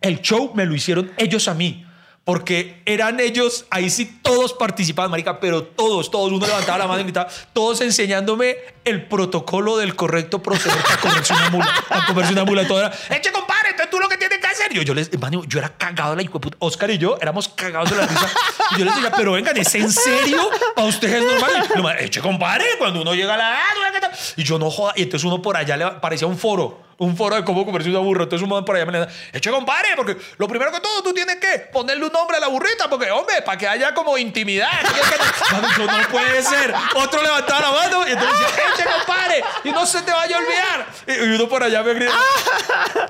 el 0.00 0.20
show 0.20 0.52
me 0.54 0.66
lo 0.66 0.74
hicieron 0.74 1.12
ellos 1.16 1.48
a 1.48 1.54
mí. 1.54 1.86
Porque 2.24 2.80
eran 2.86 3.20
ellos, 3.20 3.66
ahí 3.68 3.90
sí 3.90 4.18
todos 4.22 4.54
participaban, 4.54 5.10
marica, 5.10 5.40
pero 5.40 5.62
todos, 5.62 6.10
todos, 6.10 6.32
uno 6.32 6.46
levantaba 6.46 6.78
la 6.78 6.86
mano 6.86 7.00
y 7.00 7.04
gritaba, 7.04 7.28
todos 7.52 7.82
enseñándome 7.82 8.56
el 8.86 9.06
protocolo 9.06 9.76
del 9.76 9.94
correcto 9.94 10.42
proceder 10.42 10.82
para 10.82 10.96
comerse 11.00 11.34
una 11.34 11.50
mula, 11.50 11.84
para 11.86 12.06
comerse 12.06 12.32
una 12.32 12.44
mula. 12.44 12.66
Todo 12.66 12.80
era, 12.80 12.92
eche 13.10 13.30
compadre, 13.30 13.70
entonces 13.70 13.90
tú 13.90 14.00
lo 14.00 14.08
que 14.08 14.16
tienes 14.16 14.38
que 14.38 14.46
hacer. 14.46 14.72
Yo, 14.72 14.80
yo 14.80 14.94
les, 14.94 15.12
hermano, 15.12 15.44
yo 15.44 15.58
era 15.58 15.68
cagado 15.76 16.10
de 16.10 16.16
la 16.16 16.22
hijo. 16.22 16.40
Oscar 16.60 16.90
y 16.90 16.96
yo 16.96 17.18
éramos 17.20 17.48
cagados 17.48 17.90
de 17.90 17.96
la 17.96 18.06
risa. 18.06 18.30
Y 18.70 18.78
yo 18.78 18.86
les 18.86 18.94
decía, 18.94 19.12
pero 19.14 19.32
vengan, 19.32 19.56
¿es 19.58 19.74
en 19.74 19.92
serio? 19.92 20.48
¿Para 20.74 20.88
ustedes 20.88 21.22
es 21.22 21.30
normal? 21.30 21.68
Y 21.76 21.82
más, 21.82 21.96
eche 22.00 22.20
compadre, 22.22 22.64
cuando 22.78 23.02
uno 23.02 23.14
llega 23.14 23.34
a 23.34 23.36
la 23.36 23.50
edad, 23.50 23.92
¿qué 23.92 24.00
tal?". 24.00 24.12
y 24.36 24.44
yo 24.44 24.58
no 24.58 24.70
joda. 24.70 24.94
Y 24.96 25.02
entonces 25.02 25.26
uno 25.26 25.42
por 25.42 25.58
allá 25.58 25.76
le 25.76 25.86
parecía 26.00 26.26
un 26.26 26.38
foro 26.38 26.84
un 26.98 27.16
foro 27.16 27.36
de 27.36 27.44
cómo 27.44 27.64
comerse 27.64 27.90
una 27.90 27.98
burra. 27.98 28.24
Entonces 28.24 28.42
un 28.42 28.50
man 28.50 28.64
por 28.64 28.76
allá 28.76 28.86
me 28.86 28.92
le 28.92 28.98
da, 29.00 29.08
eche 29.32 29.50
compadre, 29.50 29.90
porque 29.96 30.16
lo 30.38 30.48
primero 30.48 30.70
que 30.72 30.80
todo 30.80 31.02
tú 31.02 31.12
tienes 31.12 31.36
que 31.36 31.58
ponerle 31.72 32.06
un 32.06 32.12
nombre 32.12 32.36
a 32.36 32.40
la 32.40 32.48
burrita, 32.48 32.88
porque 32.88 33.10
hombre, 33.10 33.42
para 33.42 33.58
que 33.58 33.68
haya 33.68 33.94
como 33.94 34.16
intimidad. 34.18 34.70
Yo, 35.78 35.86
no 35.86 36.08
puede 36.08 36.42
ser. 36.42 36.74
Otro 36.94 37.22
levantaba 37.22 37.60
la 37.60 37.70
mano 37.72 38.08
y 38.08 38.12
entonces 38.12 38.38
decía, 38.38 38.64
eche 38.74 38.84
compadre, 38.84 39.44
y 39.64 39.70
no 39.70 39.86
se 39.86 40.02
te 40.02 40.12
vaya 40.12 40.36
a 40.36 40.38
olvidar. 40.38 40.86
Y 41.06 41.24
y 41.24 41.36
uno 41.36 41.48
por 41.48 41.62
allá 41.62 41.82
me 41.82 41.94
grita, 41.94 42.12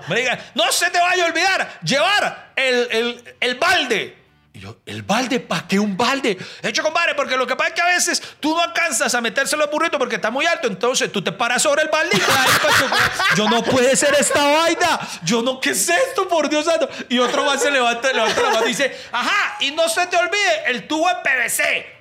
me 0.09 0.17
diga, 0.17 0.39
no 0.55 0.71
se 0.71 0.91
te 0.91 0.99
vaya 0.99 1.25
a 1.25 1.27
olvidar 1.27 1.81
llevar 1.83 2.53
el, 2.57 2.89
el, 2.91 3.37
el 3.41 3.55
balde. 3.57 4.24
Y 4.57 4.61
yo, 4.61 4.77
¿el 4.87 5.03
balde? 5.03 5.41
¿Para 5.41 5.67
qué 5.67 5.81
un 5.81 5.97
balde? 5.97 6.39
Hecho, 6.63 6.85
compadre, 6.85 7.17
porque 7.17 7.37
lo 7.37 7.45
que 7.45 7.57
pasa 7.57 7.71
es 7.71 7.75
que 7.75 7.81
a 7.81 7.87
veces 7.87 8.23
tú 8.39 8.55
no 8.55 8.63
alcanzas 8.63 9.13
a 9.13 9.21
metérselo 9.21 9.65
al 9.65 9.69
burrito 9.71 9.99
porque 9.99 10.15
está 10.15 10.31
muy 10.31 10.47
alto, 10.47 10.69
entonces 10.69 11.11
tú 11.11 11.23
te 11.25 11.33
paras 11.33 11.61
sobre 11.61 11.83
el 11.83 11.89
balde 11.89 12.17
y 12.17 12.21
su- 12.21 13.35
Yo 13.37 13.49
no 13.51 13.65
puede 13.65 13.97
ser 13.97 14.15
esta 14.15 14.41
vaina. 14.47 15.01
Yo 15.25 15.43
no, 15.43 15.61
¿qué 15.61 15.71
es 15.71 15.89
esto, 15.89 16.29
por 16.29 16.49
Dios 16.49 16.67
santo? 16.67 16.89
Y 17.09 17.19
otro 17.19 17.45
más 17.45 17.61
se 17.63 17.71
levanta, 17.73 18.13
levanta 18.13 18.43
la 18.43 18.51
mano 18.51 18.65
y 18.67 18.69
dice, 18.69 18.97
ajá, 19.11 19.57
y 19.59 19.73
no 19.73 19.89
se 19.89 20.07
te 20.07 20.17
olvide 20.17 20.63
el 20.71 20.87
tubo 20.87 21.09
de 21.09 21.15
PVC. 21.17 21.94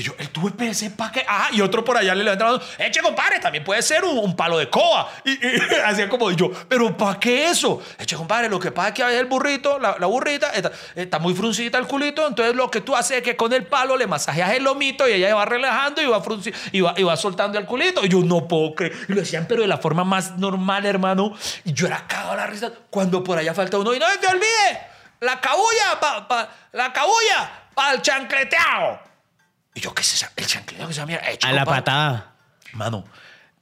Y 0.00 0.02
yo, 0.02 0.14
el 0.18 0.30
tubo 0.30 0.48
de 0.48 0.56
PVC, 0.56 0.90
¿para 0.96 1.12
qué? 1.12 1.24
Ajá, 1.28 1.48
y 1.52 1.60
otro 1.60 1.84
por 1.84 1.94
allá 1.96 2.14
le 2.14 2.24
levanta 2.24 2.44
la 2.46 2.52
mano, 2.52 2.64
eche, 2.78 3.02
compadre, 3.02 3.38
también 3.38 3.62
puede 3.62 3.82
ser 3.82 4.02
un, 4.02 4.34
palo 4.34 4.56
de 4.56 4.70
coba. 4.70 5.10
Y, 5.24 5.32
y 5.32 5.60
hacía 5.84 6.08
como 6.08 6.30
yo, 6.30 6.50
¿pero 6.68 6.96
para 6.96 7.20
qué 7.20 7.48
eso? 7.48 7.82
Eche, 7.98 8.16
compadre, 8.16 8.48
lo 8.48 8.58
que 8.58 8.72
pasa 8.72 8.88
es 8.88 8.94
que 8.94 9.02
a 9.02 9.06
veces 9.06 9.20
el 9.20 9.26
burrito, 9.26 9.78
la, 9.78 9.96
la 9.98 10.06
burrita, 10.06 10.50
está, 10.50 10.72
está 10.94 11.18
muy 11.18 11.34
fruncita 11.34 11.76
el 11.76 11.86
culito, 11.86 12.26
entonces 12.26 12.54
lo 12.56 12.70
que 12.70 12.80
tú 12.80 12.96
haces 12.96 13.18
es 13.18 13.22
que 13.22 13.36
con 13.36 13.52
el 13.52 13.66
palo 13.66 13.96
le 13.98 14.06
masajeas 14.06 14.52
el 14.52 14.64
lomito 14.64 15.06
y 15.06 15.12
ella 15.12 15.34
va 15.34 15.44
relajando 15.44 16.00
y 16.00 16.06
va, 16.06 16.22
frunci- 16.22 16.54
y 16.72 16.80
va, 16.80 16.94
y 16.96 17.02
va 17.02 17.16
soltando 17.18 17.58
el 17.58 17.66
culito. 17.66 18.02
Y 18.04 18.08
yo 18.08 18.20
no 18.20 18.48
puedo 18.48 18.74
creer. 18.74 18.94
Y 19.08 19.12
lo 19.12 19.20
decían, 19.20 19.44
pero 19.48 19.60
de 19.62 19.68
la 19.68 19.76
forma 19.78 20.04
más 20.04 20.38
normal, 20.38 20.86
hermano. 20.86 21.34
Y 21.64 21.74
yo 21.74 21.86
era 21.86 22.06
cagado 22.06 22.36
la 22.36 22.46
risa 22.46 22.70
cuando 22.88 23.22
por 23.22 23.36
allá 23.36 23.52
falta 23.52 23.76
uno. 23.76 23.92
Y 23.92 23.98
no 23.98 24.06
te 24.20 24.26
olvide, 24.28 24.80
la 25.20 25.40
cabulla, 25.40 26.00
pa- 26.00 26.48
la 26.72 26.90
cabulla, 26.92 27.50
para 27.74 27.92
el 27.94 28.00
chancleteado. 28.02 29.09
Y 29.80 29.82
yo, 29.82 29.94
¿qué 29.94 30.02
es 30.02 30.12
esa? 30.12 30.30
El 30.36 30.46
chancleo 30.46 30.86
que 30.86 30.92
se 30.92 31.00
llama. 31.00 31.14
A 31.42 31.52
la 31.52 31.64
patada. 31.64 32.32
Mano, 32.74 33.04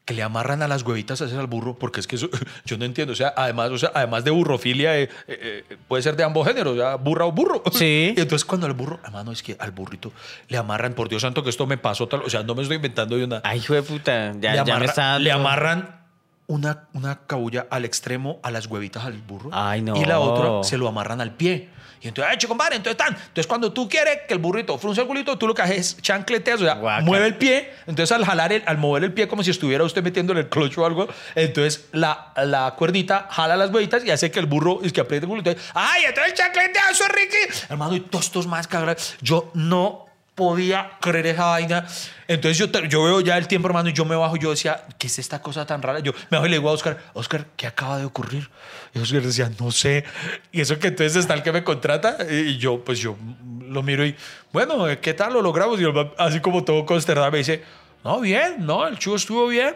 que 0.05 0.15
le 0.15 0.23
amarran 0.25 0.63
a 0.63 0.69
las 0.69 0.83
huevitas 0.83 1.23
a 1.23 1.27
ese 1.27 1.37
al 1.37 1.47
burro, 1.47 1.79
porque 1.79 2.01
es 2.01 2.09
que 2.09 2.17
eso, 2.17 2.29
yo 2.65 2.77
no 2.77 2.85
entiendo. 2.85 3.13
O 3.13 3.17
sea, 3.17 3.33
además, 3.37 3.71
o 3.71 3.79
sea, 3.79 3.93
además 3.95 4.25
de 4.25 4.33
burrofilia, 4.33 4.99
eh, 4.99 5.05
eh, 5.29 5.65
eh, 5.71 5.77
puede 5.87 6.03
ser 6.03 6.17
de 6.17 6.25
ambos 6.25 6.45
géneros, 6.45 6.77
ya 6.77 6.97
burra 6.97 7.25
o 7.25 7.31
burro. 7.31 7.63
Sí. 7.73 8.15
Y 8.17 8.21
entonces 8.21 8.45
cuando 8.45 8.67
al 8.67 8.73
burro, 8.73 8.99
hermano, 9.05 9.31
es 9.31 9.45
que 9.45 9.57
al 9.61 9.71
burrito 9.71 10.13
le 10.49 10.57
amarran, 10.59 10.95
por 10.95 11.09
Dios 11.09 11.23
santo 11.23 11.45
que 11.45 11.51
esto 11.51 11.67
me 11.69 11.79
pasó, 11.79 12.09
tal, 12.09 12.23
o 12.23 12.31
sea, 12.31 12.43
no 12.43 12.57
me 12.57 12.63
estoy 12.63 12.77
inventando 12.77 13.17
de 13.17 13.25
una. 13.25 13.41
Ay, 13.45 13.59
hijo 13.61 13.75
de 13.75 13.83
puta. 13.83 14.33
Ya, 14.41 14.53
le, 14.55 14.65
ya 14.67 14.79
me 14.79 14.87
está 14.87 15.03
dando- 15.05 15.25
le 15.25 15.31
amarran 15.31 16.01
una, 16.49 16.89
una 16.95 17.21
cabulla 17.27 17.67
al 17.71 17.85
extremo 17.85 18.41
a 18.43 18.51
las 18.51 18.67
huevitas 18.67 19.05
al 19.05 19.13
burro. 19.19 19.51
Ay, 19.53 19.83
no. 19.83 19.95
Y 19.97 20.05
la 20.05 20.19
otra 20.19 20.69
se 20.69 20.79
lo 20.79 20.89
amarran 20.89 21.21
al 21.21 21.35
pie. 21.37 21.69
Y 22.01 22.09
entonces, 22.09 22.33
¡ay, 22.33 22.49
compadre! 22.49 22.77
Entonces 22.77 22.99
están. 23.01 23.15
Entonces, 23.15 23.47
cuando 23.47 23.73
tú 23.73 23.89
quieres 23.89 24.21
que 24.27 24.35
el 24.35 24.41
burrito 24.41 24.79
frunce 24.79 25.01
el 25.01 25.07
culito, 25.07 25.37
tú 25.37 25.47
lo 25.47 25.55
que 25.55 25.63
haces 25.63 25.79
es 25.79 26.03
chancleteas, 26.03 26.61
o 26.61 26.65
sea, 26.65 26.75
mueve 27.03 27.27
el 27.27 27.37
pie. 27.37 27.71
Entonces, 27.87 28.13
al 28.13 28.25
jalar, 28.25 28.53
el, 28.53 28.63
al 28.67 28.79
mover 28.79 29.05
el 29.05 29.13
pie 29.13 29.29
como 29.29 29.43
si 29.43 29.51
estuviera 29.51 29.85
usted 29.85 30.03
metiéndole 30.03 30.41
el 30.41 30.49
clocho 30.49 30.83
o 30.83 30.87
algo, 30.87 31.09
entonces 31.35 31.87
la, 31.93 32.33
la 32.37 32.75
cuerdita 32.77 33.29
jala 33.31 33.57
las 33.57 33.71
huevitas 33.71 34.05
y 34.05 34.11
hace 34.11 34.31
que 34.31 34.39
el 34.39 34.47
burro 34.47 34.81
es 34.83 34.93
que 34.93 35.01
apriete 35.01 35.27
el 35.27 35.31
culito. 35.31 35.55
¡Ay, 35.75 36.05
entonces 36.07 36.33
el 36.33 36.39
chancleteazo, 36.39 37.05
Ricky! 37.09 37.65
Hermano, 37.69 37.95
y 37.97 38.01
todos 38.01 38.27
estos 38.27 38.47
más 38.47 38.67
cagados. 38.67 39.17
Yo 39.21 39.51
no 39.55 40.08
podía 40.39 40.93
creer 41.01 41.27
esa 41.27 41.47
vaina. 41.47 41.85
Entonces 42.29 42.57
yo, 42.57 42.67
yo 42.85 43.03
veo 43.03 43.21
ya 43.21 43.37
el 43.37 43.49
tiempo, 43.49 43.67
hermano, 43.67 43.89
y 43.89 43.93
yo 43.93 44.05
me 44.05 44.15
bajo 44.15 44.37
yo 44.37 44.51
decía, 44.51 44.85
¿qué 44.97 45.09
es 45.09 45.19
esta 45.19 45.43
cosa 45.43 45.67
tan 45.67 45.83
rara? 45.83 45.99
Yo 45.99 46.13
me 46.31 46.37
bajo 46.37 46.47
y 46.47 46.51
le 46.51 46.59
digo 46.59 46.71
a 46.71 46.73
Oscar, 46.73 46.97
Oscar, 47.13 47.47
¿qué 47.57 47.67
acaba 47.67 47.99
de 47.99 48.05
ocurrir? 48.05 48.49
Y 48.95 49.01
Oscar 49.01 49.23
decía, 49.23 49.51
no 49.59 49.73
sé. 49.73 50.05
Y 50.53 50.61
eso 50.61 50.79
que 50.79 50.87
entonces 50.89 51.17
está 51.17 51.35
el 51.35 51.43
que 51.43 51.51
me 51.51 51.65
contrata. 51.65 52.19
Y 52.31 52.57
yo, 52.59 52.85
pues 52.85 53.01
yo 53.01 53.17
lo 53.63 53.83
miro 53.83 54.07
y, 54.07 54.15
bueno, 54.53 54.87
¿qué 55.03 55.13
tal 55.13 55.33
lo 55.33 55.43
logramos? 55.43 55.81
Y 55.81 55.85
así 56.19 56.39
como 56.41 56.63
todo 56.65 56.87
consternado 56.87 57.33
me 57.33 57.39
dice, 57.39 57.65
no, 58.05 58.21
bien, 58.21 58.65
no, 58.65 58.87
el 58.87 58.97
chugo 58.99 59.17
estuvo 59.17 59.49
bien. 59.49 59.75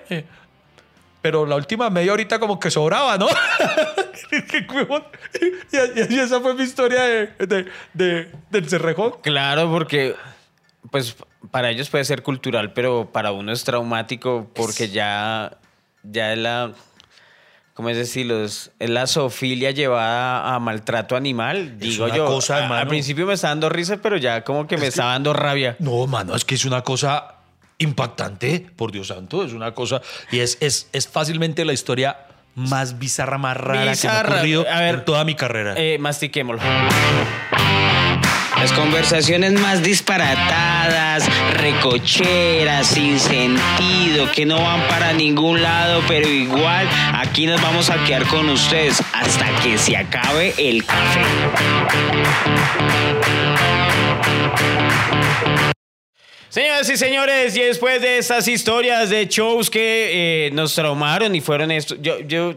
Pero 1.20 1.44
la 1.46 1.56
última 1.56 1.88
media 1.90 2.12
horita 2.12 2.38
como 2.38 2.58
que 2.60 2.70
sobraba, 2.70 3.18
¿no? 3.18 3.26
Y, 6.10 6.18
esa 6.18 6.40
fue 6.40 6.54
mi 6.54 6.62
historia 6.64 7.02
de- 7.02 7.66
de- 7.92 8.30
del 8.50 8.68
cerrejón. 8.68 9.14
Claro, 9.22 9.70
porque 9.70 10.14
pues 10.90 11.16
para 11.50 11.70
ellos 11.70 11.88
puede 11.88 12.04
ser 12.04 12.22
cultural, 12.22 12.72
pero 12.72 13.10
para 13.12 13.32
uno 13.32 13.52
es 13.52 13.64
traumático 13.64 14.50
porque 14.54 14.88
ya, 14.88 15.58
ya 16.02 16.32
es 16.32 16.38
la, 16.38 16.72
¿cómo 17.74 17.88
es 17.88 17.96
decirlo? 17.96 18.44
Es, 18.44 18.70
es 18.78 18.90
la 18.90 19.06
zoofilia 19.06 19.70
llevada 19.70 20.54
a 20.54 20.58
maltrato 20.58 21.16
animal, 21.16 21.78
digo 21.78 22.04
una 22.06 22.16
yo. 22.16 22.26
cosa, 22.26 22.66
A- 22.66 22.80
al 22.80 22.88
principio 22.88 23.26
me 23.26 23.34
está 23.34 23.48
dando 23.48 23.68
risa, 23.68 23.98
pero 24.02 24.16
ya 24.16 24.42
como 24.44 24.66
que 24.66 24.76
me 24.76 24.86
está 24.88 25.06
dando 25.06 25.32
rabia. 25.32 25.76
No, 25.78 26.06
mano, 26.06 26.34
es 26.34 26.44
que 26.44 26.54
es 26.56 26.64
una 26.64 26.82
cosa 26.82 27.36
impactante, 27.78 28.66
por 28.76 28.92
Dios 28.92 29.08
santo, 29.08 29.44
es 29.44 29.52
una 29.52 29.72
cosa. 29.72 30.00
Y 30.30 30.38
es, 30.40 30.58
es, 30.60 30.88
es 30.92 31.08
fácilmente 31.08 31.64
la 31.64 31.72
historia 31.72 32.16
más 32.54 32.98
bizarra, 32.98 33.38
más 33.38 33.56
rara 33.56 33.92
que 33.96 34.06
me 34.06 34.12
ha 34.14 34.20
ocurrido 34.22 34.66
A 34.70 34.80
ver, 34.80 34.94
en 34.96 35.04
toda 35.04 35.24
mi 35.24 35.34
carrera. 35.34 35.74
Eh, 35.76 35.96
mastiquémoslo. 35.98 36.62
Las 38.62 38.70
conversaciones 38.74 39.54
más 39.54 39.82
disparatadas, 39.82 41.28
recocheras, 41.54 42.86
sin 42.86 43.18
sentido, 43.18 44.30
que 44.30 44.46
no 44.46 44.62
van 44.62 44.86
para 44.86 45.12
ningún 45.12 45.60
lado, 45.60 46.00
pero 46.06 46.28
igual 46.28 46.88
aquí 47.12 47.44
nos 47.46 47.60
vamos 47.60 47.90
a 47.90 48.04
quedar 48.04 48.24
con 48.26 48.48
ustedes 48.48 49.02
hasta 49.14 49.46
que 49.64 49.76
se 49.76 49.96
acabe 49.96 50.54
el 50.58 50.86
café. 50.86 51.22
Señoras 56.48 56.88
y 56.88 56.96
señores, 56.96 57.56
y 57.56 57.62
después 57.62 58.00
de 58.00 58.18
estas 58.18 58.46
historias 58.46 59.10
de 59.10 59.26
shows 59.26 59.70
que 59.70 60.46
eh, 60.46 60.50
nos 60.52 60.72
traumaron 60.76 61.34
y 61.34 61.40
fueron 61.40 61.72
esto, 61.72 61.96
yo, 62.00 62.20
yo, 62.20 62.54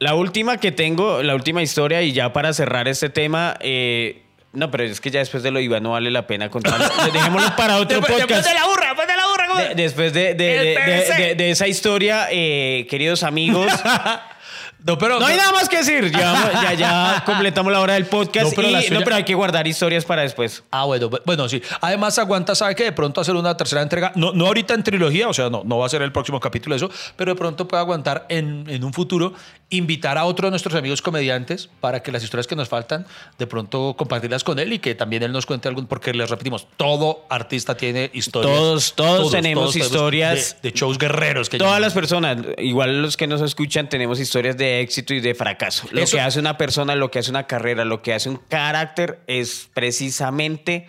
la 0.00 0.14
última 0.14 0.58
que 0.58 0.70
tengo, 0.70 1.22
la 1.22 1.34
última 1.34 1.62
historia 1.62 2.02
y 2.02 2.12
ya 2.12 2.34
para 2.34 2.52
cerrar 2.52 2.88
este 2.88 3.08
tema, 3.08 3.56
eh, 3.60 4.24
no, 4.52 4.70
pero 4.70 4.84
es 4.84 5.00
que 5.00 5.10
ya 5.10 5.20
después 5.20 5.42
de 5.42 5.50
lo 5.50 5.60
Iván 5.60 5.82
no 5.82 5.90
vale 5.92 6.10
la 6.10 6.26
pena 6.26 6.50
contar. 6.50 6.80
Dejémoslo 7.12 7.54
para 7.56 7.76
otro 7.76 7.98
Después- 8.00 8.22
podcast. 8.22 8.44
después 8.44 8.46
de 8.46 8.54
la 8.60 8.66
burra, 8.66 8.86
después 8.88 9.08
de 9.08 9.16
la 9.16 9.26
burra, 9.26 9.46
¿cómo? 9.46 9.60
De- 9.60 9.74
después 9.74 10.12
de, 10.12 10.34
de- 10.34 10.56
El 10.56 10.64
de- 10.64 10.70
de- 10.70 10.76
PVC. 11.02 11.22
de- 11.22 11.34
de 11.36 11.50
esa 11.50 11.68
historia, 11.68 12.28
eh, 12.30 12.86
queridos 12.90 13.22
amigos, 13.22 13.70
no, 14.84 14.96
pero, 14.98 15.20
no 15.20 15.26
hay 15.26 15.36
nada 15.36 15.52
más 15.52 15.68
que 15.68 15.76
decir. 15.78 16.10
Ya, 16.10 16.52
ya, 16.62 16.72
ya 16.74 17.22
completamos 17.26 17.70
la 17.72 17.80
hora 17.80 17.94
del 17.94 18.06
podcast. 18.06 18.46
No, 18.46 18.52
pero 18.56 18.68
y- 18.70 18.90
no, 18.90 19.00
pero 19.02 19.16
hay 19.16 19.24
que 19.24 19.34
guardar 19.34 19.66
historias 19.68 20.04
para 20.04 20.22
después. 20.22 20.64
Ah, 20.70 20.84
bueno, 20.84 21.10
bu- 21.10 21.20
bueno, 21.26 21.48
sí. 21.48 21.62
Además, 21.80 22.18
aguanta, 22.18 22.54
sabe 22.54 22.74
que 22.74 22.84
de 22.84 22.92
pronto 22.92 23.20
hacer 23.20 23.34
una 23.36 23.56
tercera 23.56 23.82
entrega, 23.82 24.10
no, 24.16 24.32
no 24.32 24.46
ahorita 24.46 24.74
en 24.74 24.82
trilogía, 24.82 25.28
o 25.28 25.34
sea, 25.34 25.50
no, 25.50 25.62
no 25.64 25.78
va 25.78 25.86
a 25.86 25.88
ser 25.88 26.02
el 26.02 26.12
próximo 26.12 26.40
capítulo 26.40 26.74
eso, 26.74 26.90
pero 27.16 27.32
de 27.34 27.38
pronto 27.38 27.68
puede 27.68 27.82
aguantar 27.82 28.26
en, 28.30 28.64
en 28.68 28.82
un 28.82 28.92
futuro 28.92 29.34
invitar 29.70 30.18
a 30.18 30.24
otro 30.24 30.48
de 30.48 30.50
nuestros 30.50 30.74
amigos 30.74 31.00
comediantes 31.00 31.68
para 31.80 32.02
que 32.02 32.10
las 32.10 32.22
historias 32.24 32.46
que 32.48 32.56
nos 32.56 32.68
faltan, 32.68 33.06
de 33.38 33.46
pronto 33.46 33.94
compartirlas 33.96 34.42
con 34.44 34.58
él 34.58 34.72
y 34.72 34.78
que 34.80 34.94
también 34.96 35.22
él 35.22 35.30
nos 35.32 35.46
cuente 35.46 35.68
algún, 35.68 35.86
porque 35.86 36.12
les 36.12 36.28
repetimos, 36.28 36.66
todo 36.76 37.24
artista 37.30 37.76
tiene 37.76 38.10
historias. 38.12 38.52
Todos- 38.56 38.94
todos 38.96 39.30
tenemos 39.32 39.76
historias. 39.76 40.56
De, 40.62 40.70
de 40.70 40.76
shows 40.76 40.98
guerreros. 40.98 41.48
Que 41.48 41.58
Todas 41.58 41.70
llaman. 41.72 41.82
las 41.82 41.92
personas, 41.94 42.36
igual 42.58 43.00
los 43.02 43.16
que 43.16 43.26
nos 43.28 43.40
escuchan, 43.42 43.88
tenemos 43.88 44.18
historias 44.20 44.56
de 44.56 44.80
éxito 44.80 45.14
y 45.14 45.20
de 45.20 45.34
fracaso. 45.34 45.86
Lo 45.92 46.00
Eso- 46.02 46.16
que 46.16 46.20
hace 46.20 46.40
una 46.40 46.56
persona, 46.58 46.96
lo 46.96 47.10
que 47.10 47.20
hace 47.20 47.30
una 47.30 47.46
carrera, 47.46 47.84
lo 47.84 48.02
que 48.02 48.12
hace 48.12 48.28
un 48.28 48.36
carácter 48.48 49.20
es 49.28 49.68
precisamente 49.72 50.88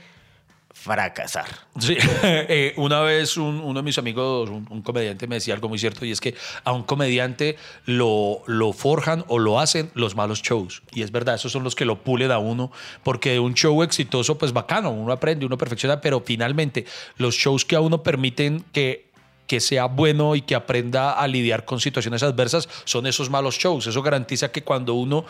fracasar. 0.84 1.45
Sí, 1.80 1.95
eh, 2.24 2.74
una 2.78 3.02
vez 3.02 3.38
un- 3.38 3.62
uno 3.62 3.80
de 3.80 3.84
mis 3.84 3.98
amigos, 3.99 4.49
un, 4.49 4.66
un 4.70 4.82
comediante, 4.82 5.28
me 5.28 5.36
decía 5.36 5.53
algo 5.53 5.70
muy 5.70 5.78
cierto 5.78 6.06
y 6.06 6.12
es 6.12 6.20
que 6.20 6.34
a 6.64 6.72
un 6.72 6.84
comediante 6.84 7.56
lo, 7.86 8.41
lo 8.48 8.74
forjan 8.74 9.24
o 9.28 9.38
lo 9.38 9.60
hacen 9.60 9.91
los 9.94 10.16
malos 10.16 10.41
shows. 10.41 10.82
Y 10.94 11.03
es 11.03 11.12
verdad, 11.12 11.36
esos 11.36 11.52
son 11.52 11.64
los 11.64 11.76
que 11.76 11.86
lo 11.86 12.03
pulen 12.03 12.32
a 12.32 12.40
uno, 12.40 12.72
porque 13.03 13.40
un 13.40 13.53
show 13.53 13.84
exitoso, 13.84 14.38
pues 14.40 14.53
bacano, 14.53 14.90
uno 14.90 15.12
aprende, 15.14 15.45
uno 15.45 15.58
perfecciona, 15.58 16.02
pero 16.02 16.22
finalmente 16.26 16.86
los 17.18 17.36
shows 17.36 17.64
que 17.64 17.76
a 17.76 17.82
uno 17.82 18.02
permiten 18.03 18.64
que 18.72 19.10
que 19.48 19.60
sea 19.60 19.86
bueno 19.88 20.34
y 20.38 20.44
que 20.44 20.56
aprenda 20.56 21.12
a 21.12 21.28
lidiar 21.28 21.66
con 21.66 21.82
situaciones 21.82 22.24
adversas 22.24 22.70
son 22.86 23.06
esos 23.06 23.30
malos 23.30 23.58
shows. 23.58 23.86
Eso 23.86 24.02
garantiza 24.02 24.49
que 24.49 24.64
cuando 24.64 24.94
uno 24.94 25.26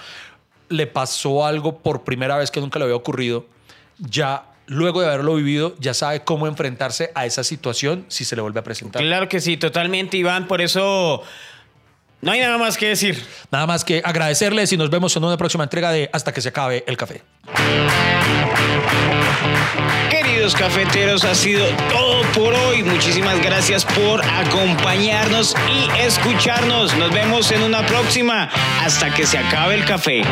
le 0.69 0.86
pasó 0.86 1.44
algo 1.44 1.80
por 1.80 2.03
primera 2.03 2.38
vez 2.38 2.52
que 2.52 2.61
nunca 2.61 2.78
le 2.78 2.86
había 2.86 2.95
ocurrido, 2.98 3.48
ya 3.98 4.45
luego 4.72 5.02
de 5.02 5.07
haberlo 5.07 5.35
vivido, 5.35 5.76
ya 5.80 5.93
sabe 5.93 6.22
cómo 6.22 6.48
enfrentarse 6.48 7.11
a 7.14 7.26
esa 7.26 7.43
situación 7.43 8.06
si 8.07 8.23
se 8.23 8.38
le 8.38 8.41
vuelve 8.41 8.61
a 8.61 8.64
presentar. 8.64 9.02
Claro 9.02 9.27
que 9.27 9.41
sí, 9.41 9.57
totalmente, 9.57 10.15
Iván. 10.15 10.48
Por 10.48 10.61
eso 10.61 11.23
no 12.22 12.31
hay 12.31 12.39
nada 12.39 12.57
más 12.57 12.77
que 12.77 12.88
decir. 12.88 13.22
Nada 13.52 13.68
más 13.68 13.84
que 13.84 14.02
agradecerles 14.03 14.72
y 14.72 14.77
nos 14.77 14.89
vemos 14.89 15.14
en 15.18 15.26
una 15.26 15.35
próxima 15.35 15.65
entrega 15.65 15.91
de 15.91 16.10
Hasta 16.14 16.34
que 16.34 16.39
se 16.39 16.49
acabe 16.49 16.85
el 16.88 16.95
café. 16.95 17.22
Queridos 20.10 20.56
cafeteros, 20.56 21.26
ha 21.26 21.35
sido 21.35 21.65
todo 21.89 22.22
por 22.34 22.53
hoy. 22.53 22.81
Muchísimas 22.84 23.41
gracias 23.41 23.84
por 23.84 24.23
acompañarnos 24.23 25.53
y 25.69 25.99
escucharnos. 25.99 26.95
Nos 26.95 27.11
vemos 27.11 27.52
en 27.52 27.64
una 27.64 27.85
próxima 27.85 28.49
hasta 28.80 29.14
que 29.14 29.26
se 29.26 29.38
acabe 29.38 29.76
el 29.76 29.84
café. 29.84 30.23